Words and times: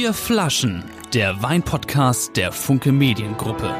Vier 0.00 0.14
Flaschen, 0.14 0.82
der 1.12 1.42
Weinpodcast 1.42 2.34
der 2.34 2.52
Funke 2.52 2.90
Mediengruppe. 2.90 3.70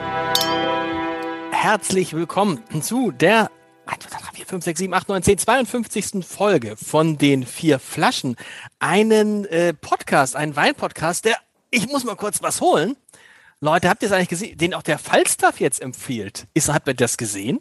Herzlich 1.50 2.12
willkommen 2.12 2.62
zu 2.82 3.10
der 3.10 3.50
1, 3.86 4.04
2, 4.06 4.18
3, 4.18 4.32
4, 4.34 4.46
5, 4.46 4.64
6, 4.64 4.78
7, 4.80 4.92
8, 4.92 5.08
9, 5.08 5.22
10, 5.22 5.38
52. 5.38 6.26
Folge 6.26 6.76
von 6.76 7.16
den 7.16 7.46
Vier 7.46 7.78
Flaschen. 7.78 8.36
Einen 8.80 9.46
äh, 9.46 9.72
Podcast, 9.72 10.36
einen 10.36 10.54
Weinpodcast, 10.54 11.24
der, 11.24 11.36
ich 11.70 11.88
muss 11.88 12.04
mal 12.04 12.16
kurz 12.16 12.42
was 12.42 12.60
holen. 12.60 12.98
Leute, 13.62 13.88
habt 13.88 14.02
ihr 14.02 14.08
es 14.08 14.12
eigentlich 14.12 14.28
gesehen, 14.28 14.58
den 14.58 14.74
auch 14.74 14.82
der 14.82 14.98
Falstaff 14.98 15.58
jetzt 15.58 15.80
empfiehlt? 15.80 16.48
Ist, 16.52 16.68
habt 16.68 16.86
ihr 16.86 16.92
das 16.92 17.16
gesehen? 17.16 17.60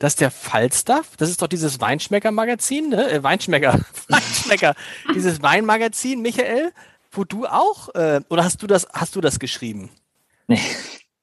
dass 0.00 0.16
der 0.16 0.32
Falstaff, 0.32 1.16
das 1.18 1.30
ist 1.30 1.40
doch 1.40 1.46
dieses 1.46 1.80
Weinschmecker-Magazin, 1.80 2.88
ne? 2.88 3.08
Äh, 3.12 3.22
Weinschmecker, 3.22 3.78
Weinschmecker, 4.08 4.74
dieses 5.14 5.40
Weinmagazin, 5.40 6.20
Michael, 6.20 6.72
wo 7.16 7.24
du 7.24 7.46
auch, 7.46 7.94
äh, 7.94 8.20
oder 8.28 8.44
hast 8.44 8.62
du 8.62 8.66
das, 8.66 8.86
hast 8.92 9.16
du 9.16 9.20
das 9.20 9.38
geschrieben? 9.38 9.90
Nee. 10.46 10.60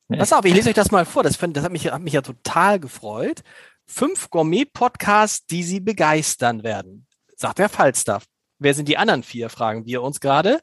nee. 0.08 0.17
Pass 0.17 0.34
auf, 0.34 0.45
ich 0.45 0.54
lese 0.54 0.70
euch 0.70 0.76
das 0.76 0.91
mal 0.91 1.05
vor. 1.05 1.23
Das, 1.23 1.36
find, 1.36 1.55
das 1.55 1.64
hat, 1.64 1.72
mich, 1.72 1.91
hat 1.91 2.02
mich 2.02 2.14
ja 2.14 2.22
total 2.22 2.80
gefreut. 2.80 3.44
Fünf 3.86 4.30
Gourmet-Podcasts, 4.30 5.45
die 5.45 5.64
Sie 5.64 5.80
begeistern 5.80 6.64
werden, 6.64 7.08
sagt 7.36 7.59
der 7.59 7.70
Falstaff. 7.70 8.26
Wer 8.59 8.73
sind 8.73 8.88
die 8.88 8.98
anderen 8.98 9.23
vier, 9.23 9.50
fragen 9.50 9.86
wir 9.86 10.02
uns 10.02 10.20
gerade. 10.20 10.62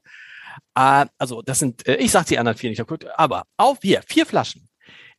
Äh, 0.74 1.06
also, 1.18 1.42
das 1.42 1.59
sind, 1.59 1.87
äh, 1.87 1.96
ich 1.96 2.10
sag 2.10 2.26
die 2.26 2.38
anderen 2.38 2.56
vier 2.56 2.70
nicht, 2.70 2.82
aber 3.16 3.45
auf 3.56 3.79
hier, 3.82 4.02
vier 4.06 4.26
Flaschen. 4.26 4.68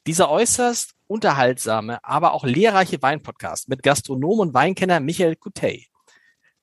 Dieser 0.07 0.30
äußerst 0.30 0.94
unterhaltsame, 1.07 2.04
aber 2.04 2.34
auch 2.34 2.46
lehrreiche 2.46 3.02
Weinpodcast 3.02 3.68
mit 3.68 3.84
Gastronom 3.84 4.40
und 4.40 4.54
Weinkenner 4.54 4.99
Michael 4.99 5.35
Kutey. 5.35 5.88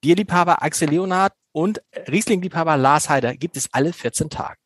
Bierliebhaber 0.00 0.62
Axel 0.62 0.90
Leonard 0.90 1.32
und 1.56 1.80
Riesling-Liebhaber 2.06 2.76
Lars 2.76 3.08
Heider 3.08 3.34
gibt 3.34 3.56
es 3.56 3.72
alle 3.72 3.94
14 3.94 4.28
Tage. 4.28 4.58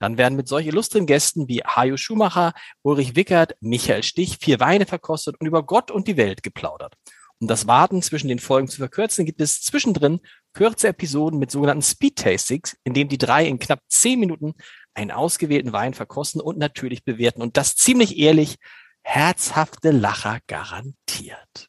Dann 0.00 0.18
werden 0.18 0.34
mit 0.34 0.48
solch 0.48 0.66
illustren 0.66 1.06
Gästen 1.06 1.46
wie 1.46 1.60
Hajo 1.60 1.96
Schumacher, 1.96 2.52
Ulrich 2.82 3.14
Wickert, 3.14 3.54
Michael 3.60 4.02
Stich 4.02 4.38
vier 4.40 4.58
Weine 4.58 4.84
verkostet 4.84 5.36
und 5.38 5.46
über 5.46 5.62
Gott 5.62 5.92
und 5.92 6.08
die 6.08 6.16
Welt 6.16 6.42
geplaudert. 6.42 6.96
Um 7.38 7.46
das 7.46 7.68
Warten 7.68 8.02
zwischen 8.02 8.26
den 8.26 8.40
Folgen 8.40 8.66
zu 8.66 8.78
verkürzen, 8.78 9.24
gibt 9.24 9.40
es 9.40 9.62
zwischendrin 9.62 10.18
kurze 10.52 10.88
Episoden 10.88 11.38
mit 11.38 11.52
sogenannten 11.52 11.82
Speed 11.82 12.16
Tastings, 12.16 12.76
in 12.82 12.92
dem 12.92 13.08
die 13.08 13.18
drei 13.18 13.46
in 13.46 13.60
knapp 13.60 13.78
zehn 13.88 14.18
Minuten 14.18 14.54
einen 14.94 15.12
ausgewählten 15.12 15.72
Wein 15.72 15.94
verkosten 15.94 16.40
und 16.40 16.58
natürlich 16.58 17.04
bewerten. 17.04 17.40
Und 17.40 17.56
das 17.56 17.76
ziemlich 17.76 18.18
ehrlich, 18.18 18.56
herzhafte 19.04 19.92
Lacher 19.92 20.40
garantiert. 20.48 21.68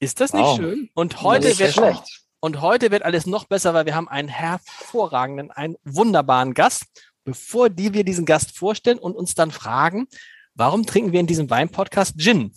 Ist 0.00 0.18
das 0.20 0.32
nicht 0.32 0.44
wow. 0.44 0.56
schön? 0.56 0.88
Und 0.94 1.20
heute 1.20 1.58
wird 1.58 1.74
schlecht. 1.74 2.27
Und 2.40 2.60
heute 2.60 2.92
wird 2.92 3.02
alles 3.02 3.26
noch 3.26 3.46
besser, 3.46 3.74
weil 3.74 3.86
wir 3.86 3.96
haben 3.96 4.08
einen 4.08 4.28
hervorragenden, 4.28 5.50
einen 5.50 5.76
wunderbaren 5.84 6.54
Gast. 6.54 6.84
Bevor 7.24 7.68
die 7.68 7.92
wir 7.92 8.04
diesen 8.04 8.24
Gast 8.26 8.56
vorstellen 8.56 8.98
und 8.98 9.16
uns 9.16 9.34
dann 9.34 9.50
fragen, 9.50 10.06
warum 10.54 10.86
trinken 10.86 11.12
wir 11.12 11.20
in 11.20 11.26
diesem 11.26 11.50
Wein-Podcast 11.50 12.16
Gin? 12.16 12.52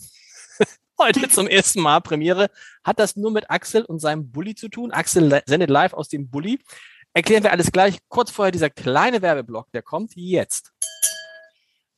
heute 0.98 1.28
zum 1.28 1.48
ersten 1.48 1.80
Mal 1.80 2.00
Premiere. 2.00 2.48
Hat 2.84 3.00
das 3.00 3.16
nur 3.16 3.32
mit 3.32 3.50
Axel 3.50 3.84
und 3.84 3.98
seinem 3.98 4.30
Bulli 4.30 4.54
zu 4.54 4.68
tun? 4.68 4.92
Axel 4.92 5.42
sendet 5.46 5.68
live 5.68 5.94
aus 5.94 6.08
dem 6.08 6.30
Bulli. 6.30 6.60
Erklären 7.12 7.42
wir 7.42 7.50
alles 7.50 7.72
gleich. 7.72 7.98
Kurz 8.08 8.30
vorher 8.30 8.52
dieser 8.52 8.70
kleine 8.70 9.20
Werbeblock, 9.20 9.70
der 9.72 9.82
kommt 9.82 10.12
jetzt. 10.14 10.72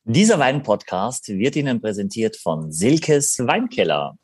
Dieser 0.03 0.39
Wein-Podcast 0.39 1.29
wird 1.29 1.55
Ihnen 1.55 1.81
präsentiert 1.81 2.35
von 2.35 2.71
Silkes 2.71 3.39
Weinkeller. 3.39 4.17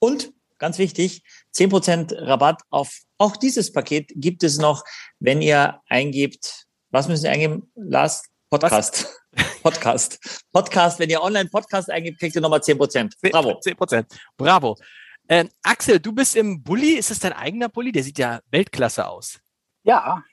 Und 0.00 0.32
ganz 0.64 0.78
wichtig, 0.78 1.22
10% 1.54 2.26
Rabatt 2.26 2.62
auf 2.70 3.02
auch 3.18 3.36
dieses 3.36 3.70
Paket 3.70 4.10
gibt 4.14 4.42
es 4.42 4.56
noch, 4.56 4.82
wenn 5.20 5.42
ihr 5.42 5.82
eingebt, 5.90 6.64
was 6.90 7.06
müssen 7.06 7.20
Sie 7.20 7.28
eingeben? 7.28 7.70
Last 7.74 8.30
Podcast. 8.48 9.14
Was? 9.32 9.60
Podcast. 9.62 10.46
Podcast. 10.52 10.98
Wenn 10.98 11.10
ihr 11.10 11.22
online 11.22 11.50
Podcast 11.50 11.90
eingibt, 11.90 12.18
kriegt 12.18 12.34
ihr 12.34 12.40
nochmal 12.40 12.60
10%. 12.60 13.12
Bravo. 13.30 13.60
10%. 13.60 14.06
Bravo. 14.38 14.78
Äh, 15.28 15.44
Axel, 15.62 16.00
du 16.00 16.12
bist 16.12 16.34
im 16.34 16.62
Bulli. 16.62 16.92
Ist 16.92 17.10
das 17.10 17.18
dein 17.18 17.34
eigener 17.34 17.68
Bulli? 17.68 17.92
Der 17.92 18.02
sieht 18.02 18.18
ja 18.18 18.40
Weltklasse 18.50 19.06
aus. 19.06 19.38
Ja, 19.82 20.24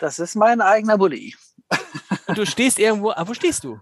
das 0.00 0.18
ist 0.18 0.34
mein 0.34 0.60
eigener 0.60 0.98
Bulli. 0.98 1.34
Und 2.26 2.36
du 2.36 2.44
stehst 2.44 2.78
irgendwo, 2.78 3.12
ah, 3.12 3.24
wo 3.26 3.32
stehst 3.32 3.64
du? 3.64 3.80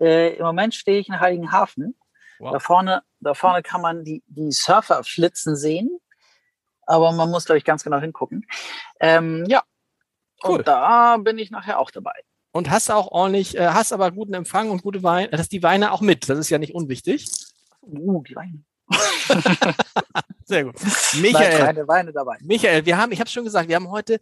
Äh, 0.00 0.34
Im 0.38 0.44
Moment 0.44 0.74
stehe 0.74 0.98
ich 0.98 1.08
in 1.08 1.20
Heiligenhafen. 1.20 1.94
Wow. 2.42 2.54
Da, 2.54 2.58
vorne, 2.58 3.02
da 3.20 3.34
vorne 3.34 3.62
kann 3.62 3.80
man 3.80 4.02
die, 4.02 4.24
die 4.26 4.50
Surfer 4.50 5.04
flitzen 5.04 5.54
sehen. 5.54 6.00
Aber 6.86 7.12
man 7.12 7.30
muss, 7.30 7.44
glaube 7.44 7.58
ich, 7.58 7.64
ganz 7.64 7.84
genau 7.84 8.00
hingucken. 8.00 8.44
Ähm, 8.98 9.44
ja. 9.46 9.62
Cool. 10.42 10.58
Und 10.58 10.66
da 10.66 11.18
bin 11.18 11.38
ich 11.38 11.52
nachher 11.52 11.78
auch 11.78 11.92
dabei. 11.92 12.12
Und 12.50 12.68
hast 12.68 12.90
auch 12.90 13.12
ordentlich, 13.12 13.56
äh, 13.56 13.68
hast 13.68 13.92
aber 13.92 14.10
guten 14.10 14.34
Empfang 14.34 14.70
und 14.70 14.82
gute 14.82 15.04
Weine, 15.04 15.28
dass 15.28 15.48
die 15.48 15.62
Weine 15.62 15.92
auch 15.92 16.00
mit. 16.00 16.28
Das 16.28 16.36
ist 16.36 16.50
ja 16.50 16.58
nicht 16.58 16.74
unwichtig. 16.74 17.30
Uh, 17.80 18.24
die 18.24 18.34
Weine. 18.34 18.64
Sehr 20.44 20.64
gut. 20.64 20.74
Michael, 21.20 21.86
Weine 21.86 22.12
dabei. 22.12 22.38
Michael, 22.40 22.84
wir 22.84 22.98
haben, 22.98 23.12
ich 23.12 23.20
habe 23.20 23.30
schon 23.30 23.44
gesagt, 23.44 23.68
wir 23.68 23.76
haben 23.76 23.88
heute 23.88 24.20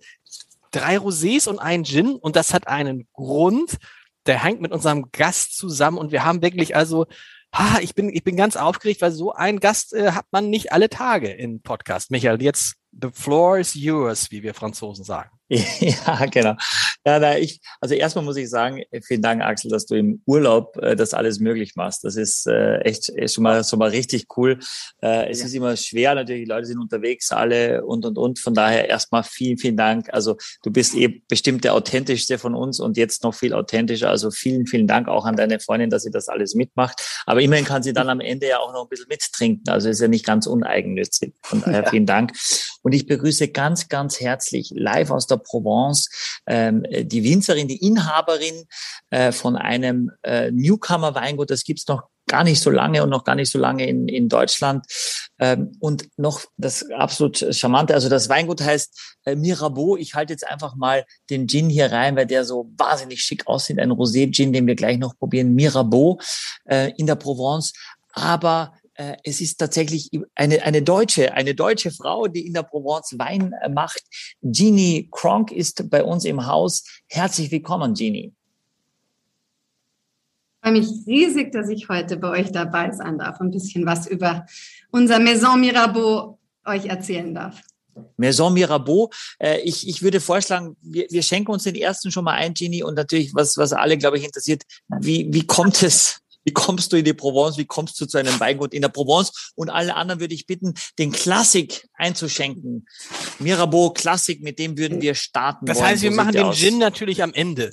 drei 0.73 0.99
Rosés 0.99 1.49
und 1.49 1.59
einen 1.59 1.87
Gin 1.87 2.17
und 2.17 2.37
das 2.37 2.53
hat 2.53 2.69
einen 2.69 3.09
Grund 3.15 3.79
der 4.27 4.43
hängt 4.43 4.61
mit 4.61 4.73
unserem 4.73 5.11
Gast 5.13 5.57
zusammen 5.57 5.99
und 5.99 6.13
wir 6.13 6.25
haben 6.25 6.43
wirklich 6.43 6.77
also, 6.77 7.07
ha, 7.55 7.79
ich 7.81 7.95
bin, 7.95 8.09
ich 8.09 8.25
bin 8.25 8.37
ganz 8.37 8.57
aufgeregt, 8.57 9.01
weil 9.03 9.13
so 9.13 9.33
einen 9.33 9.61
Gast 9.61 9.93
äh, 9.93 10.13
hat 10.13 10.27
man 10.31 10.51
nicht 10.51 10.73
alle 10.73 10.89
Tage 10.89 11.31
im 11.31 11.63
Podcast. 11.63 12.11
Michael, 12.11 12.43
jetzt 12.43 12.77
the 12.93 13.09
floor 13.13 13.59
is 13.59 13.75
yours, 13.75 14.31
wie 14.31 14.43
wir 14.43 14.55
Franzosen 14.55 15.05
sagen. 15.05 15.31
Ja, 15.49 16.27
genau. 16.27 16.55
Ja, 17.07 17.19
na, 17.19 17.39
ich, 17.39 17.61
also 17.81 17.95
erstmal 17.95 18.25
muss 18.25 18.37
ich 18.37 18.51
sagen, 18.51 18.83
vielen 19.03 19.23
Dank, 19.23 19.43
Axel, 19.43 19.71
dass 19.71 19.87
du 19.87 19.95
im 19.95 20.23
Urlaub 20.27 20.77
äh, 20.77 20.97
das 20.97 21.15
alles 21.15 21.41
möglich 21.41 21.75
machst. 21.75 22.05
Das 22.05 22.17
ist 22.17 22.47
äh, 22.47 22.79
echt 22.81 23.09
ist 23.09 23.35
schon 23.35 23.45
mal 23.45 23.65
schon 23.65 23.79
mal 23.79 23.89
richtig 23.89 24.27
cool. 24.37 24.59
Äh, 25.03 25.31
es 25.31 25.41
ja. 25.41 25.47
ist 25.47 25.55
immer 25.55 25.77
schwer, 25.77 26.15
natürlich, 26.15 26.45
die 26.45 26.51
Leute 26.51 26.67
sind 26.67 26.79
unterwegs, 26.79 27.33
alle 27.33 27.85
und 27.85 28.05
und 28.05 28.19
und. 28.19 28.39
Von 28.39 28.53
daher 28.53 28.89
erstmal 28.89 29.23
vielen, 29.23 29.57
vielen 29.57 29.79
Dank. 29.79 30.13
Also 30.13 30.37
du 30.63 30.71
bist 30.71 30.95
eh 30.95 31.09
bestimmt 31.09 31.65
der 31.65 31.75
authentischste 31.75 32.39
von 32.39 32.55
uns 32.55 32.81
und 32.81 32.99
jetzt 32.99 33.25
noch 33.25 33.35
viel 33.35 33.55
authentischer. 33.55 34.11
Also 34.11 34.31
vielen, 34.31 34.67
vielen 34.67 34.87
Dank 34.87 35.09
auch 35.09 35.25
an 35.25 35.37
deine 35.37 35.59
Freundin, 35.59 35.89
dass 35.89 36.03
sie 36.03 36.11
das 36.11 36.29
alles 36.29 36.55
mitmacht. 36.55 37.01
Aber 37.25 37.41
immerhin 37.41 37.65
kann 37.65 37.83
sie 37.83 37.95
dann 37.95 38.11
am 38.11 38.21
Ende 38.21 38.49
ja 38.49 38.59
auch 38.59 38.75
noch 38.75 38.83
ein 38.83 38.89
bisschen 38.91 39.09
mittrinken. 39.09 39.73
Also 39.73 39.89
ist 39.89 40.01
ja 40.01 40.09
nicht 40.09 40.27
ganz 40.27 40.47
uneigennützig. 40.47 41.33
Von 41.43 41.63
daher 41.65 41.87
vielen 41.87 42.07
Dank. 42.07 42.33
Und 42.83 42.93
ich 42.93 43.07
begrüße 43.07 43.49
ganz, 43.49 43.89
ganz 43.89 44.21
herzlich 44.21 44.73
live 44.75 45.11
aus 45.11 45.27
der 45.27 45.37
Provence 45.37 46.09
ähm, 46.47 46.85
die 46.91 47.25
Winzerin, 47.25 47.69
die 47.69 47.85
Inhaberin 47.85 48.65
äh, 49.11 49.33
von 49.33 49.57
einem 49.57 50.11
äh, 50.23 50.51
Newcomer-Weingut. 50.51 51.51
Das 51.51 51.65
gibt's 51.65 51.87
noch 51.87 52.03
gar 52.27 52.45
nicht 52.45 52.61
so 52.61 52.71
lange 52.71 53.03
und 53.03 53.11
noch 53.11 53.25
gar 53.25 53.35
nicht 53.35 53.51
so 53.51 53.59
lange 53.59 53.87
in, 53.87 54.09
in 54.09 54.29
Deutschland. 54.29 54.87
Ähm, 55.39 55.73
und 55.81 56.09
noch 56.17 56.43
das 56.57 56.89
absolut 56.91 57.45
Charmante, 57.55 57.95
also 57.95 58.09
das 58.09 58.29
Weingut 58.29 58.61
heißt 58.61 59.19
äh, 59.25 59.35
Mirabeau. 59.35 59.97
Ich 59.97 60.15
halte 60.15 60.33
jetzt 60.33 60.47
einfach 60.47 60.77
mal 60.77 61.05
den 61.29 61.49
Gin 61.49 61.69
hier 61.69 61.91
rein, 61.91 62.15
weil 62.15 62.27
der 62.27 62.45
so 62.45 62.71
wahnsinnig 62.77 63.23
schick 63.23 63.47
aussieht. 63.47 63.81
Ein 63.81 63.91
Rosé-Gin, 63.91 64.53
den 64.53 64.67
wir 64.67 64.77
gleich 64.77 64.99
noch 64.99 65.17
probieren. 65.19 65.55
Mirabeau 65.55 66.21
äh, 66.67 66.93
in 66.97 67.07
der 67.07 67.17
Provence. 67.17 67.73
Aber 68.13 68.75
äh, 68.75 68.80
es 69.23 69.41
ist 69.41 69.57
tatsächlich 69.57 70.11
eine, 70.35 70.63
eine 70.63 70.83
deutsche, 70.83 71.33
eine 71.33 71.55
deutsche 71.55 71.91
Frau, 71.91 72.27
die 72.27 72.47
in 72.47 72.53
der 72.53 72.65
Provence 72.65 73.19
Wein 73.19 73.55
äh, 73.63 73.69
macht. 73.69 74.03
Jeannie 74.43 75.09
Kronk 75.11 75.53
ist 75.53 75.89
bei 75.89 76.05
uns 76.05 76.25
im 76.25 76.47
Haus. 76.47 76.85
Herzlich 77.09 77.51
willkommen, 77.51 77.95
Jeannie. 77.95 78.33
Ich 80.63 80.69
freue 80.69 80.73
mich 80.79 80.89
riesig, 81.07 81.53
dass 81.53 81.71
ich 81.71 81.89
heute 81.89 82.19
bei 82.19 82.29
euch 82.29 82.53
dabei 82.53 82.93
sein 82.93 83.19
darf 83.19 83.41
und 83.41 83.49
ein 83.49 83.51
bisschen 83.53 83.87
was 83.87 84.07
über 84.07 84.45
unser 84.91 85.19
Maison 85.19 85.59
Mirabeau 85.59 86.39
euch 86.67 86.85
erzählen 86.85 87.35
darf. 87.35 87.63
Maison 88.19 88.53
Mirabeau. 88.53 89.11
Äh, 89.39 89.61
ich, 89.61 89.89
ich 89.89 90.03
würde 90.03 90.21
vorschlagen, 90.21 90.77
wir, 90.83 91.07
wir 91.09 91.23
schenken 91.23 91.51
uns 91.51 91.63
den 91.63 91.75
ersten 91.75 92.13
schon 92.13 92.25
mal 92.25 92.35
ein, 92.35 92.53
Genie, 92.53 92.83
und 92.83 92.95
natürlich, 92.95 93.35
was, 93.35 93.57
was 93.57 93.73
alle, 93.73 93.97
glaube 93.97 94.19
ich, 94.19 94.25
interessiert, 94.25 94.65
wie, 95.01 95.27
wie 95.33 95.47
kommt 95.47 95.83
es 95.83 96.21
wie 96.45 96.53
kommst 96.53 96.93
du 96.93 96.97
in 96.97 97.05
die 97.05 97.13
Provence? 97.13 97.59
Wie 97.59 97.67
kommst 97.67 98.01
du 98.01 98.07
zu 98.07 98.19
einem 98.19 98.39
Weingut 98.41 98.75
in 98.75 98.83
der 98.83 98.89
Provence? 98.89 99.53
Und 99.55 99.71
alle 99.71 99.95
anderen 99.95 100.21
würde 100.21 100.35
ich 100.35 100.47
bitten, 100.47 100.75
den 100.99 101.13
Klassik 101.13 101.89
einzuschenken. 101.95 102.87
Mirabeau 103.39 103.91
Klassik, 103.91 104.43
mit 104.43 104.59
dem 104.59 104.79
würden 104.79 105.01
wir 105.01 105.15
starten. 105.15 105.67
Das 105.67 105.83
heißt, 105.83 106.03
wir 106.03 106.11
machen 106.11 106.33
den 106.33 106.45
aus. 106.45 106.57
Gin 106.57 106.79
natürlich 106.79 107.23
am 107.23 107.35
Ende. 107.35 107.71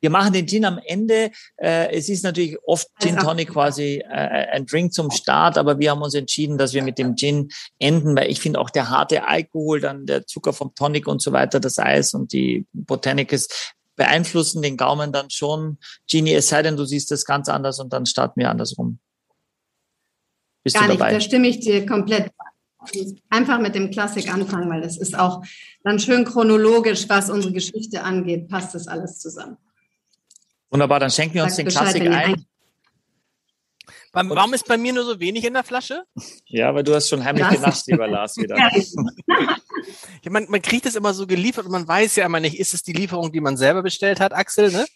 Wir 0.00 0.10
machen 0.10 0.34
den 0.34 0.46
Gin 0.46 0.66
am 0.66 0.78
Ende. 0.84 1.30
Äh, 1.56 1.90
es 1.96 2.10
ist 2.10 2.24
natürlich 2.24 2.58
oft 2.66 2.86
Gin 3.00 3.16
Tonic 3.16 3.48
quasi 3.48 4.04
äh, 4.06 4.50
ein 4.52 4.66
Drink 4.66 4.92
zum 4.92 5.10
Start, 5.10 5.56
aber 5.56 5.78
wir 5.78 5.92
haben 5.92 6.02
uns 6.02 6.12
entschieden, 6.12 6.58
dass 6.58 6.74
wir 6.74 6.82
mit 6.82 6.98
dem 6.98 7.16
Gin 7.16 7.48
enden, 7.78 8.14
weil 8.14 8.30
ich 8.30 8.38
finde 8.38 8.60
auch 8.60 8.68
der 8.68 8.90
harte 8.90 9.26
Alkohol, 9.26 9.80
dann 9.80 10.04
der 10.04 10.26
Zucker 10.26 10.52
vom 10.52 10.74
Tonic 10.74 11.08
und 11.08 11.22
so 11.22 11.32
weiter, 11.32 11.58
das 11.58 11.78
Eis 11.78 12.12
und 12.12 12.34
die 12.34 12.66
Botanicals 12.74 13.72
beeinflussen 13.96 14.62
den 14.62 14.76
Gaumen 14.76 15.12
dann 15.12 15.30
schon. 15.30 15.78
Genie, 16.10 16.34
es 16.34 16.48
sei 16.48 16.62
denn, 16.62 16.76
du 16.76 16.84
siehst 16.84 17.10
das 17.10 17.24
ganz 17.24 17.48
anders 17.48 17.78
und 17.80 17.92
dann 17.92 18.06
starten 18.06 18.40
wir 18.40 18.50
andersrum. 18.50 18.98
Bist 20.62 20.76
Gar 20.76 20.88
du 20.88 20.92
dabei? 20.94 21.12
nicht, 21.12 21.16
da 21.16 21.20
stimme 21.20 21.48
ich 21.48 21.60
dir 21.60 21.86
komplett. 21.86 22.30
einfach 23.30 23.60
mit 23.60 23.74
dem 23.74 23.90
Klassik 23.90 24.32
anfangen, 24.32 24.68
weil 24.70 24.82
es 24.82 24.98
ist 24.98 25.18
auch 25.18 25.42
dann 25.84 25.98
schön 25.98 26.24
chronologisch, 26.24 27.08
was 27.08 27.30
unsere 27.30 27.52
Geschichte 27.52 28.02
angeht, 28.02 28.48
passt 28.48 28.74
das 28.74 28.88
alles 28.88 29.18
zusammen. 29.18 29.56
Wunderbar, 30.70 31.00
dann 31.00 31.10
schenken 31.10 31.34
wir 31.34 31.44
uns 31.44 31.56
den 31.56 31.66
Bescheid, 31.66 31.94
Klassik 31.94 32.10
ein. 32.10 32.46
Warum 34.14 34.54
ist 34.54 34.66
bei 34.66 34.78
mir 34.78 34.92
nur 34.92 35.04
so 35.04 35.18
wenig 35.18 35.44
in 35.44 35.54
der 35.54 35.64
Flasche? 35.64 36.04
Ja, 36.46 36.74
weil 36.74 36.84
du 36.84 36.94
hast 36.94 37.08
schon 37.08 37.24
heimlich 37.24 37.48
genascht, 37.48 37.86
lieber 37.86 38.06
Lars, 38.06 38.36
wieder. 38.38 38.56
ja, 38.56 40.30
man, 40.30 40.46
man 40.48 40.62
kriegt 40.62 40.86
es 40.86 40.94
immer 40.94 41.12
so 41.12 41.26
geliefert 41.26 41.66
und 41.66 41.72
man 41.72 41.86
weiß 41.86 42.16
ja 42.16 42.26
immer 42.26 42.40
nicht, 42.40 42.58
ist 42.58 42.74
es 42.74 42.82
die 42.82 42.92
Lieferung, 42.92 43.32
die 43.32 43.40
man 43.40 43.56
selber 43.56 43.82
bestellt 43.82 44.20
hat, 44.20 44.32
Axel, 44.32 44.70
ne? 44.70 44.86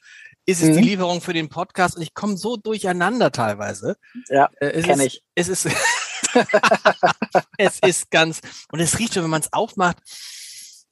Ist 0.47 0.63
es 0.63 0.71
mhm. 0.71 0.75
die 0.75 0.89
Lieferung 0.89 1.21
für 1.21 1.35
den 1.35 1.49
Podcast? 1.49 1.97
Und 1.97 2.03
ich 2.03 2.15
komme 2.15 2.37
so 2.37 2.57
durcheinander 2.57 3.33
teilweise. 3.33 3.97
Ja, 4.29 4.49
äh, 4.61 4.81
kenne 4.81 5.05
ich. 5.05 5.23
Es 5.35 5.49
ist, 5.49 5.67
es 7.59 7.79
ist 7.81 8.11
ganz, 8.11 8.41
und 8.73 8.81
es 8.81 8.99
riecht 8.99 9.15
schon, 9.15 9.25
wenn 9.25 9.31
man 9.31 9.43
es 9.43 9.53
aufmacht. 9.53 9.99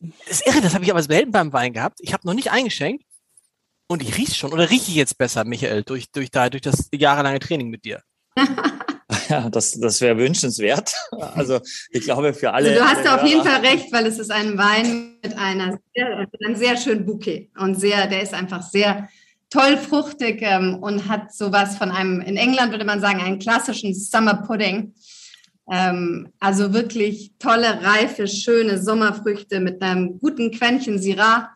Das 0.01 0.41
ist 0.41 0.47
irre, 0.47 0.61
das 0.61 0.75
habe 0.75 0.85
ich 0.85 0.91
aber 0.91 1.03
selten 1.03 1.31
beim 1.31 1.53
Wein 1.53 1.73
gehabt. 1.73 2.01
Ich 2.03 2.13
habe 2.13 2.27
noch 2.27 2.35
nicht 2.35 2.51
eingeschenkt. 2.51 3.05
Und 3.89 4.03
ich 4.03 4.17
rieche 4.19 4.35
schon, 4.35 4.53
oder 4.53 4.69
rieche 4.69 4.91
ich 4.91 4.97
jetzt 4.97 5.17
besser, 5.17 5.45
Michael, 5.45 5.85
durch, 5.85 6.11
durch, 6.11 6.31
da, 6.31 6.51
durch 6.51 6.63
das 6.63 6.89
jahrelange 6.93 7.39
Training 7.39 7.69
mit 7.69 7.85
dir? 7.85 8.03
Ja, 9.29 9.49
das, 9.51 9.73
das 9.73 10.01
wäre 10.01 10.19
wünschenswert. 10.19 10.93
Also 11.35 11.61
ich 11.91 12.03
glaube 12.03 12.33
für 12.33 12.53
alle. 12.53 12.69
Also 12.69 12.81
du 12.81 12.89
hast 12.89 13.09
auf 13.09 13.27
jeden 13.27 13.45
Fall 13.45 13.61
recht, 13.61 13.93
weil 13.93 14.07
es 14.07 14.19
ist 14.19 14.31
ein 14.31 14.57
Wein 14.57 15.17
mit 15.23 15.37
einer 15.37 15.79
sehr, 15.95 16.29
einem 16.45 16.57
sehr 16.57 16.77
schönen 16.77 17.05
Bouquet 17.05 17.51
und 17.59 17.79
sehr, 17.79 18.07
der 18.07 18.23
ist 18.23 18.35
einfach 18.35 18.63
sehr 18.63 19.09
toll 19.51 19.77
fruchtig 19.77 20.43
ähm, 20.43 20.79
und 20.81 21.09
hat 21.09 21.35
sowas 21.35 21.77
von 21.77 21.91
einem, 21.91 22.21
in 22.21 22.37
England 22.37 22.73
würde 22.73 22.85
man 22.85 23.01
sagen, 23.01 23.21
einen 23.21 23.39
klassischen 23.39 23.95
Summer 23.95 24.43
Pudding. 24.47 24.95
Ähm, 25.71 26.29
also 26.39 26.73
wirklich 26.73 27.33
tolle, 27.39 27.83
reife, 27.83 28.29
schöne 28.29 28.81
Sommerfrüchte 28.81 29.61
mit 29.61 29.83
einem 29.83 30.19
guten 30.19 30.51
Quäntchen 30.51 31.01
Syrah. 31.01 31.51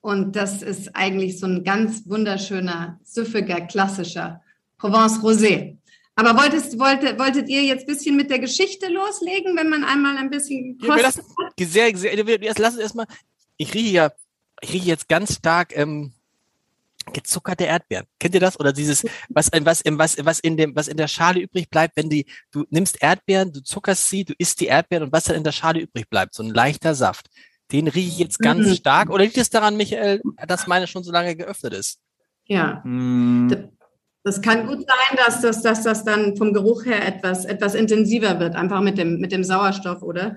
Und 0.00 0.34
das 0.36 0.62
ist 0.62 0.94
eigentlich 0.94 1.38
so 1.38 1.46
ein 1.46 1.62
ganz 1.62 2.02
wunderschöner, 2.06 2.98
süffiger, 3.04 3.60
klassischer 3.62 4.40
Provence 4.78 5.20
Rosé. 5.20 5.76
Aber 6.14 6.36
wolltest, 6.36 6.78
wollte, 6.78 7.18
wolltet 7.18 7.48
ihr 7.48 7.62
jetzt 7.62 7.82
ein 7.82 7.86
bisschen 7.86 8.16
mit 8.16 8.30
der 8.30 8.38
Geschichte 8.38 8.88
loslegen, 8.88 9.56
wenn 9.56 9.70
man 9.70 9.82
einmal 9.82 10.16
ein 10.18 10.30
bisschen 10.30 10.78
ja, 10.82 10.94
wir 10.94 11.02
lassen, 11.02 11.22
sehr, 11.58 11.96
sehr, 11.96 12.38
lass 12.58 12.74
uns 12.74 12.82
erstmal, 12.82 13.06
ich 13.56 13.72
rieche 13.72 13.92
ja, 13.94 14.12
ich 14.60 14.74
rieche 14.74 14.88
jetzt 14.88 15.08
ganz 15.08 15.36
stark 15.36 15.76
ähm, 15.76 16.12
gezuckerte 17.12 17.64
Erdbeeren. 17.64 18.06
Kennt 18.18 18.34
ihr 18.34 18.40
das? 18.40 18.60
Oder 18.60 18.72
dieses, 18.72 19.04
was, 19.28 19.50
was, 19.52 19.82
was, 19.84 20.16
was 20.24 20.38
in 20.38 20.56
dem, 20.56 20.76
was 20.76 20.88
in 20.88 20.96
der 20.96 21.08
Schale 21.08 21.40
übrig 21.40 21.68
bleibt, 21.70 21.96
wenn 21.96 22.10
die, 22.10 22.26
du 22.52 22.64
nimmst 22.70 23.02
Erdbeeren, 23.02 23.52
du 23.52 23.62
zuckerst 23.62 24.08
sie, 24.08 24.24
du 24.24 24.34
isst 24.38 24.60
die 24.60 24.66
Erdbeeren 24.66 25.04
und 25.04 25.12
was 25.12 25.24
dann 25.24 25.36
in 25.36 25.44
der 25.44 25.52
Schale 25.52 25.80
übrig 25.80 26.08
bleibt, 26.08 26.34
so 26.34 26.42
ein 26.42 26.50
leichter 26.50 26.94
Saft. 26.94 27.28
Den 27.72 27.88
rieche 27.88 28.08
ich 28.08 28.18
jetzt 28.18 28.38
ganz 28.38 28.68
mhm. 28.68 28.74
stark. 28.74 29.10
Oder 29.10 29.24
liegt 29.24 29.38
es 29.38 29.50
daran, 29.50 29.76
Michael, 29.76 30.20
dass 30.46 30.66
meine 30.66 30.86
schon 30.86 31.04
so 31.04 31.10
lange 31.10 31.34
geöffnet 31.34 31.72
ist? 31.72 31.98
Ja. 32.44 32.82
Mhm. 32.84 33.72
Das 34.24 34.40
kann 34.40 34.66
gut 34.66 34.86
sein, 34.86 35.16
dass 35.16 35.40
das, 35.40 35.62
dass 35.62 35.82
das 35.82 36.04
dann 36.04 36.36
vom 36.36 36.52
Geruch 36.52 36.84
her 36.84 37.06
etwas, 37.06 37.44
etwas 37.44 37.74
intensiver 37.74 38.38
wird, 38.38 38.54
einfach 38.54 38.80
mit 38.80 38.96
dem, 38.96 39.18
mit 39.18 39.32
dem 39.32 39.42
Sauerstoff, 39.42 40.02
oder? 40.02 40.36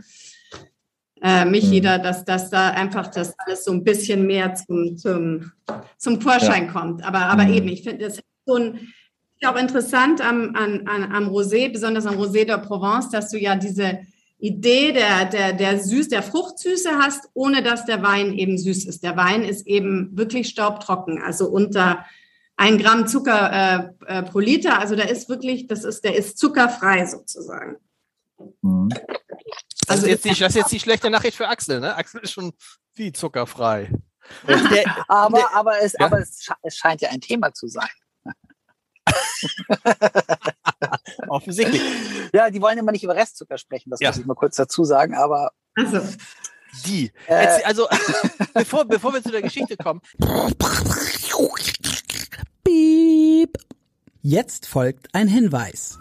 Äh, 1.22 1.46
Michi, 1.46 1.80
mhm. 1.80 1.84
da, 1.84 1.98
dass, 1.98 2.26
dass 2.26 2.50
da 2.50 2.70
einfach 2.70 3.08
das 3.08 3.34
alles 3.40 3.64
so 3.64 3.72
ein 3.72 3.84
bisschen 3.84 4.26
mehr 4.26 4.56
zum, 4.56 4.98
zum, 4.98 5.52
zum 5.98 6.20
Vorschein 6.20 6.66
ja. 6.66 6.72
kommt. 6.72 7.04
Aber, 7.04 7.20
aber 7.20 7.44
mhm. 7.44 7.54
eben, 7.54 7.68
ich 7.70 7.84
finde 7.84 8.06
das 8.06 8.20
so 8.46 8.56
ein, 8.56 8.94
auch 9.46 9.56
interessant 9.56 10.22
am, 10.22 10.56
an, 10.56 10.88
an, 10.88 11.12
am 11.12 11.30
Rosé, 11.30 11.72
besonders 11.72 12.08
am 12.08 12.16
Rosé 12.16 12.46
de 12.46 12.58
Provence, 12.58 13.10
dass 13.10 13.30
du 13.30 13.38
ja 13.38 13.56
diese 13.56 14.00
Idee 14.40 14.92
der, 14.92 15.26
der, 15.26 15.54
der 15.54 15.80
Süß, 15.80 16.10
der 16.10 16.24
Fruchtsüße 16.24 16.90
hast, 16.98 17.30
ohne 17.34 17.62
dass 17.62 17.86
der 17.86 18.02
Wein 18.02 18.34
eben 18.34 18.58
süß 18.58 18.86
ist. 18.86 19.04
Der 19.04 19.16
Wein 19.16 19.44
ist 19.44 19.68
eben 19.68 20.18
wirklich 20.18 20.50
staubtrocken, 20.50 21.22
also 21.22 21.48
unter 21.48 22.06
ein 22.58 22.78
Gramm 22.78 23.08
Zucker 23.08 23.94
äh, 24.08 24.20
äh, 24.20 24.24
pro 24.24 24.40
Liter. 24.40 24.80
Also 24.80 24.96
der 24.96 25.10
ist 25.10 25.30
wirklich, 25.30 25.68
das 25.68 25.84
ist, 25.84 26.04
der 26.04 26.16
ist 26.16 26.38
zuckerfrei 26.38 27.06
sozusagen. 27.06 27.78
Mhm. 28.62 28.90
Das, 28.90 29.90
also 29.90 30.06
ist 30.06 30.12
jetzt 30.12 30.26
die, 30.26 30.40
das 30.40 30.50
ist 30.50 30.56
jetzt 30.56 30.72
die 30.72 30.80
schlechte 30.80 31.10
Nachricht 31.10 31.38
für 31.38 31.48
Axel, 31.48 31.80
ne? 31.80 31.96
Axel 31.96 32.22
ist 32.22 32.32
schon 32.32 32.54
wie 32.96 33.12
zuckerfrei. 33.12 33.92
Der, 34.48 35.06
aber, 35.08 35.38
der, 35.38 35.54
aber, 35.54 35.82
es, 35.82 35.94
ja? 35.94 36.06
aber 36.06 36.20
es, 36.20 36.50
es 36.64 36.76
scheint 36.76 37.02
ja 37.02 37.10
ein 37.10 37.22
Thema 37.22 37.54
zu 37.54 37.68
sein. 37.68 37.90
Offensichtlich. 41.28 41.82
Ja, 42.34 42.50
die 42.50 42.62
wollen 42.62 42.78
immer 42.78 42.92
nicht 42.92 43.04
über 43.04 43.16
Restzucker 43.16 43.58
sprechen, 43.58 43.92
das 43.92 44.00
ja. 44.00 44.10
muss 44.10 44.18
ich 44.18 44.26
mal 44.26 44.34
kurz 44.34 44.56
dazu 44.56 44.84
sagen, 44.84 45.16
aber. 45.16 45.52
Also. 45.76 46.02
Die. 46.86 47.12
Äh, 47.28 47.64
also, 47.64 47.88
bevor, 48.54 48.86
bevor 48.86 49.14
wir 49.14 49.24
zu 49.24 49.32
der 49.32 49.42
Geschichte 49.42 49.78
kommen. 49.78 50.02
Piep. 52.64 53.58
Jetzt 54.22 54.68
folgt 54.68 55.14
ein 55.14 55.28
Hinweis. 55.28 56.00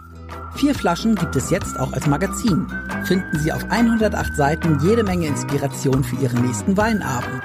Vier 0.54 0.76
Flaschen 0.76 1.16
gibt 1.16 1.34
es 1.34 1.50
jetzt 1.50 1.76
auch 1.76 1.92
als 1.92 2.06
Magazin. 2.06 2.68
Finden 3.04 3.40
Sie 3.40 3.50
auf 3.50 3.64
108 3.64 4.36
Seiten 4.36 4.78
jede 4.80 5.02
Menge 5.02 5.26
Inspiration 5.26 6.04
für 6.04 6.14
Ihren 6.22 6.46
nächsten 6.46 6.76
Weinabend. 6.76 7.42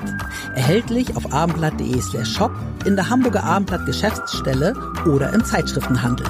Erhältlich 0.54 1.16
auf 1.18 1.34
abendblatt.de 1.34 2.00
slash 2.00 2.32
shop, 2.32 2.52
in 2.86 2.96
der 2.96 3.10
Hamburger 3.10 3.44
Abendblatt 3.44 3.88
Geschäftsstelle 3.88 4.76
oder 5.08 5.34
im 5.34 5.44
Zeitschriftenhandel. 5.44 6.28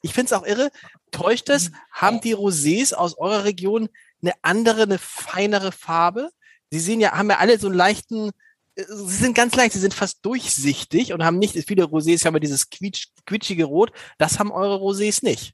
Ich 0.00 0.14
finde 0.14 0.26
es 0.26 0.32
auch 0.32 0.46
irre. 0.46 0.70
Täuscht 1.10 1.50
es? 1.50 1.70
Haben 1.90 2.22
die 2.22 2.34
Rosés 2.34 2.94
aus 2.94 3.18
eurer 3.18 3.44
Region 3.44 3.90
eine 4.22 4.32
andere, 4.40 4.84
eine 4.84 4.98
feinere 4.98 5.70
Farbe? 5.70 6.30
Sie 6.74 6.80
sehen 6.80 7.00
ja, 7.00 7.12
haben 7.12 7.30
ja 7.30 7.38
alle 7.38 7.56
so 7.56 7.68
einen 7.68 7.76
leichten, 7.76 8.32
sie 8.74 9.16
sind 9.16 9.36
ganz 9.36 9.54
leicht, 9.54 9.74
sie 9.74 9.78
sind 9.78 9.94
fast 9.94 10.26
durchsichtig 10.26 11.12
und 11.12 11.24
haben 11.24 11.38
nicht, 11.38 11.54
viele 11.68 11.84
Rosés 11.84 12.24
haben 12.24 12.34
ja 12.34 12.40
dieses 12.40 12.68
quietsch, 12.68 13.06
quietschige 13.26 13.64
Rot, 13.64 13.92
das 14.18 14.40
haben 14.40 14.50
eure 14.50 14.78
Rosés 14.78 15.24
nicht. 15.24 15.52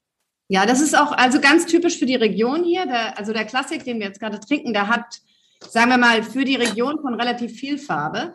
Ja, 0.49 0.65
das 0.65 0.81
ist 0.81 0.97
auch 0.97 1.13
also 1.13 1.39
ganz 1.39 1.67
typisch 1.67 1.99
für 1.99 2.07
die 2.07 2.15
Region 2.15 2.65
hier. 2.65 2.87
Der, 2.87 3.19
also 3.19 3.35
der 3.35 3.45
Klassik, 3.45 3.85
den 3.85 3.99
wir 3.99 4.07
jetzt 4.07 4.19
gerade 4.19 4.41
trinken, 4.41 4.73
der 4.73 4.89
hat, 4.89 5.21
sagen 5.69 5.91
wir 5.91 5.99
mal, 5.99 6.23
für 6.23 6.47
die 6.47 6.57
Region 6.57 6.99
von 7.03 7.13
relativ 7.13 7.53
viel 7.53 7.77
Farbe. 7.77 8.33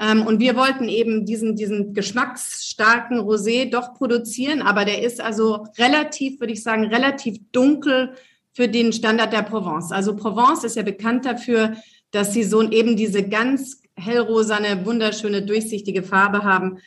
Ähm, 0.00 0.24
und 0.24 0.38
wir 0.38 0.54
wollten 0.54 0.88
eben 0.88 1.26
diesen, 1.26 1.56
diesen 1.56 1.92
geschmacksstarken 1.92 3.18
Rosé 3.18 3.68
doch 3.68 3.94
produzieren, 3.94 4.62
aber 4.62 4.84
der 4.84 5.02
ist 5.02 5.20
also 5.20 5.66
relativ, 5.76 6.38
würde 6.38 6.52
ich 6.52 6.62
sagen, 6.62 6.84
relativ 6.84 7.38
dunkel 7.50 8.14
für 8.54 8.68
den 8.68 8.92
Standard 8.92 9.32
der 9.32 9.42
Provence. 9.42 9.90
Also 9.90 10.14
Provence 10.14 10.62
ist 10.62 10.76
ja 10.76 10.84
bekannt 10.84 11.26
dafür, 11.26 11.76
dass 12.10 12.32
sie 12.32 12.44
so 12.44 12.62
eben 12.62 12.96
diese 12.96 13.28
ganz 13.28 13.82
hellrosane, 13.96 14.86
wunderschöne, 14.86 15.42
durchsichtige 15.42 16.02
Farbe 16.02 16.44
haben, 16.44 16.78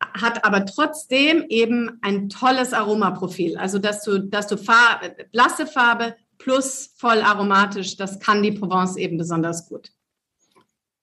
hat 0.00 0.44
aber 0.44 0.66
trotzdem 0.66 1.44
eben 1.48 1.98
ein 2.02 2.28
tolles 2.28 2.72
Aromaprofil. 2.72 3.56
Also, 3.56 3.78
dass 3.78 4.02
du, 4.02 4.18
dass 4.18 4.46
du 4.48 4.56
Farbe, 4.56 5.14
blasse 5.30 5.66
Farbe 5.66 6.16
plus 6.38 6.92
voll 6.96 7.20
aromatisch, 7.20 7.96
das 7.96 8.18
kann 8.18 8.42
die 8.42 8.52
Provence 8.52 8.96
eben 8.96 9.16
besonders 9.16 9.68
gut. 9.68 9.92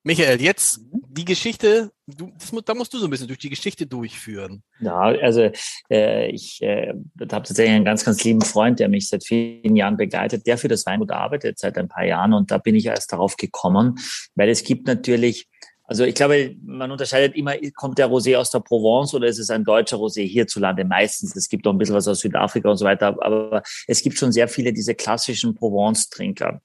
Michael, 0.04 0.42
jetzt 0.42 0.80
die 0.92 1.26
Geschichte, 1.26 1.92
du, 2.08 2.32
das, 2.38 2.52
da 2.64 2.74
musst 2.74 2.94
du 2.94 2.98
so 2.98 3.06
ein 3.06 3.10
bisschen 3.10 3.28
durch 3.28 3.40
die 3.40 3.50
Geschichte 3.50 3.86
durchführen. 3.86 4.64
Ja, 4.80 5.00
also 5.00 5.52
äh, 5.90 6.30
ich 6.32 6.62
äh, 6.62 6.94
habe 7.20 7.28
tatsächlich 7.28 7.76
einen 7.76 7.86
ganz, 7.86 8.06
ganz 8.06 8.24
lieben 8.24 8.42
Freund, 8.42 8.80
der 8.80 8.88
mich 8.88 9.10
seit 9.10 9.26
vielen 9.26 9.76
Jahren 9.76 9.98
begleitet, 9.98 10.48
der 10.48 10.58
für 10.58 10.70
das 10.70 10.86
Weingut 10.86 11.12
arbeitet 11.12 11.60
seit 11.60 11.78
ein 11.78 11.90
paar 11.90 12.06
Jahren 12.06 12.34
und 12.34 12.50
da 12.52 12.58
bin 12.58 12.76
ich 12.76 12.86
erst 12.86 13.12
darauf 13.12 13.36
gekommen, 13.36 14.00
weil 14.36 14.50
es 14.50 14.64
gibt 14.64 14.88
natürlich 14.88 15.48
also 15.90 16.04
ich 16.04 16.14
glaube, 16.14 16.56
man 16.64 16.92
unterscheidet 16.92 17.36
immer, 17.36 17.56
kommt 17.74 17.98
der 17.98 18.10
Rosé 18.10 18.38
aus 18.38 18.52
der 18.52 18.60
Provence 18.60 19.16
oder 19.16 19.26
ist 19.26 19.40
es 19.40 19.50
ein 19.50 19.64
deutscher 19.64 19.98
Rosé 19.98 20.22
hierzulande 20.22 20.86
meistens. 20.86 21.36
Es 21.36 21.50
gibt 21.50 21.66
auch 21.66 21.72
ein 21.72 21.80
bisschen 21.80 21.96
was 21.96 22.08
aus 22.08 22.20
Südafrika 22.20 22.70
und 22.70 22.78
so 22.78 22.86
weiter, 22.86 23.18
aber 23.20 23.64
es 23.88 24.04
gibt 24.04 24.16
schon 24.16 24.32
sehr 24.32 24.48
viele 24.48 24.72
diese 24.72 24.94
klassischen 24.94 25.56
Provence-Trinker 25.56 26.62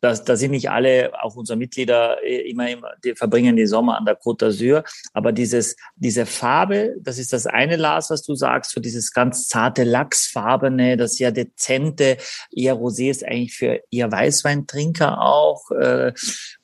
das, 0.00 0.24
da 0.24 0.36
sind 0.36 0.52
nicht 0.52 0.70
alle, 0.70 1.12
auch 1.22 1.34
unsere 1.36 1.56
Mitglieder, 1.56 2.22
äh, 2.22 2.48
immer, 2.50 2.70
immer 2.70 2.92
die 3.04 3.14
verbringen 3.14 3.56
die 3.56 3.66
Sommer 3.66 3.98
an 3.98 4.04
der 4.04 4.20
Côte 4.20 4.46
d'Azur. 4.46 4.84
Aber 5.12 5.32
dieses, 5.32 5.76
diese 5.96 6.26
Farbe, 6.26 6.96
das 7.00 7.18
ist 7.18 7.32
das 7.32 7.46
eine, 7.46 7.76
Lars, 7.76 8.10
was 8.10 8.22
du 8.22 8.34
sagst, 8.34 8.72
so 8.72 8.80
dieses 8.80 9.12
ganz 9.12 9.48
zarte 9.48 9.84
Lachsfarbene, 9.84 10.96
das 10.96 11.16
sehr 11.16 11.32
dezente, 11.32 12.16
eher 12.50 12.74
Rosé 12.74 13.10
ist 13.10 13.24
eigentlich 13.24 13.56
für 13.56 13.80
eher 13.90 14.10
Weißweintrinker 14.10 15.20
auch. 15.20 15.70
Äh, 15.72 16.12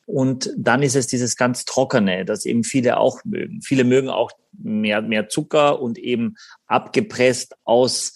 und 0.07 0.51
dann 0.57 0.83
ist 0.83 0.97
es 0.97 1.07
dieses 1.07 1.37
ganz 1.37 1.65
Trockene, 1.65 2.25
das 2.25 2.45
eben 2.45 2.63
viele 2.63 2.99
auch 2.99 3.25
mögen. 3.25 3.63
Viele 3.63 3.85
mögen 3.85 4.11
auch 4.11 4.33
mehr, 4.53 5.01
mehr 5.03 5.29
Zucker 5.29 5.81
und 5.81 5.99
eben 5.99 6.37
abgepresst 6.67 7.57
aus 7.65 8.13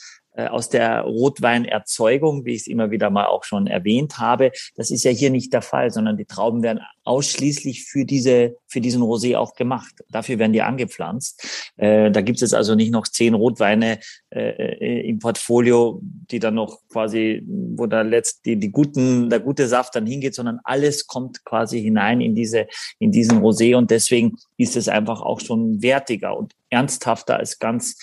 aus 0.47 0.69
der 0.69 1.03
Rotweinerzeugung, 1.03 2.45
wie 2.45 2.55
ich 2.55 2.63
es 2.63 2.67
immer 2.67 2.91
wieder 2.91 3.11
mal 3.11 3.27
auch 3.27 3.45
schon 3.45 3.67
erwähnt 3.67 4.19
habe. 4.19 4.53
Das 4.77 4.91
ist 4.91 5.05
ja 5.05 5.11
hier 5.11 5.31
nicht 5.31 5.53
der 5.53 5.63
Fall, 5.63 5.91
sondern 5.91 6.17
die 6.17 6.25
Trauben 6.25 6.63
werden 6.63 6.81
ausschließlich 7.05 7.85
für 7.85 8.05
diese 8.05 8.57
für 8.69 8.81
diesen 8.81 9.03
Rosé 9.03 9.37
auch 9.37 9.55
gemacht. 9.55 10.05
Dafür 10.11 10.39
werden 10.39 10.53
die 10.53 10.63
angepflanzt. 10.63 11.73
Äh, 11.77 12.11
da 12.11 12.21
gibt 12.21 12.43
es 12.43 12.55
also 12.55 12.75
nicht 12.75 12.93
noch 12.93 13.09
zehn 13.09 13.35
Rotweine 13.35 13.99
äh, 14.31 15.09
im 15.09 15.19
Portfolio, 15.19 16.01
die 16.03 16.39
dann 16.39 16.55
noch 16.55 16.81
quasi, 16.89 17.43
wo 17.47 17.87
da 17.87 18.03
letzt 18.03 18.45
die, 18.45 18.57
die 18.57 18.71
guten, 18.71 19.31
der 19.31 19.41
gute 19.41 19.67
Saft 19.69 19.97
dann 19.97 20.07
hingeht, 20.07 20.35
sondern 20.35 20.61
alles 20.65 21.07
kommt 21.07 21.45
quasi 21.45 21.81
hinein 21.81 22.21
in 22.21 22.35
diese 22.35 22.67
in 22.99 23.11
diesen 23.11 23.41
Rosé 23.41 23.75
und 23.75 23.91
deswegen 23.91 24.37
ist 24.59 24.77
es 24.77 24.89
einfach 24.89 25.23
auch 25.23 25.41
schon 25.41 25.83
wertiger 25.83 26.37
und 26.37 26.55
ernsthafter 26.71 27.39
als 27.39 27.59
ganz 27.59 27.97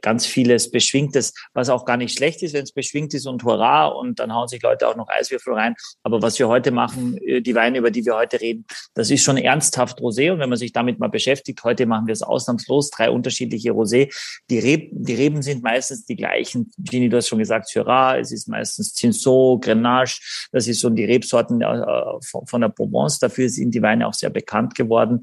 ganz 0.00 0.26
vieles 0.26 0.70
Beschwingtes, 0.70 1.34
was 1.52 1.68
auch 1.68 1.84
gar 1.84 1.96
nicht 1.96 2.16
schlecht 2.16 2.42
ist, 2.42 2.54
wenn 2.54 2.64
es 2.64 2.72
beschwingt 2.72 3.14
ist 3.14 3.26
und 3.26 3.44
hurra 3.44 3.86
und 3.86 4.18
dann 4.18 4.34
hauen 4.34 4.48
sich 4.48 4.62
Leute 4.62 4.88
auch 4.88 4.96
noch 4.96 5.08
Eiswürfel 5.08 5.54
rein. 5.54 5.74
Aber 6.02 6.22
was 6.22 6.38
wir 6.38 6.48
heute 6.48 6.70
machen, 6.70 7.18
äh, 7.18 7.40
die 7.40 7.54
Weine, 7.54 7.78
über 7.78 7.90
die 7.90 8.04
wir 8.04 8.16
heute 8.16 8.40
reden, 8.40 8.64
das 8.94 9.10
ist 9.10 9.22
schon 9.22 9.36
ernsthaft 9.36 10.00
Rosé. 10.00 10.32
Und 10.32 10.38
wenn 10.38 10.48
man 10.48 10.58
sich 10.58 10.72
damit 10.72 10.98
mal 10.98 11.08
beschäftigt, 11.08 11.62
heute 11.64 11.86
machen 11.86 12.06
wir 12.06 12.12
es 12.12 12.22
ausnahmslos, 12.22 12.90
drei 12.90 13.10
unterschiedliche 13.10 13.70
Rosé. 13.70 14.12
Die, 14.50 14.58
Reb, 14.58 14.90
die 14.92 15.14
Reben 15.14 15.42
sind 15.42 15.62
meistens 15.62 16.04
die 16.04 16.16
gleichen. 16.16 16.70
Gini, 16.78 17.08
du 17.08 17.16
hast 17.16 17.28
schon 17.28 17.38
gesagt, 17.38 17.68
Syrah, 17.68 18.18
es 18.18 18.32
ist 18.32 18.48
meistens 18.48 18.94
Cinsault, 18.94 19.64
Grenache, 19.64 20.20
das 20.52 20.66
ist 20.66 20.80
so 20.80 20.90
die 20.90 21.04
Rebsorten 21.04 21.60
äh, 21.60 21.82
von 22.20 22.60
der 22.60 22.68
Provence. 22.68 23.18
Dafür 23.18 23.48
sind 23.48 23.74
die 23.74 23.82
Weine 23.82 24.06
auch 24.06 24.14
sehr 24.14 24.30
bekannt 24.30 24.74
geworden. 24.74 25.22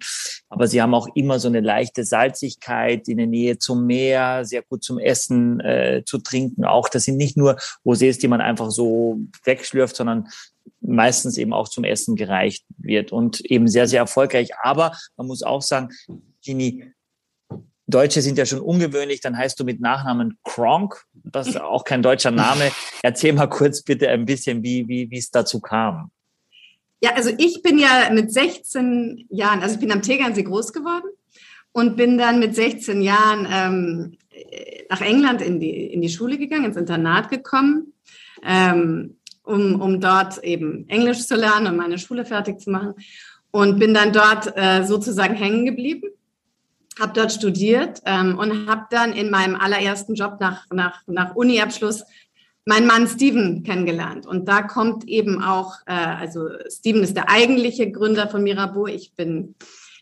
Aber 0.50 0.68
sie 0.68 0.82
haben 0.82 0.94
auch 0.94 1.08
immer 1.16 1.40
so 1.40 1.48
eine 1.48 1.62
leichte 1.62 2.04
Salzigkeit 2.04 3.08
in 3.08 3.18
der 3.18 3.28
Nähe 3.28 3.58
zum 3.58 3.86
Meer, 3.86 4.46
sehr 4.52 4.62
gut 4.62 4.84
zum 4.84 5.00
Essen, 5.00 5.60
äh, 5.62 6.04
zu 6.06 6.20
trinken. 6.20 6.64
Auch 6.64 6.88
das 6.88 7.06
sind 7.06 7.18
nicht 7.18 7.36
nur 7.36 7.58
Rosés, 7.84 8.20
die 8.20 8.28
man 8.28 8.42
einfach 8.42 8.70
so 8.70 9.20
wegschlürft, 9.44 9.96
sondern 9.96 10.28
meistens 10.80 11.38
eben 11.38 11.54
auch 11.54 11.68
zum 11.68 11.84
Essen 11.84 12.16
gereicht 12.16 12.64
wird 12.78 13.12
und 13.12 13.42
eben 13.42 13.68
sehr, 13.68 13.88
sehr 13.88 14.00
erfolgreich. 14.00 14.52
Aber 14.62 14.96
man 15.18 15.28
muss 15.28 15.42
auch 15.42 15.62
sagen, 15.62 15.90
Gini, 16.44 16.94
Deutsche 17.88 18.22
sind 18.22 18.38
ja 18.38 18.46
schon 18.46 18.60
ungewöhnlich, 18.60 19.22
dann 19.22 19.38
heißt 19.38 19.60
du 19.60 19.64
mit 19.64 19.82
Nachnamen 19.82 20.38
Kronk, 20.44 21.04
das 21.14 21.48
ist 21.48 21.60
auch 21.60 21.84
kein 21.84 22.02
deutscher 22.02 22.32
Name. 22.32 22.72
Erzähl 23.04 23.34
mal 23.34 23.48
kurz 23.48 23.82
bitte 23.84 24.10
ein 24.10 24.26
bisschen, 24.26 24.64
wie, 24.64 24.88
wie, 24.88 25.10
wie 25.10 25.18
es 25.18 25.30
dazu 25.30 25.60
kam. 25.60 26.12
Ja, 27.04 27.14
also 27.16 27.32
ich 27.38 27.62
bin 27.64 27.80
ja 27.80 28.10
mit 28.12 28.32
16 28.32 29.26
Jahren, 29.30 29.62
also 29.62 29.76
ich 29.76 29.82
bin 29.82 29.92
am 29.92 30.04
Tegernsee 30.04 30.44
groß 30.44 30.72
geworden 30.72 31.10
und 31.72 31.98
bin 31.98 32.18
dann 32.18 32.40
mit 32.40 32.56
16 32.56 33.02
Jahren 33.02 33.48
ähm, 33.52 34.18
nach 34.90 35.02
England 35.02 35.42
in 35.42 35.60
die, 35.60 35.86
in 35.88 36.02
die 36.02 36.10
Schule 36.10 36.38
gegangen, 36.38 36.66
ins 36.66 36.78
Internat 36.78 37.30
gekommen, 37.30 37.94
ähm, 38.44 39.18
um, 39.44 39.82
um 39.82 40.00
dort 40.00 40.44
eben 40.44 40.88
Englisch 40.90 41.26
zu 41.26 41.36
lernen 41.36 41.68
und 41.68 41.78
meine 41.78 41.98
Schule 41.98 42.26
fertig 42.26 42.60
zu 42.60 42.70
machen. 42.70 42.94
Und 43.52 43.80
bin 43.80 43.94
dann 43.94 44.14
dort 44.14 44.54
äh, 44.56 44.84
sozusagen 44.84 45.36
hängen 45.36 45.66
geblieben, 45.66 46.10
habe 47.00 47.14
dort 47.14 47.34
studiert 47.34 48.02
ähm, 48.06 48.38
und 48.38 48.68
habe 48.68 48.86
dann 48.90 49.12
in 49.12 49.30
meinem 49.30 49.56
allerersten 49.56 50.16
Job 50.16 50.38
nach, 50.40 50.68
nach, 50.72 51.02
nach 51.08 51.36
Uni-Abschluss 51.36 52.04
meinen 52.66 52.88
Mann 52.88 53.08
Steven 53.08 53.64
kennengelernt. 53.64 54.26
Und 54.26 54.48
da 54.48 54.62
kommt 54.62 55.08
eben 55.08 55.44
auch, 55.44 55.76
äh, 55.86 55.94
also 55.94 56.48
Steven 56.70 57.04
ist 57.04 57.16
der 57.16 57.30
eigentliche 57.30 57.92
Gründer 57.92 58.28
von 58.28 58.44
Mirabeau. 58.44 58.88
Ich 58.88 59.14
bin 59.16 59.56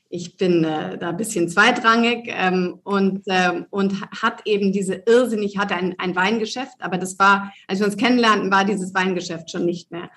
ich 0.09 0.37
bin 0.37 0.63
äh, 0.63 0.97
da 0.97 1.09
ein 1.09 1.17
bisschen 1.17 1.49
zweitrangig 1.49 2.25
ähm, 2.27 2.79
und, 2.83 3.21
ähm, 3.27 3.67
und 3.69 4.01
hat 4.01 4.41
eben 4.45 4.71
diese 4.71 5.03
irrsinnig, 5.05 5.59
hatte 5.59 5.75
ein, 5.75 5.95
ein 5.99 6.15
Weingeschäft, 6.15 6.77
aber 6.79 6.97
das 6.97 7.19
war, 7.19 7.53
als 7.67 7.79
wir 7.79 7.85
uns 7.85 7.95
kennenlernten, 7.95 8.51
war 8.51 8.65
dieses 8.65 8.93
Weingeschäft 8.95 9.51
schon 9.51 9.65
nicht 9.65 9.91
mehr, 9.91 10.09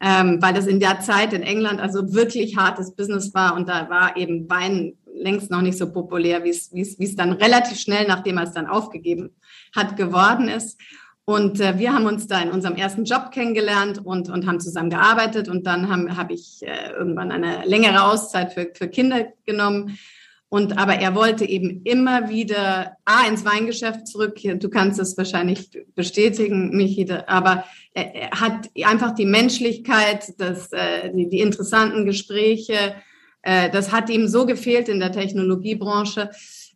ähm, 0.00 0.40
weil 0.40 0.54
das 0.54 0.66
in 0.66 0.78
der 0.78 1.00
Zeit 1.00 1.32
in 1.32 1.42
England 1.42 1.80
also 1.80 2.14
wirklich 2.14 2.56
hartes 2.56 2.94
Business 2.94 3.34
war 3.34 3.56
und 3.56 3.68
da 3.68 3.90
war 3.90 4.16
eben 4.16 4.48
Wein 4.48 4.94
längst 5.14 5.50
noch 5.50 5.60
nicht 5.60 5.76
so 5.76 5.92
populär, 5.92 6.44
wie 6.44 6.50
es, 6.50 6.72
wie 6.72 6.80
es, 6.80 6.98
wie 6.98 7.04
es 7.04 7.16
dann 7.16 7.32
relativ 7.32 7.78
schnell, 7.78 8.06
nachdem 8.06 8.38
er 8.38 8.44
es 8.44 8.52
dann 8.52 8.66
aufgegeben 8.66 9.30
hat, 9.74 9.96
geworden 9.96 10.48
ist. 10.48 10.80
Und 11.24 11.60
äh, 11.60 11.78
wir 11.78 11.92
haben 11.92 12.06
uns 12.06 12.26
da 12.26 12.40
in 12.40 12.50
unserem 12.50 12.76
ersten 12.76 13.04
Job 13.04 13.30
kennengelernt 13.30 14.04
und, 14.04 14.28
und 14.28 14.46
haben 14.46 14.60
zusammen 14.60 14.90
gearbeitet. 14.90 15.48
Und 15.48 15.66
dann 15.66 15.88
habe 15.88 16.16
hab 16.16 16.30
ich 16.30 16.62
äh, 16.62 16.92
irgendwann 16.92 17.30
eine 17.30 17.64
längere 17.64 18.04
Auszeit 18.04 18.52
für, 18.52 18.70
für 18.74 18.88
Kinder 18.88 19.26
genommen. 19.46 19.98
Und 20.48 20.76
aber 20.76 20.96
er 20.96 21.14
wollte 21.14 21.46
eben 21.46 21.80
immer 21.84 22.28
wieder 22.28 22.98
A, 23.06 23.26
ins 23.26 23.44
Weingeschäft 23.44 24.06
zurück. 24.06 24.38
Du 24.42 24.68
kannst 24.68 25.00
es 25.00 25.16
wahrscheinlich 25.16 25.70
bestätigen, 25.94 26.76
Michi, 26.76 27.10
aber 27.26 27.64
er, 27.94 28.14
er 28.14 28.30
hat 28.32 28.68
einfach 28.84 29.14
die 29.14 29.24
Menschlichkeit, 29.24 30.34
das, 30.38 30.70
äh, 30.72 31.10
die, 31.14 31.30
die 31.30 31.40
interessanten 31.40 32.04
Gespräche, 32.04 32.96
äh, 33.42 33.70
das 33.70 33.92
hat 33.92 34.08
ihm 34.10 34.28
so 34.28 34.46
gefehlt 34.46 34.88
in 34.88 35.00
der 35.00 35.12
Technologiebranche 35.12 36.30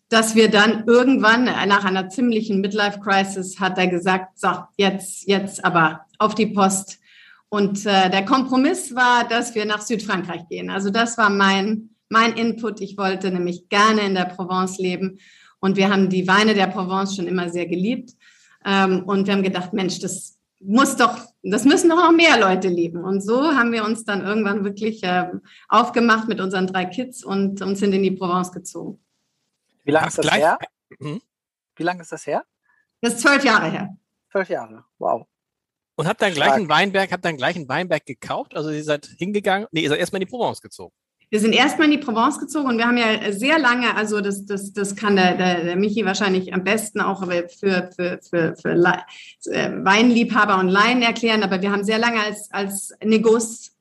dass 0.09 0.35
wir 0.35 0.51
dann 0.51 0.85
irgendwann 0.87 1.45
nach 1.45 1.85
einer 1.85 2.09
ziemlichen 2.09 2.61
Midlife-Crisis 2.61 3.59
hat 3.59 3.77
er 3.79 3.89
gesagt, 3.89 4.39
so, 4.39 4.51
jetzt, 4.77 5.27
jetzt 5.27 5.65
aber 5.65 6.07
auf 6.19 6.35
die 6.35 6.47
Post. 6.47 6.99
Und 7.49 7.87
äh, 7.87 8.11
der 8.11 8.25
Kompromiss 8.25 8.95
war, 8.95 9.27
dass 9.29 9.55
wir 9.55 9.65
nach 9.65 9.81
Südfrankreich 9.81 10.49
gehen. 10.49 10.71
Also 10.71 10.91
das 10.91 11.19
war 11.19 11.31
mein, 11.31 11.91
mein 12.09 12.35
Input. 12.35 12.81
Ich 12.81 12.97
wollte 12.97 13.31
nämlich 13.31 13.69
gerne 13.69 14.03
in 14.03 14.15
der 14.15 14.27
Provence 14.27 14.79
leben. 14.79 15.19
Und 15.59 15.77
wir 15.77 15.91
haben 15.91 16.09
die 16.09 16.29
Weine 16.29 16.55
der 16.55 16.67
Provence 16.67 17.17
schon 17.17 17.27
immer 17.27 17.49
sehr 17.49 17.67
geliebt. 17.67 18.13
Ähm, 18.65 19.05
und 19.05 19.27
wir 19.27 19.35
haben 19.35 19.43
gedacht, 19.43 19.73
Mensch, 19.73 19.99
das 20.01 20.39
muss 20.61 20.97
doch, 20.97 21.19
das 21.43 21.65
müssen 21.65 21.91
doch 21.91 21.97
noch 21.97 22.13
mehr 22.13 22.39
Leute 22.39 22.69
lieben. 22.69 23.05
Und 23.05 23.21
so 23.23 23.43
haben 23.43 23.73
wir 23.73 23.85
uns 23.85 24.05
dann 24.05 24.25
irgendwann 24.25 24.65
wirklich 24.65 25.03
äh, 25.03 25.31
aufgemacht 25.69 26.29
mit 26.29 26.41
unseren 26.41 26.67
drei 26.67 26.85
Kids 26.85 27.25
und, 27.25 27.63
und 27.63 27.77
sind 27.77 27.93
in 27.93 28.03
die 28.03 28.13
Provence 28.13 28.53
gezogen. 28.53 28.99
Wie 29.87 29.93
lange 29.93 30.09
ist 30.09 30.19
das 30.19 30.27
gleich? 30.27 30.41
her? 30.41 30.59
Hm? 30.99 31.21
Wie 31.77 31.83
lange 31.83 32.03
ist 32.03 32.11
das 32.11 32.27
her? 32.27 32.45
Das 33.01 33.15
ist 33.15 33.21
zwölf 33.21 33.45
Jahre 33.45 33.71
her. 33.71 33.97
Zwölf 34.33 34.49
Jahre, 34.49 34.85
wow. 34.99 35.27
Und 35.95 36.09
habt 36.09 36.21
dann 36.21 36.35
gleich 36.35 36.53
einen 36.53 36.69
Weinberg, 36.69 37.11
habt 37.13 37.25
dann 37.25 37.37
gleich 37.37 37.57
einen 37.57 37.69
Weinberg 37.69 38.05
gekauft? 38.05 38.55
Also 38.55 38.71
ihr 38.71 38.85
seid 38.85 39.07
hingegangen, 39.19 39.69
nee, 39.71 39.83
ihr 39.83 39.89
seid 39.89 40.01
erstmal 40.01 40.21
in 40.21 40.27
die 40.27 40.31
Provence 40.31 40.61
gezogen. 40.61 40.93
Wir 41.31 41.41
sind 41.41 41.55
erstmal 41.55 41.87
in 41.87 41.99
die 41.99 42.05
Provence 42.05 42.39
gezogen 42.39 42.69
und 42.69 42.79
wir 42.79 42.87
haben 42.87 42.99
ja 42.99 43.33
sehr 43.33 43.59
lange, 43.59 43.97
also 43.97 44.21
das, 44.21 44.45
das, 44.45 44.73
das 44.73 44.95
kann 44.95 45.17
der, 45.17 45.37
der, 45.37 45.65
der 45.65 45.77
Michi 45.77 46.05
wahrscheinlich 46.05 46.53
am 46.53 46.63
besten 46.63 47.01
auch 47.01 47.25
für, 47.25 47.49
für, 47.49 48.21
für, 48.29 48.55
für 48.57 48.71
äh, 48.71 49.71
Weinliebhaber 49.85 50.59
und 50.59 50.69
Laien 50.69 51.03
erklären, 51.03 51.43
aber 51.43 51.63
wir 51.63 51.73
haben 51.73 51.85
sehr 51.85 51.99
lange 51.99 52.21
als, 52.21 52.49
als 52.53 52.95
Negos 53.03 53.76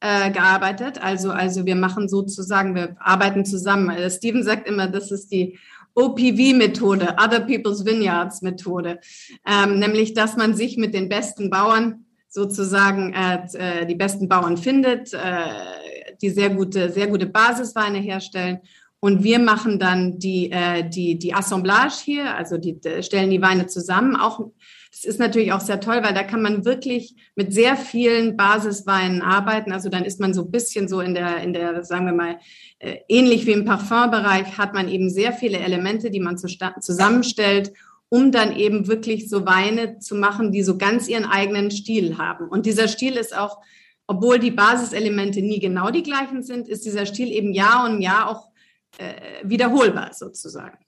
äh, 0.00 0.30
gearbeitet. 0.30 1.02
Also, 1.02 1.30
also 1.30 1.66
wir 1.66 1.76
machen 1.76 2.08
sozusagen, 2.08 2.74
wir 2.74 2.96
arbeiten 2.98 3.44
zusammen. 3.44 3.90
Also 3.90 4.16
Steven 4.16 4.42
sagt 4.42 4.68
immer, 4.68 4.88
das 4.88 5.10
ist 5.10 5.32
die 5.32 5.58
OPV-Methode, 5.94 7.16
Other 7.18 7.40
People's 7.40 7.84
Vineyards 7.84 8.42
Methode, 8.42 9.00
ähm, 9.46 9.78
nämlich, 9.78 10.12
dass 10.12 10.36
man 10.36 10.54
sich 10.54 10.76
mit 10.76 10.92
den 10.92 11.08
besten 11.08 11.48
Bauern 11.48 12.04
sozusagen 12.28 13.14
äh, 13.14 13.46
äh, 13.54 13.86
die 13.86 13.94
besten 13.94 14.28
Bauern 14.28 14.58
findet, 14.58 15.14
äh, 15.14 16.18
die 16.20 16.28
sehr 16.28 16.50
gute, 16.50 16.90
sehr 16.92 17.06
gute 17.06 17.26
Basisweine 17.26 17.98
herstellen. 17.98 18.58
Und 19.00 19.24
wir 19.24 19.38
machen 19.38 19.78
dann 19.78 20.18
die, 20.18 20.50
äh, 20.50 20.86
die, 20.88 21.18
die 21.18 21.32
Assemblage 21.32 21.94
hier, 22.04 22.34
also 22.34 22.58
die 22.58 22.78
stellen 23.00 23.30
die 23.30 23.40
Weine 23.40 23.66
zusammen, 23.66 24.16
auch 24.16 24.50
das 24.96 25.04
ist 25.04 25.20
natürlich 25.20 25.52
auch 25.52 25.60
sehr 25.60 25.78
toll, 25.78 26.02
weil 26.02 26.14
da 26.14 26.22
kann 26.22 26.40
man 26.40 26.64
wirklich 26.64 27.14
mit 27.34 27.52
sehr 27.52 27.76
vielen 27.76 28.34
Basisweinen 28.34 29.20
arbeiten. 29.20 29.70
Also 29.70 29.90
dann 29.90 30.06
ist 30.06 30.20
man 30.20 30.32
so 30.32 30.44
ein 30.44 30.50
bisschen 30.50 30.88
so 30.88 31.00
in 31.02 31.12
der, 31.12 31.42
in 31.42 31.52
der, 31.52 31.84
sagen 31.84 32.06
wir 32.06 32.14
mal, 32.14 32.38
äh, 32.78 32.96
ähnlich 33.06 33.44
wie 33.44 33.52
im 33.52 33.66
Parfumbereich 33.66 34.56
hat 34.56 34.72
man 34.72 34.88
eben 34.88 35.10
sehr 35.10 35.34
viele 35.34 35.58
Elemente, 35.58 36.10
die 36.10 36.20
man 36.20 36.38
zusammenstellt, 36.38 37.74
um 38.08 38.32
dann 38.32 38.56
eben 38.56 38.86
wirklich 38.86 39.28
so 39.28 39.44
Weine 39.44 39.98
zu 39.98 40.14
machen, 40.14 40.50
die 40.50 40.62
so 40.62 40.78
ganz 40.78 41.08
ihren 41.08 41.26
eigenen 41.26 41.70
Stil 41.70 42.16
haben. 42.16 42.48
Und 42.48 42.64
dieser 42.64 42.88
Stil 42.88 43.16
ist 43.16 43.36
auch, 43.36 43.58
obwohl 44.06 44.38
die 44.38 44.50
Basiselemente 44.50 45.42
nie 45.42 45.58
genau 45.58 45.90
die 45.90 46.04
gleichen 46.04 46.42
sind, 46.42 46.68
ist 46.68 46.86
dieser 46.86 47.04
Stil 47.04 47.30
eben 47.32 47.52
Jahr 47.52 47.84
und 47.84 48.00
Jahr 48.00 48.30
auch 48.30 48.48
äh, 48.96 49.42
wiederholbar 49.42 50.14
sozusagen. 50.14 50.78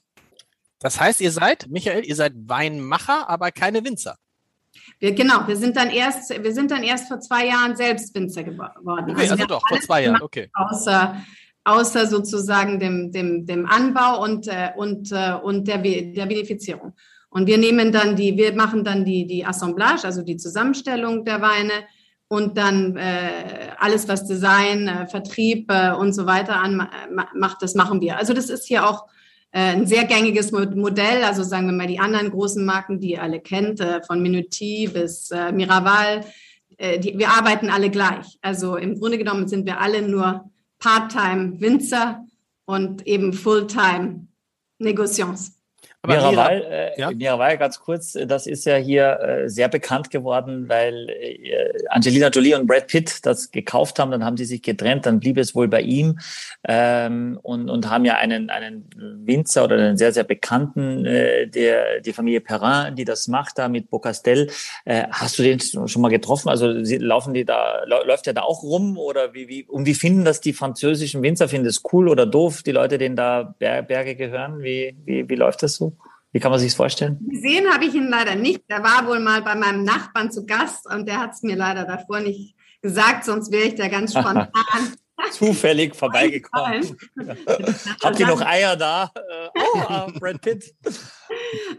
Das 0.80 1.00
heißt, 1.00 1.20
ihr 1.20 1.32
seid, 1.32 1.66
Michael, 1.68 2.04
ihr 2.04 2.14
seid 2.14 2.32
Weinmacher, 2.36 3.28
aber 3.28 3.50
keine 3.50 3.84
Winzer. 3.84 4.16
Wir, 5.00 5.12
genau, 5.12 5.46
wir 5.46 5.56
sind 5.56 5.76
dann 5.76 5.90
erst, 5.90 6.30
wir 6.30 6.52
sind 6.52 6.70
dann 6.70 6.82
erst 6.82 7.08
vor 7.08 7.20
zwei 7.20 7.46
Jahren 7.46 7.76
selbst 7.76 8.14
Winzer 8.14 8.44
geworden. 8.44 9.10
Okay, 9.10 9.20
also, 9.20 9.32
also 9.34 9.46
doch, 9.46 9.62
vor 9.68 9.80
zwei 9.80 10.04
Jahren, 10.04 10.22
okay. 10.22 10.50
Außer, 10.54 11.16
außer 11.64 12.06
sozusagen 12.06 12.78
dem, 12.78 13.12
dem, 13.12 13.44
dem 13.46 13.66
Anbau 13.66 14.22
und, 14.22 14.46
äh, 14.48 14.70
und, 14.76 15.12
äh, 15.12 15.34
und 15.42 15.68
der, 15.68 15.78
der 15.78 16.28
Vinifizierung. 16.28 16.94
Und 17.30 17.46
wir 17.46 17.58
nehmen 17.58 17.92
dann 17.92 18.16
die, 18.16 18.36
wir 18.36 18.54
machen 18.54 18.84
dann 18.84 19.04
die, 19.04 19.26
die 19.26 19.44
Assemblage, 19.44 20.04
also 20.04 20.22
die 20.22 20.36
Zusammenstellung 20.36 21.24
der 21.24 21.42
Weine 21.42 21.72
und 22.28 22.56
dann 22.56 22.96
äh, 22.96 23.72
alles, 23.78 24.08
was 24.08 24.26
Design, 24.26 24.88
äh, 24.88 25.06
Vertrieb 25.06 25.70
äh, 25.70 25.92
und 25.92 26.12
so 26.12 26.26
weiter 26.26 26.56
an, 26.56 26.88
macht, 27.34 27.62
das 27.62 27.74
machen 27.74 28.00
wir. 28.00 28.16
Also 28.16 28.32
das 28.32 28.48
ist 28.48 28.66
hier 28.66 28.88
auch 28.88 29.06
ein 29.50 29.86
sehr 29.86 30.04
gängiges 30.04 30.52
Modell. 30.52 31.24
Also 31.24 31.42
sagen 31.42 31.66
wir 31.66 31.72
mal 31.72 31.86
die 31.86 31.98
anderen 31.98 32.30
großen 32.30 32.64
Marken, 32.64 33.00
die 33.00 33.12
ihr 33.12 33.22
alle 33.22 33.40
kennt, 33.40 33.80
äh, 33.80 34.02
von 34.02 34.22
Minuti 34.22 34.88
bis 34.92 35.30
äh, 35.30 35.52
Miraval. 35.52 36.24
Äh, 36.76 36.98
die, 36.98 37.18
wir 37.18 37.30
arbeiten 37.30 37.70
alle 37.70 37.90
gleich. 37.90 38.38
Also 38.40 38.76
im 38.76 38.98
Grunde 38.98 39.18
genommen 39.18 39.48
sind 39.48 39.66
wir 39.66 39.80
alle 39.80 40.02
nur 40.02 40.50
Part-Time-Winzer 40.78 42.24
und 42.66 43.06
eben 43.06 43.32
Full-Time 43.32 44.26
Negociants. 44.78 45.57
Aber 46.02 46.16
Miraval, 46.16 46.64
äh, 46.70 47.00
ja? 47.00 47.10
Miraval, 47.10 47.58
ganz 47.58 47.80
kurz, 47.80 48.12
das 48.12 48.46
ist 48.46 48.64
ja 48.66 48.76
hier 48.76 49.18
äh, 49.20 49.48
sehr 49.48 49.68
bekannt 49.68 50.10
geworden, 50.10 50.68
weil 50.68 51.08
äh, 51.10 51.72
Angelina 51.88 52.28
Jolie 52.28 52.54
und 52.54 52.68
Brad 52.68 52.86
Pitt 52.86 53.26
das 53.26 53.50
gekauft 53.50 53.98
haben, 53.98 54.12
dann 54.12 54.24
haben 54.24 54.36
sie 54.36 54.44
sich 54.44 54.62
getrennt, 54.62 55.06
dann 55.06 55.18
blieb 55.18 55.38
es 55.38 55.56
wohl 55.56 55.66
bei 55.66 55.80
ihm 55.80 56.20
ähm, 56.68 57.36
und, 57.42 57.68
und 57.68 57.90
haben 57.90 58.04
ja 58.04 58.14
einen, 58.14 58.48
einen 58.48 58.88
Winzer 58.96 59.64
oder 59.64 59.74
einen 59.76 59.96
sehr, 59.96 60.12
sehr 60.12 60.22
bekannten, 60.22 61.04
äh, 61.04 61.48
der, 61.48 62.00
die 62.00 62.12
Familie 62.12 62.42
Perrin, 62.42 62.94
die 62.94 63.04
das 63.04 63.26
macht 63.26 63.58
da 63.58 63.68
mit 63.68 63.90
Bocastel. 63.90 64.50
Äh, 64.84 65.08
hast 65.10 65.36
du 65.40 65.42
den 65.42 65.58
schon 65.60 66.00
mal 66.00 66.10
getroffen? 66.10 66.48
Also 66.48 66.84
sie, 66.84 66.98
laufen 66.98 67.34
die 67.34 67.44
da, 67.44 67.82
läuft 67.86 68.26
der 68.26 68.34
da 68.34 68.42
auch 68.42 68.62
rum 68.62 68.98
oder 68.98 69.34
wie, 69.34 69.48
wie, 69.48 69.64
und 69.64 69.84
wie 69.84 69.94
finden 69.94 70.24
das 70.24 70.40
die 70.40 70.52
französischen 70.52 71.22
Winzer? 71.22 71.48
Finden 71.48 71.66
es 71.66 71.82
cool 71.92 72.08
oder 72.08 72.24
doof, 72.24 72.62
die 72.62 72.72
Leute, 72.72 72.98
denen 72.98 73.16
da 73.16 73.54
Berge 73.58 74.14
gehören? 74.14 74.62
Wie, 74.62 74.96
wie, 75.04 75.28
wie 75.28 75.34
läuft 75.34 75.64
das 75.64 75.74
so? 75.74 75.88
Wie 76.32 76.40
kann 76.40 76.50
man 76.50 76.60
sich 76.60 76.74
vorstellen? 76.74 77.18
Gesehen 77.28 77.72
habe 77.72 77.86
ich 77.86 77.94
ihn 77.94 78.08
leider 78.08 78.34
nicht. 78.34 78.62
Er 78.68 78.82
war 78.82 79.06
wohl 79.06 79.18
mal 79.18 79.42
bei 79.42 79.54
meinem 79.54 79.84
Nachbarn 79.84 80.30
zu 80.30 80.44
Gast 80.44 80.86
und 80.86 81.08
der 81.08 81.18
hat 81.18 81.32
es 81.32 81.42
mir 81.42 81.56
leider 81.56 81.84
davor 81.84 82.20
nicht 82.20 82.54
gesagt, 82.82 83.24
sonst 83.24 83.50
wäre 83.50 83.68
ich 83.68 83.74
da 83.74 83.88
ganz 83.88 84.12
spontan. 84.18 84.48
Zufällig 85.32 85.96
vorbeigekommen. 85.96 86.96
Habt 88.02 88.20
ihr 88.20 88.26
noch 88.26 88.40
Eier 88.46 88.76
da? 88.76 89.10
Äh, 89.14 89.48
oh, 89.58 89.78
ah, 89.78 90.06
Brad 90.18 90.40
Pitt. 90.40 90.74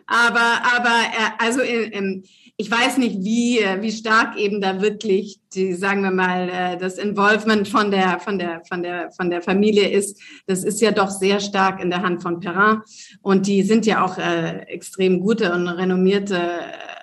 Aber, 0.07 0.61
aber 0.75 0.89
äh, 0.89 1.43
also 1.43 1.61
ähm, 1.61 2.23
ich 2.61 2.69
weiß 2.69 2.97
nicht, 2.97 3.23
wie, 3.23 3.59
äh, 3.59 3.81
wie 3.81 3.91
stark 3.91 4.37
eben 4.37 4.59
da 4.59 4.81
wirklich 4.81 5.39
die, 5.53 5.73
sagen 5.75 6.03
wir 6.03 6.11
mal, 6.11 6.49
äh, 6.49 6.77
das 6.77 6.97
Involvement 6.97 7.69
von 7.69 7.89
der, 7.89 8.19
von 8.19 8.37
der, 8.37 8.61
von 8.67 8.83
der, 8.83 9.11
von 9.11 9.29
der 9.29 9.41
Familie 9.41 9.87
ist. 9.87 10.19
Das 10.45 10.65
ist 10.65 10.81
ja 10.81 10.91
doch 10.91 11.09
sehr 11.09 11.39
stark 11.39 11.81
in 11.81 11.89
der 11.89 12.01
Hand 12.01 12.21
von 12.21 12.41
Perrin. 12.41 12.81
Und 13.21 13.47
die 13.47 13.63
sind 13.63 13.85
ja 13.85 14.03
auch 14.03 14.17
äh, 14.17 14.63
extrem 14.63 15.21
gute 15.21 15.53
und 15.53 15.69
renommierte, 15.69 16.35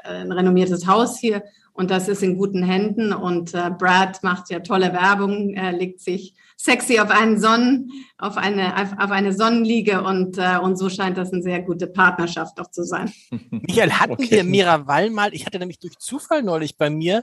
äh, 0.05 0.21
ein 0.21 0.31
renommiertes 0.31 0.87
Haus 0.87 1.19
hier. 1.19 1.43
Und 1.73 1.91
das 1.91 2.09
ist 2.09 2.23
in 2.23 2.37
guten 2.37 2.63
Händen. 2.63 3.15
Und 3.15 3.55
äh, 3.55 3.71
Brad 3.71 4.23
macht 4.23 4.51
ja 4.51 4.61
tolle 4.61 4.93
Werbung, 4.93 5.55
er 5.55 5.73
legt 5.73 6.03
sich 6.03 6.35
sexy 6.57 6.99
auf 6.99 7.11
einen 7.11 7.39
Sonnen, 7.39 7.91
auf 8.19 8.37
eine, 8.37 8.75
auf 8.99 9.11
eine 9.11 9.33
Sonnenliege 9.33 10.03
und, 10.03 10.39
äh, 10.39 10.59
und 10.59 10.77
so 10.77 10.89
scheint 10.89 11.19
das 11.19 11.33
eine 11.33 11.43
sehr 11.43 11.63
gute 11.63 11.87
Partnerschaft 11.87 12.59
auch 12.61 12.71
zu 12.71 12.83
sein. 12.83 13.13
Michael, 13.51 13.93
hatten 13.93 14.13
okay. 14.13 14.31
wir 14.31 14.45
Miraval 14.45 15.11
mal, 15.11 15.35
ich 15.35 15.47
hatte 15.47 15.59
nämlich 15.59 15.79
durch 15.79 15.99
Zufall 15.99 16.43
neulich 16.43 16.77
bei 16.77 16.91
mir 16.91 17.23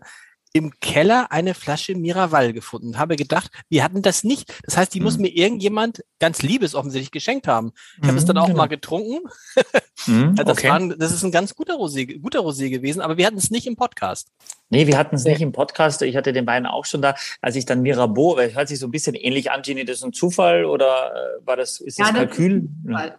im 0.53 0.71
Keller 0.79 1.31
eine 1.31 1.55
Flasche 1.55 1.95
Miraval 1.95 2.53
gefunden 2.53 2.89
und 2.89 2.97
habe 2.99 3.15
gedacht, 3.15 3.49
wir 3.69 3.83
hatten 3.83 4.03
das 4.03 4.23
nicht. 4.23 4.53
Das 4.63 4.77
heißt, 4.77 4.93
die 4.93 4.99
mhm. 4.99 5.05
muss 5.05 5.17
mir 5.17 5.29
irgendjemand 5.29 6.03
ganz 6.19 6.43
Liebes 6.43 6.75
offensichtlich 6.75 7.11
geschenkt 7.11 7.47
haben. 7.47 7.73
Ich 7.97 8.03
mhm, 8.03 8.07
habe 8.09 8.17
es 8.19 8.25
dann 8.25 8.37
auch 8.37 8.45
genau. 8.45 8.57
mal 8.57 8.67
getrunken. 8.67 9.27
Mhm, 10.05 10.35
das, 10.35 10.49
okay. 10.49 10.69
war, 10.69 10.79
das 10.97 11.13
ist 11.13 11.23
ein 11.23 11.31
ganz 11.31 11.55
guter 11.55 11.75
Rosé, 11.75 12.19
guter 12.19 12.39
Rosé 12.39 12.69
gewesen, 12.69 12.99
aber 12.99 13.15
wir 13.15 13.25
hatten 13.25 13.37
es 13.37 13.51
nicht 13.51 13.67
im 13.67 13.77
Podcast. 13.77 14.27
Nee, 14.69 14.85
wir 14.85 14.97
hatten 14.97 15.15
es 15.15 15.23
nicht 15.23 15.39
im 15.39 15.53
Podcast. 15.53 16.01
Ich 16.01 16.17
hatte 16.17 16.33
den 16.33 16.45
beiden 16.45 16.65
auch 16.65 16.83
schon 16.83 17.01
da. 17.01 17.15
Als 17.41 17.55
ich 17.55 17.65
dann 17.65 17.83
Mirabeau, 17.83 18.37
hört 18.37 18.67
sich 18.67 18.79
so 18.79 18.87
ein 18.87 18.91
bisschen 18.91 19.15
ähnlich 19.15 19.51
an, 19.51 19.61
Gini, 19.61 19.85
das 19.85 19.97
ist 19.97 20.03
ein 20.03 20.11
Zufall 20.11 20.65
oder 20.65 21.13
äh, 21.13 21.45
war 21.45 21.55
das, 21.55 21.79
ist 21.79 21.99
das 21.99 22.09
ja, 22.09 22.13
Kalkül? 22.13 22.67
Das 22.83 23.05
ist 23.05 23.13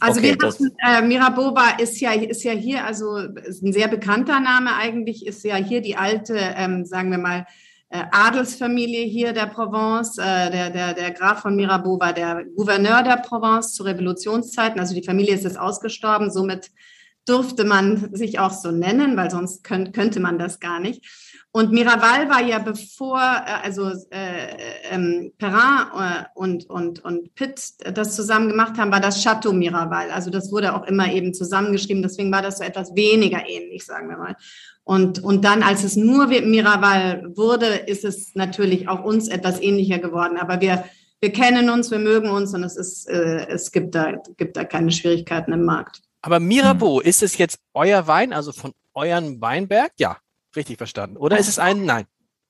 also 0.00 0.20
okay, 0.20 0.36
wir 0.38 0.48
hatten, 0.48 0.76
äh, 0.86 1.02
Miraboba 1.02 1.76
ist 1.78 2.00
ja, 2.00 2.12
ist 2.12 2.44
ja 2.44 2.52
hier, 2.52 2.84
also 2.84 3.16
ist 3.16 3.62
ein 3.62 3.72
sehr 3.72 3.88
bekannter 3.88 4.40
Name 4.40 4.74
eigentlich, 4.74 5.26
ist 5.26 5.44
ja 5.44 5.56
hier 5.56 5.80
die 5.80 5.96
alte, 5.96 6.36
ähm, 6.38 6.84
sagen 6.84 7.10
wir 7.10 7.18
mal, 7.18 7.46
äh, 7.88 8.02
Adelsfamilie 8.10 9.04
hier 9.04 9.32
der 9.32 9.46
Provence. 9.46 10.18
Äh, 10.18 10.50
der, 10.50 10.70
der, 10.70 10.94
der 10.94 11.10
Graf 11.12 11.42
von 11.42 11.56
Mirabeau 11.56 11.98
war 12.00 12.12
der 12.12 12.44
Gouverneur 12.56 13.02
der 13.02 13.16
Provence 13.18 13.74
zu 13.74 13.84
Revolutionszeiten. 13.84 14.80
Also 14.80 14.94
die 14.94 15.04
Familie 15.04 15.34
ist 15.34 15.44
jetzt 15.44 15.58
ausgestorben, 15.58 16.30
somit 16.30 16.70
durfte 17.26 17.64
man 17.64 18.14
sich 18.14 18.38
auch 18.38 18.52
so 18.52 18.70
nennen, 18.70 19.16
weil 19.16 19.30
sonst 19.30 19.64
könnt, 19.64 19.92
könnte 19.92 20.20
man 20.20 20.38
das 20.38 20.60
gar 20.60 20.80
nicht. 20.80 21.04
Und 21.56 21.72
Miraval 21.72 22.28
war 22.28 22.42
ja 22.42 22.58
bevor, 22.58 23.18
äh, 23.18 23.64
also 23.64 23.90
äh, 24.10 24.90
ähm, 24.90 25.32
Perrin 25.38 25.86
äh, 25.98 26.24
und, 26.34 26.68
und, 26.68 27.02
und 27.02 27.34
Pitt 27.34 27.72
das 27.94 28.14
zusammen 28.14 28.50
gemacht 28.50 28.76
haben, 28.76 28.92
war 28.92 29.00
das 29.00 29.22
Chateau 29.22 29.54
Miraval. 29.54 30.10
Also 30.10 30.28
das 30.28 30.52
wurde 30.52 30.74
auch 30.74 30.86
immer 30.86 31.10
eben 31.10 31.32
zusammengeschrieben, 31.32 32.02
deswegen 32.02 32.30
war 32.30 32.42
das 32.42 32.58
so 32.58 32.64
etwas 32.64 32.94
weniger 32.94 33.48
ähnlich, 33.48 33.86
sagen 33.86 34.10
wir 34.10 34.18
mal. 34.18 34.36
Und, 34.84 35.24
und 35.24 35.46
dann, 35.46 35.62
als 35.62 35.82
es 35.82 35.96
nur 35.96 36.26
Miraval 36.26 37.34
wurde, 37.34 37.68
ist 37.86 38.04
es 38.04 38.34
natürlich 38.34 38.90
auch 38.90 39.02
uns 39.02 39.28
etwas 39.28 39.58
ähnlicher 39.58 39.98
geworden. 39.98 40.36
Aber 40.36 40.60
wir, 40.60 40.84
wir 41.22 41.32
kennen 41.32 41.70
uns, 41.70 41.90
wir 41.90 42.00
mögen 42.00 42.28
uns 42.28 42.52
und 42.52 42.64
es, 42.64 42.76
ist, 42.76 43.08
äh, 43.08 43.46
es 43.48 43.72
gibt, 43.72 43.94
da, 43.94 44.12
gibt 44.36 44.58
da 44.58 44.64
keine 44.64 44.92
Schwierigkeiten 44.92 45.54
im 45.54 45.64
Markt. 45.64 46.02
Aber 46.20 46.38
Mirabeau, 46.38 47.00
ist 47.00 47.22
es 47.22 47.38
jetzt 47.38 47.60
euer 47.72 48.06
Wein, 48.06 48.34
also 48.34 48.52
von 48.52 48.72
euren 48.92 49.40
Weinberg? 49.40 49.92
Ja 49.98 50.18
richtig 50.56 50.78
verstanden. 50.78 51.16
Oder 51.16 51.38
ist 51.38 51.48
es 51.48 51.58
ein 51.58 51.84
Nein? 51.84 52.06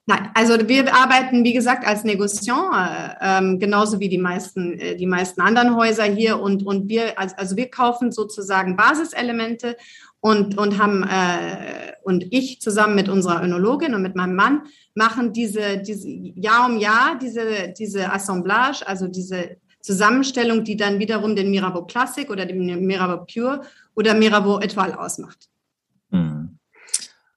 Nein, 0.09 0.31
also 0.35 0.69
wir 0.69 0.95
arbeiten, 0.95 1.43
wie 1.43 1.53
gesagt, 1.53 1.85
als 1.85 2.05
Negociant, 2.05 2.73
äh, 2.73 3.15
ähm, 3.21 3.59
genauso 3.59 3.99
wie 3.99 4.09
die 4.09 4.19
meisten, 4.19 4.79
äh, 4.79 4.95
die 4.95 5.07
meisten 5.07 5.41
anderen 5.41 5.75
Häuser 5.75 6.05
hier. 6.05 6.41
Und, 6.41 6.65
und 6.65 6.89
wir, 6.89 7.19
also, 7.19 7.57
wir 7.57 7.69
kaufen 7.69 8.13
sozusagen 8.13 8.77
Basiselemente 8.77 9.77
und, 10.21 10.57
und 10.57 10.79
haben, 10.79 11.03
äh, 11.03 11.93
und 12.05 12.25
ich 12.31 12.61
zusammen 12.61 12.95
mit 12.95 13.09
unserer 13.09 13.43
Önologin 13.43 13.97
und 13.97 14.03
mit 14.03 14.15
meinem 14.15 14.37
Mann 14.37 14.63
machen 14.95 15.33
diese, 15.33 15.79
diese 15.79 16.09
Jahr 16.09 16.67
um 16.67 16.79
Jahr 16.79 17.19
diese, 17.21 17.75
diese 17.77 18.13
Assemblage, 18.13 18.87
also 18.87 19.09
diese 19.09 19.57
Zusammenstellung, 19.81 20.63
die 20.63 20.77
dann 20.77 21.01
wiederum 21.01 21.35
den 21.35 21.51
Mirabeau 21.51 21.85
Classic 21.85 22.31
oder 22.31 22.47
den 22.47 22.87
Mirabeau 22.87 23.25
Pure 23.25 23.63
oder 23.97 24.15
Mirabeau 24.15 24.61
Etoile 24.61 24.99
ausmacht. 24.99 25.49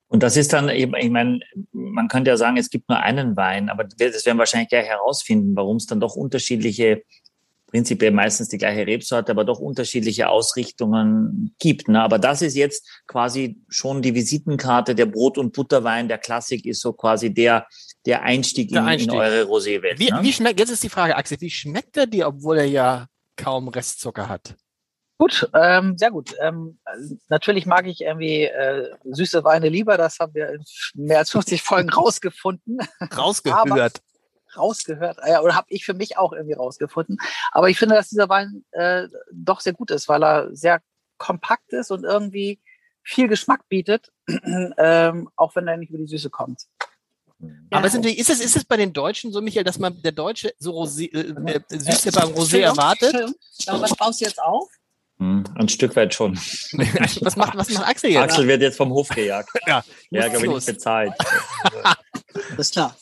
Und 0.10 0.24
das 0.24 0.36
ist 0.38 0.54
dann 0.54 0.69
eben, 0.69 0.95
ich 0.95 1.12
meine, 1.12 1.39
man 1.72 2.08
könnte 2.08 2.32
ja 2.32 2.38
sagen, 2.38 2.58
es 2.58 2.72
gibt 2.72 2.89
nur 2.89 3.00
einen 3.00 3.38
Wein, 3.38 3.69
aber 3.69 3.84
das 3.84 4.26
werden 4.26 4.38
wir 4.38 4.39
wahrscheinlich 4.39 4.69
gleich 4.69 4.88
herausfinden, 4.88 5.56
warum 5.56 5.78
es 5.78 5.86
dann 5.86 6.00
doch 6.00 6.15
unterschiedliche, 6.15 7.04
prinzipiell 7.67 8.10
meistens 8.10 8.50
die 8.50 8.58
gleiche 8.58 8.88
Rebsorte, 8.88 9.32
aber 9.32 9.45
doch 9.45 9.60
unterschiedliche 9.60 10.30
Ausrichtungen 10.30 11.54
gibt. 11.60 11.88
Ne? 11.88 12.02
Aber 12.02 12.17
das 12.17 12.41
ist 12.41 12.56
jetzt 12.56 13.04
quasi 13.06 13.58
schon 13.69 14.02
die 14.02 14.15
Visitenkarte, 14.15 14.95
der 14.95 15.06
Brot- 15.06 15.38
und 15.38 15.54
Butterwein, 15.54 16.08
der 16.08 16.17
Klassik 16.17 16.65
ist 16.65 16.82
so 16.82 16.91
quasi 16.93 17.32
der, 17.32 17.67
der 18.08 18.24
Einstieg, 18.24 18.69
der 18.69 18.82
in, 18.82 18.88
Einstieg. 18.88 19.13
in, 19.13 19.19
eure 19.19 19.43
Roséwelt. 19.43 20.00
Wie, 20.00 20.10
ne? 20.10 20.24
wie 20.24 20.34
schmeckt, 20.34 20.60
jetzt 20.60 20.72
ist 20.72 20.84
die 20.84 20.89
Frage, 20.89 21.15
Axel, 21.15 21.39
wie 21.39 21.52
schmeckt 21.52 21.95
er 21.98 22.08
dir, 22.08 22.28
obwohl 22.28 22.58
er 22.58 22.65
ja 22.65 23.06
kaum 23.36 23.67
Restzucker 23.67 24.28
hat? 24.28 24.56
Gut, 25.19 25.49
ähm, 25.53 25.97
sehr 25.97 26.12
gut. 26.12 26.34
Ähm, 26.39 26.79
natürlich 27.27 27.65
mag 27.65 27.86
ich 27.88 27.99
irgendwie 27.99 28.43
äh, 28.43 28.89
süße 29.03 29.43
Weine 29.43 29.67
lieber. 29.67 29.97
Das 29.97 30.17
haben 30.19 30.34
wir 30.34 30.47
in 30.49 30.63
mehr 30.93 31.17
als 31.17 31.32
50 31.32 31.62
Folgen 31.62 31.89
rausgefunden. 31.93 32.79
Rausgehört. 33.17 34.01
rausgehört. 34.55 35.17
Ja, 35.27 35.41
oder 35.41 35.55
habe 35.55 35.67
ich 35.71 35.84
für 35.84 35.93
mich 35.93 36.17
auch 36.17 36.32
irgendwie 36.32 36.53
rausgefunden. 36.53 37.17
Aber 37.51 37.69
ich 37.69 37.77
finde, 37.77 37.95
dass 37.95 38.08
dieser 38.08 38.29
Wein 38.29 38.63
äh, 38.71 39.10
doch 39.34 39.60
sehr 39.60 39.73
gut 39.73 39.91
ist, 39.91 40.08
weil 40.08 40.23
er 40.23 40.55
sehr 40.55 40.82
kompakt 41.17 41.73
ist 41.73 41.91
und 41.91 42.05
irgendwie 42.05 42.62
viel 43.03 43.27
Geschmack 43.27 43.67
bietet, 43.67 44.13
ähm, 44.77 45.29
auch 45.36 45.53
wenn 45.53 45.67
er 45.67 45.75
nicht 45.75 45.89
über 45.89 45.99
die 45.99 46.08
Süße 46.08 46.29
kommt. 46.29 46.63
Aber 47.71 47.88
ist, 47.88 47.95
ist, 47.95 48.29
es, 48.29 48.39
ist 48.39 48.55
es 48.55 48.63
bei 48.63 48.77
den 48.77 48.93
Deutschen 48.93 49.34
so, 49.34 49.41
Michael, 49.41 49.65
dass 49.65 49.79
man 49.79 50.01
der 50.01 50.13
Deutsche 50.13 50.53
so 50.60 50.71
Rosé, 50.71 51.12
äh, 51.13 51.55
äh, 51.55 51.62
Süße 51.77 52.13
beim 52.13 52.29
Rosé 52.29 52.62
erwartet? 52.62 53.36
Was 53.67 53.95
baust 53.95 54.21
du 54.21 54.25
jetzt 54.25 54.41
auf? 54.41 54.69
Hm, 55.19 55.43
ein 55.55 55.67
Stück 55.67 55.95
weit 55.95 56.13
schon. 56.13 56.36
was, 57.21 57.36
macht, 57.36 57.55
was 57.58 57.69
macht 57.69 57.88
Axel 57.88 58.12
jetzt? 58.12 58.23
Axel 58.23 58.47
wird 58.47 58.62
jetzt 58.62 58.77
vom 58.77 58.91
Hof 58.91 59.10
gejagt. 59.10 59.49
ja, 59.67 59.84
ja 60.12 60.27
glaube 60.29 60.45
ich, 60.45 60.53
nicht 60.53 60.65
bezahlt. 60.65 61.13
das 62.34 62.67
ist 62.67 62.73
klar. 62.73 62.95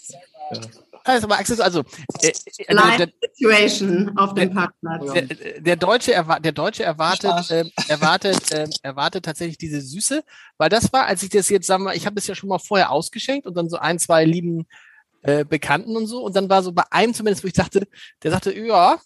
Ja. 0.51 0.62
Also, 1.03 1.27
aber 1.27 1.38
Axel, 1.39 1.62
also, 1.62 1.84
äh, 2.21 2.34
also 2.67 2.97
der, 2.97 3.10
Situation 3.32 4.17
auf 4.17 4.34
dem 4.34 4.53
Parkplatz. 4.53 5.13
Der, 5.13 5.62
der, 5.62 5.75
Deutsche, 5.77 6.13
erwa 6.13 6.38
der 6.39 6.51
Deutsche 6.51 6.84
erwartet, 6.84 7.49
äh, 7.49 7.63
erwartet, 7.88 8.51
äh, 8.51 8.67
erwartet 8.82 9.23
tatsächlich 9.23 9.58
diese 9.58 9.80
Süße, 9.80 10.23
weil 10.58 10.69
das 10.69 10.91
war, 10.91 11.06
als 11.06 11.23
ich 11.23 11.30
das 11.30 11.47
jetzt, 11.47 11.65
sagen 11.65 11.86
wir, 11.86 11.95
ich 11.95 12.06
habe 12.06 12.19
es 12.19 12.27
ja 12.27 12.36
schon 12.36 12.49
mal 12.49 12.60
vorher 12.60 12.91
ausgeschenkt 12.91 13.47
und 13.47 13.56
dann 13.56 13.69
so 13.69 13.77
ein, 13.77 13.99
zwei 13.99 14.25
lieben 14.25 14.67
äh, 15.21 15.45
Bekannten 15.45 15.95
und 15.95 16.08
so 16.08 16.23
und 16.23 16.36
dann 16.36 16.49
war 16.49 16.62
so 16.62 16.73
bei 16.73 16.84
einem 16.89 17.13
zumindest, 17.13 17.43
wo 17.43 17.47
ich 17.47 17.53
dachte, 17.53 17.88
der 18.21 18.32
sagte, 18.32 18.53
ja, 18.58 18.99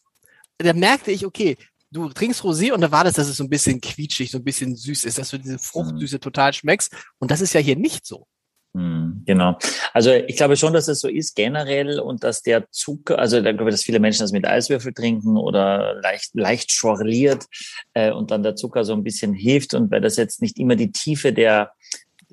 da 0.58 0.74
merkte 0.74 1.12
ich, 1.12 1.26
okay, 1.26 1.56
du 1.92 2.10
trinkst 2.10 2.42
Rosé 2.44 2.72
und 2.72 2.82
da 2.82 2.92
war 2.92 3.04
das, 3.04 3.16
dass 3.16 3.28
es 3.28 3.38
so 3.38 3.44
ein 3.44 3.50
bisschen 3.50 3.82
quietschig, 3.82 4.32
so 4.32 4.38
ein 4.38 4.44
bisschen 4.44 4.76
süß 4.76 5.06
ist, 5.06 5.18
dass 5.18 5.30
du 5.30 5.38
diese 5.38 5.60
Fruchtsüße 5.60 6.16
mhm. 6.16 6.22
total 6.22 6.54
schmeckst. 6.54 6.94
Und 7.20 7.32
das 7.32 7.42
ist 7.42 7.54
ja 7.54 7.60
hier 7.60 7.76
nicht 7.76 8.06
so. 8.06 8.26
Hm, 8.74 9.24
genau. 9.26 9.58
Also 9.92 10.12
ich 10.12 10.38
glaube 10.38 10.56
schon, 10.56 10.72
dass 10.72 10.88
es 10.88 11.02
so 11.02 11.10
ist 11.10 11.36
generell 11.36 12.00
und 12.00 12.24
dass 12.24 12.42
der 12.42 12.70
Zucker, 12.72 13.20
also 13.20 13.42
da 13.42 13.52
glaube 13.52 13.70
ich, 13.70 13.74
dass 13.74 13.84
viele 13.84 14.00
Menschen 14.00 14.22
das 14.22 14.32
mit 14.32 14.48
Eiswürfel 14.48 14.94
trinken 14.94 15.38
oder 15.38 16.00
leicht, 16.02 16.34
leicht 16.36 16.72
schorliert 16.72 17.46
äh, 17.94 18.12
und 18.12 18.32
dann 18.32 18.44
der 18.44 18.56
Zucker 18.56 18.86
so 18.86 18.94
ein 18.94 19.04
bisschen 19.04 19.34
hilft 19.34 19.74
und 19.74 19.92
weil 19.92 20.00
das 20.00 20.16
jetzt 20.16 20.42
nicht 20.42 20.58
immer 20.58 20.78
die 20.78 20.94
Tiefe 20.94 21.34
der 21.34 21.74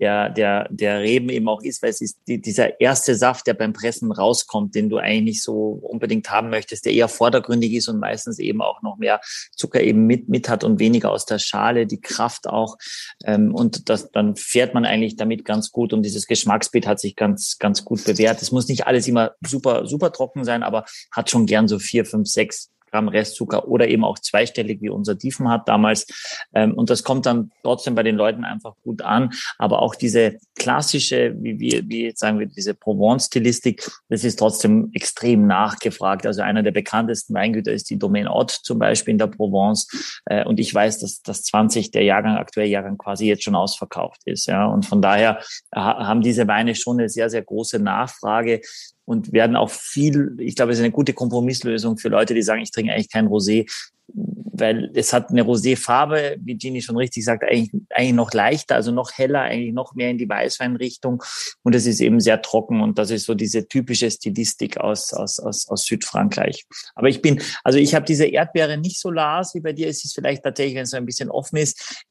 der, 0.01 0.31
der, 0.31 0.69
der 0.71 1.01
Reben 1.01 1.29
eben 1.29 1.49
auch 1.49 1.63
ist, 1.63 1.83
weil 1.83 1.91
es 1.91 2.01
ist 2.01 2.19
die, 2.27 2.41
dieser 2.41 2.81
erste 2.81 3.15
Saft, 3.15 3.47
der 3.47 3.55
beim 3.55 3.73
Pressen 3.73 4.13
rauskommt, 4.13 4.75
den 4.75 4.89
du 4.89 4.99
eigentlich 4.99 5.43
so 5.43 5.79
unbedingt 5.83 6.31
haben 6.31 6.51
möchtest, 6.51 6.85
der 6.85 6.93
eher 6.93 7.09
vordergründig 7.09 7.73
ist 7.75 7.89
und 7.89 7.99
meistens 7.99 8.39
eben 8.39 8.63
auch 8.63 8.83
noch 8.83 8.97
mehr 8.97 9.21
Zucker 9.57 9.81
eben 9.81 10.07
mit, 10.07 10.29
mit 10.29 10.49
hat 10.49 10.65
und 10.65 10.79
weniger 10.79 11.11
aus 11.11 11.27
der 11.27 11.39
Schale, 11.39 11.87
die 11.87 12.01
Kraft 12.01 12.49
auch. 12.49 12.77
Ähm, 13.25 13.55
und 13.55 13.89
das, 13.89 14.11
dann 14.11 14.37
fährt 14.37 14.75
man 14.75 14.85
eigentlich 14.85 15.17
damit 15.17 15.45
ganz 15.45 15.71
gut 15.71 15.93
und 15.93 16.03
dieses 16.03 16.27
Geschmacksbild 16.27 16.87
hat 16.87 17.01
sich 17.01 17.17
ganz, 17.17 17.59
ganz 17.59 17.85
gut 17.85 18.05
bewährt. 18.05 18.41
Es 18.43 18.53
muss 18.53 18.69
nicht 18.69 18.87
alles 18.87 19.09
immer 19.09 19.33
super, 19.45 19.87
super 19.87 20.13
trocken 20.13 20.45
sein, 20.45 20.63
aber 20.63 20.85
hat 21.13 21.31
schon 21.31 21.47
gern 21.47 21.69
so 21.69 21.79
vier, 21.79 22.05
fünf, 22.05 22.29
sechs 22.29 22.71
Gramm 22.91 23.09
Restzucker 23.09 23.69
oder 23.69 23.89
eben 23.89 24.05
auch 24.05 24.19
zweistellig, 24.19 24.81
wie 24.81 24.91
unser 24.91 25.15
Diefen 25.15 25.49
hat 25.49 25.69
damals. 25.69 26.07
Ähm, 26.55 26.75
und 26.75 26.91
das 26.91 27.03
kommt 27.03 27.27
dann 27.27 27.51
trotzdem 27.63 27.95
bei 27.95 28.03
den 28.03 28.17
Leuten 28.17 28.45
einfach 28.45 28.75
gut 28.83 29.03
an. 29.03 29.31
Aber 29.59 29.83
auch 29.83 29.95
diese 29.95 30.39
klassische, 30.57 31.35
wie 31.39 31.59
wir, 31.59 31.89
wie 31.89 32.13
sagen 32.15 32.39
wir, 32.39 32.47
diese 32.47 32.75
Provence-Stilistik, 32.75 33.89
das 34.09 34.25
ist 34.25 34.39
trotzdem 34.39 34.91
extrem 34.93 35.47
nachgefragt. 35.47 36.27
Also 36.27 36.43
einer 36.43 36.63
der 36.63 36.73
bekanntesten 36.73 37.35
Weingüter 37.35 37.73
ist 37.73 37.91
die 37.91 37.99
Domaine 37.99 38.31
Ott 38.31 38.51
zum 38.51 38.79
Beispiel 38.79 39.13
in 39.13 39.19
der 39.19 39.29
Provence. 39.29 40.21
Äh, 40.27 40.45
und 40.45 40.61
ich 40.61 40.75
weiß, 40.75 41.01
dass 41.01 41.23
das 41.23 41.43
20 41.43 41.91
der 41.91 42.05
Jahrgang, 42.05 42.37
aktuelle 42.37 42.71
Jahrgang 42.71 42.99
quasi 42.99 43.27
jetzt 43.27 43.45
schon 43.45 43.55
ausverkauft 43.55 44.23
ist. 44.25 44.47
Ja. 44.47 44.67
Und 44.67 44.87
von 44.87 45.03
daher 45.03 45.41
haben 45.75 46.23
diese 46.23 46.47
Weine 46.49 46.75
schon 46.75 46.99
eine 46.99 47.09
sehr, 47.09 47.31
sehr 47.31 47.43
große 47.43 47.79
Nachfrage 47.79 48.61
und 49.09 49.33
werden 49.33 49.57
auch 49.57 49.71
viel, 49.71 50.37
ich 50.39 50.55
glaube, 50.55 50.73
es 50.73 50.79
ist 50.79 50.85
eine 50.85 50.93
gute 50.93 51.15
Kompromisslösung 51.15 51.97
für 51.97 52.11
Leute, 52.11 52.35
die 52.35 52.43
sagen, 52.43 52.61
ich 52.61 52.73
trinke 52.73 52.93
eigentlich 52.93 53.11
kein 53.11 53.27
Rosé, 53.27 53.67
weil 54.07 54.91
es 54.93 55.15
hat 55.15 55.31
eine 55.31 55.45
Rosé-Farbe, 55.45 56.37
wie 56.41 56.57
Gini 56.57 56.83
schon 56.83 56.99
richtig 56.99 57.25
sagt, 57.25 57.43
eigentlich, 57.43 57.71
eigentlich 57.89 58.13
noch 58.13 58.35
leichter, 58.35 58.75
also 58.75 58.93
noch 58.93 59.13
heller, 59.13 59.41
eigentlich 59.41 59.73
noch 59.73 59.95
mehr 59.95 60.11
in 60.11 60.19
die 60.19 60.29
Weißweinrichtung 60.29 61.23
und 61.63 61.75
es 61.75 61.87
ist 61.87 62.01
eben 62.01 62.21
sehr 62.21 62.43
trocken 62.43 62.83
und 62.83 62.99
das 62.99 63.11
ist 63.11 63.25
so 63.25 63.35
diese 63.35 63.67
typische 63.67 64.11
Stilistik 64.11 64.77
aus, 64.77 65.15
aus, 65.15 65.39
aus, 65.41 65.67
aus 65.71 65.85
Südfrankreich. 65.85 66.67
Aber 66.95 67.09
ich 67.09 67.23
bin, 67.23 67.41
also 67.65 67.79
ich 67.79 67.95
habe 67.95 68.05
diese 68.05 68.27
Erdbeere 68.27 68.77
nicht 68.77 69.01
so 69.01 69.11
las 69.11 69.55
wie 69.55 69.61
bei 69.61 69.73
dir, 69.73 69.89
es 69.89 70.05
ist 70.05 70.15
vielleicht 70.15 70.43
tatsächlich, 70.43 70.75
wenn 70.75 70.85
es 70.85 70.91
so 70.91 70.99
ein 70.99 71.07
bisschen 71.07 71.31
offen 71.31 71.57
ist, 71.57 72.05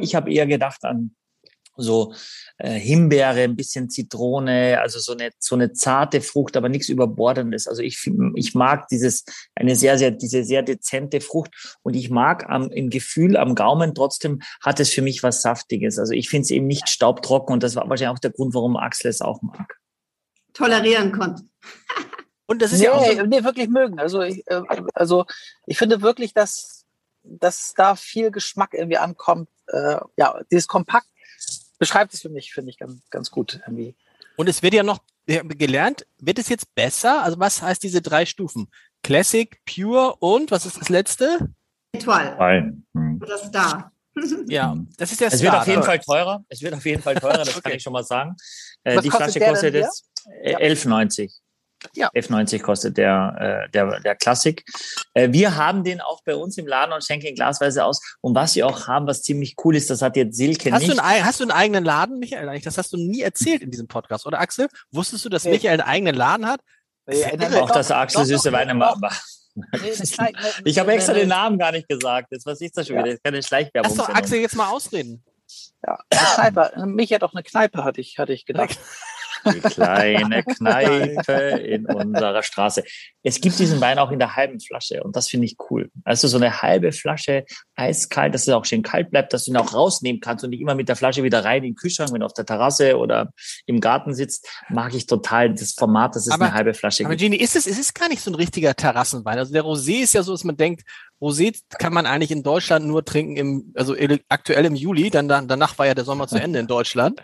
ich 0.00 0.16
habe 0.16 0.32
eher 0.32 0.48
gedacht 0.48 0.82
an 0.82 1.14
so 1.76 2.14
äh, 2.58 2.78
Himbeere, 2.78 3.42
ein 3.42 3.56
bisschen 3.56 3.90
Zitrone, 3.90 4.80
also 4.80 4.98
so 4.98 5.12
eine 5.12 5.30
so 5.38 5.54
eine 5.54 5.72
zarte 5.72 6.20
Frucht, 6.20 6.56
aber 6.56 6.68
nichts 6.68 6.88
überbordendes. 6.88 7.66
Also 7.68 7.82
ich 7.82 8.10
ich 8.34 8.54
mag 8.54 8.88
dieses 8.88 9.24
eine 9.54 9.76
sehr 9.76 9.98
sehr 9.98 10.10
diese 10.10 10.44
sehr 10.44 10.62
dezente 10.62 11.20
Frucht 11.20 11.78
und 11.82 11.94
ich 11.94 12.10
mag 12.10 12.48
am 12.48 12.70
im 12.70 12.90
Gefühl 12.90 13.36
am 13.36 13.54
Gaumen 13.54 13.94
trotzdem 13.94 14.40
hat 14.60 14.80
es 14.80 14.90
für 14.90 15.02
mich 15.02 15.22
was 15.22 15.42
saftiges. 15.42 15.98
Also 15.98 16.12
ich 16.12 16.28
finde 16.28 16.42
es 16.42 16.50
eben 16.50 16.66
nicht 16.66 16.88
staubtrocken 16.88 17.54
und 17.54 17.62
das 17.62 17.76
war 17.76 17.88
wahrscheinlich 17.88 18.16
auch 18.16 18.20
der 18.20 18.32
Grund, 18.32 18.54
warum 18.54 18.76
Axel 18.76 19.10
es 19.10 19.20
auch 19.20 19.42
mag. 19.42 19.78
Tolerieren 20.52 21.12
konnte. 21.12 21.42
und 22.46 22.62
das 22.62 22.72
ist 22.72 22.78
nee, 22.78 22.84
ja 22.84 22.92
auch 22.92 23.04
so 23.04 23.26
nee, 23.26 23.42
wirklich 23.42 23.68
mögen. 23.68 23.98
Also 23.98 24.22
ich, 24.22 24.46
äh, 24.46 24.62
also 24.94 25.26
ich 25.66 25.78
finde 25.78 26.02
wirklich, 26.02 26.32
dass 26.32 26.84
dass 27.24 27.72
da 27.74 27.96
viel 27.96 28.30
Geschmack 28.30 28.74
irgendwie 28.74 28.98
ankommt. 28.98 29.48
Äh, 29.66 29.96
ja, 30.16 30.38
dieses 30.50 30.68
kompakt 30.68 31.08
beschreibt 31.84 32.14
es 32.14 32.22
für 32.22 32.30
mich, 32.30 32.54
finde 32.54 32.70
ich, 32.70 32.78
ganz, 32.78 33.02
ganz 33.10 33.30
gut 33.30 33.60
irgendwie. 33.62 33.94
Und 34.36 34.48
es 34.48 34.62
wird 34.62 34.72
ja 34.72 34.82
noch 34.82 35.00
gelernt, 35.26 36.06
wird 36.18 36.38
es 36.38 36.48
jetzt 36.48 36.74
besser? 36.74 37.22
Also 37.22 37.38
was 37.38 37.60
heißt 37.60 37.82
diese 37.82 38.00
drei 38.00 38.24
Stufen? 38.24 38.68
Classic, 39.02 39.60
Pure 39.66 40.16
und 40.16 40.50
was 40.50 40.64
ist 40.64 40.80
das 40.80 40.88
letzte? 40.88 41.50
Etoile. 41.92 42.74
Hm. 42.94 43.20
Das 43.20 43.50
da. 43.50 43.90
Ja, 44.46 44.76
das 44.96 45.10
ist 45.10 45.20
ja 45.20 45.26
Es 45.26 45.42
wird 45.42 45.52
auf 45.52 45.66
jeden 45.66 45.82
Fall 45.82 45.98
teurer. 45.98 46.44
Es 46.48 46.62
wird 46.62 46.72
auf 46.72 46.86
jeden 46.86 47.02
Fall 47.02 47.16
teurer, 47.16 47.38
das 47.38 47.48
okay. 47.56 47.60
kann 47.62 47.72
ich 47.72 47.82
schon 47.82 47.92
mal 47.92 48.04
sagen. 48.04 48.36
Äh, 48.84 49.02
die 49.02 49.10
Flasche 49.10 49.40
kostet 49.40 49.74
jetzt 49.74 50.06
11,90. 50.44 51.32
Ja. 51.94 52.10
F90 52.14 52.60
kostet 52.60 52.96
der, 52.96 53.66
äh, 53.66 53.70
der, 53.70 54.00
der 54.00 54.14
Klassik. 54.14 54.64
Äh, 55.14 55.32
wir 55.32 55.56
haben 55.56 55.84
den 55.84 56.00
auch 56.00 56.22
bei 56.24 56.34
uns 56.34 56.56
im 56.58 56.66
Laden 56.66 56.92
und 56.92 57.04
schenken 57.04 57.26
ihn 57.26 57.34
glasweise 57.34 57.84
aus. 57.84 58.00
Und 58.20 58.34
was 58.34 58.54
wir 58.54 58.66
auch 58.66 58.86
haben, 58.86 59.06
was 59.06 59.22
ziemlich 59.22 59.56
cool 59.64 59.76
ist, 59.76 59.90
das 59.90 60.02
hat 60.02 60.16
jetzt 60.16 60.36
Silke 60.36 60.72
hast 60.72 60.82
nicht. 60.82 60.98
Du 60.98 61.02
einen, 61.02 61.24
hast 61.24 61.40
du 61.40 61.44
einen 61.44 61.52
eigenen 61.52 61.84
Laden, 61.84 62.18
Michael? 62.18 62.60
Das 62.60 62.78
hast 62.78 62.92
du 62.92 62.96
nie 62.96 63.20
erzählt 63.20 63.62
in 63.62 63.70
diesem 63.70 63.88
Podcast, 63.88 64.26
oder 64.26 64.40
Axel? 64.40 64.68
Wusstest 64.90 65.24
du, 65.24 65.28
dass 65.28 65.44
nee. 65.44 65.52
Michael 65.52 65.80
einen 65.80 65.88
eigenen 65.88 66.14
Laden 66.14 66.46
hat? 66.46 66.60
Nee, 67.06 67.24
auch, 67.56 67.70
dass 67.70 67.90
Axel 67.90 68.24
süße 68.24 68.50
Weine 68.52 68.74
macht. 68.74 68.98
ich 70.64 70.78
habe 70.78 70.92
extra 70.92 71.12
den 71.12 71.28
Namen 71.28 71.58
gar 71.58 71.70
nicht 71.70 71.88
gesagt. 71.88 72.28
Jetzt 72.32 72.46
was 72.46 72.60
ist 72.60 72.76
das 72.76 72.86
schon 72.86 72.96
wieder? 72.96 73.06
Das 73.06 73.14
ist 73.14 73.24
keine 73.24 73.42
Schleichwerbung. 73.42 73.96
Lass 73.96 74.06
doch 74.06 74.14
Axel 74.14 74.40
jetzt 74.40 74.56
mal 74.56 74.68
ausreden. 74.68 75.22
Ja, 75.86 75.98
Kneipe. 76.10 76.86
Mich 76.86 77.12
hat 77.12 77.22
auch 77.22 77.34
eine 77.34 77.42
Kneipe, 77.42 77.84
hatte 77.84 78.00
ich, 78.00 78.18
hatte 78.18 78.32
ich 78.32 78.46
gedacht. 78.46 78.78
Die 79.52 79.60
kleine 79.60 80.42
Kneipe 80.56 81.32
in 81.32 81.86
unserer 81.86 82.42
Straße. 82.42 82.84
Es 83.22 83.40
gibt 83.40 83.58
diesen 83.58 83.80
Wein 83.80 83.98
auch 83.98 84.10
in 84.10 84.18
der 84.18 84.36
halben 84.36 84.60
Flasche 84.60 85.02
und 85.02 85.16
das 85.16 85.28
finde 85.28 85.46
ich 85.46 85.56
cool. 85.70 85.90
Also 86.04 86.28
so 86.28 86.36
eine 86.36 86.62
halbe 86.62 86.92
Flasche 86.92 87.44
eiskalt, 87.76 88.34
dass 88.34 88.42
es 88.42 88.48
auch 88.48 88.64
schön 88.64 88.82
kalt 88.82 89.10
bleibt, 89.10 89.32
dass 89.32 89.44
du 89.44 89.50
ihn 89.50 89.56
auch 89.56 89.74
rausnehmen 89.74 90.20
kannst 90.20 90.44
und 90.44 90.50
nicht 90.50 90.60
immer 90.60 90.74
mit 90.74 90.88
der 90.88 90.96
Flasche 90.96 91.22
wieder 91.22 91.44
rein 91.44 91.58
in 91.58 91.70
den 91.70 91.74
Kühlschrank, 91.74 92.12
wenn 92.12 92.20
du 92.20 92.26
auf 92.26 92.34
der 92.34 92.46
Terrasse 92.46 92.98
oder 92.98 93.32
im 93.66 93.80
Garten 93.80 94.14
sitzt, 94.14 94.48
mag 94.68 94.94
ich 94.94 95.06
total 95.06 95.54
das 95.54 95.72
Format, 95.72 96.16
dass 96.16 96.26
es 96.26 96.32
aber, 96.32 96.46
eine 96.46 96.54
halbe 96.54 96.74
Flasche 96.74 97.04
aber 97.04 97.14
gibt. 97.14 97.22
Aber 97.22 97.36
Gini, 97.36 97.42
ist 97.42 97.56
es, 97.56 97.66
ist 97.66 97.80
es 97.80 97.94
gar 97.94 98.08
nicht 98.08 98.22
so 98.22 98.30
ein 98.30 98.34
richtiger 98.34 98.74
Terrassenwein. 98.74 99.38
Also 99.38 99.52
der 99.52 99.62
Rosé 99.62 100.02
ist 100.02 100.14
ja 100.14 100.22
so, 100.22 100.32
dass 100.32 100.44
man 100.44 100.56
denkt, 100.56 100.82
Rosé 101.24 101.58
kann 101.78 101.94
man 101.94 102.04
eigentlich 102.04 102.30
in 102.30 102.42
Deutschland 102.42 102.86
nur 102.86 103.02
trinken 103.04 103.36
im, 103.36 103.72
also 103.74 103.96
aktuell 104.28 104.66
im 104.66 104.74
Juli, 104.74 105.08
dann, 105.08 105.26
dann 105.26 105.48
danach 105.48 105.78
war 105.78 105.86
ja 105.86 105.94
der 105.94 106.04
Sommer 106.04 106.28
zu 106.28 106.36
Ende 106.42 106.58
in 106.58 106.66
Deutschland. 106.66 107.22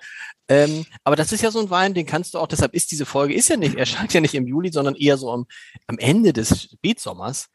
Ähm, 0.49 0.87
aber 1.05 1.17
das 1.17 1.33
ist 1.33 1.43
ja 1.43 1.51
so 1.51 1.61
ein 1.61 1.69
Wein, 1.69 1.93
den 1.93 2.07
kannst 2.07 2.33
du 2.33 2.39
auch, 2.39 2.49
deshalb 2.49 2.75
ist 2.75 2.91
diese 2.91 3.05
Folge, 3.05 3.35
ist 3.35 3.51
ja 3.51 3.57
nicht, 3.57 3.77
erscheint 3.77 4.15
ja 4.15 4.21
nicht 4.21 4.35
im 4.35 4.47
Juli, 4.47 4.73
sondern 4.73 4.97
eher 4.97 5.19
so 5.19 5.31
am, 5.31 5.47
am 5.87 5.99
Ende 5.99 6.33
des 6.33 6.71
Spätsommers. 6.73 7.51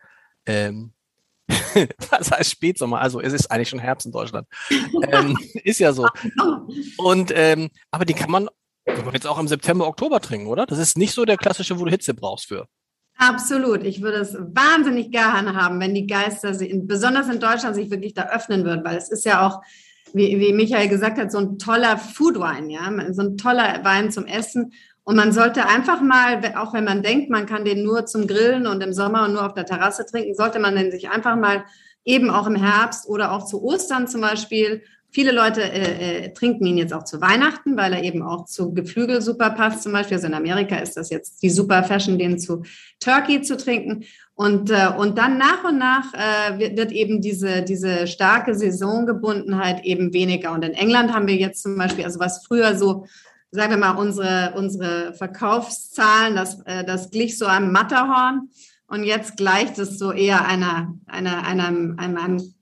Ähm, 0.45 0.93
was 2.09 2.31
heißt 2.31 2.51
Spätsommer? 2.51 3.01
Also 3.01 3.19
es 3.21 3.33
ist 3.33 3.51
eigentlich 3.51 3.69
schon 3.69 3.79
Herbst 3.79 4.05
in 4.05 4.11
Deutschland. 4.11 4.47
ähm, 5.11 5.37
ist 5.63 5.79
ja 5.79 5.93
so. 5.93 6.07
Und 6.97 7.31
ähm, 7.35 7.69
aber 7.91 8.05
die 8.05 8.13
kann 8.13 8.31
man 8.31 8.49
jetzt 9.13 9.27
auch 9.27 9.39
im 9.39 9.47
September, 9.47 9.87
Oktober 9.87 10.21
trinken, 10.21 10.47
oder? 10.47 10.65
Das 10.65 10.77
ist 10.77 10.97
nicht 10.97 11.13
so 11.13 11.25
der 11.25 11.37
klassische, 11.37 11.79
wo 11.79 11.85
du 11.85 11.91
Hitze 11.91 12.13
brauchst 12.13 12.45
für. 12.45 12.67
Absolut. 13.17 13.83
Ich 13.83 14.01
würde 14.01 14.17
es 14.17 14.35
wahnsinnig 14.35 15.11
gerne 15.11 15.55
haben, 15.55 15.79
wenn 15.79 15.93
die 15.93 16.07
Geister, 16.07 16.51
besonders 16.83 17.29
in 17.29 17.39
Deutschland, 17.39 17.75
sich 17.75 17.89
wirklich 17.89 18.13
da 18.13 18.29
öffnen 18.29 18.65
würden, 18.65 18.83
weil 18.83 18.97
es 18.97 19.09
ist 19.09 19.25
ja 19.25 19.45
auch 19.45 19.61
wie, 20.13 20.39
wie 20.39 20.53
Michael 20.53 20.87
gesagt 20.87 21.17
hat, 21.17 21.31
so 21.31 21.39
ein 21.39 21.57
toller 21.57 21.97
Foodwein, 21.97 22.69
ja, 22.69 22.89
so 23.11 23.21
ein 23.21 23.37
toller 23.37 23.83
Wein 23.83 24.11
zum 24.11 24.25
Essen. 24.25 24.73
Und 25.03 25.15
man 25.15 25.31
sollte 25.31 25.67
einfach 25.67 26.01
mal, 26.01 26.41
auch 26.55 26.73
wenn 26.73 26.83
man 26.83 27.03
denkt, 27.03 27.29
man 27.29 27.45
kann 27.45 27.65
den 27.65 27.83
nur 27.83 28.05
zum 28.05 28.27
Grillen 28.27 28.65
und 28.65 28.81
im 28.81 28.93
Sommer 28.93 29.25
und 29.25 29.33
nur 29.33 29.45
auf 29.45 29.53
der 29.53 29.65
Terrasse 29.65 30.05
trinken, 30.05 30.33
sollte 30.33 30.59
man 30.59 30.75
den 30.75 30.91
sich 30.91 31.09
einfach 31.09 31.35
mal 31.35 31.65
eben 32.05 32.29
auch 32.29 32.47
im 32.47 32.55
Herbst 32.55 33.07
oder 33.07 33.31
auch 33.31 33.45
zu 33.45 33.63
Ostern 33.63 34.07
zum 34.07 34.21
Beispiel 34.21 34.83
Viele 35.15 35.31
Leute 35.31 35.63
äh, 35.63 36.25
äh, 36.25 36.33
trinken 36.33 36.65
ihn 36.65 36.77
jetzt 36.77 36.93
auch 36.93 37.05
zu 37.05 37.21
Weihnachten, 37.21 37.77
weil 37.77 37.93
er 37.93 38.03
eben 38.03 38.21
auch 38.21 38.43
zu 38.43 38.73
Geflügel 38.73 39.21
super 39.21 39.49
passt. 39.51 39.81
Zum 39.81 39.93
Beispiel, 39.93 40.17
also 40.17 40.27
in 40.27 40.33
Amerika 40.33 40.75
ist 40.75 40.97
das 40.97 41.09
jetzt 41.09 41.41
die 41.41 41.49
super 41.49 41.85
Fashion, 41.85 42.19
den 42.19 42.37
zu 42.37 42.63
Turkey 42.99 43.41
zu 43.41 43.55
trinken. 43.55 44.03
Und, 44.33 44.71
äh, 44.71 44.89
und 44.97 45.17
dann 45.17 45.37
nach 45.37 45.63
und 45.63 45.77
nach 45.77 46.13
äh, 46.13 46.59
wird, 46.59 46.75
wird 46.75 46.91
eben 46.91 47.21
diese, 47.21 47.61
diese 47.61 48.07
starke 48.07 48.55
Saisongebundenheit 48.55 49.85
eben 49.85 50.11
weniger. 50.11 50.51
Und 50.51 50.65
in 50.65 50.73
England 50.73 51.13
haben 51.13 51.27
wir 51.27 51.37
jetzt 51.37 51.63
zum 51.63 51.77
Beispiel, 51.77 52.03
also 52.03 52.19
was 52.19 52.45
früher 52.45 52.75
so, 52.75 53.05
sagen 53.51 53.71
wir 53.71 53.77
mal, 53.77 53.91
unsere, 53.91 54.51
unsere 54.57 55.13
Verkaufszahlen, 55.13 56.35
das, 56.35 56.59
äh, 56.65 56.83
das 56.83 57.09
glich 57.09 57.37
so 57.37 57.45
einem 57.45 57.71
Matterhorn. 57.71 58.49
Und 58.87 59.05
jetzt 59.05 59.37
gleicht 59.37 59.79
es 59.79 59.97
so 59.97 60.11
eher 60.11 60.45
einer, 60.45 60.93
einer, 61.07 61.47
einem, 61.47 61.95
einem, 61.97 62.17
einem 62.17 62.54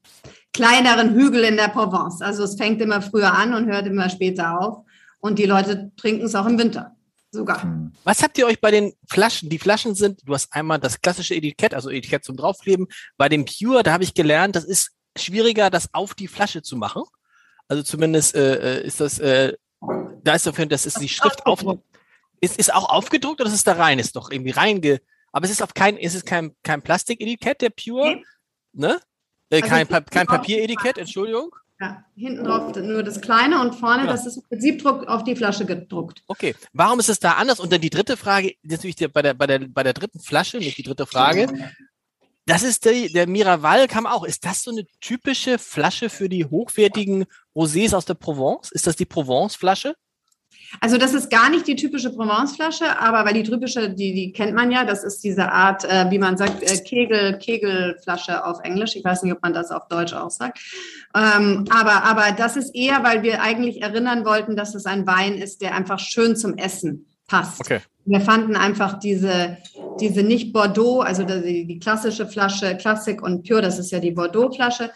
kleineren 0.54 1.14
Hügel 1.14 1.44
in 1.44 1.58
der 1.58 1.70
Provence. 1.70 2.22
Also 2.22 2.44
es 2.44 2.56
fängt 2.56 2.82
immer 2.82 3.02
früher 3.02 3.34
an 3.34 3.54
und 3.54 3.68
hört 3.68 3.88
immer 3.88 4.10
später 4.10 4.60
auf. 4.60 4.86
Und 5.20 5.40
die 5.40 5.46
Leute 5.46 5.92
trinken 5.98 6.26
es 6.26 6.36
auch 6.36 6.46
im 6.46 6.58
Winter. 6.58 6.96
Sogar. 7.32 7.64
Hm. 7.64 7.92
Was 8.04 8.22
habt 8.22 8.38
ihr 8.38 8.46
euch 8.46 8.62
bei 8.62 8.70
den 8.70 8.94
Flaschen? 9.10 9.50
Die 9.50 9.58
Flaschen 9.58 9.96
sind, 9.96 10.22
du 10.26 10.34
hast 10.34 10.54
einmal 10.54 10.80
das 10.80 11.02
klassische 11.02 11.34
Etikett, 11.34 11.74
also 11.74 11.90
Etikett 11.90 12.24
zum 12.24 12.38
Draufkleben. 12.38 12.88
Bei 13.18 13.28
dem 13.28 13.46
Pure, 13.46 13.82
da 13.82 13.92
habe 13.92 14.04
ich 14.04 14.14
gelernt, 14.14 14.56
das 14.56 14.66
ist 14.66 14.92
schwieriger, 15.18 15.72
das 15.72 15.94
auf 15.94 16.14
die 16.14 16.28
Flasche 16.28 16.62
zu 16.62 16.78
machen. 16.78 17.04
Also 17.68 17.82
zumindest 17.82 18.36
äh, 18.36 18.82
äh 18.82 18.86
ist 18.86 19.00
das, 19.00 19.18
äh, 19.20 19.54
da 20.24 20.36
ist 20.36 20.46
dafür, 20.46 20.68
das 20.68 20.86
ist 20.86 21.02
die 21.02 21.10
Schrift 21.10 21.46
auf, 21.48 21.64
ist, 22.40 22.60
ist 22.60 22.74
auch 22.74 22.90
aufgedruckt 22.90 23.42
oder 23.42 23.50
ist 23.50 23.56
es 23.56 23.64
da 23.64 23.74
rein? 23.74 23.98
Ist 23.98 24.16
doch 24.16 24.30
irgendwie 24.30 24.52
reinge, 24.52 25.02
aber 25.32 25.46
es 25.46 25.52
ist 25.52 25.64
auf 25.64 25.74
kein, 25.74 25.98
ist 25.98 26.14
es 26.14 26.26
kein, 26.26 26.56
kein 26.62 26.84
Plastiketikett, 26.84 27.62
der 27.62 27.72
Pure, 27.72 28.22
ne? 28.74 29.00
Äh, 29.54 29.62
also 29.62 29.68
kein, 29.68 29.88
pa 29.88 30.02
kein 30.02 30.26
Papieretikett, 30.26 30.98
Entschuldigung. 30.98 31.56
Ja, 31.80 32.04
hinten 32.16 32.44
drauf 32.44 32.76
nur 32.76 33.04
das 33.04 33.22
kleine 33.22 33.60
und 33.60 33.76
vorne, 33.76 34.06
ja. 34.06 34.12
das 34.12 34.26
ist 34.26 34.42
mit 34.50 34.62
Siebdruck 34.62 35.08
auf 35.08 35.24
die 35.24 35.36
Flasche 35.36 35.66
gedruckt. 35.66 36.24
Okay, 36.28 36.56
warum 36.72 37.00
ist 37.00 37.10
es 37.10 37.20
da 37.20 37.34
anders? 37.34 37.60
Und 37.60 37.72
dann 37.72 37.82
die 37.82 37.90
dritte 37.90 38.16
Frage, 38.16 38.56
natürlich 38.64 38.96
bei 39.12 39.22
der, 39.22 39.34
bei 39.34 39.48
der, 39.48 39.60
bei 39.60 39.84
der 39.84 39.94
dritten 39.94 40.20
Flasche, 40.20 40.58
nicht 40.58 40.78
die 40.78 40.84
dritte 40.84 41.06
Frage. 41.06 41.48
Das 42.46 42.64
ist 42.64 42.86
der, 42.86 43.10
der 43.10 43.28
Miraval 43.28 43.88
kam 43.88 44.06
auch. 44.06 44.24
Ist 44.24 44.46
das 44.46 44.64
so 44.64 44.72
eine 44.72 44.86
typische 45.02 45.58
Flasche 45.58 46.10
für 46.10 46.30
die 46.30 46.46
hochwertigen 46.46 47.26
Rosés 47.56 47.96
aus 47.96 48.06
der 48.06 48.16
Provence? 48.16 48.72
Ist 48.72 48.88
das 48.88 48.96
die 48.96 49.06
Provence-Flasche? 49.06 49.96
Also 50.82 50.98
das 50.98 51.14
ist 51.14 51.30
gar 51.30 51.50
nicht 51.50 51.68
die 51.68 51.76
typische 51.76 52.10
Provence-Flasche, 52.12 53.00
aber 53.00 53.26
weil 53.26 53.34
die 53.34 53.44
typische, 53.44 53.90
die, 53.90 54.14
die 54.14 54.32
kennt 54.32 54.54
man 54.54 54.72
ja, 54.72 54.86
das 54.86 55.04
ist 55.04 55.24
diese 55.24 55.52
Art, 55.52 55.84
äh, 55.86 56.10
wie 56.10 56.20
man 56.20 56.38
sagt, 56.38 56.64
äh, 56.64 56.78
Kegel, 56.78 57.38
Kegelflasche 57.38 58.46
auf 58.46 58.60
Englisch. 58.64 58.96
Ich 58.96 59.04
weiß 59.04 59.24
nicht, 59.24 59.34
ob 59.34 59.42
man 59.42 59.54
das 59.54 59.72
auf 59.72 59.88
Deutsch 59.88 60.14
auch 60.14 60.32
sagt. 60.32 60.60
Ähm, 61.16 61.66
aber, 61.70 62.04
aber 62.04 62.32
das 62.36 62.58
ist 62.58 62.76
eher, 62.76 63.04
weil 63.04 63.24
wir 63.24 63.42
eigentlich 63.42 63.82
erinnern 63.82 64.26
wollten, 64.26 64.56
dass 64.56 64.76
es 64.76 64.86
ein 64.86 65.06
Wein 65.08 65.36
ist, 65.36 65.62
der 65.62 65.76
einfach 65.76 66.00
schön 66.00 66.36
zum 66.36 66.58
Essen 66.58 67.06
passt. 67.28 67.62
Okay. 67.62 67.80
Wir 68.06 68.20
fanden 68.20 68.56
einfach 68.56 69.00
diese, 69.00 69.58
diese 70.00 70.24
nicht 70.24 70.52
Bordeaux, 70.52 71.02
also 71.02 71.24
die, 71.24 71.66
die 71.66 71.80
klassische 71.80 72.28
Flasche, 72.28 72.76
Classic 72.76 73.22
und 73.22 73.48
Pure, 73.48 73.62
das 73.62 73.80
ist 73.80 73.92
ja 73.92 74.00
die 74.00 74.12
Bordeaux-Flasche, 74.12 74.92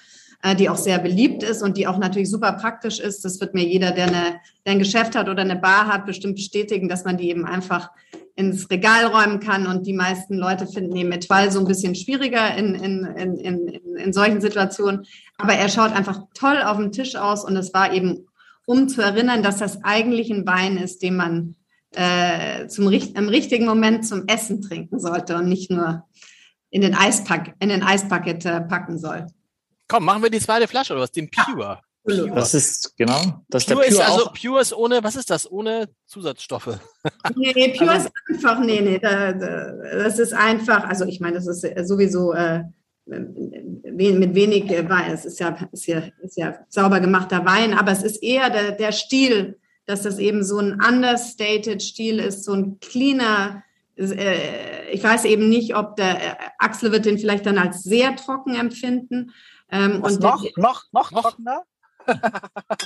die 0.59 0.69
auch 0.69 0.77
sehr 0.77 0.99
beliebt 0.99 1.43
ist 1.43 1.63
und 1.63 1.77
die 1.77 1.87
auch 1.87 1.97
natürlich 1.97 2.29
super 2.29 2.53
praktisch 2.53 2.99
ist. 2.99 3.25
Das 3.25 3.41
wird 3.41 3.53
mir 3.53 3.63
jeder, 3.63 3.91
der, 3.91 4.07
eine, 4.07 4.39
der 4.65 4.73
ein 4.73 4.79
Geschäft 4.79 5.15
hat 5.15 5.29
oder 5.29 5.41
eine 5.41 5.55
Bar 5.55 5.87
hat, 5.87 6.05
bestimmt 6.05 6.35
bestätigen, 6.35 6.87
dass 6.87 7.05
man 7.05 7.17
die 7.17 7.29
eben 7.29 7.45
einfach 7.45 7.89
ins 8.35 8.69
Regal 8.69 9.07
räumen 9.07 9.39
kann. 9.39 9.65
Und 9.65 9.87
die 9.87 9.93
meisten 9.93 10.37
Leute 10.37 10.67
finden 10.67 10.95
eben 10.95 11.11
Etoile 11.11 11.51
so 11.51 11.59
ein 11.59 11.65
bisschen 11.65 11.95
schwieriger 11.95 12.55
in, 12.55 12.75
in, 12.75 13.05
in, 13.05 13.37
in, 13.37 13.67
in 13.97 14.13
solchen 14.13 14.39
Situationen. 14.39 15.05
Aber 15.37 15.53
er 15.53 15.69
schaut 15.69 15.91
einfach 15.91 16.21
toll 16.33 16.61
auf 16.63 16.77
dem 16.77 16.91
Tisch 16.91 17.15
aus 17.15 17.43
und 17.43 17.57
es 17.57 17.73
war 17.73 17.91
eben, 17.91 18.27
um 18.65 18.87
zu 18.87 19.01
erinnern, 19.01 19.41
dass 19.41 19.57
das 19.57 19.83
eigentlich 19.83 20.29
ein 20.29 20.45
Wein 20.45 20.77
ist, 20.77 21.01
den 21.01 21.15
man 21.15 21.55
äh, 21.95 22.67
zum, 22.67 22.91
im 22.91 23.29
richtigen 23.29 23.65
Moment 23.65 24.05
zum 24.05 24.27
Essen 24.27 24.61
trinken 24.61 24.99
sollte 24.99 25.35
und 25.35 25.49
nicht 25.49 25.71
nur 25.71 26.03
in 26.69 26.81
den 26.81 26.93
Eispack, 26.93 27.55
in 27.59 27.69
den 27.69 27.81
Eispacket 27.81 28.45
äh, 28.45 28.61
packen 28.61 28.99
soll. 28.99 29.27
Komm, 29.87 30.05
machen 30.05 30.23
wir 30.23 30.29
die 30.29 30.39
zweite 30.39 30.67
Flasche 30.67 30.93
oder 30.93 31.03
was? 31.03 31.11
Den 31.11 31.29
Pure. 31.29 31.79
Pure. 32.03 32.31
Das 32.33 32.53
ist, 32.53 32.95
genau. 32.97 33.43
Das 33.49 33.65
Pure, 33.65 33.85
ist, 33.85 33.97
Pure 33.97 34.03
ist 34.03 34.11
also, 34.11 34.31
Pure 34.41 34.61
ist 34.61 34.73
ohne, 34.73 35.03
was 35.03 35.15
ist 35.15 35.29
das? 35.29 35.49
Ohne 35.49 35.89
Zusatzstoffe. 36.05 36.79
Nee, 37.35 37.53
nee 37.55 37.75
Pure 37.77 37.91
also, 37.91 38.07
ist 38.07 38.35
einfach, 38.35 38.59
nee, 38.59 38.81
nee, 38.81 38.99
da, 38.99 39.33
da, 39.33 39.71
das 40.03 40.19
ist 40.19 40.33
einfach, 40.33 40.85
also 40.85 41.05
ich 41.05 41.19
meine, 41.19 41.35
das 41.35 41.47
ist 41.47 41.65
sowieso 41.87 42.33
äh, 42.33 42.63
mit 43.05 44.35
wenig 44.35 44.69
Wein, 44.69 45.11
es 45.11 45.25
ist 45.25 45.39
ja, 45.39 45.57
ist, 45.71 45.87
ja, 45.87 46.03
ist 46.21 46.37
ja 46.37 46.59
sauber 46.69 46.99
gemachter 46.99 47.45
Wein, 47.45 47.73
aber 47.73 47.91
es 47.91 48.03
ist 48.03 48.21
eher 48.21 48.49
der, 48.49 48.73
der 48.73 48.91
Stil, 48.91 49.57
dass 49.85 50.01
das 50.01 50.19
eben 50.19 50.43
so 50.43 50.59
ein 50.59 50.81
understated 50.81 51.81
Stil 51.81 52.19
ist, 52.19 52.43
so 52.43 52.53
ein 52.53 52.79
cleaner, 52.79 53.63
äh, 53.95 54.91
ich 54.91 55.03
weiß 55.03 55.25
eben 55.25 55.49
nicht, 55.49 55.75
ob 55.75 55.95
der 55.95 56.17
äh, 56.17 56.35
Axel 56.59 56.91
wird 56.91 57.05
den 57.05 57.17
vielleicht 57.17 57.45
dann 57.45 57.57
als 57.57 57.83
sehr 57.83 58.15
trocken 58.15 58.55
empfinden, 58.55 59.31
ähm, 59.71 60.01
und 60.01 60.19
noch, 60.21 60.41
der, 60.41 60.51
noch, 60.57 60.83
noch, 60.91 61.11
noch 61.11 61.21
trockener? 61.21 61.63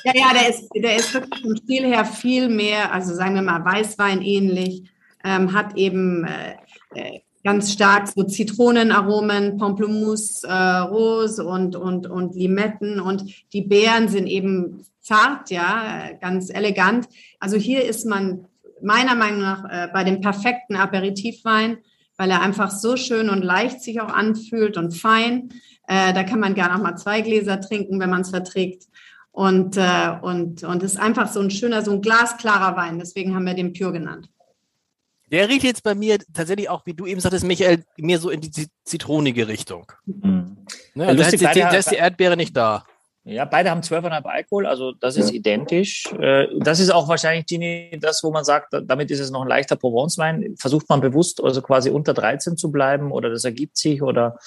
ja, 0.04 0.14
ja, 0.16 0.34
der 0.34 0.50
ist, 0.50 0.70
der 0.74 0.96
ist 0.96 1.14
wirklich 1.14 1.42
vom 1.42 1.56
Stil 1.56 1.86
her 1.86 2.06
viel 2.06 2.50
mehr, 2.50 2.92
also 2.92 3.14
sagen 3.14 3.36
wir 3.36 3.42
mal 3.42 3.64
Weißwein 3.64 4.22
ähnlich, 4.22 4.90
ähm, 5.24 5.54
hat 5.54 5.76
eben 5.76 6.26
äh, 6.26 6.56
äh, 6.96 7.20
ganz 7.44 7.72
stark 7.72 8.08
so 8.08 8.24
Zitronenaromen, 8.24 9.58
Pamplemousse, 9.58 10.48
äh, 10.48 10.78
Rose 10.80 11.44
und, 11.46 11.76
und, 11.76 12.08
und 12.08 12.36
Limetten 12.36 13.00
und 13.00 13.24
die 13.54 13.62
Beeren 13.62 14.10
sind 14.10 14.28
eben 14.28 14.86
zart, 15.02 15.50
ja, 15.50 16.12
ganz 16.20 16.50
elegant. 16.50 17.08
Also 17.40 17.58
hier 17.58 17.84
ist 17.84 18.06
man 18.06 18.48
meiner 18.82 19.16
Meinung 19.16 19.42
nach 19.42 19.66
äh, 19.66 19.88
bei 19.92 20.04
dem 20.04 20.22
perfekten 20.22 20.76
Aperitivwein, 20.76 21.78
weil 22.18 22.32
er 22.32 22.42
einfach 22.42 22.72
so 22.72 22.98
schön 22.98 23.30
und 23.30 23.44
leicht 23.44 23.82
sich 23.82 24.02
auch 24.02 24.14
anfühlt 24.14 24.78
und 24.78 24.92
fein. 24.92 25.50
Äh, 25.92 26.14
da 26.14 26.24
kann 26.24 26.40
man 26.40 26.54
gerne 26.54 26.74
auch 26.74 26.82
mal 26.82 26.96
zwei 26.96 27.20
Gläser 27.20 27.60
trinken, 27.60 28.00
wenn 28.00 28.10
man 28.10 28.22
es 28.22 28.30
verträgt. 28.30 28.88
Und, 29.34 29.76
äh, 29.76 30.12
und, 30.22 30.64
und 30.64 30.84
ist 30.84 30.98
einfach 30.98 31.30
so 31.30 31.42
ein 31.42 31.52
schöner, 31.52 31.82
so 31.82 31.92
ein 31.92 32.02
glasklarer 32.02 32.78
Wein. 32.78 32.98
Deswegen 32.98 33.36
haben 33.36 33.46
wir 33.46 33.56
den 33.56 33.74
Pure 33.74 33.92
genannt. 33.92 34.30
Der 35.32 35.50
riecht 35.50 35.64
jetzt 35.66 35.84
bei 35.84 35.94
mir 35.94 36.20
tatsächlich 36.34 36.70
auch, 36.70 36.86
wie 36.86 36.94
du 36.94 37.06
eben 37.06 37.20
sagtest, 37.20 37.46
Michael, 37.46 37.84
mehr 37.98 38.20
so 38.20 38.30
in 38.30 38.40
die 38.40 38.68
zitronige 38.86 39.50
Richtung. 39.50 39.92
Mhm. 40.06 40.66
Ne, 40.94 41.08
ja, 41.08 41.14
da, 41.14 41.24
ist 41.24 41.34
die, 41.34 41.38
da 41.38 41.70
ist 41.70 41.92
die 41.92 41.96
Erdbeere 41.96 42.38
nicht 42.38 42.56
da. 42.56 42.86
Ja, 43.24 43.44
beide 43.44 43.70
haben 43.70 43.82
12,5 43.82 44.24
Alkohol, 44.24 44.66
also 44.66 44.94
das 44.94 45.16
ist 45.16 45.30
ja. 45.30 45.36
identisch. 45.36 46.06
Äh, 46.20 46.48
das 46.60 46.80
ist 46.80 46.90
auch 46.90 47.08
wahrscheinlich, 47.08 47.46
Gini, 47.46 47.98
das, 48.02 48.24
wo 48.24 48.32
man 48.32 48.46
sagt, 48.46 48.74
damit 48.84 49.12
ist 49.12 49.20
es 49.20 49.30
noch 49.30 49.44
ein 49.44 49.48
leichter 49.48 49.76
Provence-Wein. 49.76 50.56
Versucht 50.58 50.90
man 50.90 51.02
bewusst 51.02 51.44
also 51.44 51.62
quasi 51.62 51.90
unter 51.90 52.14
13 52.14 52.58
zu 52.58 52.72
bleiben 52.72 53.12
oder 53.12 53.30
das 53.30 53.44
ergibt 53.44 53.78
sich 53.78 54.02
oder 54.02 54.38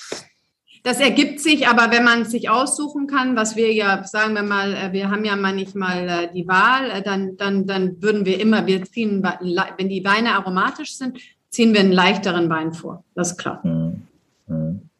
das 0.84 1.00
ergibt 1.00 1.40
sich, 1.40 1.66
aber 1.66 1.90
wenn 1.90 2.04
man 2.04 2.22
es 2.22 2.30
sich 2.30 2.50
aussuchen 2.50 3.06
kann, 3.06 3.36
was 3.36 3.56
wir 3.56 3.72
ja, 3.72 4.04
sagen 4.04 4.34
wir 4.34 4.42
mal, 4.42 4.74
äh, 4.74 4.92
wir 4.92 5.10
haben 5.10 5.24
ja 5.24 5.34
manchmal 5.34 6.08
äh, 6.08 6.32
die 6.32 6.46
Wahl, 6.46 6.90
äh, 6.90 7.02
dann, 7.02 7.38
dann, 7.38 7.66
dann 7.66 8.02
würden 8.02 8.26
wir 8.26 8.38
immer, 8.38 8.66
wir 8.66 8.84
ziehen, 8.84 9.22
wenn 9.22 9.88
die 9.88 10.04
Weine 10.04 10.34
aromatisch 10.34 10.96
sind, 10.96 11.18
ziehen 11.48 11.72
wir 11.72 11.80
einen 11.80 11.92
leichteren 11.92 12.50
Wein 12.50 12.74
vor. 12.74 13.02
Das 13.14 13.32
ist 13.32 13.38
klar. 13.38 13.64
Mhm. 13.64 14.02
Mhm. 14.46 14.90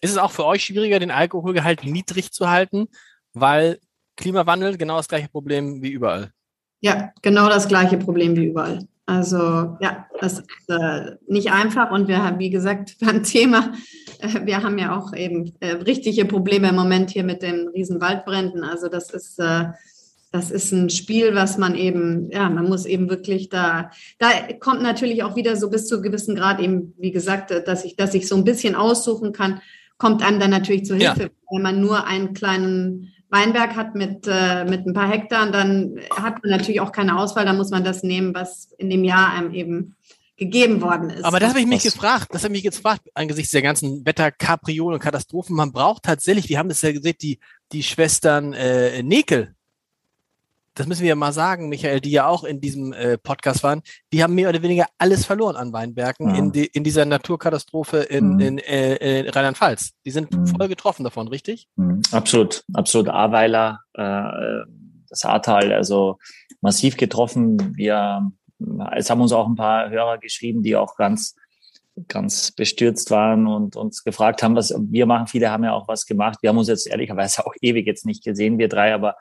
Ist 0.00 0.12
es 0.12 0.18
auch 0.18 0.30
für 0.30 0.44
euch 0.44 0.62
schwieriger, 0.62 1.00
den 1.00 1.10
Alkoholgehalt 1.10 1.84
niedrig 1.84 2.30
zu 2.30 2.48
halten, 2.48 2.86
weil 3.34 3.80
Klimawandel 4.16 4.76
genau 4.78 4.98
das 4.98 5.08
gleiche 5.08 5.28
Problem 5.28 5.82
wie 5.82 5.90
überall? 5.90 6.30
Ja, 6.80 7.12
genau 7.20 7.48
das 7.48 7.66
gleiche 7.66 7.96
Problem 7.96 8.36
wie 8.36 8.44
überall. 8.44 8.86
Also 9.12 9.76
ja, 9.80 10.06
das 10.20 10.38
ist 10.38 10.68
äh, 10.68 11.16
nicht 11.26 11.52
einfach 11.52 11.90
und 11.90 12.08
wir 12.08 12.24
haben, 12.24 12.38
wie 12.38 12.48
gesagt, 12.48 12.96
beim 13.00 13.22
Thema, 13.22 13.72
äh, 14.20 14.46
wir 14.46 14.62
haben 14.62 14.78
ja 14.78 14.96
auch 14.96 15.14
eben 15.14 15.52
äh, 15.60 15.72
richtige 15.72 16.24
Probleme 16.24 16.70
im 16.70 16.76
Moment 16.76 17.10
hier 17.10 17.24
mit 17.24 17.42
den 17.42 17.68
riesen 17.68 18.00
Waldbränden. 18.00 18.64
Also 18.64 18.88
das 18.88 19.10
ist, 19.10 19.38
äh, 19.38 19.66
das 20.30 20.50
ist 20.50 20.72
ein 20.72 20.88
Spiel, 20.88 21.34
was 21.34 21.58
man 21.58 21.74
eben, 21.74 22.30
ja, 22.30 22.48
man 22.48 22.68
muss 22.70 22.86
eben 22.86 23.10
wirklich 23.10 23.50
da, 23.50 23.90
da 24.18 24.28
kommt 24.58 24.82
natürlich 24.82 25.22
auch 25.22 25.36
wieder 25.36 25.56
so 25.56 25.68
bis 25.68 25.86
zu 25.86 25.96
einem 25.96 26.04
gewissen 26.04 26.34
Grad 26.34 26.58
eben, 26.58 26.94
wie 26.98 27.12
gesagt, 27.12 27.50
dass 27.50 27.84
ich, 27.84 27.96
dass 27.96 28.14
ich 28.14 28.26
so 28.26 28.36
ein 28.36 28.44
bisschen 28.44 28.74
aussuchen 28.74 29.34
kann, 29.34 29.60
kommt 29.98 30.22
einem 30.24 30.40
dann 30.40 30.50
natürlich 30.50 30.86
zu 30.86 30.94
Hilfe, 30.94 31.24
ja. 31.24 31.28
wenn 31.50 31.62
man 31.62 31.82
nur 31.82 32.06
einen 32.06 32.32
kleinen 32.32 33.11
Weinberg 33.32 33.74
hat 33.74 33.94
mit, 33.94 34.26
äh, 34.28 34.64
mit 34.66 34.86
ein 34.86 34.92
paar 34.92 35.10
Hektar, 35.10 35.50
dann 35.50 35.98
hat 36.14 36.42
man 36.42 36.50
natürlich 36.50 36.80
auch 36.80 36.92
keine 36.92 37.18
Auswahl, 37.18 37.46
dann 37.46 37.56
muss 37.56 37.70
man 37.70 37.82
das 37.82 38.02
nehmen, 38.02 38.34
was 38.34 38.70
in 38.76 38.90
dem 38.90 39.04
Jahr 39.04 39.32
einem 39.32 39.54
eben 39.54 39.96
gegeben 40.36 40.82
worden 40.82 41.08
ist. 41.08 41.24
Aber 41.24 41.40
das 41.40 41.50
habe 41.50 41.60
ich 41.60 41.66
mich 41.66 41.82
gefragt, 41.82 42.28
das 42.30 42.44
habe 42.44 42.54
ich 42.54 42.62
mich 42.62 42.72
gefragt, 42.72 43.08
angesichts 43.14 43.50
der 43.52 43.62
ganzen 43.62 44.04
Wetterkapriolen 44.04 44.94
und 44.94 45.02
Katastrophen, 45.02 45.56
man 45.56 45.72
braucht 45.72 46.02
tatsächlich, 46.02 46.50
wir 46.50 46.58
haben 46.58 46.68
das 46.68 46.82
ja 46.82 46.92
gesehen, 46.92 47.16
die, 47.22 47.38
die 47.72 47.82
Schwestern 47.82 48.52
äh, 48.52 49.02
Nekel, 49.02 49.54
das 50.74 50.86
müssen 50.86 51.02
wir 51.02 51.10
ja 51.10 51.14
mal 51.14 51.32
sagen, 51.32 51.68
Michael, 51.68 52.00
die 52.00 52.10
ja 52.10 52.26
auch 52.26 52.44
in 52.44 52.60
diesem 52.60 52.92
äh, 52.92 53.18
Podcast 53.18 53.62
waren, 53.62 53.82
die 54.12 54.22
haben 54.22 54.34
mehr 54.34 54.48
oder 54.48 54.62
weniger 54.62 54.86
alles 54.98 55.26
verloren 55.26 55.56
an 55.56 55.72
Weinbergen 55.72 56.30
ja. 56.30 56.36
in, 56.36 56.52
die, 56.52 56.66
in 56.66 56.84
dieser 56.84 57.04
Naturkatastrophe 57.04 57.98
in, 57.98 58.34
mhm. 58.34 58.40
in, 58.40 58.58
äh, 58.58 59.20
in 59.20 59.28
Rheinland-Pfalz. 59.28 59.92
Die 60.04 60.10
sind 60.10 60.32
mhm. 60.32 60.46
voll 60.46 60.68
getroffen 60.68 61.04
davon, 61.04 61.28
richtig? 61.28 61.68
Mhm. 61.76 62.02
Absolut, 62.10 62.64
absolut. 62.72 63.08
Ahrweiler, 63.08 63.80
äh, 63.94 64.64
das 65.08 65.24
Ahrtal, 65.24 65.72
also 65.72 66.18
massiv 66.62 66.96
getroffen. 66.96 67.76
Wir, 67.76 68.30
es 68.96 69.10
haben 69.10 69.20
uns 69.20 69.32
auch 69.32 69.46
ein 69.46 69.56
paar 69.56 69.90
Hörer 69.90 70.18
geschrieben, 70.18 70.62
die 70.62 70.76
auch 70.76 70.96
ganz 70.96 71.36
ganz 72.08 72.52
bestürzt 72.52 73.10
waren 73.10 73.46
und 73.46 73.76
uns 73.76 74.02
gefragt 74.02 74.42
haben, 74.42 74.56
was 74.56 74.74
wir 74.78 75.06
machen. 75.06 75.26
Viele 75.26 75.50
haben 75.50 75.64
ja 75.64 75.74
auch 75.74 75.88
was 75.88 76.06
gemacht. 76.06 76.38
Wir 76.40 76.48
haben 76.48 76.58
uns 76.58 76.68
jetzt 76.68 76.86
ehrlicherweise 76.86 77.44
auch 77.46 77.54
ewig 77.60 77.86
jetzt 77.86 78.06
nicht 78.06 78.24
gesehen, 78.24 78.58
wir 78.58 78.68
drei, 78.68 78.94
aber 78.94 79.16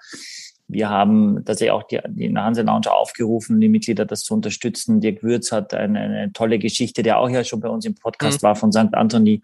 wir 0.71 0.89
haben 0.89 1.43
tatsächlich 1.45 1.71
auch 1.71 1.84
die, 1.84 1.99
die 2.07 2.34
Hanse 2.36 2.62
Lounge 2.62 2.91
aufgerufen, 2.91 3.60
die 3.60 3.69
Mitglieder 3.69 4.05
das 4.05 4.23
zu 4.23 4.34
unterstützen. 4.34 5.01
Dirk 5.01 5.21
Würz 5.21 5.51
hat 5.51 5.73
eine, 5.73 5.99
eine 5.99 6.34
tolle 6.34 6.60
Geschichte, 6.60 7.03
der 7.03 7.19
auch 7.19 7.29
ja 7.29 7.43
schon 7.43 7.60
bei 7.60 7.69
uns 7.69 7.86
im 7.86 7.95
Podcast 7.95 8.41
mhm. 8.41 8.47
war, 8.47 8.55
von 8.55 8.71
St. 8.71 8.93
Anthony, 8.93 9.41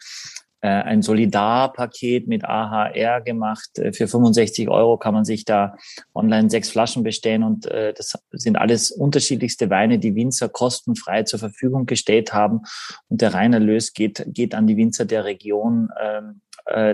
äh, 0.62 0.70
ein 0.70 1.02
Solidarpaket 1.02 2.28
mit 2.28 2.44
AHR 2.44 3.22
gemacht. 3.22 3.78
Äh, 3.78 3.94
für 3.94 4.08
65 4.08 4.70
Euro 4.70 4.98
kann 4.98 5.14
man 5.14 5.26
sich 5.26 5.46
da 5.46 5.76
online 6.16 6.50
sechs 6.50 6.70
Flaschen 6.70 7.04
bestellen 7.04 7.44
und 7.44 7.68
äh, 7.68 7.94
das 7.94 8.18
sind 8.32 8.58
alles 8.58 8.90
unterschiedlichste 8.90 9.70
Weine, 9.70 10.00
die 10.00 10.16
Winzer 10.16 10.50
kostenfrei 10.50 11.24
zur 11.24 11.40
Verfügung 11.40 11.86
gestellt 11.86 12.34
haben. 12.34 12.62
Und 13.08 13.22
der 13.22 13.34
Reinerlös 13.34 13.94
geht, 13.94 14.26
geht 14.28 14.56
an 14.56 14.66
die 14.66 14.78
Winzer 14.78 15.06
der 15.06 15.26
Region. 15.26 15.90
Ähm, 16.02 16.42
äh, 16.42 16.47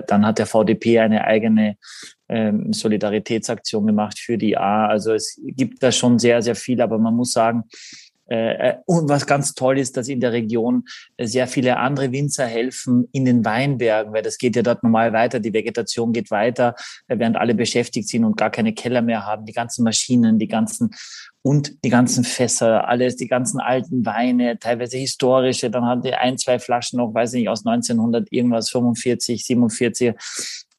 dann 0.08 0.26
hat 0.26 0.40
der 0.40 0.46
VDP 0.46 1.00
eine 1.00 1.24
eigene 1.26 1.78
ähm, 2.30 2.74
Solidaritätsaktion 2.74 3.86
gemacht 3.86 4.20
für 4.20 4.38
die 4.38 4.58
A. 4.58 4.88
Also 4.88 5.14
es 5.14 5.40
gibt 5.44 5.82
da 5.82 5.92
schon 5.92 6.20
sehr, 6.20 6.42
sehr 6.42 6.56
viel, 6.56 6.82
aber 6.82 6.98
man 6.98 7.16
muss 7.16 7.34
sagen, 7.34 7.64
Äh, 7.66 7.70
äh, 7.70 8.03
und 8.86 9.10
was 9.10 9.28
ganz 9.28 9.54
toll 9.54 9.78
ist, 9.78 9.98
dass 9.98 10.08
in 10.08 10.20
der 10.20 10.32
Region 10.32 10.86
sehr 11.20 11.48
viele 11.48 11.78
andere 11.78 12.12
Winzer 12.12 12.46
helfen 12.46 13.08
in 13.12 13.26
den 13.26 13.46
Weinbergen, 13.46 14.14
weil 14.14 14.24
das 14.24 14.38
geht 14.38 14.56
ja 14.56 14.62
dort 14.62 14.84
normal 14.84 15.14
weiter, 15.14 15.40
die 15.40 15.54
Vegetation 15.54 16.14
geht 16.14 16.32
weiter, 16.32 16.76
während 17.08 17.38
alle 17.38 17.56
beschäftigt 17.56 18.08
sind 18.08 18.24
und 18.26 18.38
gar 18.38 18.50
keine 18.50 18.74
Keller 18.74 19.02
mehr 19.02 19.26
haben, 19.26 19.46
die 19.46 19.54
ganzen 19.54 19.84
Maschinen, 19.84 20.40
die 20.40 20.48
ganzen 20.48 20.92
und 21.44 21.84
die 21.84 21.90
ganzen 21.90 22.24
Fässer, 22.24 22.88
alles, 22.88 23.18
die 23.18 23.28
ganzen 23.28 23.60
alten 23.60 24.06
Weine, 24.06 24.58
teilweise 24.60 24.98
historische, 24.98 25.70
dann 25.70 25.86
haben 25.86 26.02
die 26.02 26.14
ein, 26.14 26.38
zwei 26.38 26.58
Flaschen 26.58 26.98
noch, 26.98 27.14
weiß 27.14 27.34
nicht, 27.34 27.50
aus 27.50 27.66
1900 27.66 28.32
irgendwas, 28.32 28.70
45, 28.70 29.46
47. 29.46 30.16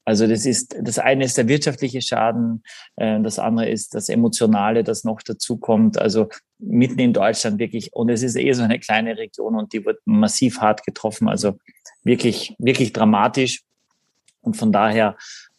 Also 0.05 0.27
das 0.27 0.45
ist, 0.45 0.77
das 0.81 0.99
eine 0.99 1.25
ist 1.25 1.39
der 1.39 1.49
wirtschaftliche 1.49 2.03
Schaden, 2.03 2.63
äh, 2.97 3.21
das 3.21 3.39
andere 3.39 3.69
ist 3.69 3.95
das 3.95 4.09
Emotionale, 4.09 4.85
das 4.85 5.05
noch 5.05 5.23
dazu 5.23 5.57
kommt. 5.57 5.99
Also 5.99 6.29
mitten 6.59 6.99
in 6.99 7.13
Deutschland 7.13 7.59
wirklich, 7.59 7.93
und 7.95 8.11
es 8.11 8.23
ist 8.23 8.37
eh 8.37 8.53
so 8.53 8.63
eine 8.63 8.79
kleine 8.79 9.17
Region 9.17 9.57
und 9.57 9.73
die 9.73 9.85
wird 9.85 10.01
massiv 10.05 10.61
hart 10.61 10.85
getroffen. 10.85 11.29
Also 11.29 11.59
wirklich, 12.03 12.55
wirklich 12.59 12.93
dramatisch. 12.93 13.63
Und 14.43 14.57
von 14.57 14.73
daher 14.73 15.17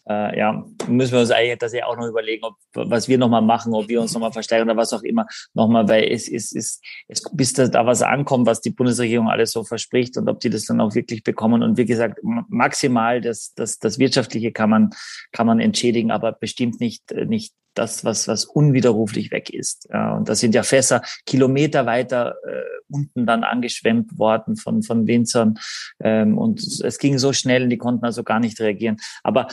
äh, 0.07 0.37
ja, 0.37 0.63
müssen 0.87 1.13
wir 1.13 1.19
uns 1.21 1.31
eigentlich 1.31 1.57
das 1.57 1.73
ja 1.73 1.85
auch 1.85 1.97
noch 1.97 2.07
überlegen, 2.07 2.43
ob, 2.43 2.55
was 2.73 3.07
wir 3.07 3.17
nochmal 3.17 3.41
machen, 3.41 3.73
ob 3.73 3.87
wir 3.87 4.01
uns 4.01 4.13
nochmal 4.13 4.31
verstärken 4.31 4.69
oder 4.69 4.77
was 4.77 4.93
auch 4.93 5.03
immer 5.03 5.25
nochmal, 5.53 5.87
weil 5.87 6.11
es 6.11 6.27
ist, 6.27 6.55
es, 6.55 6.79
es, 7.07 7.23
bis 7.33 7.53
da, 7.53 7.67
da 7.67 7.85
was 7.85 8.01
ankommt, 8.01 8.45
was 8.45 8.61
die 8.61 8.71
Bundesregierung 8.71 9.29
alles 9.29 9.51
so 9.51 9.63
verspricht 9.63 10.17
und 10.17 10.29
ob 10.29 10.39
die 10.39 10.49
das 10.49 10.65
dann 10.65 10.81
auch 10.81 10.93
wirklich 10.95 11.23
bekommen. 11.23 11.63
Und 11.63 11.77
wie 11.77 11.85
gesagt, 11.85 12.19
maximal 12.23 13.21
das, 13.21 13.53
das, 13.55 13.79
das 13.79 13.99
Wirtschaftliche 13.99 14.51
kann 14.51 14.69
man, 14.69 14.89
kann 15.31 15.47
man 15.47 15.59
entschädigen, 15.59 16.11
aber 16.11 16.31
bestimmt 16.33 16.79
nicht, 16.79 17.11
nicht 17.11 17.53
das, 17.73 18.05
was, 18.05 18.27
was 18.27 18.45
unwiderruflich 18.45 19.31
weg 19.31 19.49
ist. 19.49 19.87
Ja, 19.91 20.15
und 20.15 20.29
das 20.29 20.39
sind 20.39 20.55
ja 20.55 20.63
Fässer 20.63 21.01
Kilometer 21.25 21.85
weiter 21.85 22.35
äh, 22.47 22.61
unten 22.89 23.25
dann 23.25 23.43
angeschwemmt 23.43 24.17
worden 24.17 24.55
von, 24.55 24.81
von 24.81 25.07
Winzern. 25.07 25.59
Ähm, 25.99 26.37
und 26.37 26.61
es 26.61 26.97
ging 26.99 27.17
so 27.17 27.33
schnell, 27.33 27.67
die 27.67 27.77
konnten 27.77 28.05
also 28.05 28.23
gar 28.23 28.39
nicht 28.39 28.59
reagieren. 28.59 28.97
Aber 29.23 29.47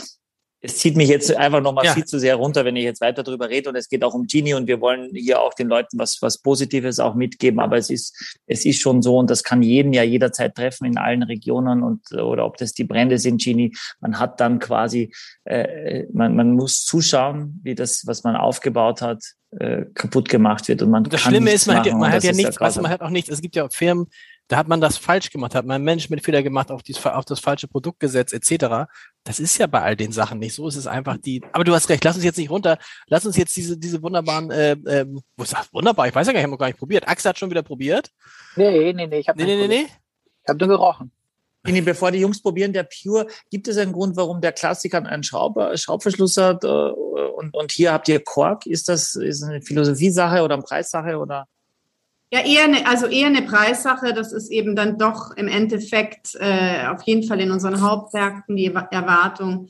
es 0.64 0.78
zieht 0.78 0.96
mich 0.96 1.08
jetzt 1.08 1.34
einfach 1.34 1.60
nochmal 1.60 1.84
ja. 1.86 1.92
viel 1.92 2.04
zu 2.04 2.20
sehr 2.20 2.36
runter, 2.36 2.64
wenn 2.64 2.76
ich 2.76 2.84
jetzt 2.84 3.00
weiter 3.00 3.24
darüber 3.24 3.48
rede. 3.48 3.68
Und 3.68 3.74
es 3.74 3.88
geht 3.88 4.04
auch 4.04 4.14
um 4.14 4.28
Genie 4.28 4.54
und 4.54 4.68
wir 4.68 4.80
wollen 4.80 5.10
hier 5.12 5.40
auch 5.40 5.54
den 5.54 5.66
Leuten 5.66 5.98
was, 5.98 6.22
was 6.22 6.38
Positives 6.38 7.00
auch 7.00 7.16
mitgeben. 7.16 7.58
Aber 7.58 7.76
es 7.76 7.90
ist, 7.90 8.38
es 8.46 8.64
ist 8.64 8.80
schon 8.80 9.02
so 9.02 9.18
und 9.18 9.28
das 9.28 9.42
kann 9.42 9.62
jeden 9.62 9.92
ja 9.92 10.04
jederzeit 10.04 10.54
treffen 10.54 10.84
in 10.84 10.98
allen 10.98 11.24
Regionen 11.24 11.82
und, 11.82 12.12
oder 12.12 12.46
ob 12.46 12.58
das 12.58 12.74
die 12.74 12.84
Brände 12.84 13.18
sind, 13.18 13.42
Genie. 13.42 13.74
Man 14.00 14.20
hat 14.20 14.38
dann 14.38 14.60
quasi, 14.60 15.12
äh, 15.44 16.04
man, 16.12 16.36
man 16.36 16.52
muss 16.52 16.84
zuschauen, 16.84 17.60
wie 17.64 17.74
das, 17.74 18.06
was 18.06 18.22
man 18.22 18.36
aufgebaut 18.36 19.02
hat, 19.02 19.20
äh, 19.58 19.86
kaputt 19.94 20.28
gemacht 20.28 20.68
wird. 20.68 20.80
Und 20.82 20.90
man 20.90 21.04
das 21.04 21.20
Schlimme 21.20 21.50
ist, 21.50 21.66
man 21.66 21.78
hat 21.78 21.86
ja, 21.86 21.96
man 21.96 22.12
hat 22.12 22.22
ja 22.22 22.32
nichts, 22.32 22.58
also 22.58 22.80
man 22.80 22.90
hat 22.90 23.00
auch 23.00 23.10
nichts. 23.10 23.28
Es 23.30 23.42
gibt 23.42 23.56
ja 23.56 23.68
Firmen, 23.68 24.06
da 24.52 24.58
hat 24.58 24.68
man 24.68 24.82
das 24.82 24.98
falsch 24.98 25.30
gemacht, 25.30 25.54
hat 25.54 25.64
man 25.64 25.80
ein 25.80 25.84
Management-Fehler 25.84 26.42
gemacht, 26.42 26.70
auf, 26.70 26.82
dies, 26.82 27.04
auf 27.06 27.24
das 27.24 27.40
falsche 27.40 27.68
Produkt 27.68 28.00
gesetzt, 28.00 28.34
etc. 28.34 28.86
Das 29.24 29.40
ist 29.40 29.56
ja 29.56 29.66
bei 29.66 29.80
all 29.80 29.96
den 29.96 30.12
Sachen 30.12 30.38
nicht 30.38 30.54
so. 30.54 30.68
Es 30.68 30.76
ist 30.76 30.86
einfach 30.86 31.16
die. 31.16 31.42
Aber 31.52 31.64
du 31.64 31.72
hast 31.72 31.88
recht, 31.88 32.04
lass 32.04 32.16
uns 32.16 32.24
jetzt 32.26 32.36
nicht 32.36 32.50
runter. 32.50 32.76
Lass 33.06 33.24
uns 33.24 33.38
jetzt 33.38 33.56
diese, 33.56 33.78
diese 33.78 34.02
wunderbaren, 34.02 34.50
äh, 34.50 34.72
äh, 34.72 35.06
wo 35.38 35.42
ist 35.42 35.54
das? 35.54 35.72
Wunderbar, 35.72 36.06
ich 36.06 36.14
weiß 36.14 36.26
ja 36.26 36.34
gar 36.34 36.40
nicht, 36.40 36.46
ich 36.46 36.50
habe 36.52 36.58
gar 36.58 36.66
nicht 36.66 36.78
probiert. 36.78 37.08
Axel 37.08 37.30
hat 37.30 37.38
schon 37.38 37.48
wieder 37.48 37.62
probiert. 37.62 38.10
Nee, 38.56 38.92
nee, 38.92 39.06
nee, 39.06 39.20
ich 39.20 39.28
habe 39.28 39.38
nee, 39.38 39.46
nee, 39.46 39.56
nee, 39.56 39.68
nee. 39.68 39.86
Ich 40.42 40.48
habe 40.50 40.58
nur 40.58 40.68
gerochen. 40.68 41.10
Bevor 41.62 42.10
die 42.10 42.18
Jungs 42.18 42.42
probieren, 42.42 42.74
der 42.74 42.82
Pure, 42.82 43.28
gibt 43.50 43.68
es 43.68 43.78
einen 43.78 43.92
Grund, 43.92 44.16
warum 44.16 44.42
der 44.42 44.52
Klassiker 44.52 45.02
einen 45.02 45.22
Schraub, 45.22 45.56
Schraubverschluss 45.78 46.36
hat 46.36 46.64
äh, 46.64 46.66
und, 46.66 47.54
und 47.54 47.72
hier 47.72 47.94
habt 47.94 48.06
ihr 48.08 48.22
Kork? 48.22 48.66
Ist 48.66 48.90
das 48.90 49.14
ist 49.14 49.42
eine 49.44 49.62
Philosophiesache 49.62 50.42
oder 50.42 50.56
eine 50.56 50.62
Preissache 50.62 51.16
oder? 51.16 51.46
Ja, 52.32 52.40
eher 52.40 52.64
eine, 52.64 52.86
also 52.86 53.06
eher 53.08 53.26
eine 53.26 53.42
Preissache. 53.42 54.14
Das 54.14 54.32
ist 54.32 54.50
eben 54.50 54.74
dann 54.74 54.96
doch 54.96 55.36
im 55.36 55.48
Endeffekt 55.48 56.34
äh, 56.40 56.86
auf 56.86 57.02
jeden 57.02 57.24
Fall 57.24 57.40
in 57.40 57.50
unseren 57.50 57.82
Hauptmärkten 57.82 58.56
die 58.56 58.72
Erwartung, 58.72 59.68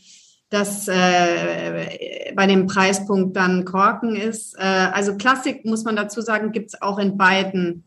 dass 0.48 0.86
äh, 0.86 2.32
bei 2.36 2.46
dem 2.46 2.68
Preispunkt 2.68 3.36
dann 3.36 3.64
Korken 3.64 4.14
ist. 4.14 4.54
Äh, 4.56 4.62
also 4.62 5.16
Klassik, 5.16 5.64
muss 5.64 5.82
man 5.82 5.96
dazu 5.96 6.20
sagen, 6.20 6.52
gibt 6.52 6.68
es 6.68 6.80
auch 6.80 7.00
in 7.00 7.18
beiden 7.18 7.82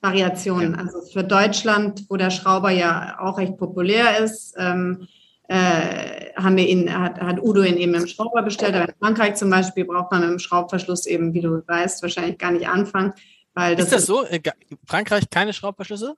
Variationen. 0.00 0.74
Ja. 0.74 0.78
Also 0.78 1.00
für 1.12 1.24
Deutschland, 1.24 2.04
wo 2.08 2.16
der 2.16 2.30
Schrauber 2.30 2.70
ja 2.70 3.16
auch 3.18 3.38
recht 3.38 3.56
populär 3.56 4.20
ist, 4.20 4.54
ähm, 4.56 5.08
äh, 5.48 6.32
haben 6.36 6.56
wir 6.56 6.68
ihn, 6.68 6.96
hat, 6.96 7.20
hat 7.20 7.42
Udo 7.42 7.62
ihn 7.62 7.76
eben 7.76 7.94
im 7.94 8.06
Schrauber 8.06 8.42
bestellt. 8.42 8.76
Aber 8.76 8.88
in 8.88 8.94
Frankreich 9.00 9.34
zum 9.34 9.50
Beispiel 9.50 9.84
braucht 9.84 10.12
man 10.12 10.20
mit 10.20 10.30
dem 10.30 10.38
Schraubverschluss 10.38 11.06
eben, 11.06 11.34
wie 11.34 11.40
du 11.40 11.66
weißt, 11.66 12.02
wahrscheinlich 12.02 12.38
gar 12.38 12.52
nicht 12.52 12.68
anfangen. 12.68 13.14
Weil 13.54 13.76
das 13.76 13.86
ist 13.86 13.92
das 13.92 14.06
so? 14.06 14.24
Äh, 14.24 14.40
Frankreich 14.86 15.28
keine 15.30 15.52
Schraubverschlüsse? 15.52 16.16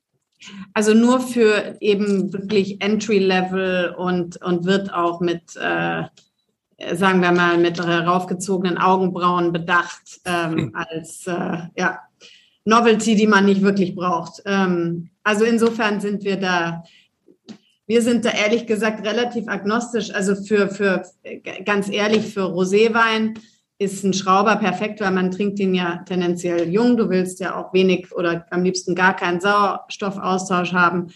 Also 0.72 0.94
nur 0.94 1.20
für 1.20 1.76
eben 1.80 2.32
wirklich 2.32 2.80
Entry-Level 2.80 3.94
und, 3.96 4.42
und 4.42 4.64
wird 4.64 4.92
auch 4.92 5.20
mit, 5.20 5.56
äh, 5.56 6.04
sagen 6.94 7.22
wir 7.22 7.32
mal, 7.32 7.56
mit 7.58 7.80
raufgezogenen 7.80 8.76
Augenbrauen 8.78 9.52
bedacht 9.52 10.20
ähm, 10.24 10.52
hm. 10.52 10.74
als 10.74 11.26
äh, 11.26 11.58
ja, 11.76 12.00
Novelty, 12.64 13.14
die 13.14 13.26
man 13.26 13.46
nicht 13.46 13.62
wirklich 13.62 13.94
braucht. 13.94 14.42
Ähm, 14.44 15.10
also 15.22 15.44
insofern 15.44 16.00
sind 16.00 16.24
wir 16.24 16.36
da, 16.36 16.84
wir 17.86 18.02
sind 18.02 18.24
da 18.24 18.30
ehrlich 18.30 18.66
gesagt 18.66 19.06
relativ 19.06 19.48
agnostisch. 19.48 20.12
Also 20.12 20.34
für, 20.34 20.68
für 20.68 21.04
ganz 21.64 21.88
ehrlich, 21.88 22.32
für 22.32 22.42
Roséwein 22.42 23.38
ist 23.78 24.04
ein 24.04 24.12
Schrauber 24.12 24.56
perfekt, 24.56 25.00
weil 25.00 25.10
man 25.10 25.30
trinkt 25.30 25.58
ihn 25.58 25.74
ja 25.74 25.98
tendenziell 26.06 26.68
jung. 26.68 26.96
Du 26.96 27.10
willst 27.10 27.40
ja 27.40 27.56
auch 27.56 27.72
wenig 27.72 28.12
oder 28.12 28.46
am 28.50 28.62
liebsten 28.62 28.94
gar 28.94 29.16
keinen 29.16 29.40
Sauerstoffaustausch 29.40 30.72
haben. 30.72 31.08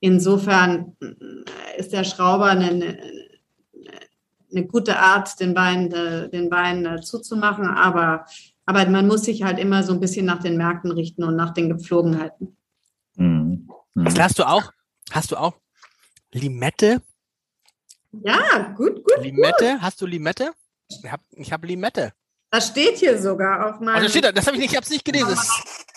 Insofern 0.00 0.96
äh, 1.00 1.78
ist 1.78 1.92
der 1.92 2.04
Schrauber 2.04 2.46
eine, 2.46 2.98
eine 4.50 4.66
gute 4.66 4.98
Art, 4.98 5.38
den 5.40 5.54
Wein, 5.54 5.92
äh, 5.92 6.30
den 6.30 6.50
Wein 6.50 6.86
äh, 6.86 7.00
zuzumachen. 7.00 7.66
Aber, 7.66 8.24
aber 8.64 8.88
man 8.88 9.06
muss 9.06 9.24
sich 9.24 9.42
halt 9.42 9.58
immer 9.58 9.82
so 9.82 9.92
ein 9.92 10.00
bisschen 10.00 10.26
nach 10.26 10.40
den 10.40 10.56
Märkten 10.56 10.92
richten 10.92 11.22
und 11.22 11.36
nach 11.36 11.52
den 11.52 11.68
Gepflogenheiten. 11.68 12.56
Mhm. 13.16 13.68
Mhm. 13.94 14.18
Hast 14.18 14.38
du 14.38 14.48
auch, 14.48 14.72
hast 15.10 15.32
du 15.32 15.36
auch 15.36 15.54
Limette? 16.32 17.02
Ja, 18.12 18.74
gut, 18.76 19.04
gut. 19.04 19.22
Limette? 19.22 19.72
Gut. 19.72 19.82
Hast 19.82 20.00
du 20.00 20.06
Limette? 20.06 20.52
Ich 20.88 21.10
habe 21.10 21.22
ich 21.32 21.52
hab 21.52 21.64
Limette. 21.64 22.12
Das 22.50 22.68
steht 22.68 22.98
hier 22.98 23.20
sogar 23.20 23.68
auf 23.68 23.80
meinem. 23.80 23.96
Also 23.96 24.08
steht 24.08 24.24
da, 24.24 24.32
das 24.32 24.46
habe 24.46 24.56
ich 24.56 24.62
nicht, 24.62 24.70
ich 24.70 24.76
habe 24.76 24.84
es 24.84 24.90
nicht 24.90 25.04
gelesen. 25.04 25.36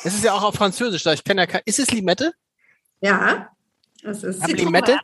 Es 0.04 0.14
ist 0.14 0.24
ja 0.24 0.34
auch 0.34 0.44
auf 0.44 0.56
Französisch. 0.56 1.04
Da 1.04 1.14
ich 1.14 1.24
kenne 1.24 1.42
ja 1.42 1.48
kein, 1.48 1.62
Ist 1.66 1.80
es 1.80 1.92
Limette? 1.92 2.34
Ja, 3.02 3.50
es 4.04 4.24
ist. 4.24 4.42
Hab 4.42 4.52
Limette? 4.52 4.98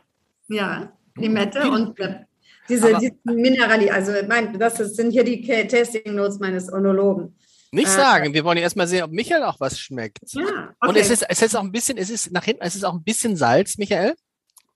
Ja, 0.48 0.92
Limette 1.16 1.70
und 1.70 1.98
diese, 2.68 2.94
diese 2.98 3.14
Minerali. 3.24 3.90
Also 3.90 4.12
mein, 4.28 4.58
das 4.58 4.76
sind 4.76 5.12
hier 5.12 5.24
die 5.24 5.40
Tasting 5.68 6.14
Notes 6.14 6.38
meines 6.38 6.72
Onologen. 6.72 7.36
Nicht 7.72 7.88
äh, 7.88 7.90
sagen, 7.90 8.34
wir 8.34 8.44
wollen 8.44 8.58
ja 8.58 8.64
erstmal 8.64 8.86
sehen, 8.86 9.02
ob 9.02 9.10
Michael 9.10 9.42
auch 9.44 9.60
was 9.60 9.78
schmeckt. 9.78 10.18
Ja, 10.28 10.74
okay. 10.80 10.88
Und 10.88 10.96
es 10.96 11.10
ist, 11.10 11.24
es 11.28 11.42
ist 11.42 11.56
auch 11.56 11.62
ein 11.62 11.72
bisschen, 11.72 11.98
es 11.98 12.10
ist 12.10 12.32
nach 12.32 12.44
hinten, 12.44 12.62
es 12.62 12.74
ist 12.74 12.84
auch 12.84 12.94
ein 12.94 13.02
bisschen 13.02 13.36
Salz, 13.36 13.78
Michael. 13.78 14.14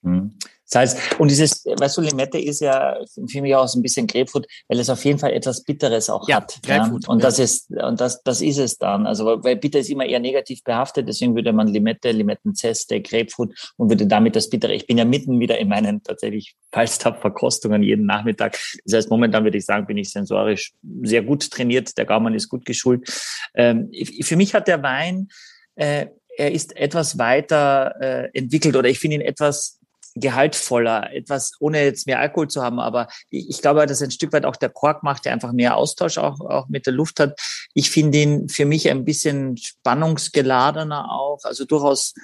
Hm. 0.03 0.37
Salz. 0.73 0.97
Und 1.19 1.31
dieses, 1.31 1.65
weißt 1.65 1.97
du, 1.97 2.01
Limette 2.03 2.39
ist 2.39 2.61
ja 2.61 2.97
für 3.29 3.43
mich 3.43 3.55
auch 3.57 3.67
so 3.67 3.79
ein 3.79 3.83
bisschen 3.83 4.07
Grapefruit, 4.07 4.47
weil 4.69 4.79
es 4.79 4.89
auf 4.89 5.05
jeden 5.05 5.19
Fall 5.19 5.33
etwas 5.33 5.65
Bitteres 5.65 6.09
auch 6.09 6.29
ja, 6.29 6.37
hat. 6.37 6.61
Grapefruit, 6.63 7.05
ja? 7.05 7.13
Und 7.13 7.19
ja. 7.19 7.27
das 7.27 7.39
ist, 7.41 7.71
und 7.71 8.01
das, 8.01 8.23
das 8.23 8.41
ist 8.41 8.59
es 8.59 8.79
dann. 8.79 9.05
Also, 9.07 9.25
weil 9.43 9.57
Bitter 9.57 9.81
ist 9.81 9.91
immer 9.91 10.07
eher 10.07 10.21
negativ 10.21 10.63
behaftet, 10.63 11.09
deswegen 11.09 11.35
würde 11.35 11.53
man 11.53 11.67
Limette, 11.67 12.13
Limettenzeste, 12.13 13.01
Grapefruit 13.01 13.73
und 13.77 13.89
würde 13.89 14.07
damit 14.07 14.37
das 14.37 14.49
Bittere. 14.49 14.73
Ich 14.73 14.87
bin 14.87 14.97
ja 14.97 15.05
mitten 15.05 15.41
wieder 15.41 15.59
in 15.59 15.69
meinen 15.69 16.05
tatsächlich 16.05 16.55
Falstaff-Verkostungen 16.73 17.83
jeden 17.83 18.07
Nachmittag. 18.07 18.57
Das 18.85 18.95
heißt, 18.95 19.11
momentan 19.11 19.43
würde 19.43 19.59
ich 19.59 19.65
sagen, 19.65 19.87
bin 19.87 19.99
ich 19.99 20.11
sensorisch 20.11 20.73
sehr 21.03 21.23
gut 21.23 21.51
trainiert. 21.51 21.99
Der 21.99 22.05
Gaumann 22.05 22.35
ist 22.35 22.49
gut 22.49 22.65
geschult. 22.65 23.11
Ähm, 23.55 23.91
für 24.23 24.37
mich 24.37 24.55
hat 24.55 24.69
der 24.69 24.83
Wein, 24.85 25.29
äh, 25.75 26.07
er 26.37 26.53
ist 26.53 26.77
etwas 26.77 27.19
weiter 27.19 27.97
äh, 28.01 28.39
entwickelt 28.39 28.77
oder 28.77 28.89
ich 28.89 29.01
finde 29.01 29.17
ihn 29.17 29.21
etwas 29.21 29.80
gehaltvoller, 30.15 31.13
etwas, 31.13 31.53
ohne 31.61 31.85
jetzt 31.85 32.07
mehr 32.07 32.21
Alkohol 32.21 32.49
zu 32.49 32.63
haben. 32.63 32.81
Aber 32.81 33.09
ich, 33.31 33.61
glaube, 33.61 33.87
dass 33.87 34.03
ein 34.03 34.11
Stück 34.11 34.33
weit 34.33 34.45
auch 34.45 34.57
der 34.57 34.71
Kork 34.71 35.03
macht, 35.03 35.25
der 35.25 35.33
einfach 35.33 35.53
mehr 35.53 35.77
Austausch 35.77 36.19
auch, 36.19 36.41
auch 36.41 36.69
mit 36.69 36.87
der 36.87 36.93
Luft 36.93 37.21
hat. 37.21 37.39
Ich 37.75 37.91
finde 37.91 38.19
ihn 38.19 38.49
für 38.49 38.65
mich 38.65 38.91
ein 38.91 39.05
bisschen 39.05 39.57
spannungsgeladener 39.57 41.11
auch, 41.11 41.41
also 41.45 41.65
durchaus 41.65 42.15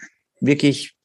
wirklich 0.41 0.97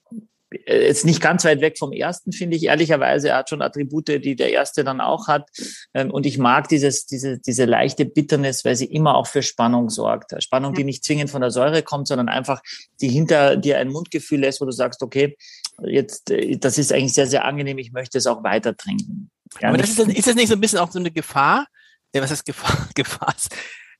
äh, 0.65 0.85
jetzt 0.85 1.05
nicht 1.05 1.21
ganz 1.21 1.45
weit 1.45 1.61
weg 1.61 1.77
vom 1.77 1.91
ersten, 1.91 2.31
finde 2.31 2.57
ich 2.57 2.65
ehrlicherweise. 2.65 3.29
Er 3.29 3.37
hat 3.37 3.49
schon 3.49 3.61
Attribute, 3.61 4.07
die 4.07 4.35
der 4.35 4.51
erste 4.51 4.83
dann 4.83 5.01
auch 5.01 5.27
hat. 5.27 5.49
Ähm, 5.93 6.11
und 6.11 6.25
ich 6.25 6.37
mag 6.37 6.67
dieses, 6.67 7.05
diese, 7.05 7.39
diese 7.39 7.65
leichte 7.65 8.05
Bitternis, 8.05 8.65
weil 8.65 8.75
sie 8.75 8.85
immer 8.85 9.15
auch 9.15 9.27
für 9.27 9.43
Spannung 9.43 9.89
sorgt. 9.89 10.33
Spannung, 10.43 10.73
die 10.73 10.83
nicht 10.83 11.03
zwingend 11.03 11.29
von 11.29 11.41
der 11.41 11.51
Säure 11.51 11.83
kommt, 11.83 12.07
sondern 12.07 12.29
einfach 12.29 12.61
die 12.99 13.09
hinter 13.09 13.55
dir 13.55 13.77
ein 13.77 13.89
Mundgefühl 13.89 14.41
lässt, 14.41 14.61
wo 14.61 14.65
du 14.65 14.71
sagst, 14.71 15.01
okay, 15.03 15.37
jetzt, 15.83 16.31
äh, 16.31 16.57
das 16.57 16.77
ist 16.77 16.91
eigentlich 16.91 17.13
sehr, 17.13 17.27
sehr 17.27 17.45
angenehm. 17.45 17.77
Ich 17.77 17.91
möchte 17.91 18.17
es 18.17 18.27
auch 18.27 18.43
weiter 18.43 18.75
trinken. 18.75 19.29
Ja, 19.59 19.69
Aber 19.69 19.77
das 19.77 19.91
ist, 19.91 19.99
ist 19.99 20.27
das 20.27 20.35
nicht 20.35 20.47
so 20.47 20.55
ein 20.55 20.61
bisschen 20.61 20.79
auch 20.79 20.91
so 20.91 20.99
eine 20.99 21.11
Gefahr? 21.11 21.67
Ja, 22.13 22.21
was 22.21 22.31
heißt 22.31 22.45
Gefahr? 22.45 22.89
Gefahr? 22.95 23.35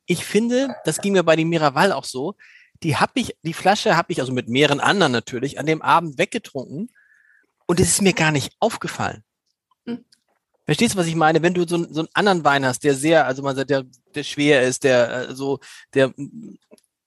Ich 0.05 0.25
finde, 0.25 0.75
das 0.85 0.99
ging 0.99 1.13
mir 1.13 1.23
bei 1.23 1.35
dem 1.35 1.49
Miraval 1.49 1.91
auch 1.91 2.05
so 2.05 2.35
die 2.83 2.97
habe 2.97 3.13
ich, 3.15 3.35
die 3.43 3.53
Flasche 3.53 3.95
habe 3.95 4.11
ich 4.11 4.19
also 4.19 4.33
mit 4.33 4.49
mehreren 4.49 4.79
anderen 4.79 5.11
natürlich 5.11 5.59
an 5.59 5.65
dem 5.65 5.81
Abend 5.81 6.17
weggetrunken 6.17 6.89
und 7.67 7.79
es 7.79 7.89
ist 7.89 8.01
mir 8.01 8.13
gar 8.13 8.31
nicht 8.31 8.55
aufgefallen. 8.59 9.23
Hm. 9.85 10.03
Verstehst 10.65 10.95
du, 10.95 10.97
was 10.97 11.07
ich 11.07 11.15
meine? 11.15 11.41
Wenn 11.41 11.53
du 11.53 11.67
so, 11.67 11.77
so 11.91 12.01
einen 12.01 12.09
anderen 12.13 12.43
Wein 12.43 12.65
hast, 12.65 12.83
der 12.83 12.95
sehr, 12.95 13.27
also 13.27 13.43
man 13.43 13.55
sagt, 13.55 13.69
der, 13.69 13.83
der 14.15 14.23
schwer 14.23 14.63
ist, 14.63 14.83
der 14.83 15.29
äh, 15.29 15.35
so, 15.35 15.59
der 15.93 16.13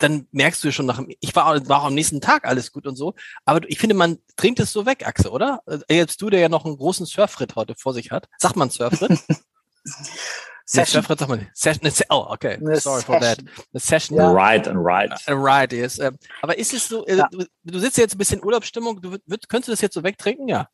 dann 0.04 0.28
merkst 0.32 0.62
du 0.62 0.70
schon 0.70 0.86
nach, 0.86 1.00
ich 1.20 1.34
war, 1.34 1.66
war 1.68 1.80
auch 1.80 1.86
am 1.86 1.94
nächsten 1.94 2.20
Tag 2.20 2.44
alles 2.46 2.72
gut 2.72 2.86
und 2.86 2.94
so, 2.94 3.14
aber 3.46 3.66
ich 3.68 3.78
finde, 3.78 3.94
man 3.94 4.18
trinkt 4.36 4.60
es 4.60 4.70
so 4.70 4.84
weg, 4.84 5.06
Axel, 5.06 5.30
oder? 5.30 5.60
Äh, 5.66 5.96
jetzt 5.96 6.20
du, 6.20 6.28
der 6.28 6.40
ja 6.40 6.48
noch 6.48 6.66
einen 6.66 6.76
großen 6.76 7.06
Surfritt 7.06 7.56
heute 7.56 7.74
vor 7.74 7.94
sich 7.94 8.10
hat. 8.10 8.28
Sagt 8.38 8.56
man 8.56 8.68
Surfritt? 8.70 9.18
Session. 10.66 11.02
Surfritt 11.02 11.18
sagt 11.18 11.28
man 11.30 11.46
Session. 11.54 11.90
Oh, 12.10 12.26
okay. 12.28 12.56
Eine 12.56 12.78
Sorry 12.80 13.00
Session. 13.00 13.02
for 13.02 13.20
that. 13.20 13.38
Eine 13.38 13.80
Session. 13.80 14.18
Ja. 14.18 14.30
Right 14.30 14.68
and 14.68 14.78
right. 14.78 15.10
Uh, 15.28 15.32
right, 15.32 15.72
yes. 15.72 15.98
Uh, 15.98 16.10
aber 16.42 16.58
ist 16.58 16.74
es 16.74 16.88
so, 16.88 17.06
äh, 17.06 17.16
ja. 17.16 17.28
du, 17.30 17.46
du, 17.64 17.78
sitzt 17.78 17.96
jetzt 17.96 18.14
ein 18.14 18.18
bisschen 18.18 18.44
Urlaubsstimmung, 18.44 19.00
du, 19.00 19.12
würd, 19.26 19.48
könntest 19.48 19.68
du 19.68 19.72
das 19.72 19.80
jetzt 19.80 19.94
so 19.94 20.02
wegtrinken? 20.02 20.48
Ja. 20.48 20.68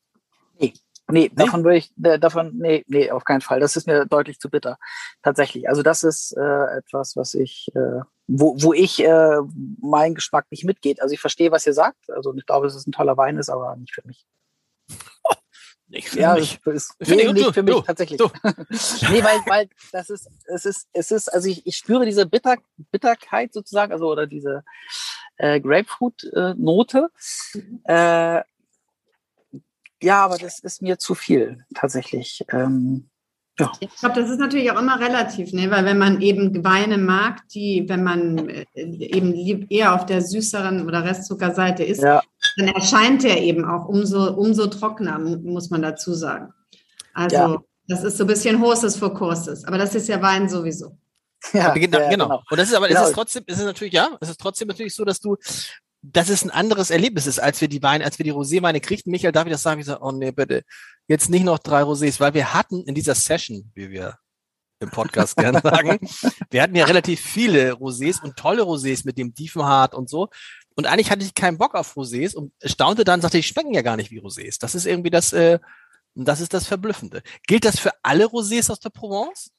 Nee. 0.58 0.74
Nee, 1.12 1.30
nee, 1.34 1.44
davon 1.44 1.64
würde 1.64 1.78
ich, 1.78 1.92
äh, 2.02 2.18
davon, 2.18 2.56
nee, 2.56 2.84
nee, 2.88 3.10
auf 3.10 3.24
keinen 3.24 3.40
Fall. 3.40 3.60
Das 3.60 3.76
ist 3.76 3.86
mir 3.86 4.06
deutlich 4.06 4.38
zu 4.38 4.50
bitter. 4.50 4.78
Tatsächlich. 5.22 5.68
Also 5.68 5.82
das 5.82 6.04
ist 6.04 6.36
äh, 6.36 6.78
etwas, 6.78 7.16
was 7.16 7.34
ich, 7.34 7.68
äh, 7.74 8.00
wo, 8.26 8.56
wo 8.60 8.72
ich 8.72 9.02
äh, 9.04 9.38
mein 9.80 10.14
Geschmack 10.14 10.46
nicht 10.50 10.64
mitgeht. 10.64 11.02
Also 11.02 11.14
ich 11.14 11.20
verstehe, 11.20 11.50
was 11.50 11.66
ihr 11.66 11.74
sagt. 11.74 12.10
Also 12.10 12.34
ich 12.34 12.46
glaube, 12.46 12.66
dass 12.66 12.74
es 12.74 12.86
ein 12.86 12.92
toller 12.92 13.16
Wein 13.16 13.38
ist, 13.38 13.50
aber 13.50 13.76
nicht 13.76 13.94
für 13.94 14.06
mich. 14.06 14.26
Nicht 15.92 16.10
für 16.10 16.20
ja, 16.20 16.34
mich. 16.34 16.60
Ist, 16.66 16.94
ist 17.00 17.08
nee, 17.10 17.32
nicht 17.32 17.48
du, 17.48 17.52
für 17.52 17.64
mich 17.64 17.74
du, 17.74 17.80
tatsächlich. 17.80 18.18
Du. 18.18 18.30
nee, 18.44 19.24
weil, 19.24 19.40
weil 19.48 19.68
das 19.90 20.08
ist, 20.08 20.30
es 20.46 20.64
ist, 20.64 20.88
es 20.92 21.10
ist, 21.10 21.28
also 21.28 21.48
ich, 21.48 21.66
ich 21.66 21.76
spüre 21.76 22.06
diese 22.06 22.26
Bitter, 22.26 22.58
Bitterkeit 22.92 23.52
sozusagen, 23.52 23.92
also 23.92 24.08
oder 24.08 24.28
diese 24.28 24.62
äh, 25.36 25.60
Grapefruit-Note. 25.60 27.08
Äh, 27.84 28.42
ja, 30.02 30.24
aber 30.24 30.38
das 30.38 30.60
ist 30.60 30.82
mir 30.82 30.98
zu 30.98 31.14
viel 31.14 31.64
tatsächlich. 31.74 32.44
Ähm, 32.50 33.10
ja. 33.58 33.72
Ich 33.80 33.94
glaube, 33.96 34.20
das 34.20 34.30
ist 34.30 34.38
natürlich 34.38 34.70
auch 34.70 34.80
immer 34.80 34.98
relativ, 34.98 35.52
ne? 35.52 35.70
weil 35.70 35.84
wenn 35.84 35.98
man 35.98 36.22
eben 36.22 36.64
Weine 36.64 36.96
mag, 36.96 37.46
die, 37.48 37.84
wenn 37.88 38.02
man 38.02 38.48
äh, 38.48 38.64
eben 38.74 39.66
eher 39.68 39.94
auf 39.94 40.06
der 40.06 40.22
süßeren 40.22 40.86
oder 40.86 41.04
Restzuckerseite 41.04 41.84
ist, 41.84 42.02
ja. 42.02 42.22
dann 42.56 42.68
erscheint 42.68 43.22
der 43.22 43.42
eben 43.42 43.64
auch 43.66 43.86
umso, 43.86 44.32
umso 44.32 44.66
trockener, 44.66 45.18
muss 45.18 45.68
man 45.68 45.82
dazu 45.82 46.14
sagen. 46.14 46.54
Also 47.12 47.36
ja. 47.36 47.58
das 47.86 48.04
ist 48.04 48.16
so 48.16 48.24
ein 48.24 48.28
bisschen 48.28 48.60
Horses 48.60 48.96
for 48.96 49.12
Courses, 49.12 49.64
aber 49.64 49.76
das 49.76 49.94
ist 49.94 50.08
ja 50.08 50.22
Wein 50.22 50.48
sowieso. 50.48 50.96
Ja, 51.52 51.72
genau, 51.72 52.00
ja, 52.00 52.08
genau. 52.10 52.42
Und 52.50 52.58
das 52.58 52.68
ist 52.68 52.74
aber, 52.74 52.88
genau. 52.88 53.02
ist 53.02 53.08
es 53.08 53.14
trotzdem, 53.14 53.44
ist 53.46 53.58
es 53.58 53.64
natürlich, 53.64 53.94
ja, 53.94 54.16
es 54.20 54.28
ist 54.28 54.40
trotzdem 54.40 54.68
natürlich 54.68 54.94
so, 54.94 55.04
dass 55.04 55.20
du 55.20 55.36
dass 56.02 56.28
es 56.28 56.42
ein 56.42 56.50
anderes 56.50 56.90
Erlebnis 56.90 57.26
ist, 57.26 57.38
als 57.38 57.60
wir 57.60 57.68
die 57.68 57.82
Weine, 57.82 58.04
als 58.04 58.18
wir 58.18 58.24
die 58.24 58.32
Roséweine 58.32 58.80
kriegten. 58.80 59.10
Michael, 59.10 59.32
darf 59.32 59.46
ich 59.46 59.52
das 59.52 59.62
sagen? 59.62 59.80
Ich 59.80 59.86
sage, 59.86 60.02
oh 60.02 60.12
nee, 60.12 60.32
bitte, 60.32 60.64
jetzt 61.08 61.28
nicht 61.28 61.44
noch 61.44 61.58
drei 61.58 61.82
Rosés, 61.82 62.20
weil 62.20 62.34
wir 62.34 62.54
hatten 62.54 62.84
in 62.84 62.94
dieser 62.94 63.14
Session, 63.14 63.70
wie 63.74 63.90
wir 63.90 64.18
im 64.80 64.90
Podcast 64.90 65.36
gerne 65.36 65.60
sagen, 65.62 65.98
wir 66.50 66.62
hatten 66.62 66.74
ja 66.74 66.86
relativ 66.86 67.20
viele 67.20 67.72
Rosés 67.72 68.22
und 68.22 68.36
tolle 68.36 68.62
Rosés 68.62 69.02
mit 69.04 69.18
dem 69.18 69.34
Diefenhardt 69.34 69.94
und 69.94 70.08
so. 70.08 70.28
Und 70.74 70.86
eigentlich 70.86 71.10
hatte 71.10 71.24
ich 71.24 71.34
keinen 71.34 71.58
Bock 71.58 71.74
auf 71.74 71.96
Rosés 71.96 72.34
und 72.34 72.52
staunte 72.64 73.04
dann, 73.04 73.20
sagte, 73.20 73.36
die 73.36 73.42
schmecken 73.42 73.74
ja 73.74 73.82
gar 73.82 73.96
nicht 73.96 74.10
wie 74.10 74.20
Rosés. 74.20 74.58
Das 74.58 74.74
ist 74.74 74.86
irgendwie 74.86 75.10
das, 75.10 75.34
äh, 75.34 75.58
das 76.14 76.40
ist 76.40 76.54
das 76.54 76.66
Verblüffende. 76.66 77.22
Gilt 77.46 77.66
das 77.66 77.78
für 77.78 77.92
alle 78.02 78.24
Rosés 78.24 78.70
aus 78.70 78.80
der 78.80 78.90
Provence? 78.90 79.50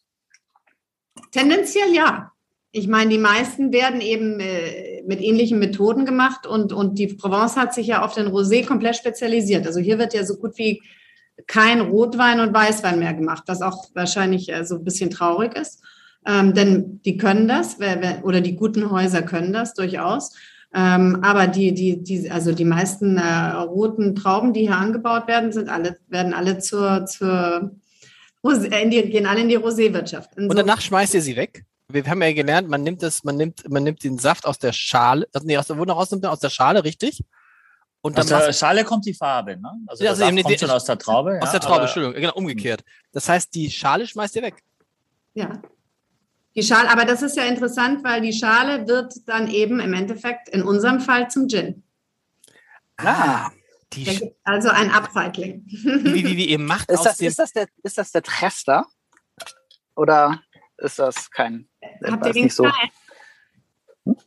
Tendenziell 1.31 1.93
ja. 1.93 2.31
Ich 2.73 2.87
meine, 2.87 3.09
die 3.09 3.17
meisten 3.17 3.73
werden 3.73 3.99
eben 3.99 4.39
äh, 4.39 5.03
mit 5.05 5.21
ähnlichen 5.21 5.59
Methoden 5.59 6.05
gemacht 6.05 6.47
und, 6.47 6.71
und 6.71 6.97
die 6.97 7.07
Provence 7.07 7.57
hat 7.57 7.73
sich 7.73 7.87
ja 7.87 8.03
auf 8.03 8.13
den 8.13 8.27
Rosé 8.27 8.65
komplett 8.65 8.95
spezialisiert. 8.95 9.67
Also 9.67 9.79
hier 9.79 9.99
wird 9.99 10.13
ja 10.13 10.23
so 10.23 10.37
gut 10.37 10.57
wie 10.57 10.81
kein 11.47 11.81
Rotwein 11.81 12.39
und 12.39 12.53
Weißwein 12.53 12.99
mehr 12.99 13.13
gemacht, 13.13 13.43
was 13.47 13.61
auch 13.61 13.85
wahrscheinlich 13.93 14.51
äh, 14.51 14.63
so 14.65 14.75
ein 14.75 14.83
bisschen 14.83 15.09
traurig 15.09 15.55
ist. 15.57 15.81
Ähm, 16.25 16.53
denn 16.53 17.01
die 17.03 17.17
können 17.17 17.47
das, 17.47 17.77
oder 18.21 18.41
die 18.41 18.55
guten 18.55 18.91
Häuser 18.91 19.23
können 19.23 19.53
das 19.53 19.73
durchaus. 19.73 20.35
Ähm, 20.73 21.19
aber 21.23 21.47
die, 21.47 21.73
die, 21.73 22.01
die, 22.01 22.29
also 22.31 22.53
die 22.53 22.63
meisten 22.63 23.17
äh, 23.17 23.51
roten 23.57 24.15
Trauben, 24.15 24.53
die 24.53 24.61
hier 24.61 24.77
angebaut 24.77 25.27
werden, 25.27 25.51
sind 25.51 25.67
alle, 25.67 25.97
werden 26.07 26.33
alle 26.33 26.59
zur, 26.59 27.05
zur 27.05 27.71
Rosé, 28.43 28.89
die, 28.89 29.09
gehen 29.09 29.25
alle 29.25 29.41
in 29.41 29.49
die 29.49 29.57
Roséwirtschaft. 29.57 30.37
Und 30.37 30.55
danach 30.55 30.79
schmeißt 30.79 31.15
ihr 31.15 31.21
sie 31.21 31.35
weg? 31.35 31.65
Wir 31.93 32.05
haben 32.05 32.21
ja 32.21 32.33
gelernt, 32.33 32.69
man 32.69 32.83
nimmt 32.83 33.01
das, 33.03 33.23
man 33.23 33.37
nimmt, 33.37 33.69
man 33.69 33.83
nimmt 33.83 34.03
den 34.03 34.17
Saft 34.17 34.45
aus 34.45 34.59
der 34.59 34.73
Schale, 34.73 35.27
also 35.33 35.45
nee, 35.45 35.57
aus 35.57 35.67
der, 35.67 35.77
wo 35.77 35.85
noch 35.85 35.97
rausnimmt 35.97 36.25
Aus 36.25 36.39
der 36.39 36.49
Schale, 36.49 36.83
richtig? 36.83 37.23
Und 38.01 38.19
aus 38.19 38.27
der 38.27 38.53
Schale 38.53 38.83
kommt 38.83 39.05
die 39.05 39.13
Farbe, 39.13 39.57
ne? 39.57 39.71
Also, 39.85 40.03
ja, 40.03 40.11
also 40.11 40.23
kommt 40.25 40.59
schon 40.59 40.69
aus 40.71 40.85
der 40.85 40.97
Traube. 40.97 41.39
Aus 41.41 41.53
ja, 41.53 41.59
der 41.59 41.59
Traube, 41.59 41.81
Entschuldigung, 41.83 42.19
genau, 42.19 42.33
umgekehrt. 42.33 42.83
Das 43.11 43.29
heißt, 43.29 43.53
die 43.53 43.69
Schale 43.69 44.07
schmeißt 44.07 44.35
ihr 44.37 44.41
weg. 44.41 44.55
Ja. 45.35 45.61
Die 46.55 46.63
Schale, 46.63 46.89
aber 46.89 47.05
das 47.05 47.21
ist 47.21 47.37
ja 47.37 47.43
interessant, 47.43 48.03
weil 48.03 48.21
die 48.21 48.33
Schale 48.33 48.87
wird 48.87 49.13
dann 49.27 49.49
eben 49.49 49.79
im 49.79 49.93
Endeffekt 49.93 50.49
in 50.49 50.63
unserem 50.63 50.99
Fall 50.99 51.29
zum 51.29 51.47
Gin. 51.47 51.83
Ah. 52.97 53.51
Die 53.93 54.33
also 54.43 54.69
ein 54.69 54.89
Upcycling. 54.89 55.65
Wie, 55.67 56.25
wie, 56.25 56.37
wie 56.37 56.45
ihr 56.45 56.59
macht 56.59 56.89
ist 56.89 57.03
das, 57.03 57.19
ist 57.19 57.39
das 57.39 57.51
der, 57.51 57.67
ist 57.83 57.97
das 57.97 58.11
der 58.11 58.23
Trester? 58.23 58.85
Oder 59.95 60.41
ist 60.81 60.99
das 60.99 61.31
kein. 61.31 61.69
Habt 62.03 62.25
ihr 62.25 62.33
den 62.33 62.43
nicht 62.45 62.55
so. 62.55 62.65
Hm? 64.05 64.17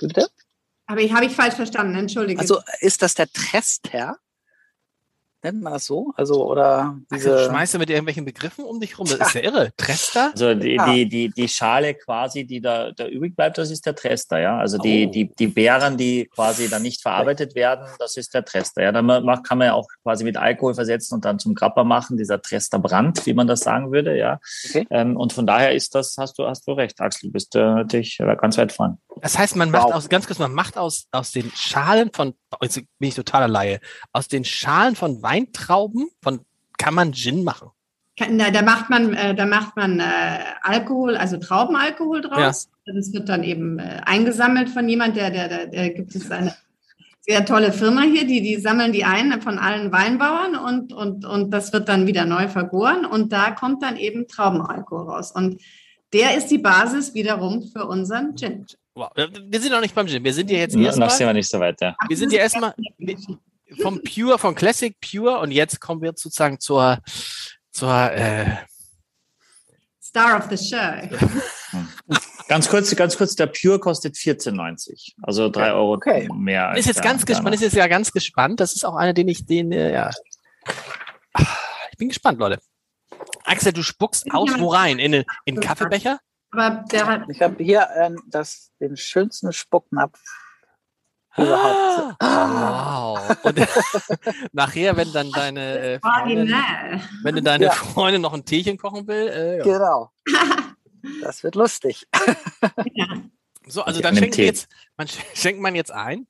Bitte? 0.00 0.28
Aber 0.86 1.00
ich 1.00 1.12
habe 1.12 1.24
ich 1.26 1.32
falsch 1.32 1.54
verstanden, 1.54 1.96
entschuldige. 1.96 2.40
Also 2.40 2.60
ist 2.80 3.02
das 3.02 3.14
der 3.14 3.30
Trester? 3.32 4.18
Nennt 5.44 5.62
man 5.62 5.74
das 5.74 5.84
so? 5.84 6.12
Also, 6.16 6.44
oder 6.46 6.98
diese. 7.12 7.32
Also, 7.32 7.50
schmeißt 7.50 7.74
du 7.74 7.78
mit 7.78 7.90
irgendwelchen 7.90 8.24
Begriffen 8.24 8.64
um 8.64 8.80
dich 8.80 8.98
rum? 8.98 9.06
Das 9.06 9.28
ist 9.28 9.34
ja 9.34 9.42
irre. 9.42 9.72
Trester? 9.76 10.30
Also, 10.32 10.54
die, 10.54 10.74
ja. 10.74 10.92
die, 10.92 11.08
die, 11.08 11.28
die 11.28 11.48
Schale 11.48 11.94
quasi, 11.94 12.44
die 12.44 12.60
da, 12.60 12.90
da 12.90 13.06
übrig 13.06 13.36
bleibt, 13.36 13.58
das 13.58 13.70
ist 13.70 13.86
der 13.86 13.94
Trester, 13.94 14.40
ja. 14.40 14.58
Also, 14.58 14.78
die, 14.78 15.06
oh. 15.06 15.10
die, 15.10 15.32
die 15.32 15.46
Beeren, 15.46 15.96
die 15.96 16.28
quasi 16.34 16.68
dann 16.68 16.82
nicht 16.82 17.02
verarbeitet 17.02 17.54
werden, 17.54 17.86
das 17.98 18.16
ist 18.16 18.34
der 18.34 18.44
Trester. 18.44 18.82
Ja, 18.82 18.90
dann 18.90 19.06
kann 19.42 19.58
man 19.58 19.68
ja 19.68 19.74
auch 19.74 19.86
quasi 20.02 20.24
mit 20.24 20.36
Alkohol 20.36 20.74
versetzen 20.74 21.14
und 21.14 21.24
dann 21.24 21.38
zum 21.38 21.54
Grappa 21.54 21.84
machen, 21.84 22.16
dieser 22.16 22.40
Tresterbrand, 22.40 23.24
wie 23.26 23.34
man 23.34 23.46
das 23.46 23.60
sagen 23.60 23.92
würde, 23.92 24.16
ja. 24.16 24.40
Okay. 24.68 24.86
Ähm, 24.90 25.16
und 25.16 25.32
von 25.32 25.46
daher 25.46 25.72
ist 25.72 25.94
das, 25.94 26.16
hast 26.18 26.38
du, 26.38 26.46
hast 26.46 26.66
du 26.66 26.72
recht, 26.72 27.00
Axel, 27.00 27.28
du 27.28 27.32
bist 27.32 27.54
äh, 27.54 27.60
natürlich 27.60 28.18
ganz 28.38 28.56
weit 28.56 28.72
vorn. 28.72 28.98
Das 29.20 29.38
heißt, 29.38 29.56
man 29.56 29.70
macht 29.70 29.84
wow. 29.84 29.94
aus, 29.94 30.08
ganz 30.08 30.26
kurz, 30.26 30.38
man 30.38 30.52
macht 30.52 30.76
aus, 30.76 31.06
aus 31.12 31.30
den 31.30 31.50
Schalen 31.54 32.10
von, 32.12 32.34
jetzt 32.62 32.76
bin 32.76 33.08
ich 33.08 33.14
totaler 33.14 33.48
Laie, 33.48 33.80
aus 34.12 34.28
den 34.28 34.44
Schalen 34.44 34.96
von 34.96 35.22
Weintrauben, 35.22 36.08
von, 36.22 36.40
kann 36.78 36.94
man 36.94 37.12
Gin 37.12 37.44
machen? 37.44 37.70
Da, 38.16 38.50
da 38.50 38.62
macht 38.62 38.90
man, 38.90 39.12
äh, 39.14 39.34
da 39.34 39.44
macht 39.44 39.76
man 39.76 39.98
äh, 39.98 40.04
Alkohol, 40.62 41.16
also 41.16 41.36
Traubenalkohol 41.36 42.20
draus. 42.20 42.68
Ja. 42.86 42.92
Das 42.94 43.12
wird 43.12 43.28
dann 43.28 43.42
eben 43.42 43.78
äh, 43.80 44.02
eingesammelt 44.04 44.68
von 44.68 44.88
jemand, 44.88 45.16
der, 45.16 45.30
der, 45.30 45.48
der, 45.48 45.66
der 45.66 45.90
gibt 45.90 46.14
es 46.14 46.30
eine 46.30 46.54
sehr 47.26 47.44
tolle 47.44 47.72
Firma 47.72 48.02
hier, 48.02 48.26
die, 48.26 48.42
die 48.42 48.56
sammeln 48.56 48.92
die 48.92 49.04
ein 49.04 49.40
von 49.40 49.58
allen 49.58 49.90
Weinbauern 49.90 50.56
und, 50.56 50.92
und, 50.92 51.24
und 51.24 51.50
das 51.50 51.72
wird 51.72 51.88
dann 51.88 52.06
wieder 52.06 52.26
neu 52.26 52.48
vergoren 52.48 53.06
und 53.06 53.32
da 53.32 53.50
kommt 53.50 53.82
dann 53.82 53.96
eben 53.96 54.28
Traubenalkohol 54.28 55.10
raus. 55.10 55.32
Und 55.32 55.60
der 56.12 56.36
ist 56.36 56.48
die 56.48 56.58
Basis 56.58 57.14
wiederum 57.14 57.62
für 57.62 57.86
unseren 57.86 58.36
Gin. 58.36 58.66
Wow. 58.94 59.10
Wir 59.16 59.60
sind 59.60 59.72
noch 59.72 59.80
nicht 59.80 59.94
beim 59.94 60.06
Gin. 60.06 60.22
Wir 60.22 60.32
sind 60.32 60.50
ja 60.50 60.58
jetzt 60.58 60.76
erstmal. 60.76 61.08
Noch 61.08 61.14
sind 61.14 61.26
wir 61.26 61.32
nicht 61.32 61.48
so 61.48 61.58
weit, 61.58 61.80
ja. 61.80 61.96
Wir 62.08 62.16
sind 62.16 62.32
ja 62.32 62.38
erstmal 62.38 62.74
vom 63.82 64.00
Pure, 64.02 64.38
vom 64.38 64.54
Classic 64.54 64.96
Pure 65.00 65.40
und 65.40 65.50
jetzt 65.50 65.80
kommen 65.80 66.00
wir 66.00 66.12
sozusagen 66.14 66.60
zur, 66.60 66.98
zur 67.72 68.12
äh, 68.12 68.56
Star 70.00 70.38
of 70.38 70.48
the 70.48 70.56
Show. 70.56 71.08
ganz 72.48 72.68
kurz, 72.68 72.94
ganz 72.94 73.16
kurz, 73.16 73.34
der 73.34 73.46
Pure 73.46 73.80
kostet 73.80 74.14
14,90. 74.14 75.14
Also 75.22 75.48
drei 75.48 75.72
Euro 75.72 75.94
okay. 75.94 76.28
mehr. 76.32 76.68
Man 76.68 76.76
ist 76.76 76.86
jetzt 76.86 77.02
ganz 77.02 77.26
gespannt, 77.26 77.54
ist 77.56 77.62
jetzt 77.62 77.74
ja 77.74 77.88
ganz 77.88 78.12
gespannt. 78.12 78.60
Das 78.60 78.76
ist 78.76 78.84
auch 78.84 78.94
einer, 78.94 79.12
den 79.12 79.26
ich, 79.26 79.44
den, 79.44 79.72
äh, 79.72 79.92
ja. 79.92 80.10
Ich 81.90 81.98
bin 81.98 82.08
gespannt, 82.08 82.38
Leute. 82.38 82.60
Axel, 83.44 83.72
du 83.72 83.82
spuckst 83.82 84.30
aus 84.30 84.50
wo 84.58 84.68
rein? 84.68 85.00
In 85.00 85.24
in 85.44 85.60
Kaffeebecher? 85.60 86.20
Aber 86.56 86.84
der 86.90 87.06
hat. 87.06 87.22
Ich 87.28 87.42
habe 87.42 87.62
hier 87.62 87.88
äh, 87.94 88.10
das, 88.28 88.70
den 88.80 88.96
schönsten 88.96 89.52
Spucknapf 89.52 90.20
überhaupt. 91.36 92.16
Ah, 92.20 93.14
wow. 93.14 93.36
Und 93.42 93.58
nachher, 94.52 94.96
wenn 94.96 95.12
dann 95.12 95.30
deine 95.32 95.78
äh, 95.78 96.00
Freundin, 96.00 96.54
wenn 97.22 97.34
du 97.34 97.42
deine 97.42 97.64
ja. 97.64 97.72
Freundin 97.72 98.22
noch 98.22 98.34
ein 98.34 98.44
Teechen 98.44 98.78
kochen 98.78 99.06
will. 99.08 99.28
Äh, 99.28 99.58
ja. 99.58 99.64
Genau. 99.64 100.10
Das 101.20 101.42
wird 101.42 101.54
lustig. 101.54 102.06
Ja. 102.94 103.06
So, 103.66 103.82
also 103.82 104.00
dann 104.00 104.16
schenkt, 104.16 104.38
jetzt, 104.38 104.68
man, 104.96 105.06
schenkt 105.34 105.60
man 105.60 105.74
jetzt 105.74 105.92
ein. 105.92 106.26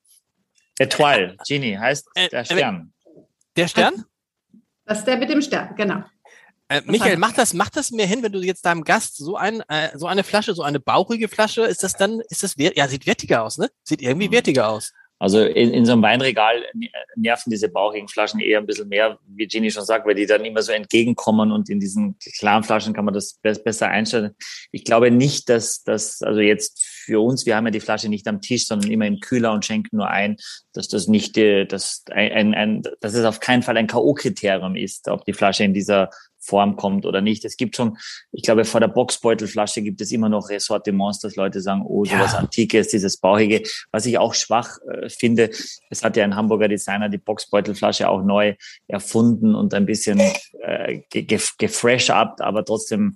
Etoile, 0.77 1.37
Genie, 1.47 1.77
heißt 1.77 2.09
äh, 2.15 2.27
der 2.27 2.43
Stern. 2.43 2.93
Der 3.55 3.69
Stern? 3.69 4.03
Das 4.83 4.99
ist 4.99 5.07
der 5.07 5.15
mit 5.15 5.29
dem 5.29 5.41
Stern, 5.41 5.73
genau. 5.77 6.03
Äh, 6.67 6.81
Michael, 6.85 7.17
mach 7.17 7.33
das, 7.33 7.53
mach 7.53 7.69
das 7.69 7.91
mir 7.91 8.07
hin, 8.07 8.23
wenn 8.23 8.31
du 8.31 8.39
jetzt 8.39 8.65
deinem 8.65 8.83
Gast 8.83 9.17
so 9.17 9.35
ein, 9.35 9.61
äh, 9.67 9.95
so 9.95 10.07
eine 10.07 10.23
Flasche, 10.23 10.55
so 10.55 10.63
eine 10.63 10.79
bauchige 10.79 11.27
Flasche, 11.27 11.61
ist 11.61 11.83
das 11.83 11.93
dann, 11.95 12.21
ist 12.29 12.43
das, 12.43 12.55
ja, 12.57 12.87
sieht 12.87 13.05
wertiger 13.05 13.43
aus, 13.43 13.57
ne? 13.57 13.69
Sieht 13.83 14.01
irgendwie 14.01 14.29
mhm. 14.29 14.33
wertiger 14.33 14.69
aus. 14.69 14.91
Also 15.17 15.41
in, 15.43 15.71
in 15.71 15.85
so 15.85 15.93
einem 15.93 16.01
Weinregal 16.01 16.65
nerven 17.15 17.49
diese 17.49 17.69
bauchigen 17.69 18.09
Flaschen 18.09 18.41
eher 18.41 18.59
ein 18.59 18.65
bisschen 18.65 18.89
mehr, 18.89 19.17
wie 19.27 19.47
Jenny 19.49 19.71
schon 19.71 19.85
sagt, 19.85 20.05
weil 20.05 20.15
die 20.15 20.25
dann 20.25 20.43
immer 20.43 20.61
so 20.61 20.73
entgegenkommen 20.73 21.53
und 21.53 21.69
in 21.69 21.79
diesen 21.79 22.17
klaren 22.37 22.63
Flaschen 22.63 22.93
kann 22.93 23.05
man 23.05 23.13
das 23.13 23.39
besser 23.41 23.87
einstellen. 23.87 24.35
Ich 24.71 24.83
glaube 24.83 25.11
nicht, 25.11 25.47
dass 25.47 25.83
das, 25.83 26.21
also 26.21 26.41
jetzt 26.41 26.83
für 26.83 27.23
uns, 27.23 27.45
wir 27.45 27.55
haben 27.55 27.65
ja 27.65 27.71
die 27.71 27.79
Flasche 27.79 28.09
nicht 28.09 28.27
am 28.27 28.41
Tisch, 28.41 28.67
sondern 28.67 28.91
immer 28.91 29.07
im 29.07 29.21
Kühler 29.21 29.53
und 29.53 29.63
schenken 29.63 29.95
nur 29.95 30.09
ein, 30.09 30.35
dass 30.73 30.89
das 30.89 31.07
nicht, 31.07 31.37
dass 31.37 32.03
ein, 32.11 32.31
ein, 32.33 32.53
ein 32.53 32.81
dass 32.99 33.13
es 33.13 33.23
auf 33.23 33.39
keinen 33.39 33.63
Fall 33.63 33.77
ein 33.77 33.87
K.O.-Kriterium 33.87 34.75
ist, 34.75 35.07
ob 35.07 35.23
die 35.23 35.33
Flasche 35.33 35.63
in 35.63 35.73
dieser 35.73 36.09
Form 36.45 36.75
kommt 36.75 37.05
oder 37.05 37.21
nicht. 37.21 37.45
Es 37.45 37.57
gibt 37.57 37.75
schon, 37.75 37.97
ich 38.31 38.43
glaube, 38.43 38.65
vor 38.65 38.79
der 38.79 38.87
Boxbeutelflasche 38.87 39.81
gibt 39.81 40.01
es 40.01 40.11
immer 40.11 40.29
noch 40.29 40.49
Ressortiments, 40.49 41.19
dass 41.19 41.35
Leute 41.35 41.61
sagen, 41.61 41.83
oh, 41.85 42.05
sowas 42.05 42.33
ja. 42.33 42.39
Antikes, 42.39 42.89
dieses 42.89 43.17
Bauchige, 43.17 43.63
was 43.91 44.05
ich 44.05 44.17
auch 44.17 44.33
schwach 44.33 44.77
äh, 44.89 45.09
finde. 45.09 45.49
Es 45.89 46.03
hat 46.03 46.17
ja 46.17 46.23
ein 46.23 46.35
Hamburger 46.35 46.67
Designer 46.67 47.09
die 47.09 47.17
Boxbeutelflasche 47.17 48.09
auch 48.09 48.23
neu 48.23 48.55
erfunden 48.87 49.55
und 49.55 49.73
ein 49.73 49.85
bisschen 49.85 50.21
äh, 50.61 51.01
gefresh 51.09 52.09
up, 52.09 52.37
aber 52.39 52.63
trotzdem 52.63 53.15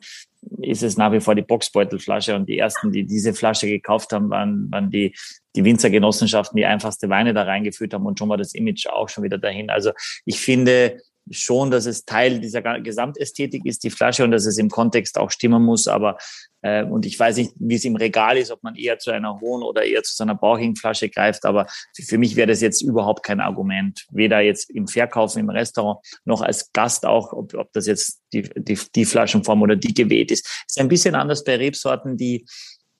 ist 0.61 0.83
es 0.83 0.97
nach 0.97 1.11
wie 1.11 1.19
vor 1.19 1.35
die 1.35 1.41
Boxbeutelflasche 1.41 2.35
und 2.35 2.47
die 2.47 2.57
ersten, 2.57 2.91
die 2.91 3.05
diese 3.05 3.33
Flasche 3.33 3.67
gekauft 3.67 4.13
haben, 4.13 4.29
waren, 4.29 4.71
waren 4.71 4.89
die, 4.89 5.15
die 5.55 5.63
Winzergenossenschaften, 5.63 6.55
die 6.55 6.65
einfachste 6.65 7.09
Weine 7.09 7.33
da 7.33 7.43
reingeführt 7.43 7.93
haben 7.93 8.05
und 8.05 8.17
schon 8.17 8.29
war 8.29 8.37
das 8.37 8.53
Image 8.53 8.87
auch 8.87 9.09
schon 9.09 9.23
wieder 9.23 9.37
dahin. 9.37 9.69
Also 9.69 9.91
ich 10.25 10.39
finde, 10.39 11.01
schon, 11.31 11.71
dass 11.71 11.85
es 11.85 12.05
Teil 12.05 12.39
dieser 12.39 12.61
Gesamtästhetik 12.79 13.65
ist, 13.65 13.83
die 13.83 13.89
Flasche, 13.89 14.23
und 14.23 14.31
dass 14.31 14.45
es 14.45 14.57
im 14.57 14.69
Kontext 14.69 15.17
auch 15.17 15.31
stimmen 15.31 15.63
muss. 15.63 15.87
Aber 15.87 16.17
äh, 16.61 16.83
und 16.83 17.05
ich 17.05 17.17
weiß 17.17 17.37
nicht, 17.37 17.53
wie 17.57 17.75
es 17.75 17.85
im 17.85 17.95
Regal 17.95 18.37
ist, 18.37 18.51
ob 18.51 18.63
man 18.63 18.75
eher 18.75 18.99
zu 18.99 19.11
einer 19.11 19.39
hohen 19.39 19.63
oder 19.63 19.83
eher 19.83 20.03
zu 20.03 20.15
so 20.15 20.23
einer 20.23 20.35
bauchigen 20.35 20.75
Flasche 20.75 21.09
greift. 21.09 21.45
Aber 21.45 21.67
für, 21.93 22.17
mich 22.17 22.35
wäre 22.35 22.47
das 22.47 22.61
jetzt 22.61 22.81
überhaupt 22.81 23.23
kein 23.23 23.39
Argument. 23.39 24.05
Weder 24.11 24.41
jetzt 24.41 24.69
im 24.69 24.87
Verkaufen 24.87 25.39
im 25.39 25.49
Restaurant 25.49 25.99
noch 26.25 26.41
als 26.41 26.71
Gast 26.73 27.05
auch, 27.05 27.33
ob, 27.33 27.53
ob 27.53 27.71
das 27.73 27.87
jetzt 27.87 28.21
die, 28.33 28.43
die, 28.55 28.77
die 28.95 29.05
Flaschenform 29.05 29.61
oder 29.61 29.75
die 29.75 29.93
gewählt 29.93 30.31
ist. 30.31 30.45
Es 30.45 30.75
ist 30.75 30.79
ein 30.79 30.89
bisschen 30.89 31.15
anders 31.15 31.43
bei 31.43 31.55
Rebsorten, 31.55 32.17
die 32.17 32.45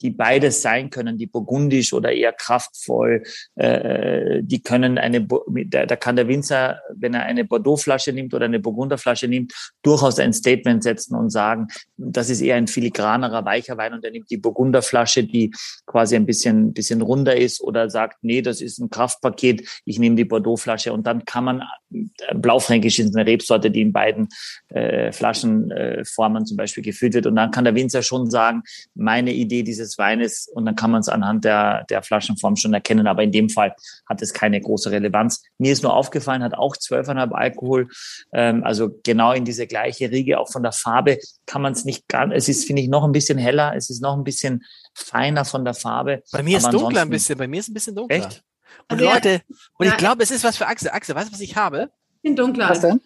die 0.02 0.12
beides 0.12 0.62
sein 0.62 0.90
können, 0.90 1.18
die 1.18 1.28
burgundisch 1.28 1.94
oder 1.94 2.12
eher 2.12 2.34
kraftvoll. 2.34 3.24
Äh, 3.56 4.42
die 4.44 4.62
können 4.62 4.98
eine, 4.98 5.28
da, 5.68 5.96
kann 5.96 6.16
der 6.16 6.28
Winzer, 6.28 6.82
wenn 6.96 7.14
er 7.14 7.24
eine 7.24 7.46
Bordeaux-Flasche 7.46 8.14
nimmt 8.14 8.34
oder 8.34 8.46
eine 8.46 8.60
Burgunderflasche 8.60 9.28
nimmt, 9.28 9.54
durchaus 9.82 10.20
ein 10.20 10.34
Statement 10.34 10.84
setzen 10.84 11.16
und 11.16 11.30
sagen, 11.30 11.68
das 11.98 12.30
ist 12.30 12.42
eher 12.42 12.56
ein 12.56 12.68
filigranerer, 12.68 13.46
weicher 13.46 13.78
Wein 13.78 13.94
und 13.94 14.04
er 14.04 14.12
nimmt 14.12 14.30
die 14.30 14.38
Burgunderflasche, 14.38 15.24
die 15.24 15.52
quasi 15.86 16.16
ein 16.16 16.26
bisschen, 16.26 16.74
bisschen 16.74 17.02
runder 17.02 17.36
ist 17.36 17.62
oder 17.62 17.90
sagt, 17.90 18.24
nee, 18.24 18.42
das 18.42 18.62
ist 18.62 18.80
ein 18.80 18.90
Kraftpaket, 18.90 19.68
ich 19.86 20.00
nehme 20.00 20.16
die 20.16 20.26
Bordeaux-Flasche 20.26 20.94
und 20.94 21.08
dann 21.08 21.26
kann 21.26 21.44
man, 21.44 21.64
äh, 21.92 22.36
Blaufränkisch 22.36 23.00
ist 23.00 23.16
eine 23.16 23.30
Rebsorte, 23.30 23.72
die 23.72 23.82
in 23.82 23.92
beiden 23.92 24.30
äh, 24.70 25.12
Flaschenformen 25.12 26.44
äh, 26.44 26.46
zum 26.46 26.58
Beispiel 26.58 26.84
gefüllt 26.84 27.14
wird 27.14 27.26
und 27.26 27.36
dann 27.36 27.52
kann 27.52 27.64
der 27.64 27.76
Winzer 27.76 28.04
schon 28.04 28.30
sagen, 28.30 28.64
meine 28.96 29.34
Idee 29.34 29.64
dieses 29.64 29.89
des 29.90 29.98
Weines 29.98 30.48
und 30.48 30.66
dann 30.66 30.76
kann 30.76 30.92
man 30.92 31.02
es 31.02 31.10
anhand 31.10 31.46
der, 31.46 31.86
der 31.86 32.02
Flaschenform 32.04 32.56
schon 32.56 32.74
erkennen. 32.74 33.08
Aber 33.08 33.24
in 33.24 33.32
dem 33.32 33.50
Fall 33.50 33.76
hat 34.08 34.22
es 34.22 34.34
keine 34.34 34.62
große 34.62 34.92
Relevanz. 34.92 35.44
Mir 35.58 35.72
ist 35.72 35.84
nur 35.84 35.94
aufgefallen, 35.94 36.44
hat 36.44 36.54
auch 36.54 36.76
12,5 36.76 37.32
Alkohol. 37.34 37.90
Ähm, 38.32 38.64
also 38.64 38.90
genau 39.04 39.34
in 39.34 39.46
diese 39.46 39.68
gleiche 39.68 40.12
Riege, 40.12 40.40
auch 40.40 40.52
von 40.52 40.64
der 40.64 40.72
Farbe 40.72 41.18
kann 41.46 41.62
man 41.62 41.74
es 41.74 41.86
nicht 41.86 42.08
ganz, 42.08 42.34
es 42.36 42.48
ist, 42.48 42.66
finde 42.66 42.82
ich, 42.82 42.88
noch 42.88 43.04
ein 43.04 43.12
bisschen 43.12 43.38
heller, 43.38 43.74
es 43.76 43.90
ist 43.90 44.02
noch 44.02 44.16
ein 44.16 44.24
bisschen 44.24 44.64
feiner 44.94 45.46
von 45.46 45.66
der 45.66 45.74
Farbe. 45.74 46.24
Bei 46.32 46.44
mir 46.44 46.58
ist 46.58 46.72
dunkler 46.72 47.02
ein 47.02 47.10
bisschen, 47.10 47.38
bei 47.38 47.48
mir 47.48 47.60
ist 47.60 47.70
ein 47.70 47.74
bisschen 47.74 47.96
dunkler. 47.96 48.18
Echt? 48.18 48.44
Und 48.88 49.02
also 49.02 49.06
Leute, 49.06 49.42
und 49.78 49.88
ja, 49.88 49.94
ich 49.94 49.98
glaube, 49.98 50.24
es 50.24 50.32
ist 50.32 50.44
was 50.44 50.58
für 50.58 50.68
Axel. 50.68 50.90
Axel, 50.90 51.16
weißt 51.16 51.30
du, 51.30 51.34
was 51.34 51.42
ich 51.42 51.56
habe? 51.56 51.90
In 52.22 52.36
dunkler. 52.36 52.70
Was 52.70 52.82
denn? 52.82 53.02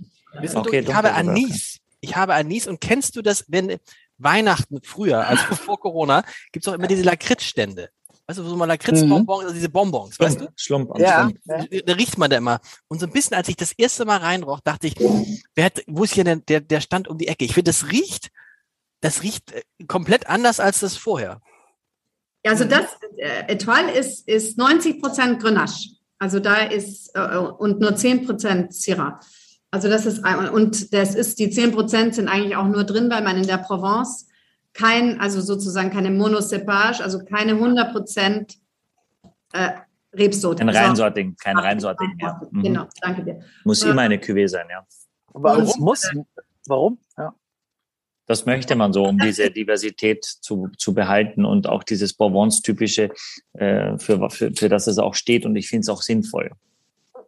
Okay, 0.55 0.79
ich 0.79 0.93
habe 0.93 1.13
Anis. 1.13 1.79
Ich 2.01 2.15
habe 2.15 2.33
Anis 2.33 2.67
und 2.67 2.81
kennst 2.81 3.15
du 3.15 3.21
das, 3.21 3.45
wenn 3.47 3.77
Weihnachten 4.23 4.79
früher, 4.83 5.27
also 5.27 5.43
vor 5.55 5.79
Corona, 5.79 6.23
gibt's 6.51 6.67
auch 6.67 6.73
immer 6.73 6.87
diese 6.87 7.03
Lakritzstände. 7.03 7.89
Weißt 8.25 8.39
du, 8.39 8.43
so 8.43 8.55
mal 8.55 8.65
Lakritzbonbons, 8.65 9.39
mhm. 9.39 9.43
also 9.43 9.53
diese 9.53 9.69
Bonbons, 9.69 10.17
weißt 10.17 10.41
du? 10.41 10.47
Schlump, 10.55 10.97
ja, 10.97 11.29
ja. 11.43 11.65
Da 11.85 11.93
riecht 11.93 12.17
man 12.17 12.29
da 12.29 12.37
immer. 12.37 12.61
Und 12.87 12.99
so 12.99 13.05
ein 13.05 13.11
bisschen, 13.11 13.35
als 13.35 13.49
ich 13.49 13.57
das 13.57 13.73
erste 13.73 14.05
Mal 14.05 14.17
reinroch, 14.17 14.61
dachte 14.61 14.87
ich, 14.87 14.95
wer 15.55 15.65
hat, 15.65 15.83
wo 15.87 16.05
ist 16.05 16.13
hier 16.13 16.23
denn 16.23 16.41
der, 16.47 16.61
der 16.61 16.79
Stand 16.79 17.09
um 17.09 17.17
die 17.17 17.27
Ecke? 17.27 17.43
Ich 17.43 17.53
finde, 17.53 17.69
das 17.69 17.91
riecht, 17.91 18.31
das 19.01 19.23
riecht 19.23 19.51
äh, 19.51 19.63
komplett 19.87 20.27
anders 20.27 20.61
als 20.61 20.79
das 20.79 20.95
vorher. 20.95 21.41
Also 22.45 22.63
das, 22.63 22.85
äh, 23.17 23.51
Etoile 23.51 23.91
ist, 23.91 24.27
ist 24.27 24.57
90 24.57 25.01
Prozent 25.01 25.41
Grenache. 25.41 25.89
Also 26.17 26.39
da 26.39 26.61
ist, 26.61 27.11
äh, 27.15 27.37
und 27.37 27.81
nur 27.81 27.95
10 27.95 28.25
Prozent 28.25 28.73
Syrah. 28.73 29.19
Also 29.73 29.89
das 29.89 30.05
ist, 30.05 30.23
und 30.53 30.93
das 30.93 31.15
ist, 31.15 31.39
die 31.39 31.49
10 31.49 31.71
Prozent 31.71 32.13
sind 32.13 32.27
eigentlich 32.27 32.55
auch 32.55 32.67
nur 32.67 32.83
drin, 32.83 33.09
weil 33.09 33.23
man 33.23 33.37
in 33.37 33.47
der 33.47 33.57
Provence 33.57 34.27
kein, 34.71 35.19
also 35.19 35.41
sozusagen 35.41 35.89
keine 35.89 36.11
Monocepage, 36.11 37.01
also 37.01 37.25
keine 37.25 37.53
100 37.53 37.91
Prozent 37.91 38.57
äh, 39.51 39.71
Rebsorte. 40.13 40.63
Kein 40.63 40.75
Reinsorting, 40.75 41.35
kein 41.37 41.57
Reinsorting, 41.57 42.15
ja. 42.19 42.39
Mhm. 42.51 42.61
Genau, 42.61 42.85
danke 43.01 43.23
dir. 43.23 43.39
Muss 43.63 43.81
immer 43.81 44.03
eine 44.03 44.17
Cuvée 44.17 44.47
sein, 44.47 44.67
ja. 44.69 44.85
Warum? 45.33 45.67
Muss, 45.79 46.07
warum? 46.67 46.99
Ja. 47.17 47.33
Das 48.27 48.45
möchte 48.45 48.75
man 48.75 48.93
so, 48.93 49.05
um 49.05 49.17
diese 49.17 49.49
Diversität 49.49 50.23
zu, 50.23 50.69
zu 50.77 50.93
behalten 50.93 51.45
und 51.45 51.67
auch 51.67 51.81
dieses 51.81 52.13
Provence-typische, 52.13 53.09
äh, 53.53 53.97
für, 53.97 54.29
für, 54.29 54.51
für 54.53 54.69
das 54.69 54.85
es 54.85 54.99
auch 54.99 55.15
steht. 55.15 55.47
Und 55.47 55.55
ich 55.55 55.67
finde 55.67 55.81
es 55.81 55.89
auch 55.89 56.03
sinnvoll. 56.03 56.51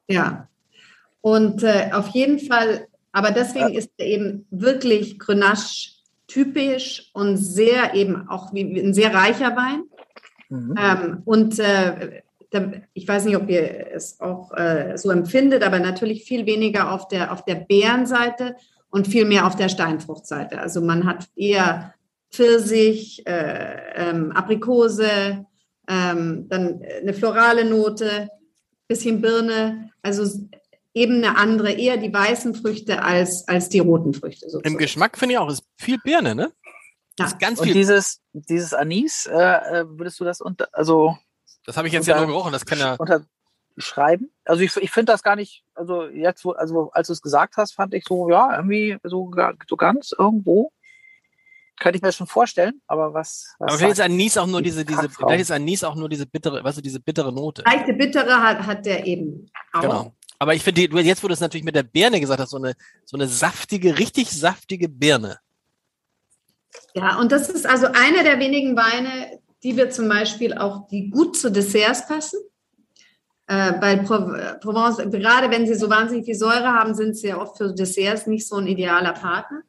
Ja, 0.07 0.47
und 1.25 1.63
äh, 1.63 1.89
auf 1.91 2.09
jeden 2.09 2.37
Fall, 2.37 2.85
aber 3.11 3.31
deswegen 3.31 3.73
ist 3.73 3.89
er 3.97 4.05
eben 4.05 4.45
wirklich 4.51 5.17
Grenache 5.17 5.89
typisch 6.27 7.09
und 7.13 7.37
sehr 7.37 7.95
eben 7.95 8.29
auch 8.29 8.53
wie, 8.53 8.79
ein 8.79 8.93
sehr 8.93 9.11
reicher 9.11 9.55
Wein. 9.55 9.85
Mhm. 10.49 10.75
Ähm, 10.79 11.21
und 11.25 11.57
äh, 11.57 12.21
ich 12.93 13.07
weiß 13.07 13.25
nicht, 13.25 13.37
ob 13.37 13.49
ihr 13.49 13.87
es 13.91 14.21
auch 14.21 14.51
äh, 14.55 14.99
so 14.99 15.09
empfindet, 15.09 15.63
aber 15.63 15.79
natürlich 15.79 16.25
viel 16.25 16.45
weniger 16.45 16.91
auf 16.91 17.07
der, 17.07 17.33
auf 17.33 17.43
der 17.43 17.55
Beerenseite 17.55 18.55
und 18.91 19.07
viel 19.07 19.25
mehr 19.25 19.47
auf 19.47 19.55
der 19.55 19.69
Steinfruchtseite. 19.69 20.59
Also 20.59 20.79
man 20.79 21.07
hat 21.07 21.25
eher 21.35 21.95
Pfirsich, 22.31 23.25
äh, 23.25 23.77
ähm, 23.95 24.31
Aprikose, 24.31 25.43
ähm, 25.87 26.45
dann 26.49 26.83
eine 27.01 27.15
florale 27.15 27.65
Note, 27.65 28.29
bisschen 28.87 29.21
Birne. 29.21 29.89
Also 30.03 30.23
eben 30.95 31.17
eine 31.17 31.37
andere, 31.37 31.73
eher 31.73 31.97
die 31.97 32.11
weißen 32.11 32.55
Früchte 32.55 33.03
als, 33.03 33.47
als 33.47 33.69
die 33.69 33.79
roten 33.79 34.13
Früchte. 34.13 34.49
Sozusagen. 34.49 34.73
Im 34.73 34.77
Geschmack 34.77 35.17
finde 35.17 35.33
ich 35.33 35.39
auch, 35.39 35.49
ist 35.49 35.63
viel 35.77 35.99
Birne, 35.99 36.33
ne? 36.33 36.51
Ja. 37.19 37.25
Ist 37.25 37.39
ganz 37.39 37.59
viel. 37.59 37.69
Und 37.71 37.75
dieses, 37.75 38.21
dieses 38.33 38.73
Anis, 38.73 39.25
äh, 39.25 39.35
äh, 39.35 39.85
würdest 39.87 40.19
du 40.19 40.23
das 40.23 40.41
unter, 40.41 40.67
also. 40.71 41.17
Das 41.65 41.77
habe 41.77 41.87
ich 41.87 41.93
jetzt 41.93 42.07
unter, 42.07 42.13
ja 42.13 42.25
nur 42.25 42.27
gerochen, 42.27 42.53
das 42.53 42.65
kann 42.65 42.79
ja. 42.79 42.95
Unterschreiben. 42.95 44.31
Also 44.45 44.63
ich, 44.63 44.75
ich 44.77 44.91
finde 44.91 45.11
das 45.11 45.21
gar 45.21 45.35
nicht, 45.35 45.63
also 45.75 46.07
jetzt, 46.07 46.45
wo, 46.45 46.51
also 46.51 46.91
als 46.91 47.07
du 47.07 47.13
es 47.13 47.21
gesagt 47.21 47.57
hast, 47.57 47.73
fand 47.73 47.93
ich 47.93 48.05
so, 48.05 48.29
ja, 48.29 48.55
irgendwie 48.55 48.97
so, 49.03 49.31
so 49.67 49.75
ganz 49.77 50.13
irgendwo. 50.17 50.71
Könnte 51.77 51.97
ich 51.97 52.01
mir 52.01 52.13
schon 52.13 52.27
vorstellen, 52.27 52.81
aber 52.87 53.13
was. 53.13 53.53
was 53.59 53.67
aber 53.67 53.77
vielleicht 53.77 53.93
ist 53.95 54.01
Anis 54.01 54.37
auch 54.37 54.47
nur 54.47 54.61
diese, 54.61 54.85
diese, 54.85 55.09
vielleicht 55.09 55.41
ist 55.41 55.51
Anis 55.51 55.83
auch 55.83 55.95
nur 55.95 56.07
diese 56.07 56.25
bittere, 56.25 56.63
weißt 56.63 56.77
du, 56.77 56.81
diese 56.81 57.01
bittere 57.01 57.33
Note. 57.33 57.63
Leichte 57.65 57.91
bittere 57.91 58.41
hat, 58.41 58.65
hat 58.65 58.85
der 58.85 59.05
eben 59.05 59.51
auch. 59.73 59.81
Genau. 59.81 60.15
Aber 60.39 60.53
ich 60.53 60.63
finde, 60.63 60.81
jetzt, 60.81 61.23
du 61.23 61.27
es 61.27 61.39
natürlich 61.39 61.63
mit 61.63 61.75
der 61.75 61.83
Birne 61.83 62.19
gesagt 62.19 62.39
hast, 62.39 62.49
so 62.49 62.57
eine, 62.57 62.75
so 63.05 63.17
eine 63.17 63.27
saftige, 63.27 63.97
richtig 63.97 64.31
saftige 64.31 64.89
Birne. 64.89 65.39
Ja, 66.93 67.19
und 67.19 67.31
das 67.31 67.49
ist 67.49 67.65
also 67.65 67.87
einer 67.87 68.23
der 68.23 68.39
wenigen 68.39 68.75
Weine, 68.75 69.39
die 69.63 69.77
wir 69.77 69.89
zum 69.89 70.09
Beispiel 70.09 70.53
auch, 70.53 70.87
die 70.87 71.09
gut 71.09 71.37
zu 71.37 71.51
Desserts 71.51 72.07
passen. 72.07 72.39
Äh, 73.47 73.73
bei 73.73 73.95
Provence, 73.97 74.97
gerade 75.11 75.51
wenn 75.51 75.67
sie 75.67 75.75
so 75.75 75.89
wahnsinnig 75.89 76.25
viel 76.25 76.35
Säure 76.35 76.73
haben, 76.73 76.95
sind 76.95 77.15
sie 77.15 77.27
ja 77.27 77.39
oft 77.39 77.57
für 77.57 77.73
Desserts 77.73 78.27
nicht 78.27 78.47
so 78.47 78.57
ein 78.57 78.67
idealer 78.67 79.13
Partner. 79.13 79.61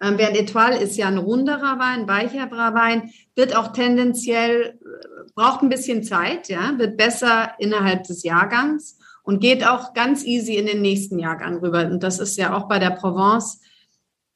Ähm, 0.00 0.18
während 0.18 0.36
Etoile 0.36 0.78
ist 0.78 0.96
ja 0.96 1.08
ein 1.08 1.18
runderer 1.18 1.78
Wein, 1.78 2.06
weicherer 2.06 2.74
Wein, 2.74 3.10
wird 3.34 3.56
auch 3.56 3.72
tendenziell, 3.72 4.78
äh, 4.80 5.30
braucht 5.34 5.62
ein 5.62 5.68
bisschen 5.68 6.02
Zeit, 6.04 6.48
ja, 6.48 6.78
wird 6.78 6.96
besser 6.96 7.52
innerhalb 7.58 8.04
des 8.04 8.22
Jahrgangs 8.22 8.98
und 9.26 9.40
geht 9.40 9.66
auch 9.66 9.92
ganz 9.92 10.24
easy 10.24 10.54
in 10.54 10.66
den 10.66 10.80
nächsten 10.80 11.18
Jahrgang 11.18 11.58
rüber. 11.58 11.84
Und 11.86 12.02
das 12.02 12.20
ist 12.20 12.38
ja 12.38 12.56
auch 12.56 12.68
bei 12.68 12.78
der 12.78 12.90
Provence, 12.90 13.60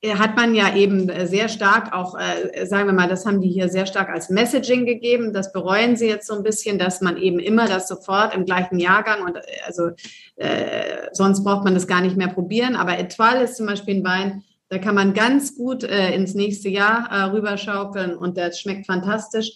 äh, 0.02 0.16
hat 0.16 0.34
man 0.34 0.52
ja 0.54 0.74
eben 0.74 1.08
äh, 1.08 1.28
sehr 1.28 1.48
stark 1.48 1.92
auch, 1.92 2.18
äh, 2.18 2.66
sagen 2.66 2.86
wir 2.86 2.92
mal, 2.92 3.08
das 3.08 3.24
haben 3.24 3.40
die 3.40 3.48
hier 3.48 3.68
sehr 3.68 3.86
stark 3.86 4.08
als 4.08 4.30
Messaging 4.30 4.86
gegeben. 4.86 5.32
Das 5.32 5.52
bereuen 5.52 5.96
sie 5.96 6.08
jetzt 6.08 6.26
so 6.26 6.34
ein 6.34 6.42
bisschen, 6.42 6.76
dass 6.76 7.00
man 7.00 7.16
eben 7.16 7.38
immer 7.38 7.68
das 7.68 7.86
sofort 7.86 8.34
im 8.34 8.44
gleichen 8.44 8.80
Jahrgang 8.80 9.22
und 9.22 9.38
also 9.64 9.90
äh, 10.36 11.08
sonst 11.12 11.44
braucht 11.44 11.64
man 11.64 11.74
das 11.74 11.86
gar 11.86 12.00
nicht 12.00 12.16
mehr 12.16 12.28
probieren. 12.28 12.74
Aber 12.74 12.98
Etoile 12.98 13.44
ist 13.44 13.56
zum 13.56 13.66
Beispiel 13.66 13.96
ein 13.96 14.04
Wein, 14.04 14.42
Da 14.70 14.78
kann 14.78 14.96
man 14.96 15.14
ganz 15.14 15.54
gut 15.56 15.84
äh, 15.84 16.14
ins 16.14 16.34
nächste 16.34 16.68
Jahr 16.68 17.08
äh, 17.12 17.30
rüberschaukeln 17.30 18.16
und 18.16 18.36
das 18.36 18.58
schmeckt 18.58 18.86
fantastisch. 18.86 19.52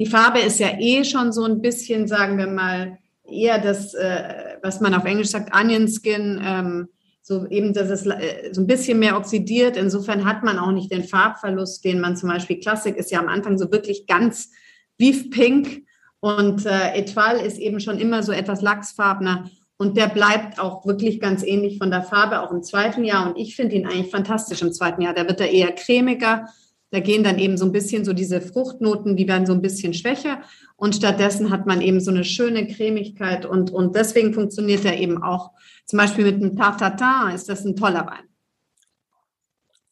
Die 0.00 0.06
Farbe 0.06 0.38
ist 0.38 0.60
ja 0.60 0.78
eh 0.78 1.04
schon 1.04 1.32
so 1.32 1.44
ein 1.44 1.60
bisschen, 1.60 2.06
sagen 2.06 2.38
wir 2.38 2.46
mal, 2.46 2.98
eher 3.30 3.58
das, 3.58 3.94
äh, 3.94 4.56
was 4.62 4.80
man 4.80 4.94
auf 4.94 5.04
Englisch 5.04 5.28
sagt, 5.28 5.54
Onion 5.54 5.88
Skin. 5.88 6.40
Ähm, 6.44 6.88
so 7.28 7.46
eben, 7.46 7.74
dass 7.74 7.90
es 7.90 8.06
äh, 8.06 8.52
so 8.52 8.62
ein 8.62 8.66
bisschen 8.66 8.98
mehr 8.98 9.16
oxidiert. 9.16 9.76
Insofern 9.76 10.24
hat 10.24 10.42
man 10.42 10.58
auch 10.58 10.72
nicht 10.72 10.90
den 10.90 11.04
Farbverlust, 11.04 11.84
den 11.84 12.00
man 12.00 12.16
zum 12.16 12.30
Beispiel 12.30 12.58
Klassik 12.58 12.96
ist 12.96 13.10
ja 13.10 13.20
am 13.20 13.28
Anfang 13.28 13.58
so 13.58 13.70
wirklich 13.70 14.06
ganz 14.06 14.50
Beef 14.96 15.30
Pink 15.30 15.84
und 16.20 16.64
äh, 16.64 16.94
Etoile 16.94 17.42
ist 17.42 17.58
eben 17.58 17.80
schon 17.80 17.98
immer 17.98 18.22
so 18.22 18.32
etwas 18.32 18.62
lachsfarbener 18.62 19.48
und 19.76 19.96
der 19.96 20.08
bleibt 20.08 20.58
auch 20.58 20.86
wirklich 20.86 21.20
ganz 21.20 21.44
ähnlich 21.44 21.78
von 21.78 21.90
der 21.90 22.02
Farbe 22.02 22.40
auch 22.40 22.50
im 22.50 22.62
zweiten 22.62 23.04
Jahr 23.04 23.28
und 23.28 23.36
ich 23.36 23.54
finde 23.54 23.76
ihn 23.76 23.86
eigentlich 23.86 24.10
fantastisch 24.10 24.62
im 24.62 24.72
zweiten 24.72 25.02
Jahr. 25.02 25.14
Da 25.14 25.28
wird 25.28 25.40
er 25.40 25.50
eher 25.50 25.72
cremiger, 25.72 26.46
da 26.90 27.00
gehen 27.00 27.22
dann 27.22 27.38
eben 27.38 27.56
so 27.56 27.64
ein 27.64 27.72
bisschen 27.72 28.04
so 28.04 28.12
diese 28.12 28.40
Fruchtnoten, 28.40 29.16
die 29.16 29.28
werden 29.28 29.46
so 29.46 29.52
ein 29.52 29.62
bisschen 29.62 29.92
schwächer 29.94 30.42
und 30.76 30.94
stattdessen 30.94 31.50
hat 31.50 31.66
man 31.66 31.80
eben 31.80 32.00
so 32.00 32.10
eine 32.10 32.24
schöne 32.24 32.66
Cremigkeit 32.66 33.44
und, 33.44 33.70
und 33.70 33.94
deswegen 33.94 34.32
funktioniert 34.32 34.84
er 34.84 34.98
eben 34.98 35.22
auch 35.22 35.52
zum 35.86 35.98
Beispiel 35.98 36.24
mit 36.24 36.36
einem 36.36 36.56
Tartatin 36.56 37.34
ist 37.34 37.48
das 37.48 37.64
ein 37.64 37.76
toller 37.76 38.06
Wein. 38.06 38.28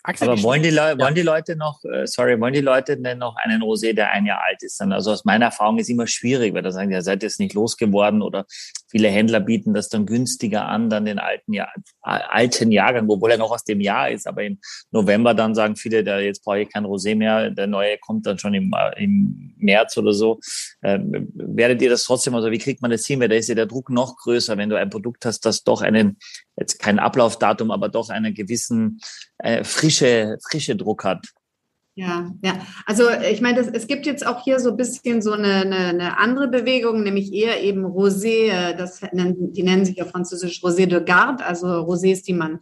Axel, 0.07 0.29
Aber 0.29 0.43
wollen 0.43 0.63
die, 0.63 0.71
Le 0.71 0.97
wollen 0.99 1.17
die 1.17 1.23
Leute 1.23 1.57
noch, 1.57 1.83
äh, 1.85 2.07
sorry, 2.07 2.41
wollen 2.41 2.55
die 2.55 2.61
Leute 2.61 2.97
denn 2.97 3.19
noch 3.19 3.35
einen 3.37 3.61
Rosé, 3.61 3.93
der 3.93 4.13
ein 4.13 4.25
Jahr 4.25 4.41
alt 4.41 4.63
ist? 4.63 4.81
Dann, 4.81 4.93
also 4.93 5.11
aus 5.11 5.25
meiner 5.25 5.47
Erfahrung 5.47 5.79
ist 5.79 5.91
immer 5.91 6.07
schwierig, 6.07 6.55
weil 6.55 6.63
da 6.63 6.71
sagen, 6.71 6.93
ja, 6.93 7.03
seid 7.03 7.23
ihr 7.23 7.27
jetzt 7.27 7.41
nicht 7.41 7.55
losgeworden 7.55 8.23
oder 8.23 8.47
viele 8.89 9.09
Händler 9.09 9.41
bieten 9.41 9.75
das 9.75 9.89
dann 9.89 10.07
günstiger 10.07 10.67
an, 10.67 10.91
dann 10.91 11.05
den 11.05 11.19
alten, 11.19 11.53
Jahr, 11.53 11.73
alten 12.01 12.73
Jahrgang, 12.73 13.09
obwohl 13.09 13.33
er 13.33 13.39
noch 13.39 13.51
aus 13.51 13.65
dem 13.65 13.81
Jahr 13.81 14.11
ist. 14.11 14.27
Aber 14.27 14.43
im 14.43 14.59
November 14.91 15.35
dann 15.35 15.55
sagen 15.55 15.77
viele, 15.77 16.05
da 16.05 16.19
jetzt 16.19 16.45
brauche 16.45 16.61
ich 16.61 16.73
kein 16.73 16.85
Rosé 16.85 17.15
mehr, 17.15 17.51
der 17.51 17.67
neue 17.67 17.99
kommt 17.99 18.27
dann 18.27 18.39
schon 18.39 18.55
im, 18.55 18.73
im 18.97 19.55
März 19.57 19.97
oder 19.97 20.13
so. 20.13 20.41
Ähm, 20.83 21.29
werdet 21.35 21.83
ihr 21.83 21.91
das 21.91 22.05
trotzdem, 22.05 22.35
also 22.35 22.51
wie 22.51 22.59
kriegt 22.59 22.83
man 22.83 22.91
das 22.91 23.07
hin? 23.07 23.21
Weil 23.21 23.29
da 23.29 23.37
ist 23.37 23.49
ja 23.49 23.55
der 23.55 23.67
Druck 23.67 23.91
noch 23.91 24.17
größer, 24.17 24.57
wenn 24.57 24.69
du 24.69 24.77
ein 24.77 24.91
Produkt 24.91 25.25
hast, 25.25 25.41
das 25.47 25.65
doch 25.65 25.83
einen, 25.83 26.19
jetzt 26.57 26.79
kein 26.79 26.99
Ablaufdatum, 26.99 27.71
aber 27.71 27.89
doch 27.89 28.09
einen 28.09 28.35
gewissen 28.35 29.01
äh, 29.39 29.65
frische, 29.65 30.39
frische 30.49 30.77
Druck 30.77 31.05
hat. 31.05 31.27
Ja, 31.99 32.31
ja. 32.43 32.59
Also 32.85 33.05
ich 33.33 33.41
meine, 33.41 33.61
es 33.61 33.87
gibt 33.87 34.05
jetzt 34.05 34.27
auch 34.27 34.45
hier 34.45 34.61
so 34.61 34.71
ein 34.73 34.77
bisschen 34.77 35.23
so 35.23 35.33
eine, 35.33 35.63
eine, 35.63 35.77
eine 35.77 36.19
andere 36.19 36.47
Bewegung, 36.49 37.03
nämlich 37.03 37.33
eher 37.33 37.63
eben 37.63 37.87
Rosé, 37.87 38.51
äh, 38.51 38.77
das 38.77 39.01
die 39.01 39.63
nennen 39.63 39.87
sich 39.87 39.97
ja 39.97 40.05
französisch 40.05 40.63
Rosé 40.63 40.85
de 40.85 41.03
Garde, 41.03 41.43
also 41.43 41.67
Rosés, 41.67 42.23
die 42.23 42.35
man, 42.35 42.61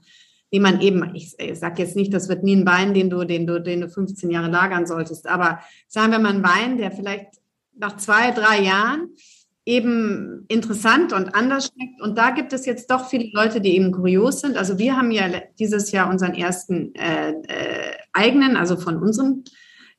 die 0.53 0.61
man 0.61 0.81
eben, 0.81 1.17
ich, 1.17 1.35
ich 1.37 1.59
sage 1.59 1.83
jetzt 1.83 1.97
nicht, 1.97 2.15
das 2.15 2.29
wird 2.29 2.45
nie 2.45 2.55
ein 2.55 2.65
Wein, 2.65 2.95
den 2.95 3.11
du, 3.11 3.25
den 3.25 3.45
du, 3.45 3.61
den 3.61 3.81
du 3.81 3.89
15 3.89 4.31
Jahre 4.31 4.49
lagern 4.49 4.87
solltest, 4.87 5.27
aber 5.27 5.59
sagen 5.89 6.13
wir 6.13 6.21
mal 6.21 6.35
einen 6.35 6.45
Wein, 6.45 6.79
der 6.79 6.93
vielleicht 6.93 7.41
nach 7.77 7.97
zwei, 7.97 8.31
drei 8.31 8.61
Jahren 8.61 9.09
eben 9.67 10.45
interessant 10.47 11.13
und 11.13 11.35
anders 11.35 11.73
schmeckt. 11.75 12.01
Und 12.03 12.19
da 12.19 12.31
gibt 12.31 12.53
es 12.53 12.67
jetzt 12.67 12.89
doch 12.89 13.09
viele 13.09 13.31
Leute, 13.33 13.61
die 13.61 13.75
eben 13.75 13.91
kurios 13.91 14.43
sind. 14.43 14.57
Also 14.57 14.79
wir 14.79 14.97
haben 14.97 15.11
ja 15.11 15.25
dieses 15.59 15.91
Jahr 15.91 16.09
unseren 16.09 16.35
ersten 16.35 16.95
äh, 16.95 17.31
äh, 17.31 17.95
eigenen, 18.15 18.57
also 18.57 18.77
von 18.77 18.97
unserem 18.97 19.45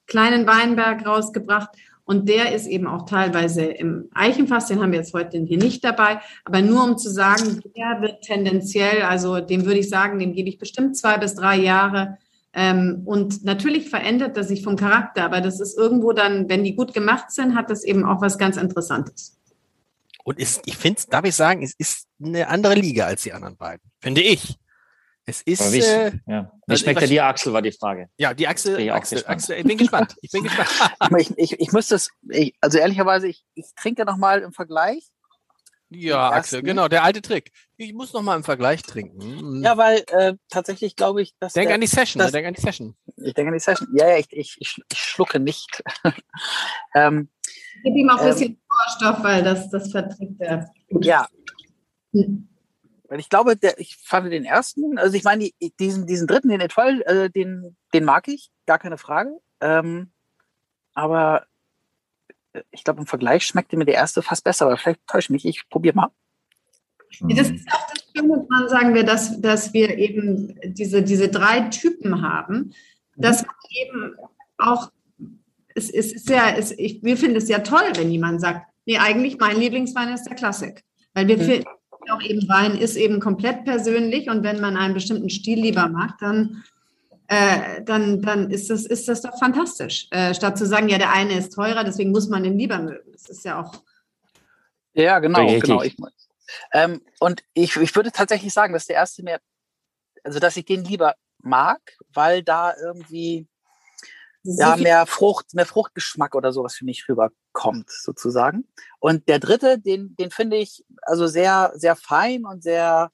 kleinen 0.07 0.47
Weinberg 0.47 1.05
rausgebracht. 1.05 1.70
Und 2.03 2.30
der 2.30 2.53
ist 2.53 2.68
eben 2.68 2.86
auch 2.86 3.07
teilweise 3.07 3.63
im 3.63 4.09
Eichenfass, 4.13 4.68
den 4.68 4.80
haben 4.80 4.91
wir 4.91 4.99
jetzt 4.99 5.13
heute 5.13 5.39
hier 5.39 5.57
nicht 5.57 5.84
dabei. 5.84 6.22
Aber 6.43 6.61
nur 6.61 6.84
um 6.84 6.97
zu 6.97 7.09
sagen, 7.09 7.61
der 7.76 7.99
wird 8.01 8.22
tendenziell, 8.22 9.01
also 9.01 9.39
dem 9.39 9.66
würde 9.66 9.80
ich 9.80 9.89
sagen, 9.89 10.20
dem 10.20 10.34
gebe 10.34 10.47
ich 10.47 10.59
bestimmt 10.59 10.95
zwei 10.95 11.18
bis 11.18 11.34
drei 11.34 11.57
Jahre. 11.57 12.18
Ähm, 12.53 13.01
und 13.05 13.43
natürlich 13.43 13.89
verändert 13.89 14.38
das 14.38 14.47
sich 14.47 14.63
vom 14.63 14.76
Charakter, 14.76 15.26
aber 15.26 15.41
das 15.41 15.59
ist 15.59 15.78
irgendwo 15.78 16.13
dann, 16.13 16.47
wenn 16.47 16.63
die 16.63 16.76
gut 16.76 16.93
gemacht 16.93 17.32
sind, 17.32 17.55
hat 17.55 17.70
das 17.70 17.84
eben 17.84 18.05
auch 18.05 18.22
was 18.22 18.38
ganz 18.38 18.55
Interessantes. 18.55 19.38
Und 20.24 20.39
ist, 20.39 20.61
ich 20.66 20.78
finde, 20.78 21.01
darf 21.09 21.26
ich 21.26 21.36
sagen, 21.36 21.63
es 21.63 21.74
ist 21.78 22.07
eine 22.24 22.47
andere 22.47 22.76
Liga 22.76 23.05
als 23.07 23.24
die 23.24 23.34
anderen 23.34 23.57
beiden. 23.57 23.91
Finde 23.99 24.22
ich. 24.22 24.57
Es 25.26 25.41
ist. 25.41 25.73
Wie, 25.73 25.80
äh, 25.80 26.11
ja. 26.28 26.51
wie 26.67 26.73
also 26.73 26.84
schmeckt 26.84 27.01
er 27.01 27.07
dir, 27.07 27.26
Axel, 27.26 27.51
war 27.51 27.61
die 27.61 27.71
Frage. 27.71 28.09
Ja, 28.17 28.34
die 28.34 28.47
Axel. 28.47 28.80
Ich, 28.80 28.91
Axel, 28.91 29.23
Axel, 29.26 29.57
ich 29.57 29.65
bin 29.65 29.78
gespannt. 29.78 30.15
Ich 30.21 30.32
bin 30.32 30.43
gespannt. 30.43 30.69
ich, 31.17 31.38
ich, 31.38 31.59
ich 31.59 31.71
müsste 31.71 31.95
es, 31.95 32.11
ich, 32.30 32.55
also 32.61 32.78
ehrlicherweise, 32.78 33.28
ich, 33.28 33.43
ich 33.55 33.65
trinke 33.76 34.05
nochmal 34.05 34.41
im 34.41 34.53
Vergleich. 34.53 35.09
Ja, 35.89 36.30
Axel, 36.30 36.61
genau, 36.61 36.88
der 36.88 37.03
alte 37.03 37.21
Trick. 37.21 37.51
Ich 37.78 37.93
muss 37.93 38.13
nochmal 38.13 38.38
im 38.38 38.43
Vergleich 38.43 38.84
trinken. 38.84 39.63
Ja, 39.63 39.78
weil 39.78 40.03
äh, 40.07 40.34
tatsächlich 40.49 40.95
glaube 40.95 41.21
ich, 41.21 41.36
dass. 41.39 41.53
Denk 41.53 41.67
der, 41.67 41.76
an 41.76 41.82
die 41.82 41.88
Session, 41.88 42.19
das, 42.19 42.32
denk 42.32 42.47
an 42.47 42.53
die 42.53 42.61
Session. 42.61 42.95
Ich 43.17 43.34
denke 43.34 43.49
an 43.49 43.53
die 43.53 43.59
Session. 43.59 43.88
Ja, 43.93 44.09
ja, 44.09 44.17
ich, 44.17 44.28
ich, 44.32 44.57
ich, 44.59 44.82
ich 44.91 44.97
schlucke 44.97 45.39
nicht. 45.39 45.84
ähm, 46.95 47.30
Gib 47.84 47.95
ihm 47.95 48.09
auch 48.09 48.19
ein 48.19 48.30
bisschen 48.30 48.51
ähm, 48.51 48.59
Sauerstoff, 48.69 49.23
weil 49.23 49.43
das, 49.43 49.69
das 49.69 49.91
verträgt 49.91 50.39
er. 50.39 50.71
Ja. 51.01 51.28
Hm. 52.13 52.49
Weil 53.08 53.20
ich 53.20 53.30
glaube, 53.30 53.56
der, 53.56 53.80
ich 53.80 53.97
fand 53.97 54.32
den 54.32 54.45
ersten, 54.45 54.97
also 54.97 55.16
ich 55.16 55.24
meine, 55.24 55.49
diesen, 55.80 56.08
diesen 56.08 56.28
dritten, 56.28 56.49
den 56.49 56.62
Etoile, 56.62 57.06
äh, 57.06 57.30
den, 57.30 57.76
den 57.93 58.03
mag 58.03 58.28
ich, 58.28 58.49
gar 58.66 58.80
keine 58.80 58.97
Frage. 58.97 59.32
Ähm, 59.62 60.12
aber 60.93 61.45
äh, 62.53 62.62
ich 62.72 62.84
glaube, 62.84 63.01
im 63.01 63.08
Vergleich 63.08 63.45
schmeckte 63.45 63.78
mir 63.78 63.86
der 63.86 63.95
erste 63.95 64.22
fast 64.22 64.43
besser, 64.43 64.66
aber 64.66 64.78
vielleicht 64.78 65.06
täusche 65.08 65.32
mich, 65.32 65.45
ich 65.45 65.70
probiere 65.70 65.95
mal. 65.95 66.12
Das 67.22 67.49
ist 67.49 67.68
auch 67.72 67.88
das 67.93 68.12
Schöne 68.16 68.45
dran, 68.49 68.70
sagen 68.70 68.93
wir, 68.93 69.03
dass, 69.03 69.39
dass 69.39 69.74
wir 69.74 69.97
eben 69.97 70.60
diese, 70.64 71.03
diese 71.03 71.30
drei 71.30 71.62
Typen 71.70 72.22
haben, 72.22 72.74
dass 73.16 73.43
man 73.43 73.56
eben 73.70 74.16
auch 74.58 74.91
es, 75.76 75.89
es 75.89 76.14
ist 76.14 76.30
ja, 76.30 76.56
es, 76.56 76.72
ich, 76.72 77.03
wir 77.03 77.18
finden 77.18 77.36
es 77.36 77.49
ja 77.49 77.60
toll, 77.60 77.91
wenn 77.95 78.10
jemand 78.10 78.41
sagt, 78.41 78.66
nee, 78.86 78.97
eigentlich 78.97 79.38
mein 79.38 79.60
Lieblingswein 79.60 80.14
ist 80.14 80.24
der 80.24 80.36
Klassik. 80.36 80.84
Weil 81.14 81.28
wir 81.28 81.38
mhm. 81.38 81.66
Auch 82.12 82.22
eben, 82.22 82.47
Wein 82.47 82.78
ist 82.78 82.95
eben 82.95 83.20
komplett 83.20 83.66
persönlich 83.66 84.30
und 84.30 84.43
wenn 84.43 84.60
man 84.60 84.78
einen 84.78 84.93
bestimmten 84.93 85.30
Stil 85.30 85.60
lieber 85.60 85.88
mag, 85.88 86.18
dann, 86.20 86.64
äh, 87.28 87.82
dann, 87.84 88.22
dann 88.22 88.51
ist, 88.51 88.70
das, 88.70 88.86
ist 88.86 89.08
das 89.08 89.22
doch 89.22 89.38
fantastisch. 89.39 90.08
Äh, 90.12 90.34
statt 90.34 90.58
zu 90.58 90.66
sagen, 90.66 90.89
ja, 90.89 90.97
der 90.97 91.12
eine 91.12 91.38
ist 91.38 91.53
teurer, 91.53 91.84
deswegen 91.84 92.12
muss 92.12 92.30
man 92.30 92.43
den 92.43 92.58
lieber 92.58 92.80
mögen. 92.80 93.12
Das 93.12 93.30
ist 93.30 93.45
ja 93.45 93.62
auch. 93.62 93.74
Ja, 94.93 95.20
genau, 95.20 95.45
genau. 95.60 95.82
Ich, 95.82 95.97
ähm, 96.72 97.01
und 97.20 97.43
ich, 97.53 97.76
ich 97.76 97.95
würde 97.95 98.12
tatsächlich 98.12 98.53
sagen, 98.53 98.74
dass 98.74 98.86
der 98.86 98.95
erste 98.95 99.24
mehr, 99.24 99.39
also 100.24 100.39
dass 100.39 100.58
ich 100.58 100.66
den 100.66 100.84
lieber 100.84 101.16
mag, 101.39 101.80
weil 102.14 102.43
da 102.43 102.74
irgendwie 102.82 103.47
ja, 104.43 104.76
mehr 104.78 105.06
Frucht, 105.06 105.53
mehr 105.53 105.66
Fruchtgeschmack 105.66 106.36
oder 106.36 106.51
sowas 106.53 106.76
für 106.76 106.86
mich 106.86 107.08
rüberkommt, 107.10 107.38
sozusagen. 107.88 108.66
Und 108.99 109.28
der 109.28 109.39
dritte, 109.39 109.80
den, 109.80 110.16
den 110.16 110.32
finde 110.32 110.58
ich 110.58 110.86
also 111.01 111.28
sehr, 111.28 111.72
sehr 111.76 111.95
fein 111.95 112.45
und 112.45 112.64
sehr, 112.64 113.12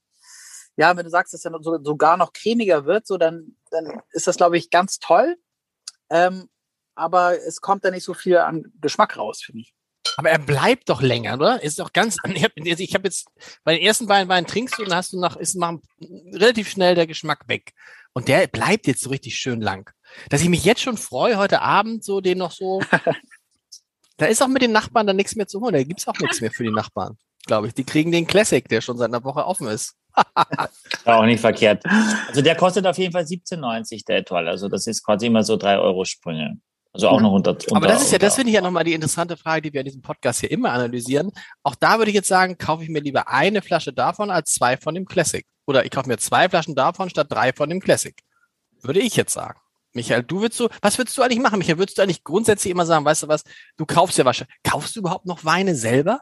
ja, 0.77 0.97
wenn 0.97 1.05
du 1.05 1.09
sagst, 1.09 1.33
dass 1.33 1.45
er 1.45 1.51
so, 1.61 1.83
sogar 1.83 2.17
noch 2.17 2.33
cremiger 2.33 2.85
wird, 2.85 3.07
so 3.07 3.17
dann, 3.17 3.55
dann 3.69 4.01
ist 4.11 4.27
das, 4.27 4.37
glaube 4.37 4.57
ich, 4.57 4.69
ganz 4.69 4.99
toll. 4.99 5.37
Ähm, 6.09 6.49
aber 6.95 7.37
es 7.39 7.61
kommt 7.61 7.85
da 7.85 7.91
nicht 7.91 8.03
so 8.03 8.13
viel 8.13 8.37
an 8.37 8.71
Geschmack 8.81 9.17
raus, 9.17 9.41
finde 9.43 9.61
ich. 9.61 9.73
Aber 10.17 10.29
er 10.29 10.39
bleibt 10.39 10.89
doch 10.89 11.01
länger, 11.01 11.35
oder? 11.35 11.63
Ist 11.63 11.79
doch 11.79 11.93
ganz. 11.93 12.17
Ich 12.25 12.43
habe 12.43 12.61
hab 12.69 13.03
jetzt 13.05 13.27
bei 13.63 13.75
den 13.75 13.83
ersten 13.83 14.07
beiden 14.07 14.29
Weinen 14.29 14.47
trinkst 14.47 14.77
du 14.77 14.83
und 14.83 14.93
hast 14.93 15.13
du 15.13 15.19
nach 15.19 15.35
ist 15.35 15.55
nach 15.55 15.77
relativ 16.33 16.69
schnell 16.69 16.95
der 16.95 17.07
Geschmack 17.07 17.47
weg. 17.47 17.73
Und 18.13 18.27
der 18.27 18.47
bleibt 18.47 18.87
jetzt 18.87 19.03
so 19.03 19.09
richtig 19.09 19.37
schön 19.37 19.61
lang. 19.61 19.89
Dass 20.29 20.41
ich 20.41 20.49
mich 20.49 20.65
jetzt 20.65 20.81
schon 20.81 20.97
freue, 20.97 21.37
heute 21.37 21.61
Abend 21.61 22.03
so 22.03 22.19
den 22.19 22.37
noch 22.37 22.51
so. 22.51 22.81
da 24.21 24.27
ist 24.27 24.41
auch 24.43 24.47
mit 24.47 24.61
den 24.61 24.71
Nachbarn 24.71 25.07
dann 25.07 25.15
nichts 25.15 25.35
mehr 25.35 25.47
zu 25.47 25.59
holen. 25.61 25.73
Da 25.73 25.83
gibt's 25.83 26.07
auch 26.07 26.17
nichts 26.19 26.41
mehr 26.41 26.51
für 26.51 26.63
die 26.63 26.71
Nachbarn, 26.71 27.17
glaube 27.47 27.67
ich. 27.67 27.73
Die 27.73 27.83
kriegen 27.83 28.11
den 28.11 28.27
Classic, 28.27 28.67
der 28.69 28.81
schon 28.81 28.97
seit 28.97 29.09
einer 29.09 29.23
Woche 29.23 29.45
offen 29.45 29.67
ist. 29.67 29.95
auch 31.05 31.25
nicht 31.25 31.39
verkehrt. 31.39 31.83
Also 32.27 32.41
der 32.41 32.55
kostet 32.55 32.85
auf 32.85 32.97
jeden 32.99 33.13
Fall 33.13 33.23
17,90 33.23 34.05
der 34.05 34.17
Etoile. 34.17 34.51
Also 34.51 34.67
das 34.67 34.85
ist 34.85 35.03
quasi 35.03 35.25
immer 35.25 35.43
so 35.43 35.57
drei 35.57 35.79
Euro 35.79 36.05
Sprünge. 36.05 36.59
Also 36.93 37.07
auch 37.07 37.19
noch 37.21 37.31
unter. 37.31 37.51
unter 37.51 37.75
Aber 37.75 37.87
das 37.87 38.03
ist 38.03 38.11
ja, 38.11 38.19
das 38.19 38.35
finde 38.35 38.49
ich 38.49 38.55
ja 38.55 38.61
nochmal 38.61 38.83
die 38.83 38.93
interessante 38.93 39.37
Frage, 39.37 39.61
die 39.61 39.73
wir 39.73 39.81
in 39.81 39.85
diesem 39.85 40.01
Podcast 40.01 40.41
hier 40.41 40.51
immer 40.51 40.71
analysieren. 40.71 41.31
Auch 41.63 41.75
da 41.75 41.97
würde 41.97 42.11
ich 42.11 42.15
jetzt 42.15 42.27
sagen, 42.27 42.57
kaufe 42.57 42.83
ich 42.83 42.89
mir 42.89 42.99
lieber 42.99 43.27
eine 43.27 43.61
Flasche 43.61 43.93
davon 43.93 44.29
als 44.29 44.51
zwei 44.53 44.77
von 44.77 44.93
dem 44.93 45.05
Classic. 45.05 45.45
Oder 45.65 45.85
ich 45.85 45.91
kaufe 45.91 46.09
mir 46.09 46.17
zwei 46.17 46.47
Flaschen 46.47 46.75
davon 46.75 47.09
statt 47.09 47.27
drei 47.29 47.53
von 47.53 47.69
dem 47.69 47.79
Classic. 47.79 48.15
Würde 48.81 48.99
ich 48.99 49.15
jetzt 49.15 49.33
sagen. 49.33 49.59
Michael, 49.93 50.23
du 50.23 50.41
würdest 50.41 50.57
so, 50.57 50.69
was 50.81 50.97
würdest 50.97 51.17
du 51.17 51.21
eigentlich 51.21 51.39
machen? 51.39 51.59
Michael, 51.59 51.77
würdest 51.77 51.97
du 51.97 52.01
eigentlich 52.01 52.23
grundsätzlich 52.23 52.71
immer 52.71 52.85
sagen, 52.85 53.03
weißt 53.03 53.23
du 53.23 53.27
was, 53.27 53.43
du 53.77 53.85
kaufst 53.85 54.17
ja 54.17 54.25
wahrscheinlich, 54.25 54.55
kaufst 54.63 54.95
du 54.95 55.01
überhaupt 55.01 55.25
noch 55.25 55.43
Weine 55.43 55.75
selber? 55.75 56.21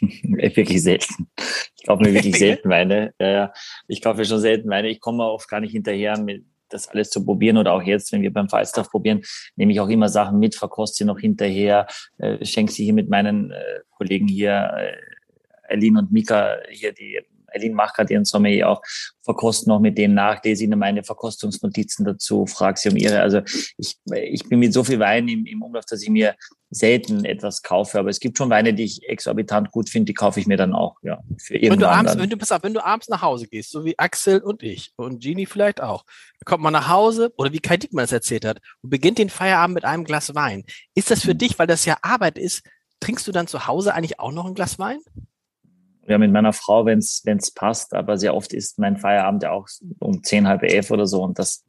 wirklich 0.22 0.82
selten. 0.82 1.28
Ich 1.76 1.86
kaufe 1.86 2.02
mir 2.02 2.14
wirklich 2.14 2.36
selten 2.38 2.68
Weine. 2.68 3.12
Ja, 3.18 3.52
ich 3.88 4.00
kaufe 4.02 4.24
schon 4.24 4.40
selten 4.40 4.68
Weine. 4.70 4.88
Ich 4.88 5.00
komme 5.00 5.24
oft 5.24 5.48
gar 5.48 5.60
nicht 5.60 5.72
hinterher, 5.72 6.18
mit 6.18 6.44
das 6.70 6.88
alles 6.88 7.10
zu 7.10 7.24
probieren 7.24 7.56
oder 7.56 7.72
auch 7.72 7.82
jetzt, 7.82 8.12
wenn 8.12 8.22
wir 8.22 8.32
beim 8.32 8.48
Falstaff 8.48 8.90
probieren, 8.90 9.22
nehme 9.56 9.72
ich 9.72 9.80
auch 9.80 9.88
immer 9.88 10.08
Sachen 10.08 10.38
mit, 10.38 10.54
verkoste 10.54 10.98
sie 10.98 11.04
noch 11.04 11.18
hinterher, 11.18 11.86
äh, 12.18 12.44
schenke 12.44 12.72
sie 12.72 12.84
hier 12.84 12.94
mit 12.94 13.08
meinen 13.08 13.50
äh, 13.50 13.80
Kollegen 13.90 14.28
hier, 14.28 14.70
äh, 14.76 15.72
Aline 15.72 15.98
und 15.98 16.12
Mika 16.12 16.58
hier, 16.70 16.92
die 16.92 17.20
Eileen 17.52 17.74
macht 17.74 17.94
gerade 17.94 18.12
ihren 18.12 18.24
Sommelier 18.24 18.68
auch, 18.68 18.82
verkoste 19.22 19.68
noch 19.68 19.80
mit 19.80 19.98
dem 19.98 20.14
nach, 20.14 20.42
lese 20.42 20.64
ihnen 20.64 20.78
meine 20.78 21.04
Verkostungsnotizen 21.04 22.04
dazu, 22.04 22.46
frage 22.46 22.78
sie 22.78 22.90
um 22.90 22.96
ihre. 22.96 23.20
Also 23.20 23.40
ich, 23.76 23.96
ich 24.12 24.48
bin 24.48 24.58
mit 24.58 24.72
so 24.72 24.84
viel 24.84 24.98
Wein 24.98 25.28
im, 25.28 25.46
im 25.46 25.62
Umlauf, 25.62 25.84
dass 25.86 26.02
ich 26.02 26.10
mir 26.10 26.34
selten 26.70 27.24
etwas 27.24 27.62
kaufe. 27.62 27.98
Aber 27.98 28.08
es 28.08 28.20
gibt 28.20 28.38
schon 28.38 28.48
Weine, 28.48 28.72
die 28.72 28.84
ich 28.84 29.08
exorbitant 29.08 29.70
gut 29.72 29.90
finde, 29.90 30.06
die 30.06 30.14
kaufe 30.14 30.40
ich 30.40 30.46
mir 30.46 30.56
dann 30.56 30.72
auch, 30.72 30.96
ja. 31.02 31.18
Für 31.38 31.54
wenn 31.54 31.78
du 31.78 31.88
abends, 31.88 32.12
dann. 32.12 32.22
wenn 32.22 32.30
du, 32.30 32.36
pass 32.36 32.52
auf, 32.52 32.62
wenn 32.62 32.74
du 32.74 32.84
abends 32.84 33.08
nach 33.08 33.22
Hause 33.22 33.48
gehst, 33.48 33.70
so 33.70 33.84
wie 33.84 33.98
Axel 33.98 34.40
und 34.40 34.62
ich 34.62 34.92
und 34.96 35.22
Genie 35.22 35.46
vielleicht 35.46 35.82
auch, 35.82 36.04
kommt 36.44 36.62
man 36.62 36.72
nach 36.72 36.88
Hause 36.88 37.32
oder 37.36 37.52
wie 37.52 37.58
Kai 37.58 37.76
Dickmann 37.76 38.04
es 38.04 38.12
erzählt 38.12 38.44
hat 38.44 38.60
und 38.82 38.90
beginnt 38.90 39.18
den 39.18 39.30
Feierabend 39.30 39.74
mit 39.74 39.84
einem 39.84 40.04
Glas 40.04 40.34
Wein. 40.34 40.64
Ist 40.94 41.10
das 41.10 41.22
für 41.22 41.34
mhm. 41.34 41.38
dich, 41.38 41.58
weil 41.58 41.66
das 41.66 41.84
ja 41.84 41.98
Arbeit 42.02 42.38
ist, 42.38 42.62
trinkst 43.00 43.26
du 43.26 43.32
dann 43.32 43.46
zu 43.46 43.66
Hause 43.66 43.94
eigentlich 43.94 44.20
auch 44.20 44.32
noch 44.32 44.46
ein 44.46 44.54
Glas 44.54 44.78
Wein? 44.78 45.00
Ja, 46.06 46.18
mit 46.18 46.32
meiner 46.32 46.52
Frau, 46.52 46.86
wenn 46.86 46.98
es 46.98 47.50
passt, 47.54 47.94
aber 47.94 48.16
sehr 48.18 48.34
oft 48.34 48.52
ist 48.52 48.78
mein 48.78 48.96
Feierabend 48.96 49.42
ja 49.42 49.52
auch 49.52 49.68
um 49.98 50.22
zehn, 50.22 50.48
halb 50.48 50.62
elf 50.62 50.90
oder 50.90 51.06
so 51.06 51.22
und 51.22 51.38
das 51.38 51.64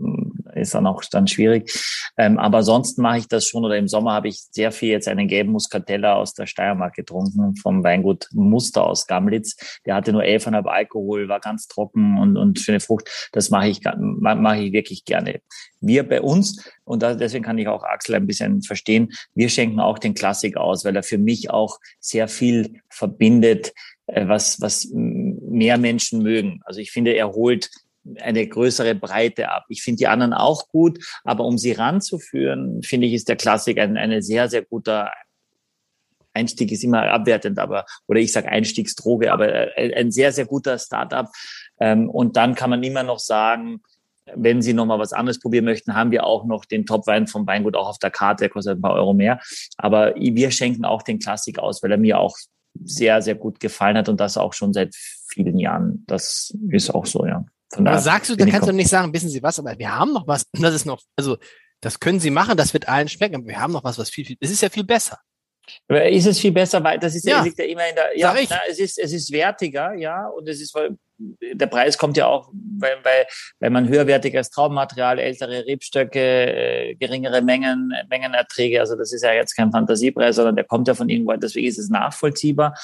ist 0.55 0.73
dann 0.73 0.87
auch 0.87 1.03
dann 1.09 1.27
schwierig. 1.27 1.71
Ähm, 2.17 2.37
aber 2.37 2.63
sonst 2.63 2.97
mache 2.97 3.19
ich 3.19 3.27
das 3.27 3.45
schon 3.45 3.65
oder 3.65 3.77
im 3.77 3.87
Sommer 3.87 4.13
habe 4.13 4.27
ich 4.27 4.41
sehr 4.51 4.71
viel 4.71 4.89
jetzt 4.89 5.07
einen 5.07 5.27
gelben 5.27 5.51
Muscatella 5.51 6.15
aus 6.15 6.33
der 6.33 6.45
Steiermark 6.45 6.95
getrunken 6.95 7.55
vom 7.55 7.83
Weingut 7.83 8.27
Muster 8.33 8.85
aus 8.85 9.07
Gamlitz. 9.07 9.55
Der 9.85 9.95
hatte 9.95 10.11
nur 10.11 10.23
11,5 10.23 10.65
Alkohol, 10.65 11.29
war 11.29 11.39
ganz 11.39 11.67
trocken 11.67 12.17
und, 12.17 12.37
und 12.37 12.59
für 12.59 12.71
eine 12.71 12.79
Frucht. 12.79 13.29
Das 13.31 13.49
mache 13.49 13.69
ich, 13.69 13.81
mache 13.97 14.63
ich 14.63 14.73
wirklich 14.73 15.05
gerne. 15.05 15.41
Wir 15.79 16.07
bei 16.07 16.21
uns, 16.21 16.63
und 16.83 17.01
deswegen 17.01 17.43
kann 17.43 17.57
ich 17.57 17.67
auch 17.67 17.83
Axel 17.83 18.15
ein 18.15 18.27
bisschen 18.27 18.61
verstehen, 18.61 19.11
wir 19.33 19.49
schenken 19.49 19.79
auch 19.79 19.97
den 19.97 20.13
Klassik 20.13 20.57
aus, 20.57 20.85
weil 20.85 20.95
er 20.95 21.03
für 21.03 21.17
mich 21.17 21.49
auch 21.49 21.79
sehr 21.99 22.27
viel 22.27 22.81
verbindet, 22.89 23.73
was, 24.13 24.59
was 24.61 24.89
mehr 24.93 25.77
Menschen 25.77 26.21
mögen. 26.21 26.61
Also 26.65 26.79
ich 26.79 26.91
finde, 26.91 27.13
er 27.13 27.31
holt 27.31 27.69
eine 28.19 28.47
größere 28.47 28.95
Breite 28.95 29.49
ab. 29.49 29.65
Ich 29.69 29.83
finde 29.83 29.99
die 29.99 30.07
anderen 30.07 30.33
auch 30.33 30.67
gut, 30.69 30.99
aber 31.23 31.45
um 31.45 31.57
sie 31.57 31.71
ranzuführen, 31.71 32.81
finde 32.83 33.07
ich, 33.07 33.13
ist 33.13 33.29
der 33.29 33.35
Klassik 33.35 33.79
ein, 33.79 33.97
eine 33.97 34.21
sehr, 34.21 34.49
sehr 34.49 34.63
guter 34.63 35.11
Einstieg 36.33 36.71
ist 36.71 36.83
immer 36.83 37.03
abwertend, 37.11 37.59
aber 37.59 37.85
oder 38.07 38.19
ich 38.19 38.31
sage 38.31 38.49
Einstiegsdroge, 38.49 39.31
aber 39.31 39.77
äh, 39.77 39.93
ein 39.95 40.11
sehr, 40.11 40.31
sehr 40.31 40.45
guter 40.45 40.79
Startup. 40.79 41.27
Ähm, 41.79 42.09
und 42.09 42.37
dann 42.37 42.55
kann 42.55 42.69
man 42.69 42.83
immer 42.83 43.03
noch 43.03 43.19
sagen, 43.19 43.81
wenn 44.33 44.61
Sie 44.61 44.73
noch 44.73 44.85
mal 44.85 44.99
was 44.99 45.13
anderes 45.13 45.39
probieren 45.39 45.65
möchten, 45.65 45.95
haben 45.95 46.11
wir 46.11 46.25
auch 46.25 46.45
noch 46.45 46.63
den 46.63 46.85
Topwein 46.85 47.27
vom 47.27 47.45
Weingut 47.47 47.75
auch 47.75 47.89
auf 47.89 47.99
der 47.99 48.11
Karte, 48.11 48.43
der 48.43 48.49
kostet 48.49 48.77
ein 48.77 48.81
paar 48.81 48.93
Euro 48.93 49.13
mehr. 49.13 49.39
Aber 49.77 50.15
wir 50.15 50.51
schenken 50.51 50.85
auch 50.85 51.01
den 51.01 51.19
Klassik 51.19 51.59
aus, 51.59 51.83
weil 51.83 51.91
er 51.91 51.97
mir 51.97 52.19
auch 52.19 52.37
sehr, 52.83 53.21
sehr 53.21 53.35
gut 53.35 53.59
gefallen 53.59 53.97
hat 53.97 54.09
und 54.09 54.19
das 54.19 54.37
auch 54.37 54.53
schon 54.53 54.73
seit 54.73 54.95
vielen 54.95 55.57
Jahren. 55.57 56.03
Das 56.07 56.53
ist 56.69 56.93
auch 56.93 57.05
so, 57.05 57.25
ja. 57.25 57.45
Von 57.73 57.87
aber 57.87 57.99
sagst 57.99 58.29
du, 58.29 58.35
da 58.35 58.45
kannst 58.45 58.67
du 58.67 58.73
nicht 58.73 58.89
sagen, 58.89 59.13
wissen 59.13 59.29
Sie 59.29 59.41
was, 59.41 59.57
aber 59.57 59.77
wir 59.77 59.95
haben 59.95 60.11
noch 60.11 60.27
was, 60.27 60.45
das 60.51 60.73
ist 60.73 60.85
noch, 60.85 61.01
also 61.15 61.37
das 61.79 61.99
können 61.99 62.19
Sie 62.19 62.29
machen, 62.29 62.57
das 62.57 62.73
wird 62.73 62.87
allen 62.87 63.07
schmecken, 63.07 63.35
aber 63.35 63.47
wir 63.47 63.59
haben 63.59 63.71
noch 63.71 63.83
was, 63.83 63.97
was 63.97 64.09
viel, 64.09 64.25
viel, 64.25 64.37
es 64.39 64.51
ist 64.51 64.61
ja 64.61 64.69
viel 64.69 64.83
besser. 64.83 65.19
Ist 65.87 66.25
es 66.25 66.39
viel 66.39 66.51
besser, 66.51 66.83
weil 66.83 66.99
das 66.99 67.15
ist 67.15 67.25
ja, 67.25 67.41
liegt 67.41 67.57
ja 67.57 67.65
immer 67.65 67.87
in 67.87 67.95
der, 67.95 68.17
ja, 68.17 68.35
na, 68.49 68.59
es 68.69 68.79
ist, 68.79 68.99
es 68.99 69.13
ist 69.13 69.31
wertiger, 69.31 69.93
ja, 69.93 70.27
und 70.27 70.49
es 70.49 70.59
ist, 70.59 70.75
der 71.53 71.67
Preis 71.67 71.97
kommt 71.97 72.17
ja 72.17 72.27
auch, 72.27 72.49
weil, 72.79 72.97
weil, 73.03 73.25
weil 73.59 73.69
man 73.69 73.87
höherwertiges 73.87 74.49
Traubenmaterial, 74.49 75.19
ältere 75.19 75.65
Rebstöcke, 75.65 76.19
äh, 76.19 76.95
geringere 76.95 77.41
Mengen, 77.41 77.93
Mengenerträge, 78.09 78.79
also 78.79 78.95
das 78.95 79.13
ist 79.13 79.23
ja 79.23 79.33
jetzt 79.33 79.55
kein 79.55 79.71
Fantasiepreis, 79.71 80.35
sondern 80.35 80.55
der 80.55 80.65
kommt 80.65 80.87
ja 80.87 80.93
von 80.93 81.09
irgendwo, 81.09 81.33
deswegen 81.33 81.67
ist 81.67 81.77
es 81.77 81.89
nachvollziehbar. 81.89 82.77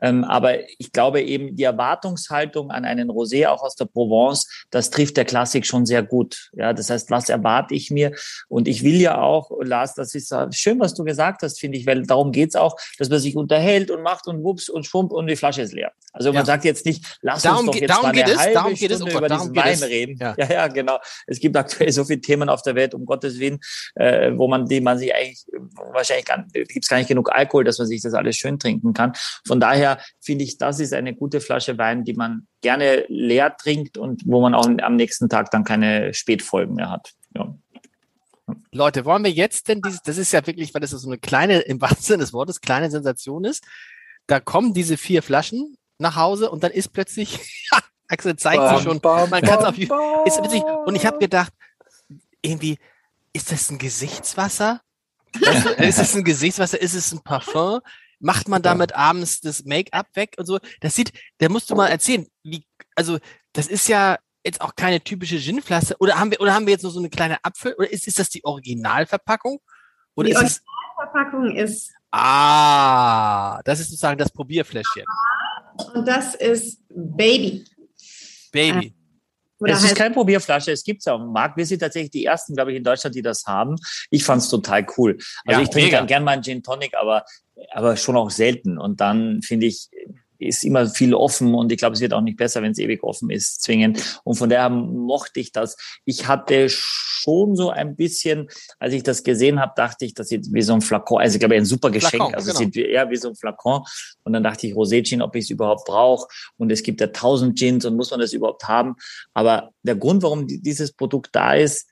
Ähm, 0.00 0.24
aber 0.24 0.68
ich 0.78 0.92
glaube 0.92 1.22
eben, 1.22 1.56
die 1.56 1.64
Erwartungshaltung 1.64 2.70
an 2.70 2.84
einen 2.84 3.10
Rosé, 3.10 3.46
auch 3.48 3.62
aus 3.62 3.76
der 3.76 3.86
Provence, 3.86 4.66
das 4.70 4.90
trifft 4.90 5.16
der 5.16 5.24
Klassik 5.24 5.66
schon 5.66 5.86
sehr 5.86 6.02
gut. 6.02 6.50
Ja, 6.54 6.72
das 6.72 6.90
heißt, 6.90 7.10
was 7.10 7.28
erwarte 7.28 7.74
ich 7.74 7.90
mir? 7.90 8.12
Und 8.48 8.68
ich 8.68 8.82
will 8.82 9.00
ja 9.00 9.20
auch, 9.20 9.50
Lars, 9.62 9.94
das 9.94 10.14
ist 10.14 10.34
schön, 10.52 10.80
was 10.80 10.94
du 10.94 11.04
gesagt 11.04 11.42
hast, 11.42 11.60
finde 11.60 11.78
ich, 11.78 11.86
weil 11.86 12.06
darum 12.06 12.32
geht's 12.32 12.56
auch, 12.56 12.76
dass 12.98 13.08
man 13.08 13.18
sich 13.18 13.36
unterhält 13.36 13.90
und 13.90 14.02
macht 14.02 14.26
und 14.26 14.42
wups 14.42 14.68
und 14.68 14.86
schwump 14.86 15.12
und 15.12 15.26
die 15.26 15.36
Flasche 15.36 15.62
ist 15.62 15.72
leer. 15.72 15.92
Also 16.12 16.30
man 16.30 16.42
ja. 16.42 16.46
sagt 16.46 16.64
jetzt 16.64 16.86
nicht, 16.86 17.18
lass 17.22 17.42
darum 17.42 17.68
uns 17.68 17.76
doch 17.76 17.83
jetzt 17.84 17.90
darum 17.90 18.10
mal 18.10 18.22
eine 18.22 18.32
es, 18.32 18.38
halbe 18.38 18.54
darum 18.54 18.76
Stunde 18.76 18.94
es, 18.94 19.00
über 19.00 19.28
darum 19.28 19.52
diesen 19.52 19.56
Wein 19.56 19.72
es. 19.74 19.82
reden. 19.82 20.18
Ja. 20.20 20.34
ja. 20.38 20.52
ja, 20.52 20.68
genau. 20.68 20.98
Es 21.26 21.40
gibt 21.40 21.56
aktuell 21.56 21.92
so 21.92 22.04
viele 22.04 22.20
Themen 22.20 22.48
auf 22.48 22.62
der 22.62 22.74
Welt, 22.74 22.94
um 22.94 23.04
Gottes 23.04 23.38
Willen, 23.38 23.60
äh, 23.94 24.32
wo 24.34 24.48
man, 24.48 24.66
die 24.66 24.80
man 24.80 24.98
sich 24.98 25.14
eigentlich 25.14 25.44
wahrscheinlich 25.92 26.26
gar, 26.26 26.44
gibt 26.52 26.84
es 26.84 26.88
gar 26.88 26.98
nicht 26.98 27.08
genug 27.08 27.32
Alkohol, 27.32 27.64
dass 27.64 27.78
man 27.78 27.86
sich 27.86 28.02
das 28.02 28.14
alles 28.14 28.36
schön 28.36 28.58
trinken 28.58 28.92
kann. 28.92 29.12
Von 29.46 29.60
daher 29.60 29.98
finde 30.20 30.44
ich, 30.44 30.58
das 30.58 30.80
ist 30.80 30.92
eine 30.92 31.14
gute 31.14 31.40
Flasche 31.40 31.78
Wein, 31.78 32.04
die 32.04 32.14
man 32.14 32.46
gerne 32.62 33.04
leer 33.08 33.56
trinkt 33.56 33.98
und 33.98 34.22
wo 34.24 34.40
man 34.40 34.54
auch 34.54 34.66
am 34.66 34.96
nächsten 34.96 35.28
Tag 35.28 35.50
dann 35.50 35.64
keine 35.64 36.14
Spätfolgen 36.14 36.74
mehr 36.74 36.90
hat. 36.90 37.12
Ja. 37.36 37.54
Leute, 38.72 39.04
wollen 39.04 39.24
wir 39.24 39.30
jetzt 39.30 39.68
denn 39.68 39.80
dieses, 39.80 40.02
das 40.02 40.18
ist 40.18 40.32
ja 40.32 40.46
wirklich, 40.46 40.74
weil 40.74 40.80
das 40.80 40.90
so 40.90 41.08
eine 41.08 41.18
kleine, 41.18 41.60
im 41.60 41.80
wahrsten 41.80 42.02
Sinne 42.02 42.18
des 42.18 42.32
Wortes, 42.32 42.60
kleine 42.60 42.90
Sensation 42.90 43.44
ist. 43.44 43.64
Da 44.26 44.40
kommen 44.40 44.74
diese 44.74 44.96
vier 44.96 45.22
Flaschen 45.22 45.76
nach 46.04 46.16
Hause 46.16 46.50
und 46.50 46.62
dann 46.62 46.70
ist 46.70 46.92
plötzlich, 46.92 47.40
Axel 48.08 48.36
zeigt 48.36 48.58
bam, 48.58 48.78
sie 48.78 48.84
schon, 48.84 49.00
bam, 49.00 49.30
man 49.30 49.42
kann 49.42 49.58
es 49.58 49.64
auf 49.64 49.78
ist 49.78 50.42
witzig. 50.42 50.62
Und 50.62 50.94
ich 50.94 51.06
habe 51.06 51.18
gedacht, 51.18 51.52
irgendwie, 52.42 52.78
ist 53.32 53.50
das 53.50 53.70
ein 53.70 53.78
Gesichtswasser? 53.78 54.80
Weißt 55.40 55.64
du, 55.64 55.70
ist 55.70 55.98
es 55.98 56.14
ein 56.14 56.22
Gesichtswasser? 56.22 56.80
Ist 56.80 56.94
es 56.94 57.12
ein 57.12 57.22
Parfum? 57.22 57.80
Macht 58.20 58.48
man 58.48 58.62
damit 58.62 58.94
abends 58.94 59.40
das 59.40 59.64
Make-up 59.64 60.06
weg 60.14 60.34
und 60.38 60.46
so? 60.46 60.58
Das 60.80 60.94
sieht, 60.94 61.12
da 61.38 61.48
musst 61.48 61.68
du 61.70 61.74
mal 61.74 61.88
erzählen, 61.88 62.26
wie, 62.44 62.64
also, 62.94 63.18
das 63.52 63.66
ist 63.66 63.88
ja 63.88 64.18
jetzt 64.44 64.60
auch 64.60 64.76
keine 64.76 65.00
typische 65.00 65.38
Ginflasche. 65.38 65.96
Oder 65.98 66.18
haben 66.18 66.30
wir, 66.30 66.40
oder 66.40 66.54
haben 66.54 66.66
wir 66.66 66.72
jetzt 66.72 66.82
nur 66.82 66.92
so 66.92 67.00
eine 67.00 67.10
kleine 67.10 67.42
Apfel? 67.42 67.74
Oder 67.74 67.90
ist, 67.90 68.06
ist 68.06 68.18
das 68.18 68.28
die 68.28 68.44
Originalverpackung? 68.44 69.58
Oder 70.14 70.28
die 70.28 70.36
Originalverpackung 70.36 71.56
ist. 71.56 71.92
Ah, 72.12 73.60
das 73.64 73.80
ist 73.80 73.88
sozusagen 73.88 74.18
das 74.18 74.30
Probierfläschchen. 74.30 75.04
Und 75.94 76.06
das 76.06 76.34
ist 76.34 76.80
Baby. 76.88 77.64
Baby. 78.52 78.86
Äh, 78.86 79.70
es 79.70 79.84
ist 79.84 79.96
keine 79.96 80.14
Probierflasche, 80.14 80.72
es 80.72 80.84
gibt 80.84 81.00
es 81.00 81.06
auf 81.06 81.20
dem 81.20 81.32
Markt. 81.32 81.56
Wir 81.56 81.64
sind 81.64 81.78
tatsächlich 81.78 82.10
die 82.10 82.24
ersten, 82.24 82.54
glaube 82.54 82.72
ich, 82.72 82.78
in 82.78 82.84
Deutschland, 82.84 83.14
die 83.14 83.22
das 83.22 83.44
haben. 83.46 83.76
Ich 84.10 84.24
fand 84.24 84.42
es 84.42 84.48
total 84.48 84.86
cool. 84.98 85.16
Also 85.46 85.60
ja, 85.60 85.64
ich 85.64 85.70
trinke 85.70 86.04
gern 86.06 86.24
mal 86.24 86.32
einen 86.32 86.42
Gin 86.42 86.62
Tonic, 86.62 86.94
aber, 86.94 87.24
aber 87.72 87.96
schon 87.96 88.16
auch 88.16 88.30
selten. 88.30 88.78
Und 88.78 89.00
dann 89.00 89.42
finde 89.42 89.66
ich, 89.66 89.88
ist 90.44 90.64
immer 90.64 90.86
viel 90.86 91.14
offen 91.14 91.54
und 91.54 91.72
ich 91.72 91.78
glaube, 91.78 91.94
es 91.94 92.00
wird 92.00 92.12
auch 92.12 92.20
nicht 92.20 92.36
besser, 92.36 92.62
wenn 92.62 92.72
es 92.72 92.78
ewig 92.78 93.02
offen 93.02 93.30
ist, 93.30 93.62
zwingend. 93.62 94.20
Und 94.24 94.36
von 94.36 94.48
daher 94.48 94.70
mochte 94.70 95.40
ich 95.40 95.52
das. 95.52 95.76
Ich 96.04 96.26
hatte 96.26 96.68
schon 96.68 97.56
so 97.56 97.70
ein 97.70 97.96
bisschen, 97.96 98.48
als 98.78 98.94
ich 98.94 99.02
das 99.02 99.22
gesehen 99.22 99.60
habe, 99.60 99.72
dachte 99.76 100.04
ich, 100.04 100.14
das 100.14 100.28
sieht 100.28 100.52
wie 100.52 100.62
so 100.62 100.74
ein 100.74 100.80
Flakon, 100.80 101.20
also 101.20 101.34
ich 101.34 101.40
glaube, 101.40 101.54
ein 101.54 101.64
super 101.64 101.90
Geschenk, 101.90 102.14
Flakon, 102.14 102.34
also 102.34 102.52
genau. 102.52 102.60
es 102.60 102.74
sieht 102.74 102.76
eher 102.76 103.10
wie 103.10 103.16
so 103.16 103.28
ein 103.28 103.36
Flakon. 103.36 103.82
Und 104.22 104.32
dann 104.32 104.42
dachte 104.42 104.66
ich, 104.66 104.74
Rosé-Gin, 104.74 105.22
ob 105.22 105.34
ich 105.36 105.44
es 105.44 105.50
überhaupt 105.50 105.86
brauche. 105.86 106.28
Und 106.56 106.70
es 106.70 106.82
gibt 106.82 107.00
ja 107.00 107.08
tausend 107.08 107.58
Gins 107.58 107.84
und 107.84 107.96
muss 107.96 108.10
man 108.10 108.20
das 108.20 108.32
überhaupt 108.32 108.64
haben. 108.68 108.96
Aber 109.32 109.70
der 109.82 109.96
Grund, 109.96 110.22
warum 110.22 110.46
dieses 110.46 110.92
Produkt 110.92 111.30
da 111.32 111.54
ist, 111.54 111.88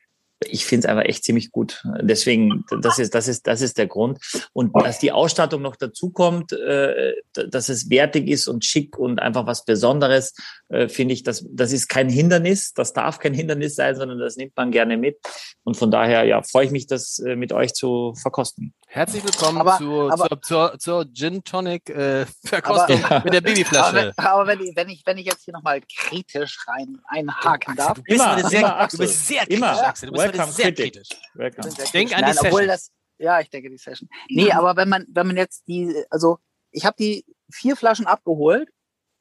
ich 0.46 0.64
finde 0.64 0.86
es 0.86 0.90
einfach 0.90 1.04
echt 1.04 1.24
ziemlich 1.24 1.50
gut. 1.50 1.82
Deswegen, 2.00 2.64
das 2.80 2.98
ist, 2.98 3.14
das 3.14 3.28
ist, 3.28 3.46
das 3.46 3.60
ist 3.60 3.78
der 3.78 3.86
Grund. 3.86 4.18
Und 4.52 4.72
dass 4.74 4.98
die 4.98 5.12
Ausstattung 5.12 5.62
noch 5.62 5.76
dazu 5.76 6.10
kommt, 6.10 6.52
äh, 6.52 7.14
dass 7.32 7.68
es 7.68 7.90
wertig 7.90 8.28
ist 8.28 8.48
und 8.48 8.64
schick 8.64 8.98
und 8.98 9.20
einfach 9.20 9.46
was 9.46 9.64
Besonderes, 9.64 10.34
äh, 10.68 10.88
finde 10.88 11.14
ich, 11.14 11.22
das, 11.22 11.46
das 11.50 11.72
ist 11.72 11.88
kein 11.88 12.08
Hindernis. 12.08 12.72
Das 12.72 12.92
darf 12.92 13.18
kein 13.18 13.34
Hindernis 13.34 13.76
sein, 13.76 13.96
sondern 13.96 14.18
das 14.18 14.36
nimmt 14.36 14.56
man 14.56 14.70
gerne 14.70 14.96
mit. 14.96 15.18
Und 15.64 15.76
von 15.76 15.90
daher, 15.90 16.24
ja, 16.24 16.42
freue 16.42 16.66
ich 16.66 16.70
mich, 16.72 16.86
das 16.86 17.18
äh, 17.18 17.36
mit 17.36 17.52
euch 17.52 17.74
zu 17.74 18.14
verkosten. 18.14 18.74
Herzlich 18.94 19.24
willkommen 19.24 19.58
aber, 19.58 19.78
zu, 19.78 20.10
aber, 20.10 20.28
zur, 20.42 20.42
zur, 20.42 20.78
zur 20.78 21.14
Gin 21.14 21.42
Tonic 21.42 21.88
äh, 21.88 22.26
Verkostung 22.44 23.02
aber, 23.02 23.20
mit 23.24 23.32
der 23.32 23.40
Babyflasche. 23.40 24.12
Aber, 24.18 24.30
aber, 24.30 24.46
wenn, 24.48 24.60
ich, 24.60 24.76
wenn, 24.76 24.90
ich, 24.90 25.02
wenn 25.06 25.16
ich 25.16 25.24
jetzt 25.24 25.44
hier 25.44 25.54
nochmal 25.54 25.80
kritisch 25.80 26.58
rein 26.68 27.00
einhaken 27.06 27.74
darf. 27.74 27.94
Du 27.94 28.02
bist, 28.02 28.20
immer, 28.20 28.50
sehr, 28.50 28.60
immer, 28.60 28.88
du 28.88 28.98
bist 28.98 29.26
sehr 29.26 29.46
kritisch, 29.46 29.56
immer. 29.56 29.82
Axel. 29.82 30.08
Du 30.08 30.12
bist 30.12 30.24
Welcome, 30.26 30.52
sehr 30.52 30.74
kritisch. 30.74 31.08
Welcome. 31.32 31.70
Denk 31.94 32.14
an 32.14 32.26
die 32.26 32.32
Session. 32.34 32.66
Das, 32.66 32.90
ja, 33.16 33.40
ich 33.40 33.48
denke 33.48 33.70
die 33.70 33.78
Session. 33.78 34.10
Nee, 34.28 34.52
aber 34.52 34.76
wenn 34.76 34.90
man, 34.90 35.06
wenn 35.08 35.26
man 35.26 35.38
jetzt 35.38 35.66
die, 35.68 36.04
also 36.10 36.36
ich 36.70 36.84
habe 36.84 36.96
die 36.98 37.24
vier 37.50 37.76
Flaschen 37.76 38.06
abgeholt 38.06 38.68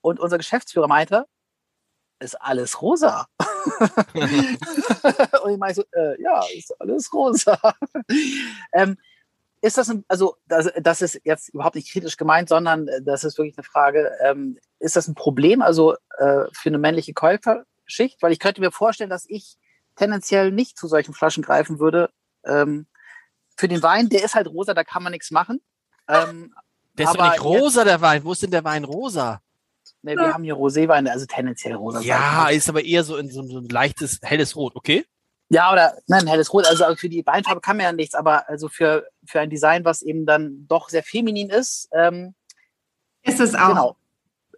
und 0.01 0.19
unser 0.19 0.37
Geschäftsführer 0.37 0.89
meinte, 0.89 1.27
ist 2.19 2.35
alles 2.41 2.81
rosa. 2.81 3.25
und 4.13 5.51
ich 5.51 5.57
meine 5.57 5.73
so, 5.73 5.83
äh, 5.93 6.21
ja, 6.21 6.43
ist 6.57 6.75
alles 6.81 7.13
rosa. 7.13 7.57
ähm, 8.73 8.97
ist 9.61 9.77
das, 9.77 9.89
ein, 9.89 10.03
also 10.07 10.37
das, 10.47 10.69
das 10.81 11.01
ist 11.01 11.21
jetzt 11.23 11.49
überhaupt 11.49 11.75
nicht 11.75 11.91
kritisch 11.91 12.17
gemeint, 12.17 12.49
sondern 12.49 12.87
äh, 12.87 13.01
das 13.01 13.23
ist 13.23 13.37
wirklich 13.37 13.57
eine 13.57 13.63
Frage, 13.63 14.11
ähm, 14.23 14.57
ist 14.79 14.95
das 14.95 15.07
ein 15.07 15.15
Problem, 15.15 15.61
also 15.61 15.93
äh, 16.17 16.45
für 16.53 16.69
eine 16.69 16.79
männliche 16.79 17.13
Käuferschicht? 17.13 18.21
Weil 18.21 18.31
ich 18.31 18.39
könnte 18.39 18.61
mir 18.61 18.71
vorstellen, 18.71 19.09
dass 19.09 19.25
ich 19.27 19.57
tendenziell 19.95 20.51
nicht 20.51 20.77
zu 20.77 20.87
solchen 20.87 21.13
Flaschen 21.13 21.43
greifen 21.43 21.79
würde. 21.79 22.09
Ähm, 22.43 22.87
für 23.55 23.67
den 23.67 23.83
Wein, 23.83 24.09
der 24.09 24.23
ist 24.23 24.35
halt 24.35 24.47
rosa, 24.47 24.73
da 24.73 24.83
kann 24.83 25.03
man 25.03 25.11
nichts 25.11 25.31
machen. 25.31 25.61
Ähm, 26.07 26.53
der 26.93 27.05
ist 27.05 27.15
doch 27.15 27.29
nicht 27.29 27.43
rosa, 27.43 27.83
der 27.83 28.01
Wein. 28.01 28.23
Wo 28.23 28.31
ist 28.31 28.41
denn 28.41 28.51
der 28.51 28.63
Wein 28.63 28.83
rosa? 28.83 29.41
Ne, 30.03 30.15
wir 30.15 30.33
haben 30.33 30.43
hier 30.43 30.55
Roséwein, 30.55 31.07
also 31.07 31.27
tendenziell 31.27 31.75
rosa. 31.75 32.01
Ja, 32.01 32.49
ist 32.49 32.69
aber 32.69 32.83
eher 32.83 33.03
so 33.03 33.17
in 33.17 33.29
so, 33.29 33.43
so 33.43 33.59
ein 33.59 33.69
leichtes, 33.69 34.19
helles 34.23 34.55
Rot, 34.55 34.75
okay? 34.75 35.05
Ja, 35.53 35.73
oder 35.73 35.97
nein, 36.07 36.27
helles 36.27 36.53
Rot. 36.53 36.65
Also 36.65 36.85
für 36.95 37.09
die 37.09 37.25
Weinfarbe 37.25 37.59
kann 37.59 37.75
man 37.75 37.83
ja 37.83 37.91
nichts, 37.91 38.15
aber 38.15 38.47
also 38.47 38.69
für, 38.69 39.05
für 39.25 39.41
ein 39.41 39.49
Design, 39.49 39.83
was 39.83 40.01
eben 40.01 40.25
dann 40.25 40.65
doch 40.69 40.87
sehr 40.87 41.03
feminin 41.03 41.49
ist. 41.49 41.89
Ähm, 41.91 42.35
ist 43.21 43.41
es 43.41 43.53
auch. 43.53 43.67
Genau. 43.67 43.97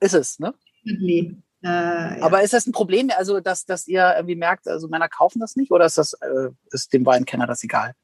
Ist 0.01 0.13
es, 0.13 0.37
ne? 0.37 0.53
Äh, 0.85 1.33
ja. 1.63 2.17
Aber 2.21 2.43
ist 2.43 2.53
das 2.53 2.67
ein 2.67 2.73
Problem, 2.73 3.09
also 3.17 3.39
dass, 3.39 3.65
dass 3.65 3.87
ihr 3.87 4.13
irgendwie 4.15 4.35
merkt, 4.35 4.67
also 4.67 4.87
Männer 4.87 5.09
kaufen 5.09 5.39
das 5.39 5.55
nicht 5.55 5.71
oder 5.71 5.85
ist 5.85 5.97
das 5.97 6.13
äh, 6.13 6.49
ist 6.69 6.93
dem 6.93 7.03
Weinkenner 7.07 7.47
das 7.47 7.63
egal? 7.63 7.95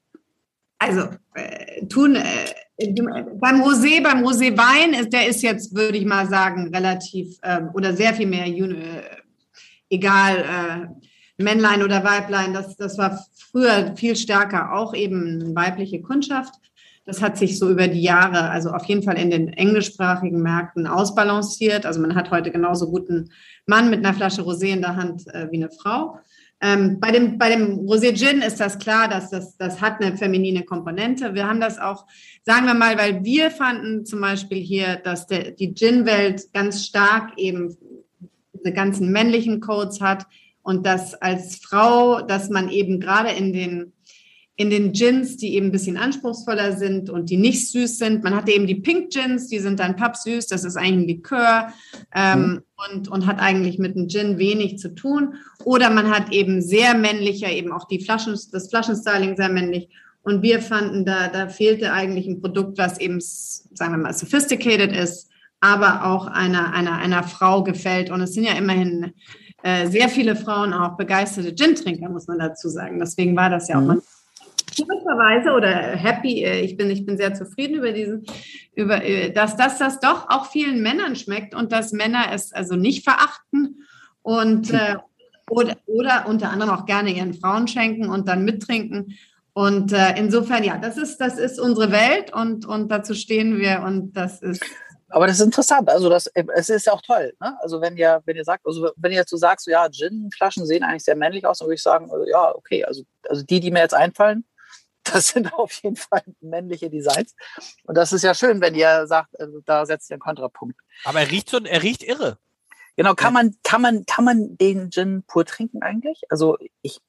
Also 0.78 1.10
äh, 1.34 1.86
tun 1.86 2.16
äh, 2.16 2.92
beim 3.34 3.62
Rosé, 3.62 4.02
beim 4.02 4.24
Roséwein 4.26 4.98
ist 4.98 5.12
der 5.12 5.28
ist 5.28 5.42
jetzt, 5.42 5.76
würde 5.76 5.96
ich 5.96 6.06
mal 6.06 6.28
sagen, 6.28 6.74
relativ 6.74 7.38
äh, 7.42 7.60
oder 7.72 7.94
sehr 7.94 8.14
viel 8.14 8.26
mehr 8.26 8.46
äh, 8.46 9.02
egal 9.90 10.38
äh, 10.38 11.09
Männlein 11.42 11.82
oder 11.82 12.04
Weiblein. 12.04 12.54
Das, 12.54 12.76
das 12.76 12.98
war 12.98 13.24
früher 13.50 13.96
viel 13.96 14.16
stärker 14.16 14.72
auch 14.74 14.94
eben 14.94 15.54
weibliche 15.54 16.02
Kundschaft. 16.02 16.54
Das 17.06 17.22
hat 17.22 17.38
sich 17.38 17.58
so 17.58 17.70
über 17.70 17.88
die 17.88 18.02
Jahre, 18.02 18.50
also 18.50 18.70
auf 18.70 18.84
jeden 18.84 19.02
Fall 19.02 19.18
in 19.18 19.30
den 19.30 19.48
englischsprachigen 19.48 20.42
Märkten 20.42 20.86
ausbalanciert. 20.86 21.86
Also 21.86 22.00
man 22.00 22.14
hat 22.14 22.30
heute 22.30 22.50
genauso 22.50 22.90
guten 22.90 23.30
Mann 23.66 23.90
mit 23.90 24.04
einer 24.04 24.14
Flasche 24.14 24.42
Rosé 24.42 24.68
in 24.68 24.82
der 24.82 24.96
Hand 24.96 25.26
äh, 25.34 25.48
wie 25.50 25.56
eine 25.56 25.70
Frau. 25.70 26.20
Ähm, 26.62 27.00
bei 27.00 27.10
dem, 27.10 27.38
bei 27.38 27.48
dem 27.48 27.78
Rosé 27.80 28.14
Gin 28.14 28.42
ist 28.42 28.60
das 28.60 28.78
klar, 28.78 29.08
dass 29.08 29.30
das, 29.30 29.56
das 29.56 29.80
hat 29.80 30.00
eine 30.00 30.16
feminine 30.18 30.62
Komponente. 30.62 31.34
Wir 31.34 31.48
haben 31.48 31.60
das 31.60 31.78
auch, 31.78 32.06
sagen 32.44 32.66
wir 32.66 32.74
mal, 32.74 32.98
weil 32.98 33.24
wir 33.24 33.50
fanden 33.50 34.04
zum 34.04 34.20
Beispiel 34.20 34.58
hier, 34.58 34.96
dass 34.96 35.26
der, 35.26 35.52
die 35.52 35.74
Gin-Welt 35.74 36.52
ganz 36.52 36.84
stark 36.84 37.32
eben 37.38 37.76
diese 38.52 38.74
ganzen 38.74 39.10
männlichen 39.10 39.60
Codes 39.60 40.02
hat 40.02 40.26
und 40.70 40.86
dass 40.86 41.14
als 41.14 41.56
Frau, 41.56 42.20
dass 42.20 42.48
man 42.48 42.68
eben 42.68 43.00
gerade 43.00 43.30
in 43.30 43.52
den 43.52 43.92
in 44.54 44.68
den 44.68 44.92
Gins, 44.92 45.38
die 45.38 45.54
eben 45.54 45.68
ein 45.68 45.72
bisschen 45.72 45.96
anspruchsvoller 45.96 46.76
sind 46.76 47.08
und 47.08 47.30
die 47.30 47.38
nicht 47.38 47.70
süß 47.70 47.96
sind. 47.96 48.22
Man 48.22 48.36
hatte 48.36 48.52
eben 48.52 48.66
die 48.66 48.74
Pink 48.74 49.10
Gins, 49.10 49.48
die 49.48 49.58
sind 49.58 49.80
dann 49.80 49.96
pappsüß, 49.96 50.48
das 50.48 50.64
ist 50.64 50.76
eigentlich 50.76 50.92
ein 50.92 51.08
Likör 51.08 51.72
ähm, 52.14 52.40
mhm. 52.40 52.62
und, 52.76 53.08
und 53.08 53.26
hat 53.26 53.40
eigentlich 53.40 53.78
mit 53.78 53.96
dem 53.96 54.06
Gin 54.08 54.36
wenig 54.36 54.78
zu 54.78 54.94
tun. 54.94 55.34
Oder 55.64 55.88
man 55.88 56.10
hat 56.10 56.30
eben 56.30 56.60
sehr 56.60 56.94
männlicher, 56.94 57.50
eben 57.50 57.72
auch 57.72 57.88
die 57.88 58.04
Flaschen, 58.04 58.38
das 58.52 58.68
Flaschenstyling 58.68 59.34
sehr 59.34 59.48
männlich. 59.48 59.88
Und 60.22 60.42
wir 60.42 60.60
fanden, 60.60 61.06
da, 61.06 61.28
da 61.28 61.48
fehlte 61.48 61.94
eigentlich 61.94 62.26
ein 62.26 62.42
Produkt, 62.42 62.76
was 62.76 63.00
eben, 63.00 63.18
sagen 63.18 63.92
wir 63.92 63.96
mal, 63.96 64.12
sophisticated 64.12 64.92
ist, 64.92 65.30
aber 65.60 66.04
auch 66.04 66.26
einer, 66.26 66.74
einer, 66.74 66.98
einer 66.98 67.22
Frau 67.22 67.62
gefällt. 67.64 68.10
Und 68.10 68.20
es 68.20 68.34
sind 68.34 68.44
ja 68.44 68.52
immerhin 68.52 69.12
äh, 69.62 69.86
sehr 69.86 70.08
viele 70.08 70.36
Frauen 70.36 70.72
auch 70.72 70.96
begeisterte 70.96 71.54
Gin-Trinker, 71.54 72.08
muss 72.08 72.26
man 72.26 72.38
dazu 72.38 72.68
sagen. 72.68 72.98
Deswegen 72.98 73.36
war 73.36 73.50
das 73.50 73.68
ja 73.68 73.78
auch 73.78 73.82
mhm 73.82 74.02
gewisserweise 74.76 75.52
oder 75.52 75.70
happy, 75.70 76.44
äh, 76.44 76.60
ich 76.60 76.76
bin, 76.76 76.90
ich 76.90 77.04
bin 77.04 77.16
sehr 77.16 77.34
zufrieden 77.34 77.76
über 77.76 77.92
diesen, 77.92 78.24
über, 78.74 79.04
äh, 79.04 79.32
dass, 79.32 79.56
dass 79.56 79.78
das 79.78 80.00
doch 80.00 80.28
auch 80.28 80.46
vielen 80.46 80.82
Männern 80.82 81.16
schmeckt 81.16 81.54
und 81.54 81.72
dass 81.72 81.92
Männer 81.92 82.26
es 82.32 82.52
also 82.52 82.76
nicht 82.76 83.04
verachten 83.04 83.82
und 84.22 84.72
äh, 84.72 84.96
oder, 85.48 85.76
oder 85.86 86.26
unter 86.28 86.50
anderem 86.50 86.70
auch 86.70 86.86
gerne 86.86 87.10
ihren 87.10 87.34
Frauen 87.34 87.66
schenken 87.66 88.08
und 88.08 88.28
dann 88.28 88.44
mittrinken. 88.44 89.18
Und 89.52 89.92
äh, 89.92 90.14
insofern, 90.16 90.62
ja, 90.62 90.78
das 90.78 90.96
ist, 90.96 91.18
das 91.18 91.38
ist 91.38 91.58
unsere 91.58 91.90
Welt 91.90 92.32
und, 92.32 92.66
und 92.66 92.88
dazu 92.88 93.14
stehen 93.14 93.58
wir 93.58 93.82
und 93.84 94.12
das 94.16 94.42
ist. 94.42 94.62
Aber 95.10 95.26
das 95.26 95.38
ist 95.38 95.44
interessant. 95.44 95.88
Also 95.88 96.08
das, 96.08 96.26
es 96.28 96.68
ist 96.68 96.86
ja 96.86 96.92
auch 96.92 97.02
toll. 97.02 97.34
Ne? 97.40 97.58
Also 97.60 97.80
wenn 97.80 97.96
ihr, 97.96 98.22
wenn 98.24 98.36
ihr 98.36 98.44
sagt, 98.44 98.64
also 98.66 98.90
wenn 98.96 99.12
ihr 99.12 99.18
jetzt 99.18 99.30
so 99.30 99.36
sagst, 99.36 99.64
so, 99.64 99.70
ja, 99.70 99.88
Gin-Flaschen 99.88 100.66
sehen 100.66 100.84
eigentlich 100.84 101.04
sehr 101.04 101.16
männlich 101.16 101.44
aus, 101.44 101.58
dann 101.58 101.66
würde 101.66 101.74
ich 101.74 101.82
sagen, 101.82 102.10
also, 102.10 102.26
ja, 102.26 102.54
okay. 102.54 102.84
Also, 102.84 103.02
also 103.28 103.42
die, 103.42 103.60
die 103.60 103.70
mir 103.70 103.80
jetzt 103.80 103.94
einfallen, 103.94 104.44
das 105.04 105.28
sind 105.28 105.52
auf 105.54 105.72
jeden 105.82 105.96
Fall 105.96 106.22
männliche 106.40 106.90
Designs. 106.90 107.34
Und 107.84 107.96
das 107.96 108.12
ist 108.12 108.22
ja 108.22 108.34
schön, 108.34 108.60
wenn 108.60 108.74
ihr 108.74 109.06
sagt, 109.06 109.38
also 109.40 109.60
da 109.64 109.84
setzt 109.84 110.10
ihr 110.10 110.14
einen 110.14 110.20
Kontrapunkt. 110.20 110.78
Aber 111.04 111.20
er 111.20 111.30
riecht 111.30 111.50
so, 111.50 111.58
er 111.58 111.82
riecht 111.82 112.02
irre. 112.02 112.38
Genau, 112.96 113.14
kann 113.14 113.32
man, 113.32 113.56
kann 113.62 113.80
man, 113.80 114.04
kann 114.04 114.24
man 114.24 114.56
den 114.58 114.90
Gin 114.90 115.22
pur 115.26 115.44
trinken 115.44 115.82
eigentlich? 115.82 116.22
Also 116.28 116.58
ich 116.82 117.00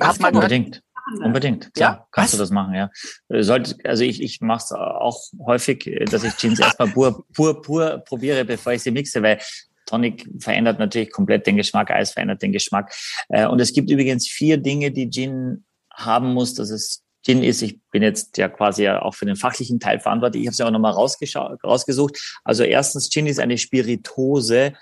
habe 0.00 0.20
mal 0.20 0.34
unbedingt. 0.34 0.82
Unbedingt, 1.22 1.72
klar, 1.74 1.96
ja? 1.98 2.06
kannst 2.10 2.32
Was? 2.32 2.38
du 2.38 2.42
das 2.42 2.50
machen, 2.50 2.74
ja. 2.74 2.90
Äh, 3.28 3.42
sollte, 3.42 3.76
also 3.84 4.02
ich, 4.02 4.20
ich 4.20 4.40
mache 4.40 4.64
es 4.64 4.72
auch 4.72 5.20
häufig, 5.46 5.86
äh, 5.86 6.04
dass 6.04 6.24
ich 6.24 6.36
Gins 6.36 6.58
erstmal 6.58 6.88
pur, 6.88 7.24
pur, 7.32 7.62
pur 7.62 8.02
probiere, 8.04 8.44
bevor 8.44 8.72
ich 8.72 8.82
sie 8.82 8.90
mixe, 8.90 9.22
weil 9.22 9.38
Tonic 9.86 10.28
verändert 10.40 10.80
natürlich 10.80 11.12
komplett 11.12 11.46
den 11.46 11.56
Geschmack, 11.56 11.90
Eis 11.90 12.12
verändert 12.12 12.42
den 12.42 12.52
Geschmack. 12.52 12.92
Äh, 13.28 13.46
und 13.46 13.60
es 13.60 13.72
gibt 13.72 13.90
übrigens 13.90 14.26
vier 14.26 14.56
Dinge, 14.56 14.90
die 14.90 15.08
Gin 15.08 15.64
haben 15.92 16.32
muss, 16.32 16.54
dass 16.54 16.70
es 16.70 17.04
Gin 17.24 17.42
ist. 17.42 17.62
Ich 17.62 17.80
bin 17.90 18.02
jetzt 18.02 18.36
ja 18.36 18.48
quasi 18.48 18.88
auch 18.88 19.14
für 19.14 19.26
den 19.26 19.36
fachlichen 19.36 19.80
Teil 19.80 20.00
verantwortlich. 20.00 20.42
Ich 20.42 20.48
habe 20.48 20.52
es 20.52 20.58
ja 20.58 20.66
auch 20.66 20.70
nochmal 20.70 20.92
rausgesucht. 20.92 22.40
Also 22.44 22.64
erstens, 22.64 23.10
Gin 23.10 23.26
ist 23.26 23.40
eine 23.40 23.58
Spiritose 23.58 24.74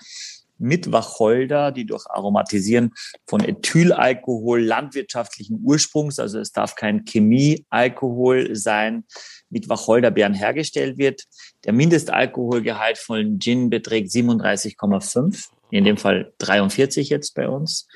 mit 0.57 0.91
Wacholder, 0.91 1.71
die 1.71 1.85
durch 1.85 2.05
Aromatisieren 2.09 2.93
von 3.27 3.43
Ethylalkohol 3.43 4.61
landwirtschaftlichen 4.63 5.59
Ursprungs, 5.63 6.19
also 6.19 6.39
es 6.39 6.51
darf 6.51 6.75
kein 6.75 7.03
Chemiealkohol 7.05 8.55
sein, 8.55 9.05
mit 9.49 9.69
Wacholderbeeren 9.69 10.33
hergestellt 10.33 10.97
wird. 10.97 11.23
Der 11.65 11.73
Mindestalkoholgehalt 11.73 12.97
von 12.97 13.39
Gin 13.39 13.69
beträgt 13.69 14.09
37,5, 14.11 15.47
in 15.71 15.83
dem 15.83 15.97
Fall 15.97 16.33
43 16.39 17.09
jetzt 17.09 17.35
bei 17.35 17.47
uns. 17.47 17.87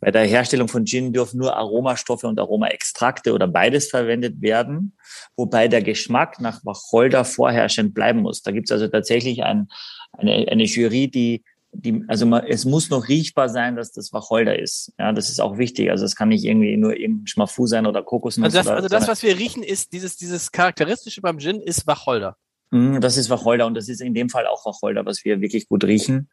Bei 0.00 0.10
der 0.10 0.24
Herstellung 0.26 0.68
von 0.68 0.86
Gin 0.86 1.12
dürfen 1.12 1.38
nur 1.38 1.56
Aromastoffe 1.56 2.24
und 2.24 2.38
Aromaextrakte 2.38 3.32
oder 3.32 3.48
beides 3.48 3.88
verwendet 3.88 4.40
werden, 4.40 4.96
wobei 5.36 5.66
der 5.66 5.82
Geschmack 5.82 6.40
nach 6.40 6.64
Wacholder 6.64 7.24
vorherrschend 7.24 7.94
bleiben 7.94 8.20
muss. 8.20 8.42
Da 8.42 8.52
gibt 8.52 8.68
es 8.68 8.72
also 8.72 8.86
tatsächlich 8.86 9.42
ein, 9.42 9.68
eine, 10.12 10.46
eine 10.48 10.64
Jury, 10.64 11.08
die 11.08 11.42
die, 11.72 12.04
also 12.08 12.26
man, 12.26 12.44
es 12.46 12.64
muss 12.64 12.90
noch 12.90 13.08
riechbar 13.08 13.48
sein, 13.48 13.76
dass 13.76 13.92
das 13.92 14.12
Wacholder 14.12 14.58
ist. 14.58 14.92
Ja, 14.98 15.12
das 15.12 15.28
ist 15.28 15.40
auch 15.40 15.58
wichtig. 15.58 15.90
Also 15.90 16.04
es 16.04 16.16
kann 16.16 16.28
nicht 16.28 16.44
irgendwie 16.44 16.76
nur 16.76 16.96
irgendein 16.96 17.26
Schmafu 17.26 17.66
sein 17.66 17.86
oder 17.86 18.02
Kokosnuss. 18.02 18.44
Also 18.44 18.58
das, 18.58 18.66
oder, 18.66 18.76
also 18.76 18.88
das 18.88 19.08
was 19.08 19.22
wir 19.22 19.38
riechen, 19.38 19.62
ist 19.62 19.92
dieses, 19.92 20.16
dieses 20.16 20.50
charakteristische 20.50 21.20
beim 21.20 21.38
Gin 21.38 21.60
ist 21.60 21.86
Wacholder. 21.86 22.36
Mhm, 22.70 23.00
das 23.00 23.16
ist 23.16 23.30
Wacholder 23.30 23.66
und 23.66 23.74
das 23.74 23.88
ist 23.88 24.00
in 24.00 24.14
dem 24.14 24.28
Fall 24.28 24.46
auch 24.46 24.64
Wacholder, 24.64 25.04
was 25.06 25.24
wir 25.24 25.40
wirklich 25.40 25.68
gut 25.68 25.84
riechen. 25.84 26.28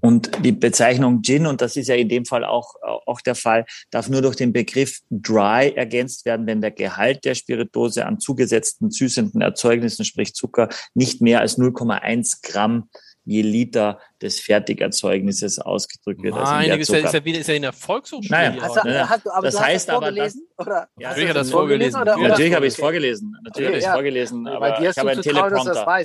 Und 0.00 0.44
die 0.44 0.50
Bezeichnung 0.50 1.22
Gin, 1.22 1.46
und 1.46 1.60
das 1.60 1.76
ist 1.76 1.86
ja 1.86 1.94
in 1.94 2.08
dem 2.08 2.24
Fall 2.24 2.44
auch, 2.44 2.74
auch 3.06 3.20
der 3.20 3.36
Fall, 3.36 3.66
darf 3.92 4.08
nur 4.08 4.20
durch 4.20 4.34
den 4.34 4.52
Begriff 4.52 4.98
dry 5.10 5.72
ergänzt 5.76 6.24
werden, 6.24 6.46
wenn 6.48 6.60
der 6.60 6.72
Gehalt 6.72 7.24
der 7.24 7.36
Spiritose 7.36 8.04
an 8.04 8.18
zugesetzten 8.18 8.90
süßenden 8.90 9.40
Erzeugnissen, 9.40 10.04
sprich 10.04 10.34
Zucker, 10.34 10.68
nicht 10.94 11.20
mehr 11.20 11.40
als 11.40 11.56
0,1 11.56 12.40
Gramm 12.42 12.88
je 13.24 13.42
Liter 13.42 14.00
des 14.20 14.40
Fertigerzeugnisses 14.40 15.58
ausgedrückt 15.58 16.22
wird. 16.22 16.34
Also 16.34 16.52
Meine 16.52 16.72
also 16.72 16.80
ist, 16.80 16.88
ja, 16.88 17.06
ist, 17.06 17.14
ja 17.14 17.24
wieder, 17.24 17.38
ist 17.38 17.46
ja 17.48 17.54
in 17.54 17.62
der 17.62 17.72
Volkshochschule. 17.72 18.30
Naja, 18.30 18.56
hast 18.60 18.76
du, 18.76 18.88
ne? 18.88 19.08
hast, 19.08 19.30
aber 19.30 19.46
das 19.46 19.60
heißt 19.60 19.88
das 19.88 19.94
aber, 19.94 20.12
dass, 20.12 20.36
oder? 20.58 20.88
Ja, 20.98 21.10
natürlich 21.10 21.28
hat 21.28 21.36
das 21.36 21.50
vorgelesen. 21.50 22.00
Oder, 22.00 22.16
oder? 22.18 22.28
Natürlich 22.28 22.54
habe 22.54 22.66
ich 22.66 22.72
es 22.72 22.80
vorgelesen. 22.80 23.36
Natürlich 23.44 23.56
okay, 23.56 23.66
habe 23.66 23.78
ich 23.78 23.84
es 23.84 23.92
vorgelesen. 23.92 24.46
Aber 24.48 24.80
ich 24.80 24.98
habe 24.98 25.10
einen 25.10 25.22
Teleprompter. 25.22 26.04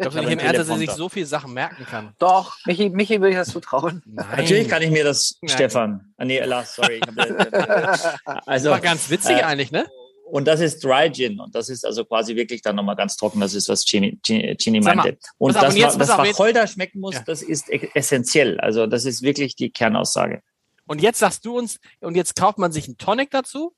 Ich 0.00 0.08
glaube 0.08 0.20
nicht 0.20 0.32
im 0.32 0.38
Ernst, 0.38 0.60
dass 0.60 0.68
er 0.68 0.78
sich 0.78 0.90
so 0.92 1.08
viele 1.08 1.26
Sachen 1.26 1.52
merken 1.52 1.84
kann. 1.84 2.14
Doch, 2.18 2.56
Michi, 2.66 2.88
Michi 2.88 3.20
würde 3.20 3.30
ich 3.30 3.36
das 3.36 3.48
zutrauen. 3.48 4.00
Nein. 4.06 4.26
Natürlich 4.36 4.68
kann 4.68 4.80
ich 4.80 4.90
mir 4.90 5.02
das, 5.02 5.38
Nein. 5.42 5.48
Stefan. 5.52 6.12
Ah, 6.16 6.24
nee, 6.24 6.38
Lars, 6.38 6.76
sorry. 6.76 7.00
also, 8.46 8.70
war 8.70 8.80
ganz 8.80 9.10
witzig 9.10 9.38
äh, 9.38 9.42
eigentlich, 9.42 9.72
ne? 9.72 9.88
Und 10.30 10.46
das 10.46 10.60
ist 10.60 10.84
Dry 10.84 11.10
Gin. 11.10 11.40
Und 11.40 11.54
das 11.54 11.68
ist 11.68 11.84
also 11.84 12.04
quasi 12.04 12.36
wirklich 12.36 12.62
dann 12.62 12.76
nochmal 12.76 12.96
ganz 12.96 13.16
trocken. 13.16 13.40
Das 13.40 13.54
ist, 13.54 13.68
was 13.68 13.84
Chini, 13.84 14.18
Chini 14.22 14.80
meinte. 14.80 15.18
Und 15.38 15.54
das, 15.54 15.76
jetzt, 15.76 16.00
das 16.00 16.08
Wacholder 16.08 16.66
schmecken 16.66 17.00
muss, 17.00 17.14
ja. 17.14 17.22
das 17.26 17.42
ist 17.42 17.68
e-, 17.70 17.90
essentiell. 17.94 18.60
Also 18.60 18.86
das 18.86 19.04
ist 19.04 19.22
wirklich 19.22 19.56
die 19.56 19.70
Kernaussage. 19.70 20.42
Und 20.86 21.02
jetzt 21.02 21.18
sagst 21.18 21.44
du 21.44 21.58
uns, 21.58 21.78
und 22.00 22.16
jetzt 22.16 22.36
kauft 22.36 22.58
man 22.58 22.72
sich 22.72 22.86
einen 22.86 22.98
Tonic 22.98 23.30
dazu. 23.30 23.74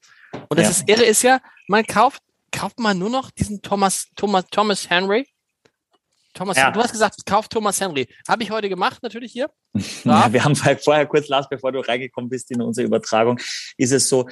Und 0.49 0.59
das 0.59 0.65
ja. 0.65 0.71
ist 0.71 0.89
irre 0.89 1.05
ist 1.05 1.23
ja, 1.23 1.41
man 1.67 1.85
kauft, 1.85 2.23
kauft 2.53 2.79
man 2.79 2.99
nur 2.99 3.11
noch 3.11 3.31
diesen 3.31 3.63
Thomas, 3.63 4.09
Thomas, 4.17 4.45
Thomas 4.51 4.91
Henry 4.91 5.27
Thomas, 6.35 6.57
ja. 6.57 6.71
du 6.71 6.81
hast 6.81 6.93
gesagt, 6.93 7.27
kauf 7.27 7.49
Thomas 7.49 7.81
Henry. 7.81 8.09
Habe 8.29 8.43
ich 8.43 8.51
heute 8.51 8.69
gemacht, 8.69 9.03
natürlich 9.03 9.33
hier. 9.33 9.51
Ja, 10.05 10.33
wir 10.33 10.45
haben 10.45 10.57
vorher 10.57 11.07
kurz, 11.07 11.29
Lars, 11.29 11.49
bevor 11.49 11.73
du 11.73 11.81
reingekommen 11.81 12.31
bist 12.31 12.51
in 12.51 12.63
unsere 12.63 12.87
Übertragung, 12.87 13.39
ist 13.77 13.93
es 13.93 14.09
so, 14.09 14.29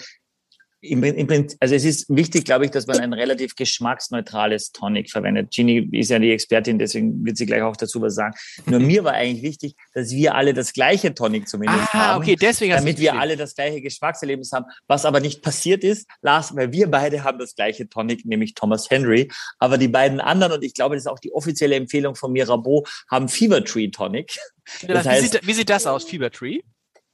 im, 0.81 1.03
im, 1.03 1.49
also 1.59 1.75
es 1.75 1.85
ist 1.85 2.07
wichtig, 2.09 2.45
glaube 2.45 2.65
ich, 2.65 2.71
dass 2.71 2.87
man 2.87 3.01
ein 3.01 3.13
relativ 3.13 3.57
geschmacksneutrales 3.57 4.71
Tonic 4.71 5.11
verwendet. 5.11 5.51
Ginny 5.51 5.89
ist 5.93 6.11
ja 6.11 6.21
die 6.21 6.31
Expertin, 6.31 6.79
deswegen 6.79 7.25
wird 7.25 7.37
sie 7.37 7.47
gleich 7.47 7.63
auch 7.63 7.77
dazu 7.77 8.01
was 8.01 8.15
sagen. 8.15 8.35
Nur 8.67 8.79
mir 8.79 9.03
war 9.03 9.15
eigentlich 9.15 9.43
wichtig, 9.43 9.75
dass 9.93 10.13
wir 10.13 10.37
alle 10.37 10.55
das 10.55 10.73
gleiche 10.73 11.15
Tonic 11.15 11.49
zumindest 11.49 11.89
ah, 11.93 12.11
haben. 12.11 12.23
okay, 12.23 12.37
deswegen 12.37 12.73
damit 12.73 12.99
wir 12.99 13.19
alle 13.19 13.37
das 13.37 13.57
gleiche 13.57 13.81
Geschmackserlebnis 13.81 14.53
haben. 14.53 14.67
Was 14.87 15.05
aber 15.05 15.19
nicht 15.19 15.43
passiert 15.43 15.83
ist, 15.83 16.07
Lars, 16.23 16.55
weil 16.55 16.71
wir 16.71 16.89
beide 16.89 17.25
haben 17.25 17.39
das 17.39 17.57
gleiche 17.57 17.89
Tonic, 17.89 18.25
nämlich 18.25 18.55
Thomas 18.55 18.89
Henry. 18.89 19.29
Aber 19.59 19.79
die 19.79 19.89
beiden 19.89 20.21
anderen, 20.21 20.53
und 20.53 20.65
ich 20.65 20.75
glaube, 20.75 20.95
das 20.95 21.05
ist 21.05 21.11
auch 21.11 21.19
die 21.19 21.33
offizielle 21.33 21.75
Empfehlung 21.75 22.15
von 22.15 22.33
Mirabeau, 22.33 22.85
haben 23.11 23.29
Fever 23.29 23.65
Tree 23.65 23.89
Tonic. 23.89 24.39
Das 24.87 25.07
wie, 25.07 25.09
heißt, 25.09 25.33
sieht, 25.33 25.47
wie 25.47 25.55
sieht 25.55 25.71
das 25.71 25.87
aus, 25.87 26.05
Fever 26.05 26.31
Tree? 26.31 26.61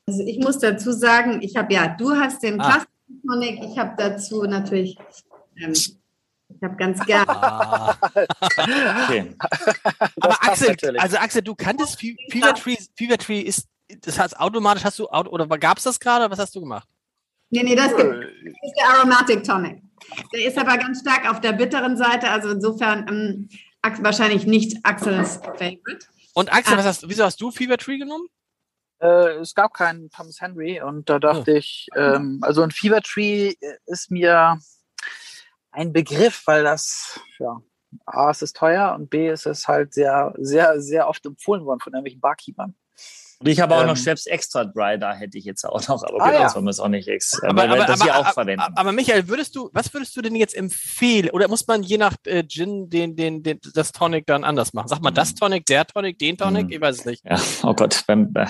Also 0.09 0.25
ich 0.27 0.41
muss 0.41 0.59
dazu 0.59 0.91
sagen, 0.91 1.41
ich 1.41 1.55
habe 1.55 1.73
ja, 1.73 1.87
du 1.87 2.11
hast 2.11 2.43
den 2.43 2.61
ah. 2.61 2.85
Tonic, 3.27 3.63
ich 3.63 3.79
habe 3.79 3.95
dazu 3.97 4.45
natürlich, 4.45 4.97
ähm, 5.57 5.73
ich 5.73 6.63
habe 6.63 6.77
ganz 6.77 7.01
gern. 7.07 7.29
Ah. 7.29 7.97
okay. 9.05 9.37
Aber 10.21 10.43
Axel, 10.43 10.69
natürlich. 10.71 11.01
also 11.01 11.17
Axel, 11.17 11.43
du 11.43 11.55
kanntest 11.55 11.99
Fever 11.99 12.55
Tree, 12.55 12.77
Fever 12.97 13.19
Tree 13.19 13.41
ist, 13.41 13.69
das 14.01 14.19
heißt 14.19 14.39
automatisch 14.39 14.85
hast 14.85 14.99
du, 14.99 15.09
oder 15.09 15.47
gab 15.59 15.79
es 15.79 15.85
das 15.85 16.01
gerade, 16.01 16.31
was 16.31 16.39
hast 16.39 16.55
du 16.55 16.61
gemacht? 16.61 16.89
Nee, 17.51 17.63
nee, 17.63 17.77
das, 17.77 17.95
gibt, 17.97 18.11
das 18.11 18.55
ist 18.63 18.75
der 18.77 18.89
Aromatic 18.89 19.45
Tonic. 19.45 19.83
Der 20.33 20.45
ist 20.45 20.59
aber 20.59 20.77
ganz 20.77 21.01
stark 21.01 21.31
auf 21.31 21.41
der 21.41 21.53
bitteren 21.53 21.97
Seite, 21.97 22.29
also 22.31 22.51
insofern 22.51 23.07
ähm, 23.09 23.49
wahrscheinlich 24.03 24.47
nicht 24.47 24.79
Axels 24.83 25.37
Favorite. 25.37 26.07
Und 26.35 26.53
Axel, 26.53 26.75
ah. 26.75 26.79
was 26.79 26.87
hast, 26.87 27.09
wieso 27.09 27.25
hast 27.25 27.41
du 27.41 27.51
Fever 27.51 27.77
Tree 27.77 27.99
genommen? 27.99 28.27
Äh, 29.05 29.37
es 29.41 29.55
gab 29.55 29.75
keinen 29.75 30.09
Thomas 30.11 30.41
Henry 30.41 30.81
und 30.81 31.11
da 31.11 31.19
dachte 31.19 31.53
oh. 31.53 31.57
ich, 31.57 31.89
ähm, 31.95 32.39
also 32.41 32.63
ein 32.63 32.71
Fever 32.71 33.03
Tree 33.03 33.55
ist 33.85 34.11
mir 34.11 34.59
ein 35.71 35.93
Begriff, 35.93 36.43
weil 36.47 36.65
das, 36.65 37.21
ja, 37.39 37.61
A, 38.07 38.31
es 38.31 38.41
ist 38.41 38.57
teuer 38.57 38.95
und 38.95 39.11
B, 39.11 39.29
ist 39.29 39.47
es 39.47 39.69
halt 39.69 39.93
sehr, 39.93 40.33
sehr, 40.39 40.81
sehr 40.81 41.07
oft 41.07 41.27
empfohlen 41.27 41.67
worden 41.67 41.81
von 41.81 41.93
irgendwelchen 41.93 42.21
Barkeepern. 42.21 42.75
Und 43.45 43.51
ich 43.51 43.61
habe 43.61 43.75
auch 43.75 43.83
ähm, 43.83 43.89
noch 43.89 43.97
Schweppes 43.99 44.25
Extra 44.25 44.65
Dry, 44.65 44.99
da 44.99 45.13
hätte 45.13 45.37
ich 45.37 45.45
jetzt 45.45 45.65
auch 45.65 45.87
noch, 45.87 46.03
aber 46.03 46.23
ah, 46.23 46.33
ja. 46.33 46.49
soll 46.49 46.63
man 46.63 46.71
es 46.71 46.81
auch 46.81 46.89
nicht 46.89 47.09
ex 47.09 47.43
aber, 47.43 47.65
aber, 47.65 47.85
das 47.85 48.01
aber, 48.01 48.17
auch 48.17 48.33
verwenden. 48.33 48.73
Aber 48.75 48.91
Michael, 48.91 49.29
würdest 49.29 49.55
du, 49.55 49.69
was 49.75 49.93
würdest 49.93 50.17
du 50.17 50.23
denn 50.23 50.35
jetzt 50.35 50.57
empfehlen? 50.57 51.29
Oder 51.29 51.47
muss 51.49 51.67
man 51.67 51.83
je 51.83 51.99
nach 51.99 52.15
äh, 52.25 52.43
Gin 52.47 52.89
den, 52.89 53.17
den, 53.17 53.43
den, 53.43 53.61
das 53.75 53.93
Tonic 53.93 54.25
dann 54.27 54.45
anders 54.45 54.73
machen? 54.73 54.89
Sag 54.89 55.03
mal, 55.03 55.11
das 55.11 55.31
hm. 55.31 55.37
Tonic, 55.37 55.67
der 55.67 55.87
Tonic, 55.87 56.19
den 56.19 56.39
Tonic? 56.39 56.71
Ich 56.71 56.81
weiß 56.81 57.01
es 57.01 57.05
nicht. 57.05 57.23
Ja, 57.27 57.39
oh 57.65 57.75
Gott, 57.75 58.03
beim, 58.07 58.33
äh, 58.35 58.47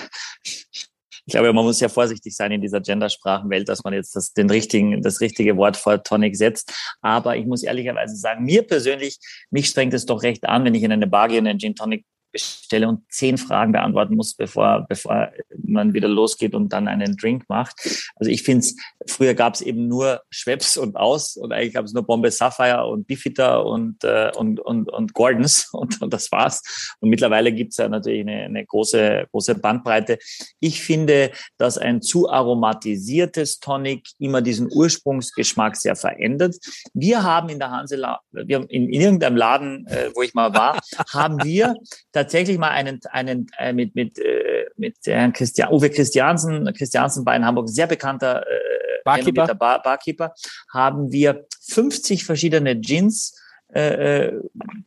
ich 1.27 1.31
glaube, 1.31 1.51
man 1.51 1.65
muss 1.65 1.81
ja 1.81 1.89
vorsichtig 1.89 2.33
sein 2.33 2.53
in 2.53 2.61
dieser 2.61 2.79
Gendersprachenwelt, 2.79 3.67
dass 3.67 3.83
man 3.83 3.93
jetzt 3.93 4.15
das, 4.15 4.31
den 4.31 4.49
richtigen, 4.49 5.01
das 5.01 5.19
richtige 5.19 5.57
Wort 5.57 5.75
vor 5.75 6.03
Tonic 6.03 6.37
setzt. 6.37 6.71
Aber 7.01 7.35
ich 7.35 7.45
muss 7.45 7.63
ehrlicherweise 7.63 8.15
sagen, 8.15 8.45
mir 8.45 8.61
persönlich, 8.61 9.17
mich 9.49 9.67
strengt 9.67 9.93
es 9.93 10.05
doch 10.05 10.23
recht 10.23 10.45
an, 10.45 10.63
wenn 10.63 10.75
ich 10.75 10.83
in 10.83 10.91
eine 10.93 11.07
Bar 11.07 11.27
gehe 11.27 11.39
und 11.39 11.47
einen 11.47 11.59
Gin 11.59 11.75
Tonic 11.75 12.05
bestelle 12.35 12.89
und 12.89 13.01
zehn 13.09 13.37
Fragen 13.37 13.71
beantworten 13.71 14.17
muss, 14.17 14.33
bevor, 14.33 14.85
bevor 14.89 15.31
man 15.63 15.93
wieder 15.93 16.09
losgeht 16.09 16.53
und 16.53 16.73
dann 16.73 16.89
einen 16.89 17.15
Drink 17.15 17.45
macht. 17.47 17.75
Also 18.17 18.29
ich 18.29 18.43
finde 18.43 18.65
es, 18.65 18.75
früher 19.07 19.33
gab 19.33 19.53
es 19.53 19.61
eben 19.61 19.87
nur 19.87 20.21
Schweppes 20.29 20.75
und 20.75 20.97
aus 20.97 21.37
und 21.37 21.53
eigentlich 21.53 21.75
gab 21.75 21.85
es 21.85 21.93
nur 21.93 22.03
Bombay 22.03 22.31
Sapphire 22.31 22.87
und 22.87 23.07
Bifita 23.07 23.59
und, 23.59 24.03
äh, 24.03 24.31
und, 24.35 24.59
und, 24.59 24.91
und 24.91 25.13
Gordons 25.13 25.69
und, 25.71 26.01
und 26.01 26.13
das 26.13 26.29
war's. 26.33 26.61
Und 26.99 27.09
mittlerweile 27.09 27.53
gibt 27.53 27.71
es 27.71 27.77
ja 27.77 27.87
natürlich 27.87 28.21
eine, 28.21 28.43
eine 28.43 28.65
große, 28.65 29.27
große 29.31 29.55
Bandbreite. 29.55 30.19
Ich 30.59 30.81
finde, 30.81 31.31
dass 31.57 31.77
ein 31.77 32.01
zu 32.01 32.29
aromatisiertes 32.29 33.61
Tonic 33.61 34.09
immer 34.19 34.41
diesen 34.41 34.67
Ursprungsgeschmack 34.69 35.77
sehr 35.77 35.95
verändert. 35.95 36.57
Wir 36.93 37.23
haben 37.23 37.47
in 37.47 37.59
der 37.59 37.71
Hansela, 37.71 38.19
wir 38.31 38.57
haben 38.57 38.67
in, 38.67 38.89
in 38.89 38.99
irgendeinem 38.99 39.37
Laden, 39.37 39.87
äh, 39.87 40.09
wo 40.13 40.21
ich 40.21 40.33
mal 40.33 40.53
war, 40.53 40.81
haben 41.13 41.41
wir 41.41 41.75
tatsächlich 42.11 42.24
mal 42.57 42.69
einen, 42.69 42.99
einen 43.09 43.47
äh, 43.57 43.73
mit, 43.73 43.95
mit, 43.95 44.19
äh, 44.19 44.65
mit 44.77 44.97
Herrn 45.05 45.33
Christian, 45.33 45.71
Uwe 45.71 45.89
Christiansen, 45.89 46.71
Christiansen 46.73 47.23
bei 47.23 47.35
in 47.35 47.45
Hamburg, 47.45 47.69
sehr 47.69 47.87
bekannter 47.87 48.45
äh, 48.47 48.65
Barkeeper. 49.03 49.53
Bar, 49.55 49.81
Barkeeper, 49.81 50.33
haben 50.73 51.11
wir 51.11 51.45
50 51.61 52.25
verschiedene 52.25 52.75
Gins 52.75 53.39
äh, 53.75 54.27
äh, 54.27 54.41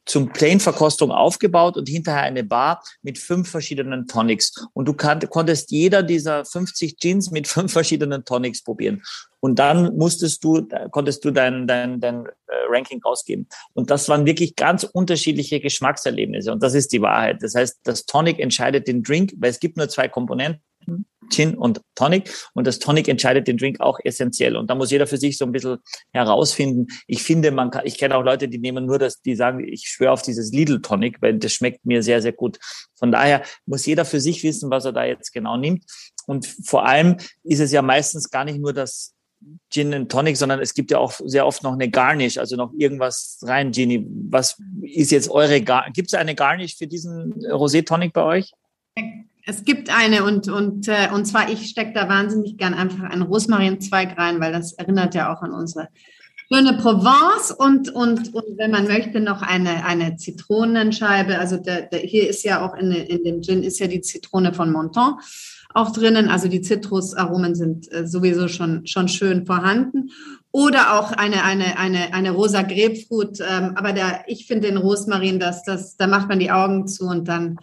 zum 0.06 0.30
Plain-Verkostung 0.30 1.10
aufgebaut 1.10 1.76
und 1.76 1.90
hinterher 1.90 2.22
eine 2.22 2.42
Bar 2.42 2.82
mit 3.02 3.18
fünf 3.18 3.50
verschiedenen 3.50 4.06
Tonics. 4.06 4.66
Und 4.72 4.88
du 4.88 4.94
konntest 4.94 5.70
jeder 5.70 6.02
dieser 6.02 6.46
50 6.46 6.96
Gins 6.96 7.30
mit 7.30 7.46
fünf 7.48 7.70
verschiedenen 7.70 8.24
Tonics 8.24 8.64
probieren. 8.64 9.02
Und 9.40 9.58
dann 9.58 9.94
musstest 9.94 10.42
du, 10.42 10.66
konntest 10.90 11.22
du 11.26 11.30
dein, 11.30 11.66
dein, 11.66 12.00
dein 12.00 12.24
äh, 12.24 12.30
Ranking 12.70 13.02
rausgeben. 13.04 13.46
Und 13.74 13.90
das 13.90 14.08
waren 14.08 14.24
wirklich 14.24 14.56
ganz 14.56 14.84
unterschiedliche 14.84 15.60
Geschmackserlebnisse. 15.60 16.50
Und 16.50 16.62
das 16.62 16.72
ist 16.72 16.90
die 16.90 17.02
Wahrheit. 17.02 17.42
Das 17.42 17.54
heißt, 17.54 17.80
das 17.82 18.06
Tonic 18.06 18.40
entscheidet 18.40 18.88
den 18.88 19.02
Drink, 19.02 19.34
weil 19.36 19.50
es 19.50 19.60
gibt 19.60 19.76
nur 19.76 19.90
zwei 19.90 20.08
Komponenten. 20.08 20.62
Gin 21.30 21.54
und 21.54 21.80
Tonic. 21.94 22.30
Und 22.54 22.66
das 22.66 22.78
Tonic 22.78 23.08
entscheidet 23.08 23.48
den 23.48 23.56
Drink 23.56 23.80
auch 23.80 23.98
essentiell. 24.04 24.56
Und 24.56 24.68
da 24.70 24.74
muss 24.74 24.90
jeder 24.90 25.06
für 25.06 25.16
sich 25.16 25.38
so 25.38 25.44
ein 25.44 25.52
bisschen 25.52 25.78
herausfinden. 26.12 26.86
Ich 27.06 27.22
finde, 27.22 27.50
man 27.50 27.70
kann, 27.70 27.82
ich 27.84 27.98
kenne 27.98 28.16
auch 28.16 28.22
Leute, 28.22 28.48
die 28.48 28.58
nehmen 28.58 28.86
nur 28.86 28.98
das, 28.98 29.20
die 29.20 29.34
sagen, 29.34 29.64
ich 29.66 29.88
schwöre 29.88 30.12
auf 30.12 30.22
dieses 30.22 30.52
Lidl 30.52 30.80
Tonic, 30.80 31.20
weil 31.20 31.38
das 31.38 31.52
schmeckt 31.52 31.84
mir 31.84 32.02
sehr, 32.02 32.22
sehr 32.22 32.32
gut. 32.32 32.58
Von 32.96 33.12
daher 33.12 33.42
muss 33.66 33.86
jeder 33.86 34.04
für 34.04 34.20
sich 34.20 34.42
wissen, 34.42 34.70
was 34.70 34.84
er 34.84 34.92
da 34.92 35.04
jetzt 35.04 35.32
genau 35.32 35.56
nimmt. 35.56 35.84
Und 36.26 36.46
vor 36.46 36.86
allem 36.86 37.16
ist 37.44 37.60
es 37.60 37.72
ja 37.72 37.82
meistens 37.82 38.30
gar 38.30 38.44
nicht 38.44 38.58
nur 38.58 38.72
das 38.72 39.14
Gin 39.70 39.94
and 39.94 40.10
Tonic, 40.10 40.36
sondern 40.36 40.60
es 40.60 40.74
gibt 40.74 40.90
ja 40.90 40.98
auch 40.98 41.12
sehr 41.24 41.46
oft 41.46 41.62
noch 41.62 41.72
eine 41.72 41.88
Garnish, 41.88 42.38
also 42.38 42.56
noch 42.56 42.72
irgendwas 42.76 43.38
rein. 43.42 43.70
Ginny, 43.70 44.04
was 44.28 44.60
ist 44.82 45.12
jetzt 45.12 45.30
eure 45.30 45.62
Garnish? 45.62 45.92
Gibt 45.94 46.08
es 46.08 46.14
eine 46.14 46.34
Garnish 46.34 46.76
für 46.76 46.86
diesen 46.86 47.34
Rosé 47.44 47.84
Tonic 47.84 48.12
bei 48.12 48.22
euch? 48.22 48.52
Es 49.48 49.64
gibt 49.64 49.88
eine 49.88 50.24
und, 50.24 50.48
und, 50.48 50.88
äh, 50.88 51.08
und 51.10 51.24
zwar, 51.24 51.50
ich 51.50 51.70
stecke 51.70 51.94
da 51.94 52.06
wahnsinnig 52.06 52.58
gern 52.58 52.74
einfach 52.74 53.04
einen 53.04 53.22
Rosmarinzweig 53.22 54.18
rein, 54.18 54.40
weil 54.40 54.52
das 54.52 54.74
erinnert 54.74 55.14
ja 55.14 55.32
auch 55.32 55.40
an 55.40 55.52
unsere 55.52 55.88
schöne 56.52 56.74
Provence 56.74 57.50
und, 57.50 57.88
und, 57.88 58.34
und 58.34 58.58
wenn 58.58 58.70
man 58.70 58.86
möchte, 58.86 59.20
noch 59.20 59.40
eine, 59.40 59.86
eine 59.86 60.16
Zitronenscheibe. 60.16 61.38
Also 61.38 61.56
der, 61.56 61.86
der, 61.86 62.00
hier 62.00 62.28
ist 62.28 62.44
ja 62.44 62.60
auch 62.62 62.76
in, 62.76 62.90
in 62.92 63.24
dem 63.24 63.40
Gin 63.40 63.62
ist 63.62 63.78
ja 63.78 63.86
die 63.86 64.02
Zitrone 64.02 64.52
von 64.52 64.70
Monton 64.70 65.14
auch 65.72 65.92
drinnen. 65.94 66.28
Also 66.28 66.48
die 66.48 66.60
Zitrusaromen 66.60 67.54
sind 67.54 67.90
äh, 67.90 68.06
sowieso 68.06 68.48
schon, 68.48 68.86
schon 68.86 69.08
schön 69.08 69.46
vorhanden. 69.46 70.10
Oder 70.52 70.98
auch 70.98 71.12
eine, 71.12 71.42
eine, 71.44 71.78
eine, 71.78 72.12
eine 72.12 72.32
rosa 72.32 72.60
Grapefruit. 72.60 73.40
Ähm, 73.40 73.72
aber 73.76 73.94
der, 73.94 74.24
ich 74.26 74.46
finde 74.46 74.68
den 74.68 74.76
Rosmarin, 74.76 75.40
das, 75.40 75.62
das, 75.62 75.96
da 75.96 76.06
macht 76.06 76.28
man 76.28 76.38
die 76.38 76.50
Augen 76.50 76.86
zu 76.86 77.06
und 77.06 77.28
dann 77.28 77.56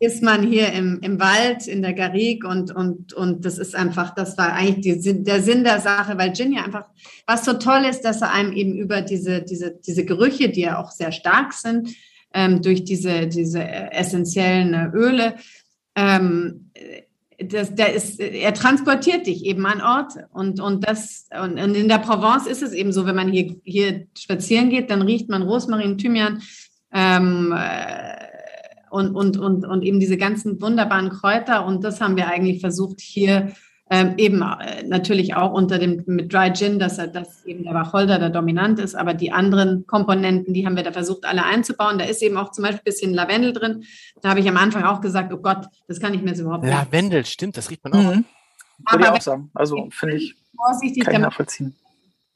ist 0.00 0.22
man 0.22 0.42
hier 0.42 0.72
im, 0.72 0.98
im 1.02 1.20
Wald, 1.20 1.66
in 1.66 1.82
der 1.82 1.92
Garrigue 1.92 2.48
und, 2.48 2.74
und, 2.74 3.12
und 3.12 3.44
das 3.44 3.58
ist 3.58 3.76
einfach, 3.76 4.14
das 4.14 4.38
war 4.38 4.54
eigentlich 4.54 5.00
die, 5.00 5.22
der 5.22 5.42
Sinn 5.42 5.62
der 5.62 5.78
Sache, 5.78 6.16
weil 6.16 6.32
Gin 6.32 6.54
ja 6.54 6.64
einfach, 6.64 6.86
was 7.26 7.44
so 7.44 7.52
toll 7.52 7.84
ist, 7.84 8.00
dass 8.00 8.22
er 8.22 8.32
einem 8.32 8.52
eben 8.54 8.74
über 8.78 9.02
diese, 9.02 9.42
diese, 9.42 9.78
diese 9.86 10.06
Gerüche, 10.06 10.48
die 10.48 10.62
ja 10.62 10.78
auch 10.78 10.90
sehr 10.90 11.12
stark 11.12 11.52
sind, 11.52 11.90
ähm, 12.32 12.62
durch 12.62 12.82
diese, 12.84 13.26
diese 13.26 13.62
essentiellen 13.62 14.90
Öle, 14.94 15.34
ähm, 15.94 16.70
das, 17.38 17.74
der 17.74 17.92
ist, 17.92 18.20
er 18.20 18.54
transportiert 18.54 19.26
dich 19.26 19.44
eben 19.44 19.64
an 19.66 19.82
Orte. 19.82 20.28
Und, 20.32 20.60
und, 20.60 20.86
das, 20.86 21.28
und, 21.42 21.58
und 21.58 21.74
in 21.74 21.88
der 21.88 21.98
Provence 21.98 22.46
ist 22.46 22.62
es 22.62 22.72
eben 22.72 22.92
so, 22.92 23.06
wenn 23.06 23.16
man 23.16 23.30
hier, 23.30 23.56
hier 23.64 24.06
spazieren 24.16 24.70
geht, 24.70 24.90
dann 24.90 25.02
riecht 25.02 25.28
man 25.28 25.42
Rosmarin, 25.42 25.98
Thymian, 25.98 26.42
ähm, 26.92 27.54
äh, 27.56 28.29
und, 28.90 29.14
und, 29.14 29.36
und, 29.38 29.64
und 29.64 29.82
eben 29.82 30.00
diese 30.00 30.16
ganzen 30.16 30.60
wunderbaren 30.60 31.10
Kräuter. 31.10 31.64
Und 31.64 31.84
das 31.84 32.00
haben 32.00 32.16
wir 32.16 32.28
eigentlich 32.28 32.60
versucht 32.60 33.00
hier 33.00 33.52
ähm, 33.92 34.14
eben 34.18 34.40
äh, 34.40 34.84
natürlich 34.84 35.34
auch 35.34 35.52
unter 35.52 35.78
dem 35.78 36.04
mit 36.06 36.32
Dry 36.32 36.52
Gin, 36.52 36.78
dass, 36.78 36.98
er, 36.98 37.08
dass 37.08 37.44
eben 37.44 37.64
der 37.64 37.74
Wacholder 37.74 38.20
da 38.20 38.28
dominant 38.28 38.78
ist, 38.78 38.94
aber 38.94 39.14
die 39.14 39.32
anderen 39.32 39.84
Komponenten, 39.86 40.54
die 40.54 40.64
haben 40.64 40.76
wir 40.76 40.84
da 40.84 40.92
versucht 40.92 41.24
alle 41.24 41.44
einzubauen. 41.44 41.98
Da 41.98 42.04
ist 42.04 42.22
eben 42.22 42.36
auch 42.36 42.52
zum 42.52 42.62
Beispiel 42.62 42.80
ein 42.80 42.84
bisschen 42.84 43.14
Lavendel 43.14 43.52
drin. 43.52 43.84
Da 44.22 44.30
habe 44.30 44.40
ich 44.40 44.48
am 44.48 44.56
Anfang 44.56 44.84
auch 44.84 45.00
gesagt, 45.00 45.32
oh 45.32 45.38
Gott, 45.38 45.66
das 45.88 45.98
kann 45.98 46.14
ich 46.14 46.22
mir 46.22 46.28
jetzt 46.30 46.38
überhaupt 46.38 46.62
nicht. 46.62 46.72
Lavendel, 46.72 47.26
stimmt, 47.26 47.56
das 47.56 47.68
riecht 47.68 47.82
man 47.82 47.94
auch. 47.94 48.14
Mhm. 48.14 48.24
Würde 48.90 49.04
ich 49.04 49.08
auch 49.08 49.20
sagen. 49.20 49.50
Also 49.54 49.88
finde 49.90 50.16
ich 50.16 50.36
vorsichtig 50.56 51.04
kann 51.04 51.14
ich 51.14 51.20
nachvollziehen. 51.20 51.74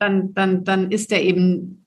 Dann, 0.01 0.35
dann, 0.35 0.65
dann 0.65 0.91
ist 0.91 1.13
der 1.13 1.23
eben 1.23 1.84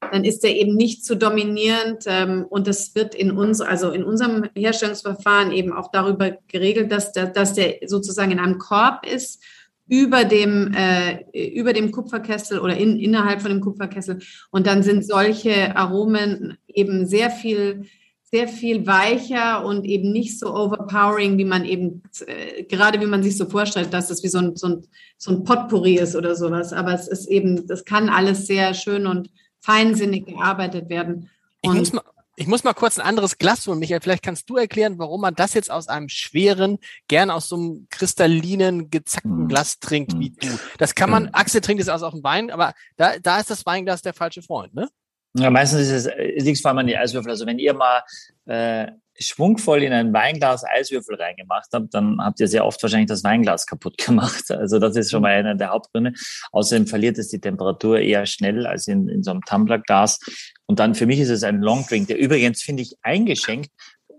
dann 0.00 0.24
ist 0.24 0.44
er 0.44 0.54
eben 0.54 0.76
nicht 0.76 1.04
zu 1.04 1.16
dominierend 1.16 2.04
ähm, 2.06 2.46
und 2.48 2.66
das 2.66 2.94
wird 2.94 3.14
in 3.14 3.30
uns, 3.30 3.60
also 3.60 3.90
in 3.90 4.04
unserem 4.04 4.44
Herstellungsverfahren 4.54 5.52
eben 5.52 5.72
auch 5.72 5.90
darüber 5.90 6.38
geregelt, 6.48 6.92
dass 6.92 7.12
der, 7.12 7.26
dass 7.26 7.54
der 7.54 7.76
sozusagen 7.86 8.30
in 8.30 8.38
einem 8.38 8.58
Korb 8.58 9.06
ist 9.06 9.42
über 9.88 10.24
dem 10.24 10.74
äh, 10.74 11.24
über 11.50 11.72
dem 11.72 11.90
Kupferkessel 11.90 12.58
oder 12.60 12.76
in, 12.76 12.98
innerhalb 12.98 13.40
von 13.40 13.50
dem 13.50 13.60
Kupferkessel 13.60 14.20
und 14.50 14.66
dann 14.66 14.82
sind 14.82 15.06
solche 15.06 15.76
Aromen 15.76 16.58
eben 16.68 17.06
sehr 17.06 17.30
viel 17.30 17.86
sehr 18.30 18.46
viel 18.46 18.86
weicher 18.86 19.64
und 19.64 19.86
eben 19.86 20.12
nicht 20.12 20.38
so 20.38 20.54
overpowering, 20.54 21.38
wie 21.38 21.46
man 21.46 21.64
eben, 21.64 22.02
äh, 22.26 22.64
gerade 22.64 23.00
wie 23.00 23.06
man 23.06 23.22
sich 23.22 23.38
so 23.38 23.46
vorstellt, 23.46 23.94
dass 23.94 24.10
es 24.10 24.22
wie 24.22 24.28
so 24.28 24.38
ein, 24.38 24.54
so, 24.54 24.66
ein, 24.66 24.86
so 25.16 25.30
ein 25.30 25.44
Potpourri 25.44 25.94
ist 25.94 26.14
oder 26.14 26.34
sowas. 26.34 26.74
Aber 26.74 26.92
es 26.92 27.08
ist 27.08 27.26
eben, 27.28 27.66
das 27.66 27.86
kann 27.86 28.10
alles 28.10 28.46
sehr 28.46 28.74
schön 28.74 29.06
und 29.06 29.30
feinsinnig 29.68 30.26
gearbeitet 30.26 30.88
werden. 30.88 31.30
Und 31.62 31.74
ich 31.74 31.78
muss 31.78 31.92
mal, 31.92 32.02
ich 32.36 32.46
muss 32.46 32.64
mal 32.64 32.72
kurz 32.72 32.98
ein 32.98 33.06
anderes 33.06 33.36
Glas 33.36 33.66
holen, 33.66 33.80
Michael. 33.80 34.00
Vielleicht 34.00 34.22
kannst 34.22 34.48
du 34.48 34.56
erklären, 34.56 34.98
warum 34.98 35.20
man 35.20 35.34
das 35.34 35.54
jetzt 35.54 35.70
aus 35.70 35.88
einem 35.88 36.08
schweren, 36.08 36.78
gern 37.08 37.30
aus 37.30 37.48
so 37.48 37.56
einem 37.56 37.86
kristallinen, 37.90 38.90
gezackten 38.90 39.40
hm. 39.40 39.48
Glas 39.48 39.78
trinkt 39.80 40.18
wie 40.18 40.30
du. 40.30 40.46
Das 40.78 40.94
kann 40.94 41.10
man, 41.10 41.26
hm. 41.26 41.34
Axel 41.34 41.60
trinkt 41.60 41.82
es 41.82 41.88
aus 41.88 42.02
auf 42.02 42.14
dem 42.14 42.24
Wein, 42.24 42.50
aber 42.50 42.74
da, 42.96 43.18
da 43.18 43.40
ist 43.40 43.50
das 43.50 43.66
Weinglas 43.66 44.02
der 44.02 44.14
falsche 44.14 44.40
Freund, 44.40 44.74
ne? 44.74 44.88
Ja, 45.34 45.50
meistens 45.50 45.88
ist 45.88 46.06
es, 46.06 46.44
liegt 46.44 46.56
es 46.56 46.62
vor 46.62 46.70
allem 46.70 46.78
an 46.78 46.86
die 46.86 46.96
Eiswürfel. 46.96 47.30
Also 47.30 47.44
wenn 47.44 47.58
ihr 47.58 47.74
mal 47.74 48.02
äh, 48.46 48.86
schwungvoll 49.18 49.82
in 49.82 49.92
ein 49.92 50.12
Weinglas 50.12 50.64
Eiswürfel 50.64 51.16
reingemacht 51.16 51.68
habt, 51.72 51.92
dann 51.94 52.18
habt 52.20 52.40
ihr 52.40 52.48
sehr 52.48 52.64
oft 52.64 52.82
wahrscheinlich 52.82 53.08
das 53.08 53.24
Weinglas 53.24 53.66
kaputt 53.66 53.98
gemacht. 54.04 54.50
Also 54.50 54.78
das 54.78 54.96
ist 54.96 55.10
schon 55.10 55.22
mal 55.22 55.32
einer 55.32 55.54
der 55.54 55.70
Hauptgründe. 55.70 56.12
Außerdem 56.52 56.86
verliert 56.86 57.18
es 57.18 57.28
die 57.28 57.40
Temperatur 57.40 57.98
eher 57.98 58.26
schnell 58.26 58.66
als 58.66 58.86
in, 58.86 59.08
in 59.08 59.22
so 59.22 59.30
einem 59.30 59.42
Tumblerglas. 59.42 60.18
Und 60.66 60.78
dann 60.78 60.94
für 60.94 61.06
mich 61.06 61.18
ist 61.20 61.30
es 61.30 61.42
ein 61.42 61.60
Long 61.60 61.86
Drink, 61.88 62.08
der 62.08 62.18
übrigens, 62.18 62.62
finde 62.62 62.82
ich, 62.82 62.96
eingeschenkt 63.02 63.70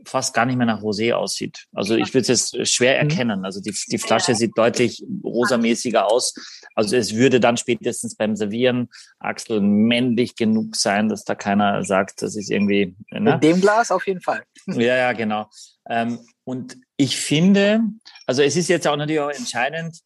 fast 0.09 0.33
gar 0.33 0.45
nicht 0.45 0.57
mehr 0.57 0.65
nach 0.65 0.81
Rosé 0.81 1.13
aussieht. 1.13 1.67
Also 1.73 1.95
ich 1.95 2.13
würde 2.13 2.31
es 2.31 2.51
jetzt 2.51 2.67
schwer 2.67 3.01
mhm. 3.03 3.09
erkennen. 3.09 3.45
Also 3.45 3.61
die, 3.61 3.75
die 3.87 3.97
Flasche 3.97 4.35
sieht 4.35 4.57
deutlich 4.57 5.03
rosamäßiger 5.23 6.09
aus. 6.11 6.33
Also 6.75 6.95
es 6.95 7.15
würde 7.15 7.39
dann 7.39 7.57
spätestens 7.57 8.15
beim 8.15 8.35
Servieren, 8.35 8.89
Axel, 9.19 9.61
männlich 9.61 10.35
genug 10.35 10.75
sein, 10.75 11.09
dass 11.09 11.23
da 11.23 11.35
keiner 11.35 11.83
sagt, 11.83 12.21
das 12.21 12.35
ist 12.35 12.49
irgendwie... 12.49 12.95
Ne? 13.11 13.33
In 13.33 13.39
dem 13.39 13.61
Glas 13.61 13.91
auf 13.91 14.07
jeden 14.07 14.21
Fall. 14.21 14.43
Ja, 14.67 14.95
ja, 14.95 15.13
genau. 15.13 15.49
Ähm, 15.89 16.19
und 16.43 16.77
ich 16.95 17.17
finde, 17.17 17.81
also 18.27 18.41
es 18.41 18.55
ist 18.55 18.69
jetzt 18.69 18.87
auch 18.87 18.95
natürlich 18.95 19.19
auch 19.19 19.29
entscheidend, 19.29 19.99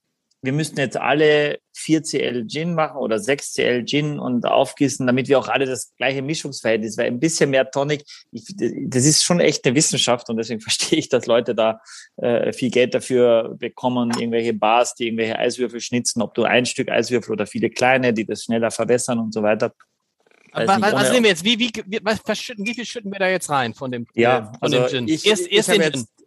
wir 0.44 0.52
müssten 0.52 0.78
jetzt 0.78 0.98
alle 0.98 1.60
4 1.74 2.04
CL 2.04 2.48
Gin 2.48 2.76
machen 2.76 2.98
oder 2.98 3.18
6 3.18 3.54
CL 3.54 3.86
Gin 3.86 4.20
und 4.20 4.46
aufgießen, 4.46 5.08
damit 5.08 5.30
wir 5.30 5.40
auch 5.40 5.48
alle 5.48 5.66
das 5.66 5.94
gleiche 5.96 6.22
Mischungsverhältnis, 6.22 6.98
weil 6.98 7.08
ein 7.08 7.20
bisschen 7.20 7.50
mehr 7.50 7.72
Tonic, 7.72 8.04
ich, 8.32 8.54
das 8.58 9.06
ist 9.06 9.24
schon 9.24 9.40
echt 9.40 9.66
eine 9.66 9.76
Wissenschaft 9.76 10.30
und 10.30 10.36
deswegen 10.36 10.60
verstehe 10.62 11.00
ich, 11.00 11.08
dass 11.08 11.28
Leute 11.28 11.56
da 11.56 11.80
äh, 12.18 12.52
viel 12.52 12.72
Geld 12.72 12.94
dafür 12.94 13.56
bekommen, 13.58 14.12
irgendwelche 14.20 14.54
Bars, 14.54 14.96
die 14.96 15.08
irgendwelche 15.08 15.40
Eiswürfel 15.40 15.80
schnitzen, 15.80 16.22
ob 16.22 16.34
du 16.34 16.44
ein 16.44 16.66
Stück 16.66 16.90
Eiswürfel 16.90 17.32
oder 17.32 17.48
viele 17.48 17.70
kleine, 17.70 18.14
die 18.14 18.26
das 18.26 18.44
schneller 18.44 18.70
verwässern 18.70 19.20
und 19.20 19.34
so 19.34 19.44
weiter. 19.44 19.74
Was, 20.52 20.68
was, 20.68 20.94
was 20.94 21.12
nehmen 21.12 21.24
wir 21.24 21.32
jetzt? 21.32 21.46
Wie, 21.46 21.58
wie, 21.58 21.72
was, 22.04 22.20
was 22.26 22.38
wie 22.58 22.74
viel 22.74 22.86
schütten 22.86 23.12
wir 23.12 23.20
da 23.20 23.30
jetzt 23.30 23.50
rein 23.50 23.74
von 23.74 23.92
dem, 23.92 24.06
ja, 24.14 24.40
äh, 24.40 24.44
von 24.44 24.58
also 24.60 24.80
dem 24.80 24.88
Gin? 24.90 25.08
Ich, 25.08 25.26
erst, 25.26 25.48
erst 25.50 25.70
den 25.70 25.82
Gin 25.82 25.94
ich, 25.96 26.23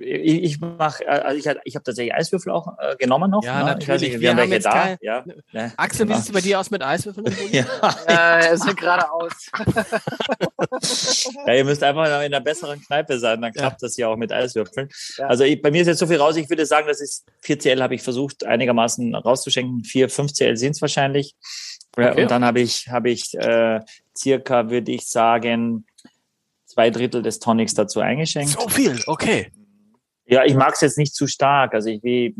ich 0.00 0.60
mache, 0.60 1.04
äh, 1.04 1.08
also 1.08 1.38
ich, 1.38 1.56
ich 1.64 1.74
habe 1.74 1.84
tatsächlich 1.84 2.14
Eiswürfel 2.14 2.52
auch 2.52 2.78
äh, 2.78 2.96
genommen 2.96 3.30
noch. 3.30 3.44
Ja, 3.44 3.60
ne? 3.60 3.64
natürlich. 3.66 4.02
Nicht, 4.02 4.12
wir, 4.14 4.20
wir 4.20 4.30
haben 4.30 4.50
welche 4.50 4.60
da. 4.60 4.70
Kein, 4.70 4.98
ja, 5.00 5.24
ne? 5.52 5.72
Axel, 5.76 6.06
genau. 6.06 6.16
wie 6.16 6.20
sieht 6.20 6.28
es 6.28 6.32
bei 6.32 6.40
dir 6.40 6.60
aus 6.60 6.70
mit 6.70 6.82
Eiswürfeln? 6.82 7.26
ja, 7.52 7.66
äh, 8.06 8.48
es 8.52 8.60
sieht 8.60 8.76
gerade 8.76 9.10
aus. 9.10 9.50
ja, 11.46 11.54
ihr 11.54 11.64
müsst 11.64 11.82
einfach 11.82 12.06
in 12.06 12.12
einer 12.12 12.40
besseren 12.40 12.80
Kneipe 12.80 13.18
sein, 13.18 13.40
dann 13.40 13.52
klappt 13.52 13.82
ja. 13.82 13.86
das 13.86 13.96
ja 13.96 14.08
auch 14.08 14.16
mit 14.16 14.32
Eiswürfeln. 14.32 14.88
Ja. 15.16 15.26
Also 15.26 15.44
ich, 15.44 15.60
bei 15.60 15.70
mir 15.70 15.82
ist 15.82 15.88
jetzt 15.88 15.98
so 15.98 16.06
viel 16.06 16.18
raus, 16.18 16.36
ich 16.36 16.48
würde 16.48 16.66
sagen, 16.66 16.86
das 16.86 17.00
ist 17.00 17.26
4 17.42 17.58
CL 17.58 17.82
habe 17.82 17.94
ich 17.94 18.02
versucht 18.02 18.44
einigermaßen 18.44 19.14
rauszuschenken. 19.14 19.84
4, 19.84 20.08
5 20.08 20.32
CL 20.32 20.56
sind 20.56 20.72
es 20.72 20.82
wahrscheinlich. 20.82 21.34
Okay. 21.96 22.22
Und 22.22 22.30
dann 22.30 22.44
habe 22.44 22.60
ich, 22.60 22.88
habe 22.88 23.10
ich 23.10 23.34
äh, 23.34 23.80
circa, 24.16 24.70
würde 24.70 24.92
ich 24.92 25.08
sagen, 25.08 25.84
zwei 26.66 26.90
Drittel 26.90 27.22
des 27.22 27.40
Tonics 27.40 27.74
dazu 27.74 28.00
eingeschenkt. 28.00 28.50
So 28.50 28.68
viel, 28.68 29.00
okay. 29.06 29.50
Ja, 30.28 30.44
ich 30.44 30.54
mag 30.54 30.74
es 30.74 30.82
jetzt 30.82 30.98
nicht 30.98 31.14
zu 31.14 31.26
stark. 31.26 31.74
Also 31.74 31.88
ich 31.88 32.02
wie 32.02 32.34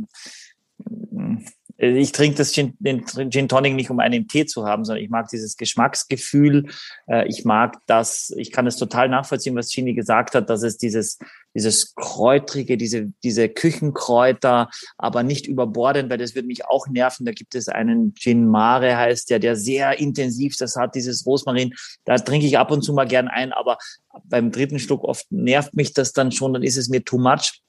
ich 1.80 2.11
trinke 2.11 2.36
das 2.36 2.53
Gin, 2.53 2.74
den 2.80 3.07
Gin 3.07 3.49
Tonic 3.49 3.74
nicht, 3.74 3.89
um 3.89 4.01
einen 4.01 4.26
Tee 4.26 4.47
zu 4.47 4.66
haben, 4.66 4.84
sondern 4.84 5.05
ich 5.05 5.11
mag 5.11 5.28
dieses 5.28 5.57
Geschmacksgefühl. 5.57 6.66
Äh, 7.07 7.28
ich 7.28 7.45
mag 7.45 7.76
das, 7.86 8.34
ich 8.36 8.51
kann 8.51 8.66
es 8.66 8.76
total 8.76 9.09
nachvollziehen, 9.09 9.55
was 9.55 9.70
Gini 9.70 9.95
gesagt 9.95 10.34
hat, 10.34 10.51
dass 10.51 10.64
es 10.64 10.76
dieses, 10.76 11.18
dieses 11.55 11.95
Kräutrige, 11.95 12.76
diese, 12.76 13.12
diese 13.22 13.49
Küchenkräuter, 13.49 14.70
aber 14.97 15.22
nicht 15.22 15.47
überborden, 15.47 16.11
weil 16.11 16.18
das 16.18 16.34
würde 16.34 16.49
mich 16.49 16.66
auch 16.66 16.89
nerven. 16.89 17.24
Da 17.24 17.30
gibt 17.30 17.55
es 17.55 17.68
einen 17.68 18.12
Gin 18.16 18.49
Mare, 18.49 18.97
heißt 18.97 19.30
der, 19.30 19.39
der 19.39 19.55
sehr 19.55 20.01
intensiv 20.01 20.57
das 20.57 20.74
hat, 20.74 20.97
dieses 20.97 21.24
Rosmarin. 21.26 21.74
Da 22.05 22.16
trinke 22.18 22.47
ich 22.47 22.59
ab 22.59 22.72
und 22.72 22.82
zu 22.82 22.93
mal 22.93 23.07
gern 23.07 23.28
ein, 23.28 23.53
aber 23.53 23.78
beim 24.24 24.51
dritten 24.51 24.80
Schluck 24.80 25.05
oft 25.05 25.30
nervt 25.30 25.74
mich 25.74 25.95
das 25.95 26.12
dann 26.12 26.32
schon, 26.32 26.55
dann 26.55 26.64
ist 26.64 26.76
es 26.76 26.89
mir 26.89 27.05
too 27.05 27.18
much. 27.18 27.62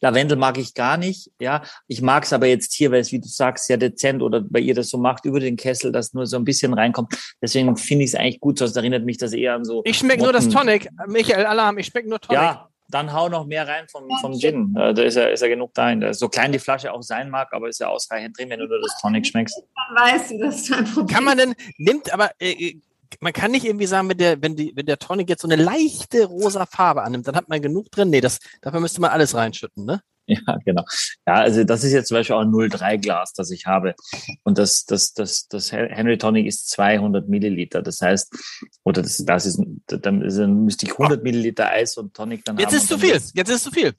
Lavendel 0.00 0.36
mag 0.36 0.58
ich 0.58 0.74
gar 0.74 0.96
nicht, 0.96 1.30
ja. 1.40 1.62
Ich 1.86 2.02
mag 2.02 2.24
es 2.24 2.32
aber 2.32 2.46
jetzt 2.46 2.74
hier, 2.74 2.90
weil 2.90 3.00
es, 3.00 3.12
wie 3.12 3.20
du 3.20 3.28
sagst, 3.28 3.66
sehr 3.66 3.76
dezent 3.76 4.22
oder 4.22 4.40
bei 4.40 4.60
ihr 4.60 4.74
das 4.74 4.88
so 4.88 4.98
macht, 4.98 5.24
über 5.24 5.40
den 5.40 5.56
Kessel, 5.56 5.92
dass 5.92 6.14
nur 6.14 6.26
so 6.26 6.36
ein 6.36 6.44
bisschen 6.44 6.74
reinkommt. 6.74 7.14
Deswegen 7.40 7.76
finde 7.76 8.04
ich 8.04 8.10
es 8.10 8.14
eigentlich 8.16 8.40
gut, 8.40 8.58
sonst 8.58 8.76
erinnert 8.76 9.04
mich 9.04 9.18
das 9.18 9.32
eher 9.32 9.54
an 9.54 9.64
so. 9.64 9.82
Ich 9.84 9.98
schmecke 9.98 10.22
nur 10.22 10.32
das 10.32 10.48
Tonic. 10.48 10.88
Michael 11.06 11.46
Alarm, 11.46 11.78
ich 11.78 11.86
schmecke 11.86 12.08
nur 12.08 12.20
Tonic. 12.20 12.42
Ja, 12.42 12.68
dann 12.88 13.12
hau 13.12 13.28
noch 13.28 13.46
mehr 13.46 13.66
rein 13.66 13.86
vom, 13.90 14.08
vom 14.20 14.38
Gin. 14.38 14.74
Da 14.74 14.90
ist 14.90 15.16
ja, 15.16 15.26
ist 15.28 15.42
ja 15.42 15.48
genug 15.48 15.74
da. 15.74 16.14
So 16.14 16.28
klein 16.28 16.52
die 16.52 16.58
Flasche 16.58 16.92
auch 16.92 17.02
sein 17.02 17.30
mag, 17.30 17.48
aber 17.52 17.68
ist 17.68 17.80
ja 17.80 17.88
ausreichend 17.88 18.38
drin, 18.38 18.50
wenn 18.50 18.60
du 18.60 18.66
nur 18.66 18.80
das 18.80 19.00
Tonic 19.00 19.26
schmeckst. 19.26 19.56
Dann 19.56 20.04
weißt 20.04 20.30
du, 20.30 20.38
das 20.38 20.62
ist 20.62 20.72
ein 20.72 20.84
Problem. 20.84 21.06
Kann 21.08 21.24
man 21.24 21.38
denn, 21.38 21.54
nimmt 21.78 22.12
aber, 22.12 22.30
äh, 22.38 22.74
man 23.20 23.32
kann 23.32 23.50
nicht 23.50 23.64
irgendwie 23.64 23.86
sagen, 23.86 24.08
wenn 24.08 24.18
der, 24.18 24.42
wenn 24.42 24.56
die, 24.56 24.72
wenn 24.74 24.86
der 24.86 24.98
Tonic 24.98 25.28
jetzt 25.28 25.42
so 25.42 25.48
eine 25.48 25.62
leichte 25.62 26.24
rosa 26.24 26.66
Farbe 26.66 27.02
annimmt, 27.02 27.26
dann 27.26 27.36
hat 27.36 27.48
man 27.48 27.62
genug 27.62 27.90
drin. 27.90 28.10
Nee, 28.10 28.20
das, 28.20 28.38
dafür 28.62 28.80
müsste 28.80 29.00
man 29.00 29.10
alles 29.10 29.34
reinschütten, 29.34 29.84
ne? 29.84 30.02
Ja, 30.28 30.56
genau. 30.64 30.84
Ja, 31.26 31.34
also 31.34 31.62
das 31.62 31.84
ist 31.84 31.92
jetzt 31.92 32.08
zum 32.08 32.16
Beispiel 32.16 32.34
auch 32.34 32.40
ein 32.40 32.50
0,3 32.50 32.98
Glas, 32.98 33.32
das 33.32 33.50
ich 33.50 33.66
habe. 33.66 33.94
Und 34.42 34.58
das, 34.58 34.84
das, 34.84 35.12
das, 35.12 35.46
das 35.46 35.70
Henry 35.70 36.18
Tonic 36.18 36.46
ist 36.46 36.68
200 36.70 37.28
Milliliter. 37.28 37.80
Das 37.80 38.00
heißt, 38.00 38.34
oder 38.82 39.02
das, 39.02 39.18
das 39.18 39.46
ist, 39.46 39.62
dann, 39.86 40.18
müsste 40.64 40.86
ich 40.86 40.92
100 40.92 41.22
Milliliter 41.22 41.68
Eis 41.70 41.96
und 41.96 42.12
Tonic 42.14 42.44
dann 42.44 42.58
jetzt 42.58 42.66
haben. 42.66 42.74
Jetzt 42.74 42.82
ist 42.82 42.88
zu 42.88 42.98
viel. 42.98 43.10
Jetzt, 43.10 43.36
jetzt 43.36 43.50
ist 43.50 43.64
zu 43.64 43.70
viel. 43.70 43.94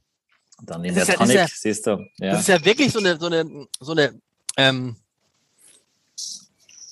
Dann 0.64 0.84
in 0.84 0.96
der 0.96 1.06
ja, 1.06 1.14
Tonic, 1.14 1.36
ja, 1.36 1.48
siehst 1.50 1.88
du. 1.88 2.06
Ja. 2.18 2.32
Das 2.32 2.42
ist 2.42 2.48
ja 2.48 2.66
wirklich 2.66 2.92
so 2.92 3.00
eine, 3.00 3.18
so 3.18 3.28
eine, 3.28 3.68
so 3.80 3.92
eine, 3.94 4.20
ähm, 4.58 4.98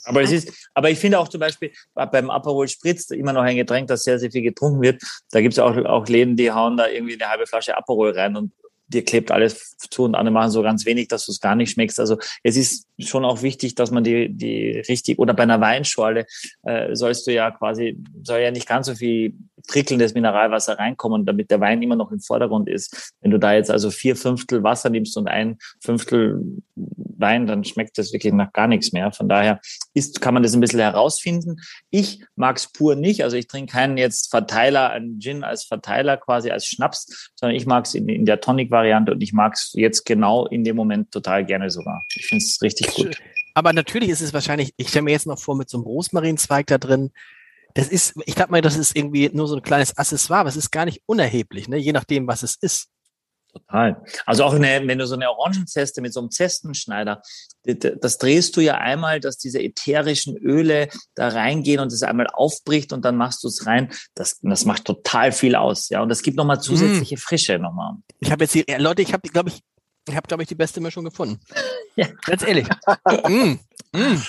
aber 0.06 0.22
es 0.22 0.32
ist, 0.32 0.70
aber 0.74 0.90
ich 0.90 1.00
finde 1.00 1.20
auch 1.20 1.28
zum 1.28 1.40
Beispiel 1.40 1.72
beim 1.94 2.30
Aperol 2.30 2.68
Spritz 2.68 3.10
immer 3.12 3.34
noch 3.34 3.42
ein 3.42 3.56
Getränk, 3.56 3.88
das 3.88 4.04
sehr, 4.04 4.20
sehr 4.20 4.32
viel 4.32 4.42
getrunken 4.42 4.82
wird. 4.82 5.02
Da 5.32 5.42
gibt 5.42 5.54
es 5.54 5.60
auch, 5.60 5.76
auch 5.78 6.08
Läden, 6.08 6.38
die 6.38 6.52
hauen 6.52 6.78
da 6.78 6.88
irgendwie 6.88 7.14
eine 7.14 7.30
halbe 7.30 7.48
Flasche 7.48 7.76
Aperol 7.76 8.12
rein 8.12 8.36
und 8.36 8.52
dir 8.88 9.04
klebt 9.04 9.32
alles 9.32 9.78
zu 9.78 10.04
und 10.04 10.16
andere 10.16 10.34
machen 10.34 10.52
so 10.52 10.62
ganz 10.62 10.86
wenig, 10.86 11.08
dass 11.08 11.26
du 11.26 11.32
es 11.32 11.40
gar 11.40 11.56
nicht 11.56 11.72
schmeckst. 11.72 12.00
Also 12.00 12.18
es 12.44 12.56
ist 12.56 12.88
schon 13.00 13.26
auch 13.26 13.42
wichtig, 13.42 13.76
dass 13.76 13.92
man 13.92 14.04
die, 14.04 14.30
die 14.30 14.84
richtig, 14.88 15.18
oder 15.18 15.34
bei 15.34 15.44
einer 15.44 15.60
Weinschorle 15.60 16.26
äh, 16.64 16.96
sollst 16.96 17.26
du 17.28 17.34
ja 17.34 17.52
quasi, 17.52 17.98
soll 18.22 18.42
ja 18.42 18.52
nicht 18.52 18.68
ganz 18.68 18.88
so 18.88 18.96
viel 18.96 19.34
trickelndes 19.66 20.14
Mineralwasser 20.14 20.78
reinkommen, 20.78 21.26
damit 21.26 21.52
der 21.52 21.60
Wein 21.60 21.82
immer 21.82 21.96
noch 21.96 22.12
im 22.12 22.20
Vordergrund 22.20 22.70
ist. 22.70 23.14
Wenn 23.22 23.32
du 23.32 23.40
da 23.40 23.54
jetzt 23.54 23.72
also 23.72 23.92
vier 23.92 24.16
Fünftel 24.16 24.64
Wasser 24.64 24.90
nimmst 24.90 25.18
und 25.18 25.28
ein 25.28 25.58
Fünftel 25.82 26.42
Wein, 26.76 27.48
dann 27.48 27.64
schmeckt 27.64 27.98
das 27.98 28.12
wirklich 28.14 28.34
nach 28.34 28.52
gar 28.52 28.68
nichts 28.68 28.92
mehr. 28.92 29.12
Von 29.12 29.30
daher 29.30 29.60
ist, 29.94 30.22
kann 30.22 30.34
man 30.34 30.44
das 30.44 30.54
ein 30.54 30.60
bisschen 30.60 30.80
herausfinden. 30.80 31.58
Ich 31.90 32.24
mag 32.36 32.58
es 32.58 32.72
pur 32.72 32.96
nicht. 32.96 33.24
Also 33.24 33.38
ich 33.38 33.48
trinke 33.48 33.72
keinen 33.72 33.98
jetzt 33.98 34.30
Verteiler, 34.30 34.90
einen 34.90 35.20
Gin 35.20 35.44
als 35.44 35.64
Verteiler 35.64 36.18
quasi 36.18 36.52
als 36.52 36.66
Schnaps, 36.66 37.32
sondern 37.36 37.56
ich 37.56 37.66
mag 37.66 37.86
es 37.86 37.96
in, 37.96 38.10
in 38.10 38.26
der 38.26 38.42
Tonic-Variante 38.42 39.14
und 39.14 39.22
ich 39.22 39.34
mag 39.34 39.54
es 39.54 39.72
jetzt 39.74 40.06
genau 40.06 40.46
in 40.48 40.64
dem 40.64 40.76
Moment 40.76 41.12
total 41.12 41.46
gerne 41.46 41.70
sogar. 41.70 42.04
Ich 42.16 42.28
finde 42.28 42.44
es 42.44 42.62
richtig 42.62 42.94
gut. 42.94 43.18
Aber 43.54 43.72
natürlich 43.72 44.10
ist 44.10 44.22
es 44.22 44.34
wahrscheinlich, 44.34 44.74
ich 44.76 44.90
stelle 44.90 45.04
mir 45.04 45.12
jetzt 45.12 45.28
noch 45.28 45.40
vor 45.40 45.56
mit 45.56 45.70
so 45.70 45.78
einem 45.78 45.86
Rosmarinzweig 45.86 46.68
da 46.68 46.78
drin, 46.78 47.12
das 47.76 47.90
ist, 47.90 48.14
ich 48.26 48.36
glaube 48.36 48.52
mal, 48.52 48.62
das 48.62 48.78
ist 48.78 48.96
irgendwie 48.96 49.30
nur 49.34 49.48
so 49.48 49.56
ein 49.56 49.62
kleines 49.62 49.98
Accessoire, 49.98 50.40
aber 50.40 50.50
es 50.50 50.56
ist 50.56 50.72
gar 50.72 50.86
nicht 50.86 51.02
unerheblich, 51.06 51.68
ne? 51.68 51.78
je 51.78 51.92
nachdem, 51.92 52.26
was 52.26 52.42
es 52.42 52.56
ist. 52.56 52.88
Total. 53.52 54.02
Also 54.26 54.44
auch 54.44 54.54
eine, 54.54 54.86
wenn 54.86 54.98
du 54.98 55.08
so 55.08 55.16
eine 55.16 55.30
Orangenzeste 55.30 56.02
mit 56.02 56.14
so 56.14 56.20
einem 56.20 56.32
Zestenschneider, 56.32 57.22
das 57.64 58.18
drehst 58.18 58.56
du 58.58 58.62
ja 58.62 58.76
einmal, 58.76 59.20
dass 59.20 59.38
diese 59.38 59.62
ätherischen 59.62 60.38
Öle 60.38 60.90
da 61.16 61.30
reingehen 61.30 61.80
und 61.80 61.92
es 61.92 62.04
einmal 62.04 62.28
aufbricht 62.28 62.92
und 62.92 63.06
dann 63.06 63.16
machst 63.16 63.44
du 63.44 63.48
es 63.48 63.66
rein. 63.66 63.94
Das, 64.14 64.40
das 64.42 64.66
macht 64.66 64.86
total 64.86 65.32
viel 65.32 65.56
aus, 65.56 65.88
ja. 65.88 66.02
Und 66.02 66.10
das 66.10 66.22
gibt 66.22 66.36
nochmal 66.36 66.62
zusätzliche 66.62 67.16
Frische 67.18 67.58
nochmal. 67.58 67.94
Ich 68.20 68.30
habe 68.30 68.44
jetzt 68.44 68.54
hier, 68.54 68.66
Leute, 68.78 69.02
ich 69.02 69.14
habe, 69.14 69.28
glaube 69.30 69.50
ich, 69.50 69.62
ich 70.08 70.16
habe, 70.16 70.28
glaube 70.28 70.44
ich, 70.44 70.50
die 70.50 70.56
beste 70.56 70.82
Mischung 70.82 71.04
gefunden. 71.04 71.40
Ja. 71.98 72.08
Ganz 72.26 72.46
ehrlich. 72.46 72.68
mm, 73.30 73.54
mm. 73.94 74.22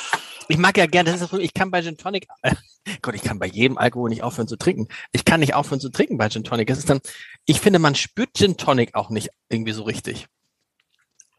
Ich 0.49 0.59
mag 0.59 0.77
ja 0.77 0.87
gerne, 0.87 1.11
das 1.11 1.21
ist, 1.21 1.33
ich 1.33 1.55
kann 1.55 1.71
bei 1.71 1.83
Gin 1.83 1.97
Tonic, 1.97 2.29
äh, 2.43 2.55
Gott, 3.03 3.15
ich 3.15 3.23
kann 3.23 3.39
bei 3.39 3.47
jedem 3.47 3.79
Alkohol 3.79 4.11
nicht 4.11 4.23
aufhören 4.23 4.49
zu 4.49 4.57
trinken. 4.57 4.89
Ich 5.13 5.25
kann 5.25 5.41
nicht 5.41 5.55
aufhören 5.55 5.81
zu 5.81 5.91
trinken 5.91 6.19
bei 6.19 6.29
Gin 6.29 6.45
Tonic. 6.45 6.69
Das 6.69 6.79
ist 6.79 6.89
dann, 6.89 7.01
ich 7.45 7.61
finde, 7.61 7.79
man 7.79 7.95
spürt 7.95 8.35
Gin 8.35 8.57
Tonic 8.57 8.95
auch 8.95 9.11
nicht 9.11 9.31
irgendwie 9.49 9.73
so 9.73 9.83
richtig. 9.83 10.27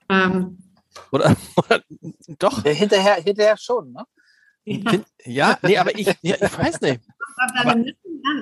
Ähm. 0.09 0.57
Oder, 1.11 1.35
oder 1.55 1.83
doch? 2.39 2.65
Ja, 2.65 2.71
hinterher, 2.71 3.15
hinterher 3.15 3.57
schon, 3.57 3.93
ne? 3.93 4.05
Ja, 4.65 4.99
ja 5.23 5.57
nee, 5.61 5.77
aber 5.77 5.97
ich, 5.97 6.07
ja, 6.21 6.35
ich 6.35 6.57
weiß 6.57 6.81
nicht. 6.81 7.01
Aber, 7.59 7.75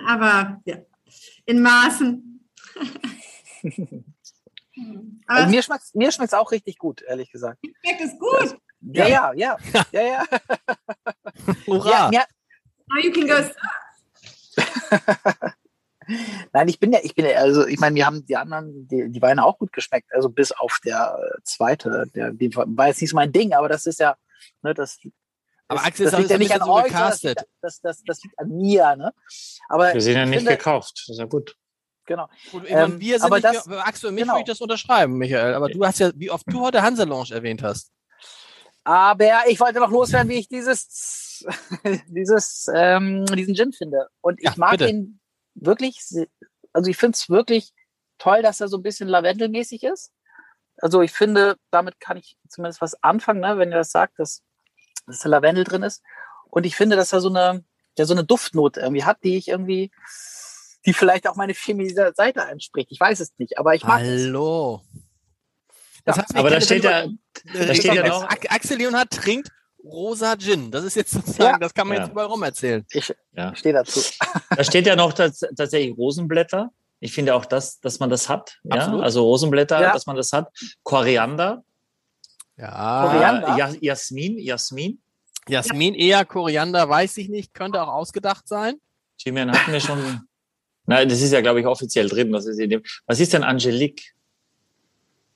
aber 0.08 0.62
ja. 0.64 0.78
in 1.46 1.62
Maßen. 1.62 2.48
also 5.28 5.50
mir 5.50 5.62
schmeckt 5.62 5.94
mir 5.94 6.14
schmeckt's 6.14 6.34
auch 6.34 6.50
richtig 6.52 6.78
gut, 6.78 7.02
ehrlich 7.02 7.30
gesagt. 7.30 7.60
Schmeckt 7.84 8.02
es 8.02 8.18
gut? 8.18 8.58
Ja, 8.94 9.08
ja, 9.08 9.34
ja, 9.34 9.58
ja, 9.92 10.02
ja. 10.02 10.26
Hurra! 11.68 12.10
Ja, 12.12 12.26
Now 12.88 13.00
you 13.02 13.12
can 13.12 13.28
go. 13.28 13.36
Nein, 16.54 16.68
ich 16.68 16.80
bin 16.80 16.94
ja, 16.94 17.00
ich 17.02 17.16
bin 17.16 17.26
ja, 17.26 17.38
also 17.38 17.66
ich 17.66 17.80
meine, 17.80 17.94
mir 17.94 18.06
haben 18.06 18.24
die 18.28 18.38
anderen, 18.38 18.88
die, 18.88 19.10
die 19.10 19.22
Weine 19.24 19.44
auch 19.44 19.58
gut 19.58 19.74
geschmeckt, 19.74 20.14
also 20.14 20.30
bis 20.30 20.52
auf 20.52 20.80
der 20.86 21.18
äh, 21.20 21.40
zweite, 21.44 22.06
der, 22.14 22.32
die 22.32 22.56
war 22.56 22.88
jetzt 22.88 23.02
nicht 23.02 23.10
so 23.10 23.16
mein 23.16 23.32
Ding, 23.32 23.54
aber 23.54 23.70
das 23.70 23.88
ist 23.88 24.00
ja, 24.00 24.16
ne, 24.62 24.76
das. 24.76 25.00
Aber 25.68 25.80
das, 25.80 25.88
Axel 25.88 26.12
das 26.12 26.20
liegt 26.20 26.30
ja 26.30 26.38
nicht 26.38 26.54
an 26.54 26.62
so 26.62 26.74
euch, 26.74 26.92
das, 26.92 27.22
das, 27.22 27.82
das, 27.82 28.04
das 28.04 28.24
liegt 28.24 28.38
an 28.38 28.50
mir, 28.50 28.96
ne? 28.96 29.12
Aber 29.68 29.96
wir 29.96 30.02
sind 30.02 30.16
ja 30.16 30.28
nicht 30.28 30.38
finde, 30.38 30.58
gekauft, 30.58 31.06
das 31.08 31.16
ist 31.16 31.20
ja 31.20 31.26
gut. 31.26 31.56
Genau. 32.06 32.30
Gut, 32.52 32.66
ähm, 32.68 33.00
wir 33.00 33.18
sind 33.18 33.26
aber 33.26 33.38
nicht, 33.38 33.46
das, 33.46 33.64
für 33.64 33.84
Axel 33.84 34.10
und 34.10 34.14
mich 34.14 34.26
genau. 34.26 34.36
würde 34.36 34.42
ich 34.42 34.48
das 34.48 34.62
unterschreiben, 34.62 35.18
Michael. 35.18 35.56
Aber 35.56 35.70
du 35.70 35.84
hast 35.84 35.98
ja, 35.98 36.12
wie 36.16 36.30
oft 36.30 36.46
du 36.48 36.62
heute 36.62 36.84
Hanselange 36.84 37.32
erwähnt 37.32 37.64
hast. 37.64 37.95
Aber 38.86 39.48
ich 39.50 39.60
wollte 39.60 39.80
noch 39.80 39.90
loswerden, 39.90 40.30
wie 40.30 40.38
ich 40.38 40.48
dieses, 40.48 41.44
dieses, 42.08 42.68
ähm, 42.74 43.26
diesen 43.26 43.56
Gin 43.56 43.74
finde. 43.74 44.08
Und 44.22 44.40
ich 44.40 44.46
ja, 44.46 44.54
mag 44.58 44.72
bitte. 44.72 44.88
ihn 44.88 45.20
wirklich, 45.56 46.00
also 46.72 46.90
ich 46.90 46.96
finde 46.96 47.16
es 47.16 47.28
wirklich 47.28 47.74
toll, 48.20 48.44
dass 48.44 48.62
er 48.62 48.68
so 48.68 48.78
ein 48.78 48.84
bisschen 48.84 49.08
lavendelmäßig 49.08 49.84
ist. 49.84 50.12
Also 50.78 51.02
ich 51.02 51.12
finde, 51.12 51.58
damit 51.72 52.00
kann 52.00 52.18
ich 52.18 52.38
zumindest 52.48 52.80
was 52.80 53.02
anfangen, 53.02 53.42
ne, 53.42 53.58
wenn 53.58 53.72
ihr 53.72 53.78
das 53.78 53.92
sagt, 53.92 54.20
dass, 54.20 54.44
dass 55.08 55.20
da 55.20 55.30
Lavendel 55.30 55.64
drin 55.64 55.84
ist. 55.84 56.04
Und 56.46 56.66
ich 56.66 56.76
finde, 56.76 56.96
dass 56.96 57.12
er 57.12 57.22
so 57.22 57.30
eine, 57.30 57.66
der 57.98 58.06
so 58.06 58.14
eine 58.14 58.24
Duftnote 58.24 58.82
irgendwie 58.82 59.04
hat, 59.04 59.24
die 59.24 59.38
ich 59.38 59.48
irgendwie, 59.48 59.90
die 60.86 60.94
vielleicht 60.94 61.28
auch 61.28 61.36
meine 61.36 61.54
chemische 61.54 62.14
Seite 62.16 62.42
entspricht. 62.42 62.92
Ich 62.92 63.00
weiß 63.00 63.20
es 63.20 63.34
nicht, 63.40 63.58
aber 63.58 63.74
ich 63.74 63.84
mag 63.84 64.02
Hallo. 64.02 64.84
Das 66.06 66.18
heißt, 66.18 66.36
aber 66.36 66.50
da 66.50 66.62
steht 66.62 66.84
ja, 66.84 67.08
da 67.54 67.76
steht 67.76 67.94
ja 67.94 68.08
noch. 68.08 68.24
Axel 68.30 68.78
Leonhardt 68.78 69.12
trinkt 69.12 69.50
rosa 69.84 70.36
Gin. 70.36 70.72
Das 70.72 70.84
ist 70.84 70.96
jetzt 70.96 71.12
sozusagen, 71.12 71.54
ja. 71.54 71.60
das 71.60 71.74
kann 71.74 71.88
man 71.88 71.98
ja. 71.98 72.04
jetzt 72.04 72.12
überall 72.12 72.28
rum 72.28 72.44
erzählen. 72.44 72.86
Ich 72.92 73.14
ja. 73.34 73.56
stehe 73.56 73.74
dazu. 73.74 74.02
Da 74.56 74.64
steht 74.64 74.88
ja 74.88 74.96
noch 74.96 75.14
tatsächlich 75.14 75.96
Rosenblätter. 75.98 76.72
Ich 77.00 77.14
finde 77.14 77.36
auch, 77.36 77.46
das, 77.46 77.80
dass 77.80 78.00
man 78.00 78.10
das 78.10 78.30
hat. 78.30 78.58
Ja? 78.64 78.98
Also 79.00 79.24
Rosenblätter, 79.24 79.82
ja. 79.82 79.94
dass 79.94 80.06
man 80.06 80.16
das 80.16 80.34
hat. 80.34 80.50
Koriander. 80.84 81.64
Ja. 82.58 83.10
Koriander. 83.10 83.58
Ja, 83.58 83.74
Jasmin, 83.80 84.40
Jasmin. 84.40 85.02
Jasmin 85.48 85.94
eher, 85.94 86.26
Koriander 86.26 86.90
weiß 86.90 87.18
ich 87.18 87.30
nicht, 87.30 87.54
könnte 87.54 87.82
auch 87.82 87.90
ausgedacht 87.90 88.48
sein. 88.48 88.76
Thymian 89.22 89.52
hatten 89.52 89.72
wir 89.72 89.80
schon. 89.80 90.28
Nein, 90.88 91.10
das 91.10 91.22
ist 91.22 91.32
ja, 91.32 91.42
glaube 91.42 91.60
ich, 91.60 91.68
offiziell 91.68 92.10
drin. 92.10 92.32
Was 92.32 92.46
ist, 92.46 92.58
dem, 92.58 92.82
was 93.06 93.20
ist 93.20 93.34
denn 93.34 93.44
Angelique? 93.44 94.15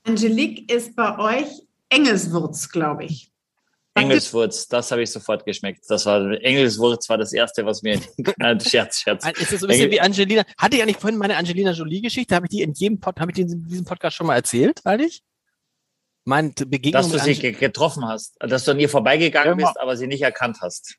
Angelique 0.04 0.72
ist 0.72 0.96
bei 0.96 1.18
euch 1.18 1.48
Engelswurz, 1.90 2.70
glaube 2.70 3.06
ich. 3.06 3.32
Engelswurz, 3.96 4.68
das 4.68 4.92
habe 4.92 5.04
ich 5.04 5.12
sofort 5.12 5.46
geschmeckt. 5.46 5.84
Das 5.90 6.06
war 6.06 6.32
Engelswurz 6.42 7.10
war 7.10 7.18
das 7.18 7.34
erste, 7.34 7.66
was 7.66 7.82
mir 7.82 8.00
Scherz, 8.62 9.00
Scherz. 9.00 9.26
Ist 9.28 9.52
das 9.52 9.60
so 9.60 9.66
ein 9.66 9.70
bisschen 9.70 9.92
wie 9.92 10.00
Angelina? 10.00 10.44
Hatte 10.58 10.78
ich 10.78 10.84
eigentlich 10.84 10.98
vorhin 10.98 11.18
meine 11.18 11.36
Angelina 11.36 11.72
Jolie 11.72 12.02
Geschichte? 12.02 12.36
Habe 12.36 12.46
ich 12.46 12.52
die 12.52 12.62
in 12.62 12.74
jedem 12.74 13.00
Pod, 13.00 13.20
habe 13.20 13.32
ich 13.32 13.36
die 13.36 13.42
in 13.42 13.68
diesem 13.68 13.86
Podcast 13.86 14.16
schon 14.16 14.28
mal 14.28 14.36
erzählt, 14.36 14.82
eigentlich? 14.86 15.24
Meine 16.24 16.52
Begegnung 16.52 16.94
Dass 16.94 17.12
du 17.12 17.20
sie 17.20 17.36
getroffen 17.54 18.06
hast, 18.06 18.36
dass 18.40 18.66
du 18.66 18.72
an 18.72 18.80
ihr 18.80 18.90
vorbeigegangen 18.90 19.58
bist, 19.58 19.80
aber 19.80 19.98
sie 19.98 20.08
nicht 20.08 20.22
erkannt 20.22 20.60
hast. 20.62 20.96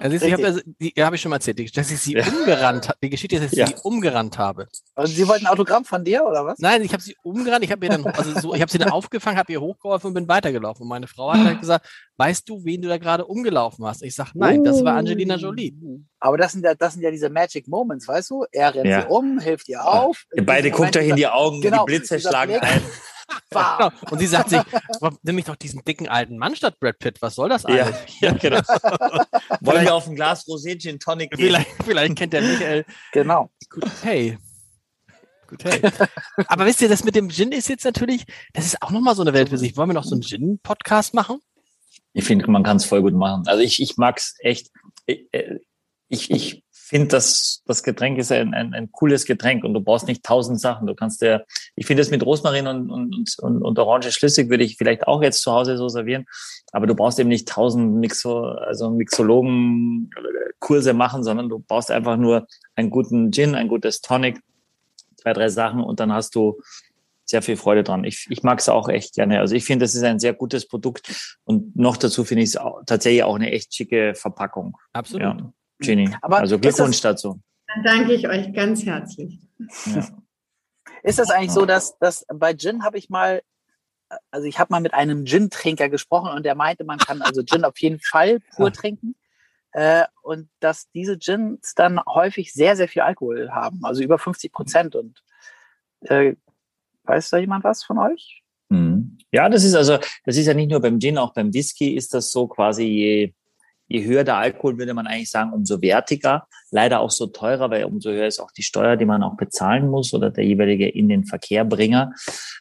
Also 0.00 0.16
ich 0.16 0.32
habe 0.32 0.62
die 0.80 0.92
habe 0.98 1.16
ich 1.16 1.22
schon 1.22 1.30
mal 1.30 1.36
erzählt, 1.36 1.76
dass 1.76 1.90
ich 1.90 2.00
sie 2.00 2.14
ja. 2.14 2.26
umgerannt 2.26 2.88
habe. 2.88 2.98
Die 3.02 3.10
Geschichte 3.10 3.36
ist, 3.36 3.44
dass 3.44 3.52
ich 3.52 3.58
ja. 3.58 3.66
sie 3.66 3.74
umgerannt 3.82 4.38
habe. 4.38 4.66
Also 4.94 5.12
Sie 5.12 5.28
wollten 5.28 5.46
ein 5.46 5.52
Autogramm 5.52 5.84
von 5.84 6.02
dir 6.02 6.24
oder 6.24 6.46
was? 6.46 6.58
Nein, 6.58 6.82
ich 6.82 6.92
habe 6.92 7.02
sie 7.02 7.16
umgerannt. 7.22 7.64
Ich 7.64 7.70
habe 7.70 7.84
ihr 7.84 7.90
dann, 7.90 8.06
also 8.06 8.40
so, 8.40 8.54
ich 8.54 8.62
habe 8.62 8.70
sie 8.70 8.78
dann 8.78 8.90
aufgefangen, 8.90 9.38
habe 9.38 9.52
ihr 9.52 9.60
hochgeholfen 9.60 10.08
und 10.08 10.14
bin 10.14 10.26
weitergelaufen. 10.26 10.82
Und 10.82 10.88
meine 10.88 11.06
Frau 11.06 11.32
hat 11.32 11.44
halt 11.44 11.60
gesagt, 11.60 11.86
weißt 12.16 12.48
du, 12.48 12.64
wen 12.64 12.80
du 12.80 12.88
da 12.88 12.96
gerade 12.96 13.26
umgelaufen 13.26 13.84
hast? 13.84 14.02
Ich 14.02 14.14
sage, 14.14 14.30
nein, 14.34 14.64
das 14.64 14.82
war 14.82 14.96
Angelina 14.96 15.36
Jolie. 15.36 15.74
Aber 16.18 16.38
das 16.38 16.52
sind 16.52 16.64
ja, 16.64 16.74
das 16.74 16.94
sind 16.94 17.02
ja 17.02 17.10
diese 17.10 17.28
Magic 17.28 17.68
Moments, 17.68 18.08
weißt 18.08 18.30
du? 18.30 18.46
Er 18.52 18.74
rennt 18.74 18.86
ja. 18.86 19.02
sie 19.02 19.08
um, 19.08 19.38
hilft 19.38 19.68
ihr 19.68 19.84
auf. 19.84 20.24
Ihr 20.34 20.46
beide 20.46 20.70
guckt 20.70 20.96
euch 20.96 21.08
in 21.08 21.16
die 21.16 21.26
Augen, 21.26 21.60
genau, 21.60 21.84
die 21.84 21.96
Blitze 21.96 22.18
schlagen 22.18 22.58
ein. 22.58 22.82
genau. 23.50 23.90
Und 24.10 24.18
sie 24.18 24.26
sagt 24.26 24.50
sich, 24.50 24.60
nimm 25.22 25.34
mich 25.34 25.44
doch 25.44 25.56
diesen 25.56 25.84
dicken 25.84 26.08
alten 26.08 26.38
Mann 26.38 26.56
statt 26.56 26.78
Brad 26.80 26.98
Pitt. 26.98 27.22
Was 27.22 27.34
soll 27.34 27.48
das 27.48 27.64
eigentlich? 27.64 28.20
Ja, 28.20 28.32
ja 28.32 28.38
genau. 28.38 28.60
Wollen 29.60 29.84
wir 29.84 29.94
auf 29.94 30.06
ein 30.06 30.14
Glas 30.14 30.46
Rosé 30.46 30.80
Gin 30.80 30.98
Tonic 30.98 31.30
gehen? 31.30 31.46
Vielleicht, 31.46 31.70
vielleicht 31.84 32.16
kennt 32.16 32.32
der 32.32 32.42
Michael. 32.42 32.84
Genau. 33.12 33.50
Gut, 33.68 33.84
hey. 34.02 34.38
Gut, 35.46 35.64
hey. 35.64 35.80
Aber 36.46 36.66
wisst 36.66 36.80
ihr, 36.80 36.88
das 36.88 37.04
mit 37.04 37.16
dem 37.16 37.28
Gin 37.28 37.52
ist 37.52 37.68
jetzt 37.68 37.84
natürlich, 37.84 38.24
das 38.52 38.66
ist 38.66 38.82
auch 38.82 38.90
nochmal 38.90 39.16
so 39.16 39.22
eine 39.22 39.32
Welt 39.32 39.48
für 39.48 39.58
sich. 39.58 39.76
Wollen 39.76 39.90
wir 39.90 39.94
noch 39.94 40.04
so 40.04 40.14
einen 40.14 40.22
Gin-Podcast 40.22 41.14
machen? 41.14 41.40
Ich 42.12 42.24
finde, 42.24 42.50
man 42.50 42.62
kann 42.62 42.76
es 42.76 42.84
voll 42.84 43.02
gut 43.02 43.14
machen. 43.14 43.46
Also 43.46 43.62
ich, 43.62 43.80
ich 43.80 43.96
mag 43.96 44.18
es 44.18 44.34
echt. 44.40 44.70
Ich, 45.06 45.26
äh, 45.32 45.58
ich, 46.08 46.64
finde, 46.90 47.08
das, 47.08 47.62
das 47.66 47.82
Getränk 47.82 48.18
ist 48.18 48.30
ein, 48.30 48.52
ein, 48.52 48.74
ein 48.74 48.92
cooles 48.92 49.24
Getränk 49.24 49.64
und 49.64 49.74
du 49.74 49.80
brauchst 49.80 50.06
nicht 50.06 50.24
tausend 50.24 50.60
Sachen. 50.60 50.86
Du 50.86 50.94
kannst 50.94 51.22
dir, 51.22 51.46
ich 51.76 51.86
finde 51.86 52.02
das 52.02 52.10
mit 52.10 52.24
Rosmarin 52.24 52.66
und, 52.66 52.90
und, 52.90 53.36
und, 53.38 53.62
und 53.62 53.78
Orange 53.78 54.12
schlüssig 54.12 54.50
würde 54.50 54.64
ich 54.64 54.76
vielleicht 54.76 55.06
auch 55.06 55.22
jetzt 55.22 55.42
zu 55.42 55.52
Hause 55.52 55.76
so 55.76 55.88
servieren, 55.88 56.26
aber 56.72 56.86
du 56.86 56.94
brauchst 56.94 57.18
eben 57.18 57.28
nicht 57.28 57.48
tausend 57.48 57.94
Mixo, 57.94 58.42
also 58.42 58.90
Mixologen 58.90 60.10
Kurse 60.58 60.92
machen, 60.92 61.24
sondern 61.24 61.48
du 61.48 61.60
brauchst 61.60 61.90
einfach 61.90 62.16
nur 62.16 62.46
einen 62.74 62.90
guten 62.90 63.32
Gin, 63.32 63.54
ein 63.54 63.68
gutes 63.68 64.00
Tonic, 64.02 64.40
zwei, 65.16 65.32
drei 65.32 65.48
Sachen 65.48 65.82
und 65.82 66.00
dann 66.00 66.12
hast 66.12 66.34
du 66.34 66.60
sehr 67.24 67.42
viel 67.42 67.56
Freude 67.56 67.84
dran. 67.84 68.04
Ich, 68.04 68.26
ich 68.28 68.42
mag 68.42 68.58
es 68.58 68.68
auch 68.68 68.88
echt 68.88 69.14
gerne. 69.14 69.38
Also 69.38 69.54
ich 69.54 69.64
finde, 69.64 69.84
das 69.84 69.94
ist 69.94 70.02
ein 70.02 70.18
sehr 70.18 70.34
gutes 70.34 70.66
Produkt 70.66 71.38
und 71.44 71.76
noch 71.76 71.96
dazu 71.96 72.24
finde 72.24 72.42
ich 72.42 72.54
es 72.54 72.58
tatsächlich 72.86 73.22
auch 73.22 73.36
eine 73.36 73.52
echt 73.52 73.72
schicke 73.72 74.14
Verpackung. 74.14 74.76
Absolut. 74.92 75.22
Ja. 75.22 75.52
Jenny. 75.80 76.10
Aber 76.22 76.38
also 76.38 76.58
Glückwunsch 76.58 77.00
das, 77.00 77.22
dazu. 77.22 77.40
Dann 77.66 77.84
danke 77.84 78.12
ich 78.14 78.28
euch 78.28 78.52
ganz 78.52 78.84
herzlich. 78.84 79.40
Ja. 79.86 80.08
Ist 81.02 81.18
das 81.18 81.30
eigentlich 81.30 81.52
so, 81.52 81.64
dass, 81.64 81.98
dass 81.98 82.26
bei 82.32 82.54
Gin 82.54 82.82
habe 82.82 82.98
ich 82.98 83.08
mal, 83.08 83.42
also 84.30 84.46
ich 84.46 84.58
habe 84.58 84.72
mal 84.72 84.80
mit 84.80 84.92
einem 84.92 85.24
Gin-Trinker 85.24 85.88
gesprochen 85.88 86.30
und 86.32 86.44
der 86.44 86.54
meinte, 86.54 86.84
man 86.84 86.98
kann 86.98 87.22
also 87.22 87.42
Gin 87.42 87.64
auf 87.64 87.78
jeden 87.78 88.00
Fall 88.00 88.40
pur 88.54 88.66
ja. 88.66 88.72
trinken. 88.72 89.14
Äh, 89.72 90.04
und 90.22 90.48
dass 90.58 90.90
diese 90.90 91.16
Gins 91.16 91.74
dann 91.74 92.00
häufig 92.04 92.52
sehr, 92.52 92.76
sehr 92.76 92.88
viel 92.88 93.02
Alkohol 93.02 93.50
haben, 93.50 93.80
also 93.84 94.02
über 94.02 94.18
50 94.18 94.52
Prozent. 94.52 94.96
Und 94.96 95.22
äh, 96.02 96.34
weiß 97.04 97.30
da 97.30 97.38
jemand 97.38 97.64
was 97.64 97.84
von 97.84 97.98
euch? 97.98 98.42
Mhm. 98.68 99.18
Ja, 99.32 99.48
das 99.48 99.64
ist 99.64 99.74
also, 99.74 99.98
das 100.24 100.36
ist 100.36 100.46
ja 100.46 100.54
nicht 100.54 100.70
nur 100.70 100.80
beim 100.80 100.98
Gin, 100.98 101.18
auch 101.18 101.32
beim 101.32 101.54
Whisky 101.54 101.94
ist 101.94 102.14
das 102.14 102.30
so 102.32 102.48
quasi, 102.48 102.84
je, 102.84 103.34
je 103.90 104.04
höher 104.04 104.22
der 104.24 104.36
Alkohol, 104.36 104.78
würde 104.78 104.94
man 104.94 105.06
eigentlich 105.06 105.30
sagen, 105.30 105.52
umso 105.52 105.82
wertiger. 105.82 106.46
Leider 106.70 107.00
auch 107.00 107.10
so 107.10 107.26
teurer, 107.26 107.70
weil 107.70 107.84
umso 107.84 108.10
höher 108.10 108.28
ist 108.28 108.38
auch 108.38 108.52
die 108.52 108.62
Steuer, 108.62 108.96
die 108.96 109.04
man 109.04 109.24
auch 109.24 109.36
bezahlen 109.36 109.88
muss 109.88 110.14
oder 110.14 110.30
der 110.30 110.44
jeweilige 110.44 110.88
in 110.88 111.08
den 111.08 111.24
Verkehrbringer. 111.24 112.12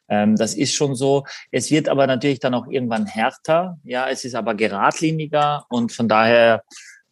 Ähm, 0.09 0.35
das 0.35 0.55
ist 0.55 0.73
schon 0.73 0.95
so. 0.95 1.25
Es 1.51 1.69
wird 1.69 1.87
aber 1.87 2.07
natürlich 2.07 2.39
dann 2.39 2.55
auch 2.55 2.67
irgendwann 2.67 3.05
härter. 3.05 3.77
Ja, 3.83 4.09
es 4.09 4.25
ist 4.25 4.33
aber 4.33 4.55
geradliniger 4.55 5.65
und 5.69 5.91
von 5.91 6.09
daher 6.09 6.63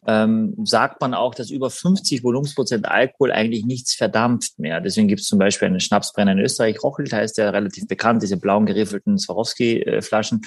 ähm, 0.08 0.54
sagt 0.64 1.02
man 1.02 1.12
auch, 1.12 1.34
dass 1.34 1.50
über 1.50 1.68
50 1.68 2.24
Volumensprozent 2.24 2.88
Alkohol 2.88 3.30
eigentlich 3.30 3.66
nichts 3.66 3.94
verdampft 3.94 4.58
mehr. 4.58 4.80
Deswegen 4.80 5.06
gibt 5.06 5.20
es 5.20 5.26
zum 5.26 5.38
Beispiel 5.38 5.68
einen 5.68 5.80
Schnapsbrenner 5.80 6.32
in 6.32 6.38
Österreich, 6.38 6.82
Rochelt 6.82 7.12
heißt 7.12 7.36
der, 7.36 7.52
relativ 7.52 7.86
bekannt, 7.86 8.22
diese 8.22 8.38
blauen 8.38 8.64
geriffelten 8.64 9.18
Swarovski-Flaschen. 9.18 10.40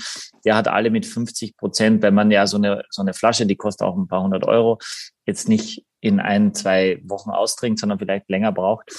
Der 0.45 0.55
hat 0.55 0.67
alle 0.67 0.89
mit 0.89 1.05
50 1.05 1.57
Prozent, 1.57 2.01
wenn 2.01 2.15
man 2.15 2.31
ja 2.31 2.47
so 2.47 2.57
eine, 2.57 2.83
so 2.89 3.03
eine 3.03 3.13
Flasche, 3.13 3.45
die 3.45 3.55
kostet 3.55 3.87
auch 3.87 3.95
ein 3.95 4.07
paar 4.07 4.23
hundert 4.23 4.45
Euro, 4.45 4.79
jetzt 5.27 5.47
nicht 5.47 5.85
in 5.99 6.19
ein, 6.19 6.55
zwei 6.55 6.99
Wochen 7.03 7.29
austrinkt, 7.29 7.79
sondern 7.79 7.99
vielleicht 7.99 8.27
länger 8.29 8.51
braucht, 8.51 8.91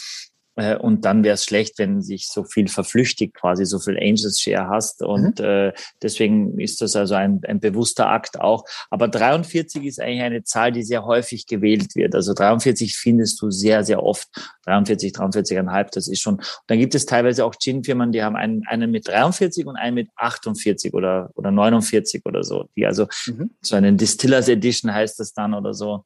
und 0.55 1.07
dann 1.07 1.25
wäre 1.25 1.35
es 1.35 1.45
schlecht, 1.45 1.79
wenn 1.79 2.03
sich 2.03 2.29
so 2.29 2.45
viel 2.45 2.69
verflüchtigt, 2.69 3.35
quasi 3.35 3.65
so 3.65 3.79
viel 3.79 3.97
Angels 3.97 4.39
Share 4.39 4.69
hast. 4.69 5.03
Und 5.03 5.39
mhm. 5.39 5.45
äh, 5.45 5.73
deswegen 6.03 6.59
ist 6.61 6.83
das 6.83 6.95
also 6.95 7.15
ein, 7.15 7.41
ein 7.47 7.59
bewusster 7.59 8.11
Akt 8.11 8.39
auch. 8.39 8.65
Aber 8.91 9.09
43 9.09 9.85
ist 9.85 10.01
eigentlich 10.01 10.23
eine 10.23 10.45
Zahl, 10.45 10.71
die 10.71 10.83
sehr 10.83 11.07
häufig 11.07 11.47
gewählt 11.47 11.97
wird. 11.97 12.15
Also 12.15 12.35
43 12.35 12.95
findest 12.97 13.41
du 13.41 13.51
sehr, 13.51 13.83
sehr 13.83 14.03
oft. 14.03 14.29
43, 14.67 15.15
43,5, 15.15 15.89
das 15.93 16.09
ist 16.09 16.21
schon. 16.21 16.35
Und 16.35 16.45
dann 16.67 16.79
gibt 16.79 16.95
es 16.95 17.07
teilweise 17.07 17.47
auch 17.47 17.55
Gin-Firmen, 17.59 18.13
die 18.13 18.23
haben 18.23 18.37
einen, 18.37 18.63
einen 18.67 18.91
mit 18.91 19.09
43 19.09 19.67
und 19.67 19.77
einen 19.77 19.95
mit 19.95 20.09
48 20.17 20.93
oder, 20.93 21.31
oder 21.35 21.51
49 21.51 22.27
oder 22.27 22.45
so. 22.45 22.69
Die 22.77 22.85
also 22.85 23.07
mhm. 23.27 23.51
so 23.63 23.75
einen 23.75 23.97
Distillers 23.97 24.49
Edition 24.49 24.93
heißt 24.93 25.19
das 25.19 25.33
dann 25.33 25.55
oder 25.55 25.73
so. 25.73 26.05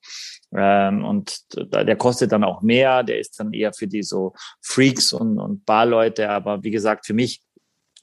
Ähm, 0.55 1.05
und 1.05 1.41
der 1.73 1.97
kostet 1.97 2.33
dann 2.33 2.45
auch 2.45 2.63
mehr, 2.63 3.03
der 3.03 3.19
ist 3.19 3.39
dann 3.41 3.53
eher 3.53 3.73
für 3.73 3.87
die 3.87 4.03
so 4.03 4.35
Freaks 4.63 5.13
und, 5.13 5.39
und 5.39 5.65
Barleute, 5.67 6.31
aber 6.31 6.63
wie 6.63 6.71
gesagt, 6.71 7.07
für 7.07 7.15
mich 7.15 7.43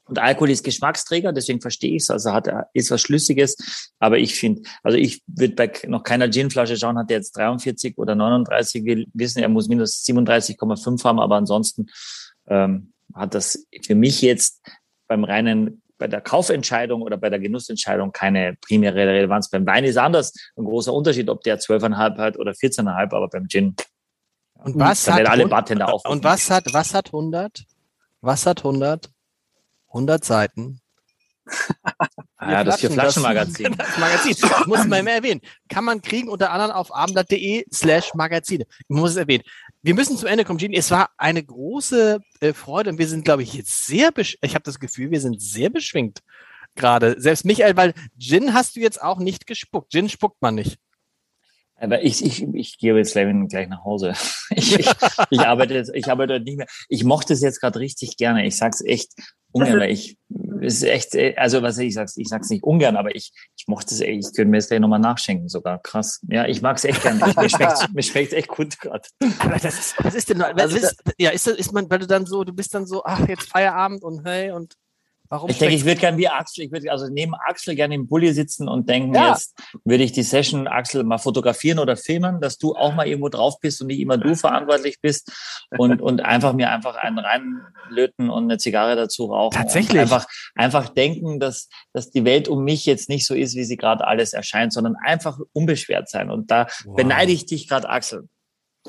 Und 0.06 0.20
Alkohol 0.20 0.50
ist 0.50 0.66
Geschmacksträger, 0.66 1.32
deswegen 1.32 1.62
verstehe 1.62 1.96
ich 1.96 2.04
es. 2.04 2.10
Also 2.10 2.34
hat 2.34 2.50
ist 2.74 2.92
was 2.92 3.02
Schlüssiges. 3.02 3.56
Aber 4.00 4.18
ich 4.18 4.36
finde, 4.36 4.64
also 4.84 4.98
ich 4.98 5.22
würde 5.28 5.56
bei 5.56 5.72
noch 5.88 6.04
keiner 6.04 6.28
Ginflasche 6.28 6.76
schauen, 6.76 6.98
hat 6.98 7.10
der 7.10 7.18
jetzt 7.18 7.38
43 7.38 7.98
oder 7.98 8.14
39. 8.14 8.84
Wir 8.84 9.06
wissen, 9.14 9.42
er 9.42 9.48
muss 9.48 9.70
minus 9.70 10.04
37,5 10.04 11.04
haben, 11.06 11.20
aber 11.20 11.38
ansonsten 11.38 11.86
ähm, 12.48 12.92
hat 13.14 13.34
das 13.34 13.66
für 13.86 13.96
mich 13.96 14.22
jetzt 14.22 14.62
beim 15.08 15.24
reinen 15.24 15.83
bei 16.04 16.08
der 16.08 16.20
Kaufentscheidung 16.20 17.02
oder 17.02 17.16
bei 17.16 17.30
der 17.30 17.40
Genussentscheidung 17.40 18.12
keine 18.12 18.58
primäre 18.60 19.08
Relevanz. 19.08 19.50
Beim 19.50 19.66
Wein 19.66 19.86
ist 19.86 19.98
anders 19.98 20.34
ein 20.58 20.66
großer 20.66 20.94
Unterschied, 20.94 21.30
ob 21.30 21.42
der 21.44 21.62
12,5 21.62 22.18
hat 22.18 22.38
oder 22.38 22.52
14,5, 22.52 23.16
aber 23.16 23.30
beim 23.30 23.48
Gin. 23.48 23.74
Und 24.56 24.78
was 24.78 25.10
hat 25.10 25.26
alle 25.26 25.48
Bartender 25.48 25.94
Und 26.04 26.26
was 26.26 26.50
hat 26.50 26.66
was 26.74 26.94
hat 26.94 27.08
100? 27.14 27.64
Was 28.20 28.46
hat 28.46 28.66
100? 28.66 29.12
100 29.88 30.26
Seiten. 30.26 30.82
ja, 32.42 32.66
das 32.66 32.82
Vier-Flaschen-Magazin. 32.82 33.78
Das, 33.78 33.88
das 33.88 33.98
Magazin. 33.98 34.36
Das 34.42 34.68
muss 34.68 34.86
man 34.86 35.00
immer 35.00 35.12
erwähnen. 35.12 35.40
Kann 35.70 35.86
man 35.86 36.02
kriegen 36.02 36.28
unter 36.28 36.52
anderem 36.52 36.74
auf 36.74 36.94
abendblatt.de 36.94 37.64
slash 37.74 38.14
Magazine. 38.14 38.66
Ich 38.78 38.90
muss 38.90 39.12
es 39.12 39.16
erwähnen. 39.16 39.44
Wir 39.86 39.96
müssen 39.96 40.16
zum 40.18 40.30
Ende 40.30 40.46
kommen, 40.46 40.60
Gini. 40.60 40.78
Es 40.78 40.92
war 40.92 41.10
eine 41.18 41.44
große 41.44 42.22
äh, 42.40 42.54
Freude 42.54 42.90
und 42.90 43.00
wir 43.00 43.08
sind, 43.08 43.26
glaube 43.26 43.44
ich, 43.44 43.54
jetzt 43.54 43.86
sehr, 43.86 44.12
ich 44.18 44.56
habe 44.56 44.64
das 44.64 44.80
Gefühl, 44.80 45.12
wir 45.12 45.20
sind 45.20 45.42
sehr 45.42 45.70
beschwingt 45.70 46.22
gerade. 46.74 47.20
Selbst 47.20 47.44
Michael, 47.44 47.76
weil 47.76 47.94
Gin 48.18 48.54
hast 48.54 48.78
du 48.78 48.80
jetzt 48.80 49.02
auch 49.02 49.20
nicht 49.20 49.46
gespuckt. 49.46 49.92
Gin 49.92 50.08
spuckt 50.08 50.42
man 50.42 50.56
nicht. 50.56 50.80
Aber 51.84 52.02
ich, 52.02 52.24
ich, 52.26 52.48
ich 52.54 52.78
gehe 52.78 52.96
jetzt 52.96 53.12
gleich 53.14 53.68
nach 53.68 53.84
Hause. 53.84 54.14
Ich, 54.56 54.78
ich, 54.80 54.88
ich 55.32 55.40
arbeite 55.40 55.74
jetzt, 55.74 55.92
ich 55.96 56.12
arbeite 56.12 56.40
nicht 56.40 56.58
mehr. 56.58 56.68
Ich 56.88 57.04
mochte 57.04 57.34
es 57.34 57.42
jetzt 57.42 57.60
gerade 57.60 57.80
richtig 57.80 58.18
gerne. 58.18 58.46
Ich 58.46 58.56
sag's 58.56 58.82
echt 58.82 59.12
ungern, 59.52 59.80
weil 59.80 59.90
ich 59.90 60.18
ist 60.62 60.84
echt, 60.84 61.16
also 61.38 61.64
was 61.64 61.80
ich 61.80 61.96
sag's, 61.96 62.16
ich 62.18 62.28
sag's 62.28 62.50
nicht 62.50 62.64
ungern, 62.64 62.98
aber 62.98 63.16
ich, 63.16 63.34
ich 63.58 63.68
mochte 63.68 63.96
es 63.96 64.02
echt, 64.02 64.28
ich 64.28 64.36
könnte 64.36 64.52
mir 64.52 64.58
das 64.58 64.68
gleich 64.68 64.80
nochmal 64.80 65.00
nachschenken 65.00 65.50
sogar. 65.50 65.82
Krass. 65.82 66.22
Ja, 66.28 66.46
ich 66.46 66.62
mag's 66.62 66.84
echt 66.84 67.02
gerne. 67.02 67.20
mir 67.36 67.50
schmeckt's, 67.50 67.88
mir 67.94 68.04
schmeckt's 68.04 68.34
echt 68.34 68.48
gut 68.48 68.80
gerade. 68.80 69.08
Aber 69.40 69.58
das 69.58 69.80
ist, 69.80 69.96
was 70.04 70.14
ist 70.14 70.30
denn, 70.30 70.42
also, 70.42 70.78
ist, 70.78 70.96
ja, 71.18 71.32
ist, 71.32 71.48
ist 71.48 71.74
man, 71.74 71.90
weil 71.90 72.00
du 72.00 72.08
dann 72.08 72.28
so, 72.28 72.44
du 72.44 72.54
bist 72.54 72.76
dann 72.76 72.86
so, 72.86 73.04
ach, 73.04 73.28
jetzt 73.28 73.50
Feierabend 73.50 74.04
und 74.04 74.24
hey 74.24 74.52
und 74.52 74.76
Warum 75.34 75.50
ich 75.50 75.58
denke, 75.58 75.74
ich 75.74 75.84
würde 75.84 76.00
gerne 76.00 76.20
wie 76.20 76.28
Axel, 76.28 76.64
ich 76.64 76.72
würde 76.72 76.92
also 76.92 77.08
neben 77.10 77.34
Axel 77.34 77.74
gerne 77.74 77.96
im 77.96 78.08
Bulli 78.08 78.32
sitzen 78.34 78.68
und 78.68 78.88
denken, 78.88 79.16
ja. 79.16 79.30
jetzt 79.30 79.56
würde 79.84 80.04
ich 80.04 80.12
die 80.12 80.22
Session 80.22 80.68
Axel 80.68 81.04
mal 81.04 81.18
fotografieren 81.18 81.80
oder 81.80 81.98
filmen, 81.98 82.40
dass 82.40 82.60
du 82.60 82.76
auch 82.76 82.94
mal 82.94 83.08
irgendwo 83.08 83.30
drauf 83.30 83.60
bist 83.60 83.82
und 83.82 83.88
nicht 83.88 84.00
immer 84.00 84.20
du 84.20 84.36
verantwortlich 84.36 85.02
bist 85.02 85.32
und, 85.76 86.04
und 86.04 86.22
einfach 86.22 86.54
mir 86.54 86.70
einfach 86.70 86.98
einen 86.98 87.18
reinlöten 87.18 88.30
und 88.30 88.44
eine 88.44 88.60
Zigarre 88.60 88.96
dazu 88.96 89.26
rauchen. 89.26 89.58
Tatsächlich. 89.58 90.00
einfach, 90.00 90.28
einfach 90.54 90.90
denken, 90.90 91.40
dass, 91.40 91.68
dass 91.94 92.12
die 92.12 92.26
Welt 92.26 92.48
um 92.48 92.64
mich 92.64 92.86
jetzt 92.86 93.10
nicht 93.10 93.26
so 93.26 93.34
ist, 93.34 93.56
wie 93.56 93.64
sie 93.64 93.78
gerade 93.78 94.06
alles 94.06 94.34
erscheint, 94.34 94.72
sondern 94.72 94.96
einfach 95.04 95.40
unbeschwert 95.52 96.10
sein. 96.10 96.30
Und 96.30 96.52
da 96.52 96.68
wow. 96.86 96.96
beneide 96.96 97.32
ich 97.32 97.48
dich 97.48 97.68
gerade, 97.68 97.90
Axel. 97.90 98.30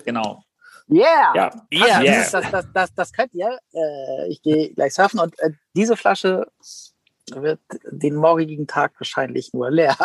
Genau. 0.05 0.44
Yeah! 0.89 1.33
Ja, 1.35 1.51
yeah. 1.73 2.03
yeah. 2.03 2.31
Das, 2.31 2.51
das, 2.51 2.67
das, 2.73 2.95
das 2.95 3.13
könnt 3.13 3.33
ihr. 3.35 3.59
Äh, 3.73 4.29
ich 4.29 4.43
gehe 4.43 4.73
gleich 4.75 4.95
surfen 4.95 5.21
und 5.21 5.39
äh, 5.41 5.51
diese 5.75 5.97
Flasche 5.97 6.47
wird 7.33 7.61
den 7.91 8.17
morgigen 8.17 8.67
Tag 8.67 8.93
wahrscheinlich 8.99 9.53
nur 9.55 9.71
leer. 9.71 9.97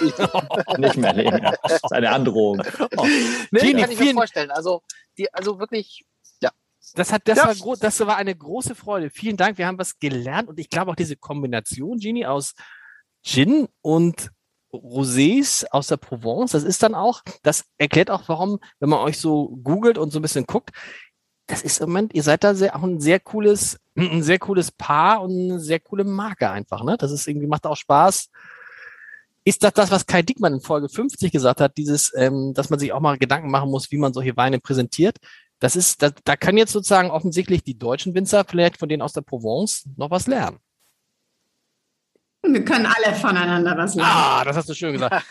Nicht 0.78 0.96
mehr 0.96 1.14
leer. 1.14 1.58
Das 1.62 1.72
ist 1.72 1.92
eine 1.92 2.10
Androhung. 2.10 2.62
Oh. 2.96 3.06
Nee, 3.50 3.60
Gini, 3.60 3.80
kann 3.80 3.90
ich 3.90 3.98
mir 3.98 4.12
vorstellen. 4.12 4.50
Also, 4.50 4.82
die, 5.16 5.32
also 5.32 5.58
wirklich, 5.58 6.04
ja. 6.42 6.50
Das, 6.94 7.12
hat, 7.12 7.22
das, 7.24 7.38
ja. 7.38 7.46
war 7.46 7.76
das 7.76 8.00
war 8.00 8.16
eine 8.16 8.34
große 8.34 8.74
Freude. 8.74 9.10
Vielen 9.10 9.36
Dank. 9.36 9.56
Wir 9.56 9.66
haben 9.66 9.78
was 9.78 9.98
gelernt 9.98 10.48
und 10.48 10.58
ich 10.60 10.68
glaube 10.68 10.90
auch 10.90 10.96
diese 10.96 11.16
Kombination, 11.16 11.98
Genie, 11.98 12.26
aus 12.26 12.54
Gin 13.22 13.68
und 13.80 14.30
Rosés 14.76 15.66
aus 15.70 15.88
der 15.88 15.96
Provence. 15.96 16.52
Das 16.52 16.64
ist 16.64 16.82
dann 16.82 16.94
auch, 16.94 17.22
das 17.42 17.64
erklärt 17.78 18.10
auch, 18.10 18.22
warum, 18.26 18.58
wenn 18.80 18.88
man 18.88 19.00
euch 19.00 19.18
so 19.18 19.56
googelt 19.62 19.98
und 19.98 20.10
so 20.10 20.18
ein 20.18 20.22
bisschen 20.22 20.46
guckt, 20.46 20.70
das 21.46 21.62
ist 21.62 21.80
im 21.80 21.88
Moment, 21.88 22.14
ihr 22.14 22.22
seid 22.22 22.44
da 22.44 22.54
sehr, 22.54 22.74
auch 22.74 22.82
ein 22.82 23.00
sehr 23.00 23.20
cooles, 23.20 23.78
ein 23.96 24.22
sehr 24.22 24.38
cooles 24.38 24.72
Paar 24.72 25.22
und 25.22 25.30
eine 25.30 25.60
sehr 25.60 25.80
coole 25.80 26.04
Marke 26.04 26.50
einfach, 26.50 26.82
ne? 26.84 26.96
Das 26.96 27.12
ist 27.12 27.26
irgendwie, 27.26 27.46
macht 27.46 27.66
auch 27.66 27.76
Spaß. 27.76 28.28
Ist 29.44 29.62
das 29.62 29.72
das, 29.74 29.90
was 29.92 30.06
Kai 30.06 30.22
Dickmann 30.22 30.54
in 30.54 30.60
Folge 30.60 30.88
50 30.88 31.30
gesagt 31.30 31.60
hat, 31.60 31.76
dieses, 31.76 32.12
ähm, 32.16 32.52
dass 32.52 32.68
man 32.68 32.80
sich 32.80 32.92
auch 32.92 33.00
mal 33.00 33.16
Gedanken 33.16 33.50
machen 33.50 33.70
muss, 33.70 33.92
wie 33.92 33.98
man 33.98 34.12
solche 34.12 34.36
Weine 34.36 34.58
präsentiert? 34.58 35.18
Das 35.60 35.76
ist, 35.76 36.02
da, 36.02 36.10
da 36.24 36.36
können 36.36 36.58
jetzt 36.58 36.72
sozusagen 36.72 37.10
offensichtlich 37.10 37.62
die 37.62 37.78
deutschen 37.78 38.14
Winzer 38.14 38.44
vielleicht 38.44 38.78
von 38.78 38.88
denen 38.88 39.02
aus 39.02 39.12
der 39.12 39.22
Provence 39.22 39.88
noch 39.96 40.10
was 40.10 40.26
lernen. 40.26 40.58
Wir 42.48 42.64
können 42.64 42.86
alle 42.86 43.14
voneinander 43.14 43.76
was 43.76 43.94
lernen. 43.94 44.12
Ah, 44.14 44.44
das 44.44 44.56
hast 44.56 44.68
du 44.68 44.74
schön 44.74 44.92
gesagt. 44.92 45.24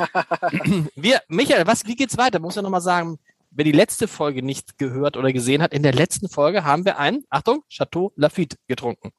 Wir, 0.95 1.21
Michael, 1.27 1.65
was, 1.67 1.85
wie 1.85 1.95
geht's 1.95 2.17
weiter? 2.17 2.39
Muss 2.39 2.55
ja 2.55 2.61
nochmal 2.61 2.81
sagen, 2.81 3.19
wer 3.51 3.63
die 3.63 3.71
letzte 3.71 4.07
Folge 4.07 4.43
nicht 4.43 4.77
gehört 4.77 5.17
oder 5.17 5.31
gesehen 5.31 5.61
hat, 5.61 5.73
in 5.73 5.83
der 5.83 5.93
letzten 5.93 6.29
Folge 6.29 6.63
haben 6.63 6.85
wir 6.85 6.99
ein, 6.99 7.23
Achtung, 7.29 7.63
Chateau 7.69 8.11
Lafitte 8.15 8.57
getrunken. 8.67 9.11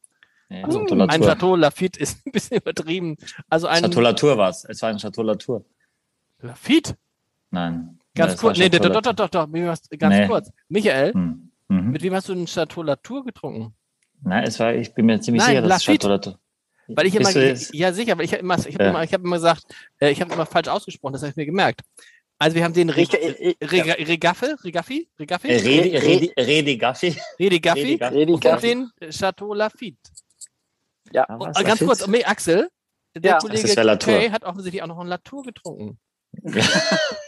Also, 0.49 0.85
ein 0.87 1.23
Chateau 1.23 1.57
Lafitte 1.57 1.99
ist 1.99 2.19
ein 2.27 2.33
bisschen 2.33 2.59
übertrieben. 2.59 3.17
Also 3.49 3.67
ein 3.67 3.83
Chateau 3.83 4.01
Latour 4.01 4.39
war 4.39 4.51
es. 4.51 4.65
Es 4.65 4.81
war 4.83 4.91
ein 4.91 4.99
Chateau 4.99 5.23
Latour. 5.23 5.65
Lafitte? 6.41 6.97
Nein. 7.51 7.99
Ganz 8.15 8.37
kurz. 8.37 8.59
Nee, 8.59 8.69
doch, 8.69 9.01
doch, 9.01 9.15
doch, 9.15 9.29
doch, 9.29 9.51
ganz 9.51 10.15
nee. 10.15 10.27
kurz. 10.27 10.53
Michael, 10.69 11.13
hm. 11.13 11.51
mhm. 11.69 11.91
mit 11.91 12.03
wem 12.03 12.15
hast 12.15 12.29
du 12.29 12.33
einen 12.33 12.47
Chateau 12.47 12.83
Latour 12.83 13.25
getrunken? 13.25 13.75
Nein, 14.23 14.45
es 14.45 14.59
war, 14.61 14.75
ich 14.75 14.95
bin 14.95 15.07
mir 15.07 15.21
ziemlich 15.21 15.43
Nein, 15.43 15.57
sicher, 15.57 15.69
dass 15.69 15.79
es 15.79 15.85
Chateau 15.85 16.09
Latour 16.09 16.39
weil 16.89 17.07
ich 17.07 17.15
immer, 17.15 17.31
ja 17.31 17.93
sicher, 17.93 18.19
weil 18.19 18.25
ich 18.25 18.33
habe 18.33 18.43
immer, 18.43 18.59
ich 18.59 18.75
habe 18.75 18.85
ja. 18.85 18.91
immer, 18.91 19.05
ich 19.05 19.13
habe 19.13 19.25
immer 19.25 19.37
gesagt, 19.37 19.65
äh, 19.99 20.11
ich 20.11 20.21
habe 20.21 20.33
immer 20.33 20.47
falsch 20.47 20.69
ausgesprochen, 20.69 21.15
das 21.15 21.23
habe 21.23 21.31
ich 21.31 21.37
mir 21.37 21.47
gemerkt. 21.47 21.81
Also 22.39 22.55
wir 22.55 22.65
haben 22.65 22.75
den 22.75 22.91
Regaffe, 22.91 23.57
Regaffe, 23.63 24.57
Regaffi, 24.63 25.09
Regaffi, 25.19 25.49
Redigaffi, 26.37 27.17
Redigaffi 27.39 27.99
und 28.29 28.63
den 28.63 28.91
Chateau 29.11 29.55
Lafitte. 29.55 29.97
Ja, 31.13 31.25
ganz 31.25 31.79
kurz, 31.79 32.07
Axel, 32.25 32.69
der 33.15 33.33
ja. 33.33 33.39
Kollege 33.39 33.97
Kay 33.99 34.31
hat 34.31 34.45
offensichtlich 34.45 34.83
auch 34.83 34.89
noch 34.89 34.99
ein 34.99 35.07
Latour 35.07 35.45
getrunken. 35.45 35.99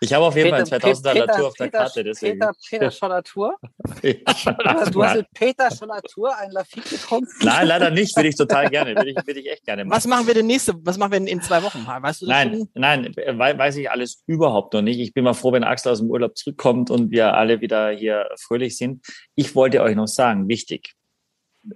Ich 0.00 0.12
habe 0.12 0.24
auf 0.24 0.34
jeden 0.34 0.50
Fall 0.50 0.62
2000er 0.62 1.14
Latour 1.14 1.48
auf 1.48 1.54
der 1.54 1.64
Peter, 1.66 1.78
Karte, 1.78 2.04
deswegen. 2.04 2.38
Peter, 2.38 2.52
Peter 2.68 2.90
Schollatur? 2.90 3.56
du 4.02 5.04
hast 5.04 5.16
mit 5.16 5.26
Peter 5.34 5.70
Schollatur 5.70 6.36
ein 6.38 6.50
Lafitte 6.52 6.88
getrunken? 6.88 7.30
Nein, 7.42 7.66
leider 7.66 7.90
nicht. 7.90 8.16
Würde 8.16 8.28
ich 8.30 8.36
total 8.36 8.70
gerne. 8.70 8.94
Würde 8.96 9.10
ich, 9.10 9.16
würde 9.26 9.40
ich 9.40 9.50
echt 9.50 9.64
gerne 9.64 9.84
machen. 9.84 9.96
Was 9.96 10.06
machen 10.06 10.26
wir 10.26 10.34
denn 10.34 10.46
nächste, 10.46 10.74
was 10.84 10.96
machen 10.96 11.12
wir 11.12 11.18
denn 11.18 11.28
in 11.28 11.42
zwei 11.42 11.62
Wochen? 11.62 11.86
Weißt 11.86 12.22
du 12.22 12.26
das 12.26 12.32
Nein, 12.32 12.50
schon? 12.52 12.68
nein, 12.74 13.14
weiß 13.14 13.76
ich 13.76 13.90
alles 13.90 14.22
überhaupt 14.26 14.72
noch 14.72 14.82
nicht. 14.82 14.98
Ich 15.00 15.12
bin 15.12 15.24
mal 15.24 15.34
froh, 15.34 15.52
wenn 15.52 15.64
Axel 15.64 15.92
aus 15.92 15.98
dem 15.98 16.10
Urlaub 16.10 16.36
zurückkommt 16.36 16.90
und 16.90 17.10
wir 17.10 17.34
alle 17.34 17.60
wieder 17.60 17.90
hier 17.90 18.28
fröhlich 18.38 18.78
sind. 18.78 19.04
Ich 19.34 19.54
wollte 19.54 19.82
euch 19.82 19.96
noch 19.96 20.08
sagen, 20.08 20.48
wichtig. 20.48 20.94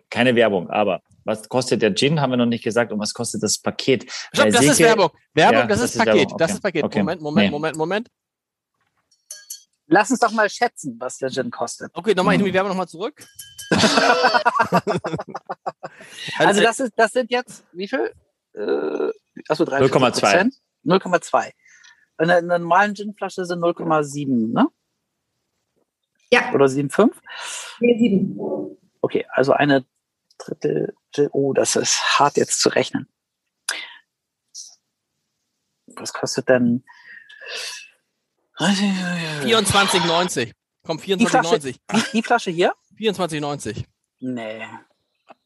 Keine 0.08 0.34
Werbung, 0.34 0.70
aber 0.70 1.02
was 1.24 1.48
kostet 1.48 1.82
der 1.82 1.94
Gin, 1.94 2.20
haben 2.20 2.30
wir 2.30 2.36
noch 2.36 2.46
nicht 2.46 2.64
gesagt, 2.64 2.92
und 2.92 3.00
was 3.00 3.12
kostet 3.14 3.42
das 3.42 3.58
Paket? 3.58 4.10
Stopp, 4.10 4.46
das 4.46 4.58
Silke, 4.58 4.72
ist 4.72 4.80
Werbung. 4.80 5.10
Werbung, 5.34 5.58
ja, 5.58 5.66
das, 5.66 5.80
das, 5.80 5.94
ist 5.94 5.98
Paket. 5.98 6.26
Okay. 6.26 6.36
Das 6.38 6.52
ist 6.52 6.62
Paket. 6.62 6.84
Okay. 6.84 6.98
Moment, 7.00 7.22
Moment, 7.22 7.46
nee. 7.46 7.50
Moment, 7.50 7.76
Moment. 7.76 8.08
Lass 9.86 10.10
uns 10.10 10.20
doch 10.20 10.32
mal 10.32 10.48
schätzen, 10.48 10.96
was 10.98 11.18
der 11.18 11.30
Gin 11.30 11.50
kostet. 11.50 11.90
Okay, 11.94 12.14
nochmal, 12.14 12.34
ich 12.34 12.38
nehme 12.38 12.50
die 12.50 12.54
Werbung 12.54 12.70
nochmal 12.70 12.88
zurück. 12.88 13.26
also 16.38 16.60
das, 16.60 16.80
ist, 16.80 16.92
das 16.96 17.12
sind 17.12 17.30
jetzt, 17.30 17.64
wie 17.72 17.88
viel? 17.88 18.12
Äh, 18.54 19.10
achso, 19.48 19.64
0,2. 19.64 20.50
0,2. 20.84 21.50
In 22.20 22.30
einer 22.30 22.58
normalen 22.58 22.94
Ginflasche 22.94 23.44
sind 23.44 23.60
0,7, 23.60 24.52
ne? 24.52 24.68
Ja. 26.30 26.52
Oder 26.52 26.66
7,5? 26.66 27.12
Nee, 27.80 27.98
7. 27.98 28.38
Okay, 29.00 29.26
also 29.30 29.52
eine 29.52 29.84
Drittel, 30.38 30.94
oh, 31.32 31.52
das 31.52 31.76
ist 31.76 32.18
hart 32.18 32.36
jetzt 32.36 32.60
zu 32.60 32.68
rechnen. 32.68 33.08
Was 35.96 36.12
kostet 36.12 36.48
denn? 36.48 36.84
24,90. 38.58 40.52
Komm, 40.84 40.98
24,90. 40.98 41.62
Die, 41.62 41.78
die, 42.12 42.22
Flasche 42.22 42.50
hier? 42.50 42.74
24,90. 42.98 43.84
Nee. 44.20 44.62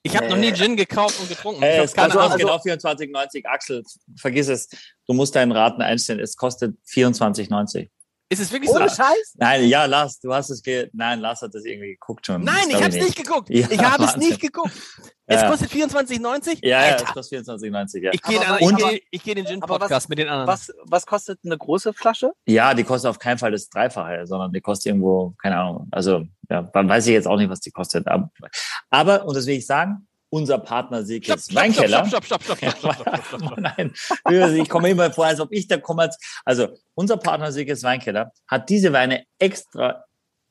Ich 0.03 0.17
habe 0.17 0.27
nee. 0.27 0.33
noch 0.33 0.39
nie 0.39 0.53
Gin 0.53 0.77
gekauft 0.77 1.19
und 1.21 1.29
getrunken. 1.29 1.63
Hey, 1.63 1.81
es 1.81 1.95
kostet 1.95 2.17
also, 2.17 2.37
genau 2.37 2.57
24,90. 2.57 3.47
Axel, 3.47 3.83
vergiss 4.17 4.49
es. 4.49 4.69
Du 5.07 5.15
musst 5.15 5.35
deinen 5.35 5.53
Raten 5.53 5.83
einstellen. 5.83 6.21
Es 6.21 6.37
kostet 6.37 6.77
24,90. 6.87 7.89
Ist 8.31 8.41
es 8.41 8.53
wirklich 8.53 8.71
Ohne 8.71 8.89
so? 8.91 8.97
Scheiß? 8.97 9.35
Nein, 9.37 9.65
ja, 9.69 9.87
Lars, 9.87 10.21
du 10.21 10.33
hast 10.35 10.51
es 10.51 10.63
ge 10.63 10.91
Nein, 10.93 11.21
Lars 11.21 11.41
hat 11.41 11.55
das 11.55 11.65
irgendwie 11.65 11.93
geguckt 11.93 12.27
schon. 12.27 12.43
Nein, 12.43 12.69
ich 12.69 12.77
habe 12.77 12.89
es 12.89 12.95
nicht 12.95 13.17
geguckt. 13.17 13.49
Ja, 13.49 13.67
ich 13.71 13.83
habe 13.83 14.05
es 14.05 14.17
nicht 14.17 14.41
geguckt. 14.41 14.73
Es 15.31 15.43
ja. 15.43 15.51
kostet 15.51 15.71
24,90? 15.71 16.59
Ja, 16.63 16.87
ja, 16.87 16.97
es 16.97 17.05
kostet 17.05 17.47
24,90, 17.47 18.01
ja. 18.01 18.11
Ich 18.13 18.23
gehe 18.23 18.39
geh, 18.39 19.03
ich 19.11 19.23
geh 19.23 19.35
den 19.35 19.47
Gin-Podcast 19.47 20.09
mit 20.09 20.19
den 20.19 20.29
anderen. 20.29 20.47
Was, 20.47 20.73
was 20.85 21.07
kostet 21.07 21.41
eine 21.45 21.57
große 21.57 21.93
Flasche? 21.93 22.33
Ja, 22.47 22.75
die 22.75 22.85
kostet 22.85 23.11
auf 23.11 23.19
keinen 23.19 23.39
Fall 23.39 23.53
das 23.53 23.69
Dreifache, 23.69 24.27
sondern 24.27 24.53
die 24.53 24.61
kostet 24.61 24.87
irgendwo, 24.87 25.35
keine 25.41 25.59
Ahnung, 25.59 25.89
also, 25.91 26.25
ja, 26.51 26.63
dann 26.63 26.89
weiß 26.89 27.07
ich 27.07 27.13
jetzt 27.13 27.29
auch 27.29 27.37
nicht, 27.37 27.51
was 27.51 27.61
die 27.61 27.71
kostet. 27.71 28.07
Aber, 28.09 28.31
aber 28.91 29.27
und 29.27 29.37
das 29.37 29.47
will 29.47 29.57
ich 29.57 29.67
sagen, 29.67 30.08
unser 30.31 30.59
Partner 30.59 31.05
Sigis 31.05 31.55
Weinkeller. 31.55 32.07
Stopp, 32.07 32.25
stopp, 32.25 32.43
stopp, 32.43 32.59
stopp, 32.59 32.77
stopp, 32.79 32.95
stopp, 32.95 33.25
stopp, 33.27 33.43
stopp. 33.43 33.59
Nein, 33.79 33.93
ich 34.57 34.69
komme 34.69 34.91
immer 34.91 35.11
vor, 35.11 35.27
als 35.27 35.41
ob 35.41 35.53
ich 35.53 35.67
da 35.67 35.79
komme. 35.79 36.11
Also 36.45 36.69
unser 36.95 37.17
Partner 37.17 37.53
Sigis 37.53 37.83
Weinkeller 37.83 38.33
hat 38.47 38.69
diese 38.69 38.93
Weine 38.93 39.25
extra 39.39 40.05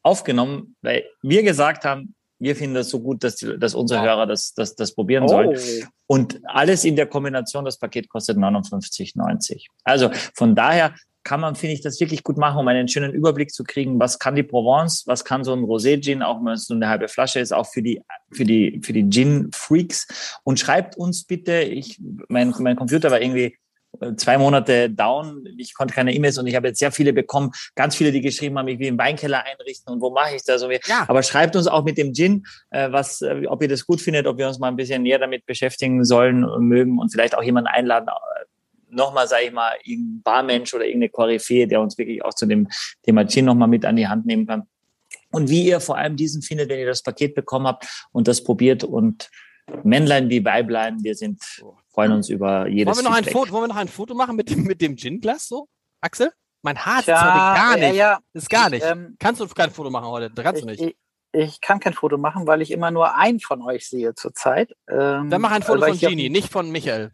aufgenommen, 0.04 0.76
weil 0.82 1.06
wir 1.22 1.44
gesagt 1.44 1.86
haben, 1.86 2.16
wir 2.40 2.56
finden 2.56 2.76
das 2.76 2.90
so 2.90 2.99
gut, 2.99 3.24
dass, 3.24 3.38
dass 3.38 3.74
unsere 3.74 4.02
Hörer 4.02 4.28
das, 4.28 4.54
das, 4.54 4.76
das 4.76 4.94
probieren 4.94 5.24
oh. 5.24 5.28
sollen. 5.28 5.60
Und 6.06 6.40
alles 6.45 6.86
in 6.86 6.95
der 6.95 7.08
Kombination, 7.08 7.66
das 7.66 7.78
Paket 7.78 8.10
kostet 8.10 8.38
59,90. 8.38 9.66
Also 9.84 10.12
von 10.36 10.56
daher 10.56 10.94
kann 11.28 11.41
man, 11.41 11.56
finde 11.56 11.74
ich, 11.74 11.82
das 11.82 11.99
wirklich 11.99 12.24
gut 12.24 12.38
machen, 12.38 12.58
um 12.58 12.66
einen 12.70 12.88
schönen 12.88 13.12
Überblick 13.12 13.52
zu 13.52 13.66
kriegen, 13.66 13.99
was 13.99 14.18
kann 14.18 14.36
die 14.36 14.44
Provence, 14.44 15.04
was 15.08 15.26
kann 15.26 15.44
so 15.44 15.52
ein 15.52 15.66
Rosé-Gin, 15.66 16.24
auch 16.24 16.40
wenn 16.40 16.54
es 16.54 16.70
nur 16.70 16.78
eine 16.78 16.88
halbe 16.88 17.10
Flasche 17.10 17.41
ist, 17.41 17.52
auch 17.52 17.66
für 17.66 17.82
die, 17.82 18.02
für 18.32 18.45
die, 18.45 18.80
für 18.82 18.94
die 18.94 19.10
Gin-Freaks. 19.10 20.40
Und 20.45 20.58
schreibt 20.58 20.95
uns 20.95 21.26
bitte, 21.26 21.64
ich, 21.64 21.99
mein, 22.30 22.54
mein 22.60 22.78
Computer 22.78 23.12
war 23.12 23.20
irgendwie 23.20 23.58
äh, 23.99 24.16
zwei 24.16 24.38
Monate 24.38 24.90
down. 24.90 25.44
Ich 25.58 25.74
konnte 25.74 25.94
keine 25.94 26.14
E-Mails 26.14 26.38
und 26.38 26.48
ich 26.48 26.56
habe 26.56 26.70
jetzt 26.70 26.80
sehr 26.80 26.94
viele 26.94 27.12
bekommen. 27.12 27.52
Ganz 27.76 27.98
viele, 27.98 28.14
die 28.14 28.22
geschrieben 28.22 28.58
haben, 28.58 28.70
ich 28.70 28.80
will 28.80 28.88
einen 28.88 28.98
Weinkeller 28.98 29.44
einrichten 29.44 29.94
und 29.94 29.99
wo 29.99 30.12
mache 30.12 30.34
ich 30.34 30.45
das? 30.45 30.66
Ja. 30.88 31.04
Aber 31.10 31.24
schreibt 31.24 31.58
uns 31.58 31.68
auch 31.68 31.84
mit 31.84 31.98
dem 31.98 32.14
Gin, 32.14 32.45
äh, 32.70 32.90
was, 32.90 33.22
äh, 33.22 33.44
ob 33.48 33.62
ihr 33.62 33.68
das 33.68 33.86
gut 33.86 33.99
findet, 33.99 34.28
ob 34.28 34.38
wir 34.38 34.48
uns 34.48 34.60
mal 34.60 34.70
ein 34.70 34.78
bisschen 34.78 35.04
näher 35.04 35.20
damit 35.20 35.45
beschäftigen 35.45 36.06
sollen 36.06 36.45
mögen 36.60 36.99
und 36.99 37.12
vielleicht 37.12 37.38
auch 37.38 37.44
jemanden 37.44 37.68
einladen, 37.68 38.08
nochmal, 38.89 39.27
sage 39.27 39.45
ich 39.45 39.51
mal, 39.51 39.73
irgendein 39.84 40.22
Barmensch 40.23 40.73
oder 40.73 40.85
irgendeine 40.85 41.09
Koryphäe, 41.09 41.68
der 41.68 41.81
uns 41.81 41.97
wirklich 41.97 42.23
auch 42.23 42.34
zu 42.34 42.45
dem 42.45 42.68
Thema 43.03 43.27
Gin 43.27 43.45
nochmal 43.45 43.68
mit 43.68 43.85
an 43.85 43.95
die 43.95 44.07
Hand 44.07 44.26
nehmen 44.26 44.47
kann. 44.47 44.68
Und 45.31 45.49
wie 45.49 45.68
ihr 45.68 45.80
vor 45.80 45.97
allem 45.97 46.15
diesen 46.15 46.41
findet, 46.41 46.69
wenn 46.69 46.80
ihr 46.80 46.85
das 46.85 47.03
Paket 47.03 47.35
bekommen 47.35 47.68
habt 47.68 47.88
und 48.11 48.27
das 48.27 48.43
probiert 48.43 48.84
und 48.84 49.30
Männlein 49.84 50.30
wie 50.30 50.43
Weiblein, 50.43 51.03
wir 51.03 51.15
sind, 51.15 51.41
freuen 51.91 52.14
uns 52.14 52.30
über 52.30 52.68
jedes 52.68 52.95
wollen 52.95 53.05
wir 53.05 53.09
noch 53.09 53.18
ein 53.18 53.26
Foto, 53.26 53.51
Wollen 53.51 53.64
wir 53.64 53.68
noch 53.68 53.76
ein 53.76 53.88
Foto 53.89 54.14
machen 54.15 54.35
mit 54.35 54.49
dem, 54.49 54.64
mit 54.64 54.81
dem 54.81 54.95
Gin-Glas 54.95 55.47
so, 55.47 55.68
Axel? 55.99 56.31
Mein 56.61 56.77
Haar 56.85 56.99
ist 56.99 57.07
ja, 57.07 57.15
gar 57.15 57.77
nicht. 57.77 57.88
Ja, 57.89 57.93
ja. 57.93 58.19
Ist 58.34 58.49
gar 58.49 58.69
nicht. 58.69 58.84
Ich, 58.84 58.89
ähm, 58.89 59.15
Kannst 59.19 59.41
du 59.41 59.47
kein 59.47 59.69
Foto 59.69 59.89
machen 59.89 60.07
heute? 60.07 60.31
Kannst 60.31 60.64
du 60.64 60.65
nicht. 60.65 60.81
Ich, 60.81 60.97
ich, 61.31 61.61
kann 61.61 61.80
kein 61.80 61.93
Foto 61.93 62.18
machen, 62.18 62.47
weil 62.47 62.61
ich 62.61 62.72
immer 62.72 62.91
nur 62.91 63.15
einen 63.15 63.39
von 63.39 63.61
euch 63.61 63.88
sehe 63.88 64.15
zurzeit. 64.15 64.73
Ähm, 64.89 65.30
Dann 65.30 65.41
mach 65.41 65.51
ein 65.51 65.61
Foto 65.61 65.85
von 65.85 65.97
Genie, 65.97 66.30
nicht 66.30 66.51
von 66.51 66.72
Michael. 66.72 67.11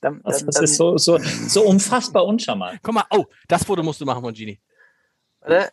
Dann, 0.00 0.20
das, 0.24 0.44
das 0.44 0.54
dann, 0.54 0.64
ist 0.64 0.76
so, 0.76 0.96
so, 0.96 1.18
so 1.18 1.62
unfassbar 1.62 2.24
uncharmant. 2.24 2.80
Guck 2.82 2.94
mal, 2.94 3.04
oh, 3.10 3.24
das 3.46 3.64
Foto 3.64 3.82
musst 3.82 4.00
du 4.00 4.04
machen 4.04 4.22
von 4.22 4.32
Genie. 4.32 4.60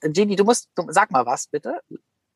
Genie, 0.01 0.35
du 0.35 0.43
musst, 0.43 0.69
du, 0.75 0.85
sag 0.89 1.11
mal 1.11 1.25
was, 1.25 1.47
bitte. 1.47 1.81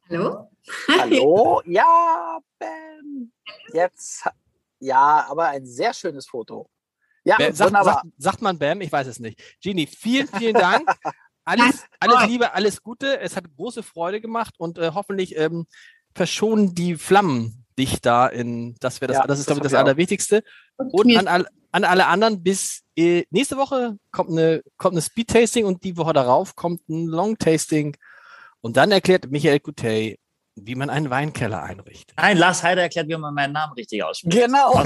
Hallo? 0.10 0.49
Hallo? 0.88 1.61
Ja, 1.66 2.40
Ben. 2.57 3.32
Jetzt, 3.74 4.28
ja, 4.80 5.26
aber 5.30 5.49
ein 5.49 5.66
sehr 5.66 5.94
schönes 5.94 6.28
Foto. 6.28 6.70
Ja, 7.24 7.38
Bam, 7.38 7.53
sagt, 7.53 7.72
sagt, 7.72 8.06
sagt, 8.18 8.41
man 8.41 8.57
Bam? 8.57 8.82
Ich 8.82 8.91
weiß 8.91 9.07
es 9.07 9.20
nicht. 9.20 9.40
Genie, 9.61 9.88
vielen, 9.88 10.28
vielen 10.28 10.56
Dank. 10.56 10.90
Alles, 11.45 11.86
alles 11.99 12.28
Liebe, 12.28 12.53
alles 12.53 12.84
Gute. 12.84 13.20
Es 13.22 13.36
hat 13.36 13.45
große 13.56 13.82
Freude 13.82 14.22
gemacht 14.22 14.53
und 14.60 14.78
äh, 14.78 14.91
hoffentlich 14.94 15.36
ähm, 15.36 15.66
verschonen 16.14 16.76
die 16.76 16.95
Flammen 16.95 17.66
dich 17.80 18.01
da 18.01 18.27
in, 18.27 18.76
das 18.80 19.01
wäre 19.01 19.11
das, 19.11 19.22
ja, 19.22 19.27
das 19.27 19.39
ist, 19.39 19.45
glaube 19.47 19.60
ich, 19.60 19.64
das 19.64 19.73
Allerwichtigste. 19.73 20.43
Und 20.77 21.18
an, 21.18 21.27
all, 21.27 21.47
an 21.72 21.84
alle 21.84 22.06
anderen 22.07 22.43
bis 22.43 22.84
äh, 22.95 23.23
nächste 23.31 23.57
Woche 23.57 23.97
kommt 24.11 24.30
eine, 24.30 24.61
kommt 24.77 24.93
eine 24.93 25.01
Speed-Tasting 25.01 25.65
und 25.65 25.84
die 25.84 25.97
Woche 25.97 26.14
darauf 26.14 26.56
kommt 26.56 26.88
ein 26.89 27.07
Long-Tasting. 27.07 27.95
Und 28.61 28.77
dann 28.77 28.91
erklärt 28.91 29.31
Michael 29.31 29.60
Gutey, 29.60 30.19
wie 30.56 30.76
man 30.76 30.89
einen 30.89 31.10
Weinkeller 31.10 31.64
einrichtet. 31.64 32.18
Nein, 32.18 32.38
Lars 32.38 32.61
Heider 32.64 32.81
erklärt, 32.81 33.07
wie 33.07 33.15
man 33.15 33.34
meinen 33.34 33.53
Namen 33.53 33.73
richtig 33.73 34.03
ausspricht. 34.03 34.38
Genau. 34.38 34.84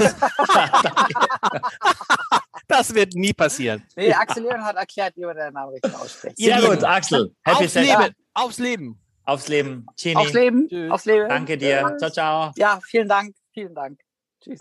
das 2.68 2.94
wird 2.94 3.14
nie 3.14 3.32
passieren. 3.32 3.82
Nee, 3.96 4.12
Axel 4.12 4.44
Leon 4.44 4.64
hat 4.64 4.76
erklärt, 4.76 5.16
wie 5.16 5.24
man 5.24 5.36
deinen 5.36 5.54
Namen 5.54 5.72
richtig 5.72 5.94
ausspricht. 5.94 6.36
Sehr 6.36 6.62
gut, 6.62 6.84
Axel. 6.84 7.34
Happy 7.42 7.64
aufs 7.64 7.74
Leben. 7.74 8.14
Aufs 8.34 8.58
Leben. 8.58 9.03
Aufs 9.24 9.48
Leben. 9.48 9.86
Chini. 9.96 10.16
Aufs 10.16 10.32
Leben. 10.32 10.68
Tschüss. 10.68 10.90
Aufs 10.90 11.04
Leben. 11.06 11.28
Danke 11.28 11.56
dir. 11.56 11.96
Ciao, 11.98 12.10
ciao. 12.10 12.52
Ja, 12.56 12.80
vielen 12.84 13.08
Dank. 13.08 13.34
Vielen 13.52 13.74
Dank. 13.74 14.00
Tschüss. 14.40 14.60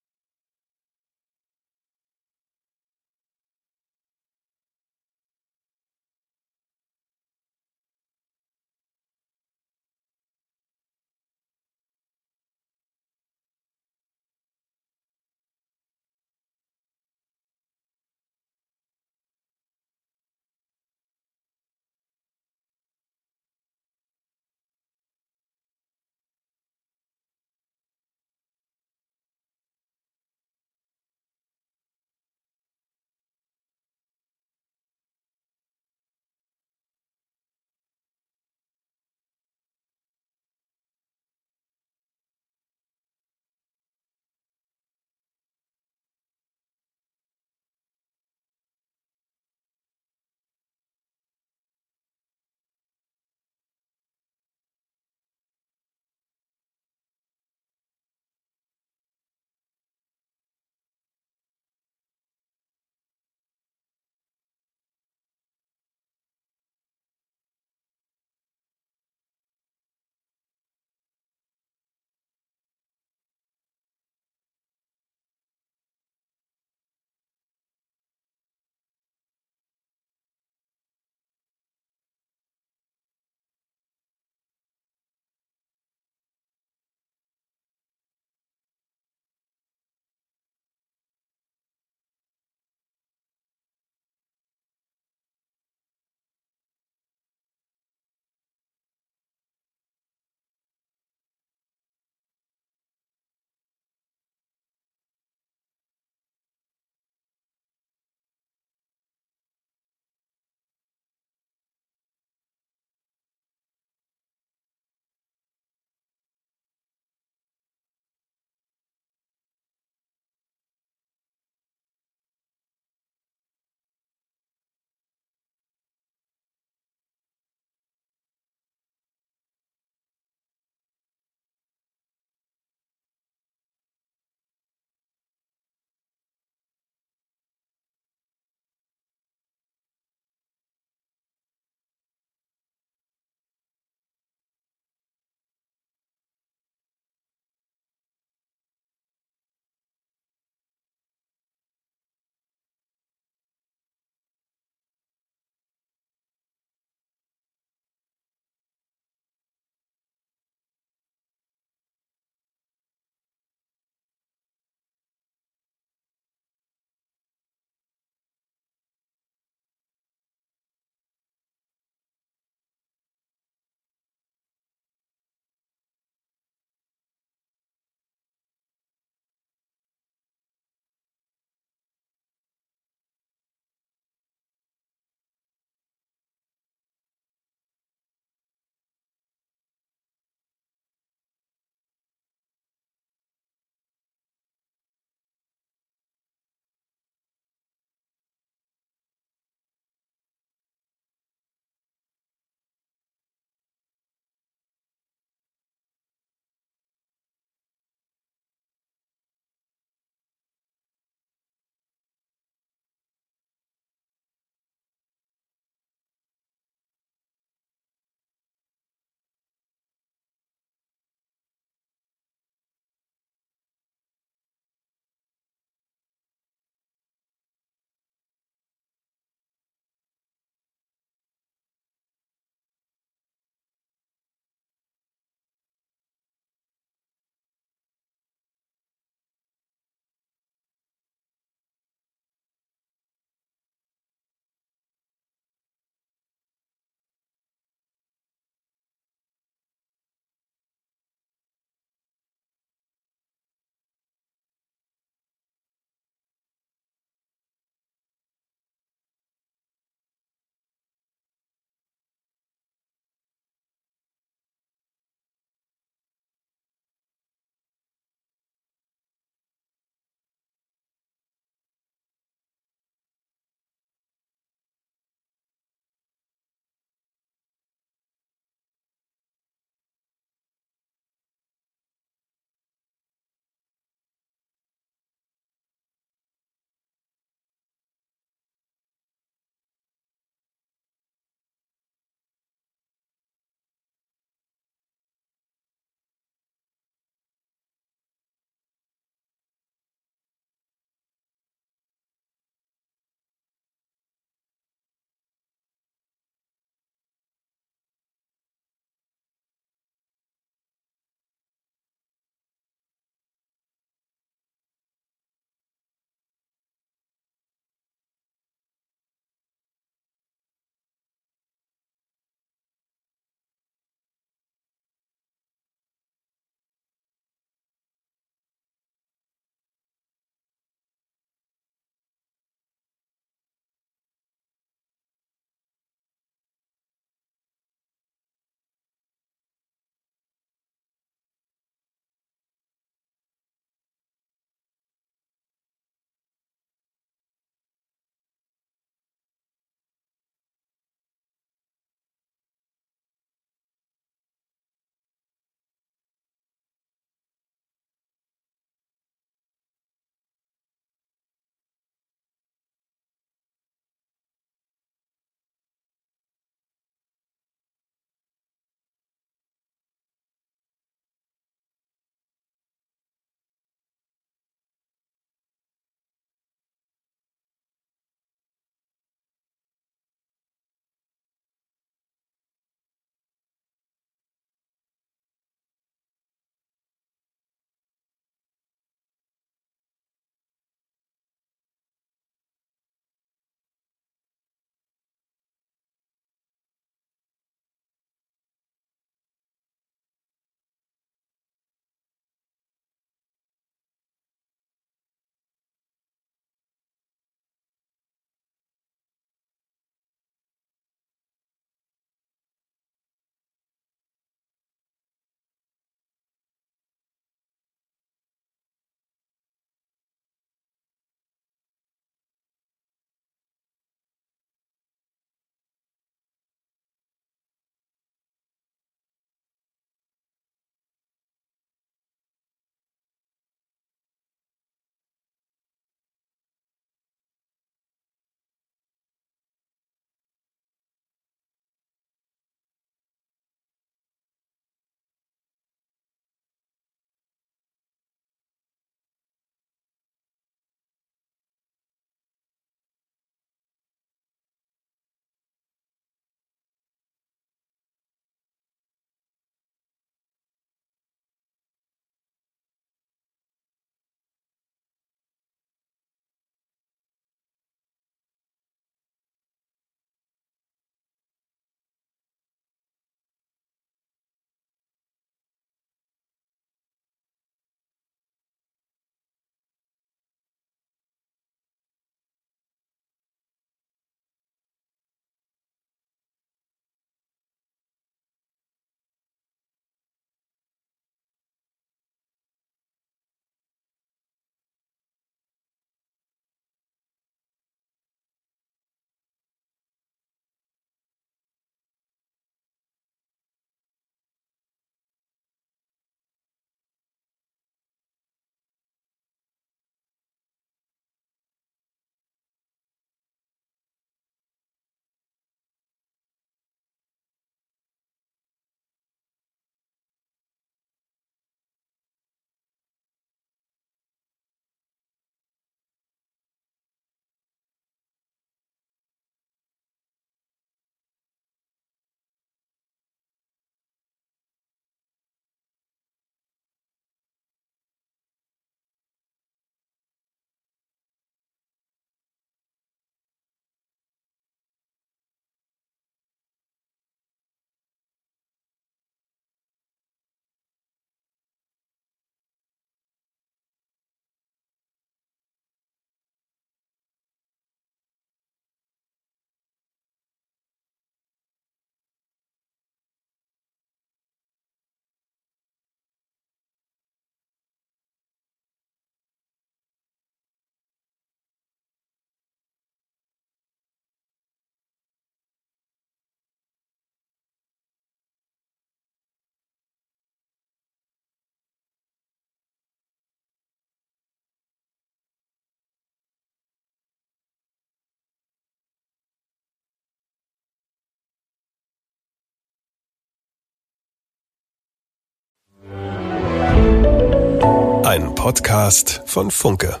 Podcast 598.40 599.20
von 599.26 599.50
Funke. 599.50 600.00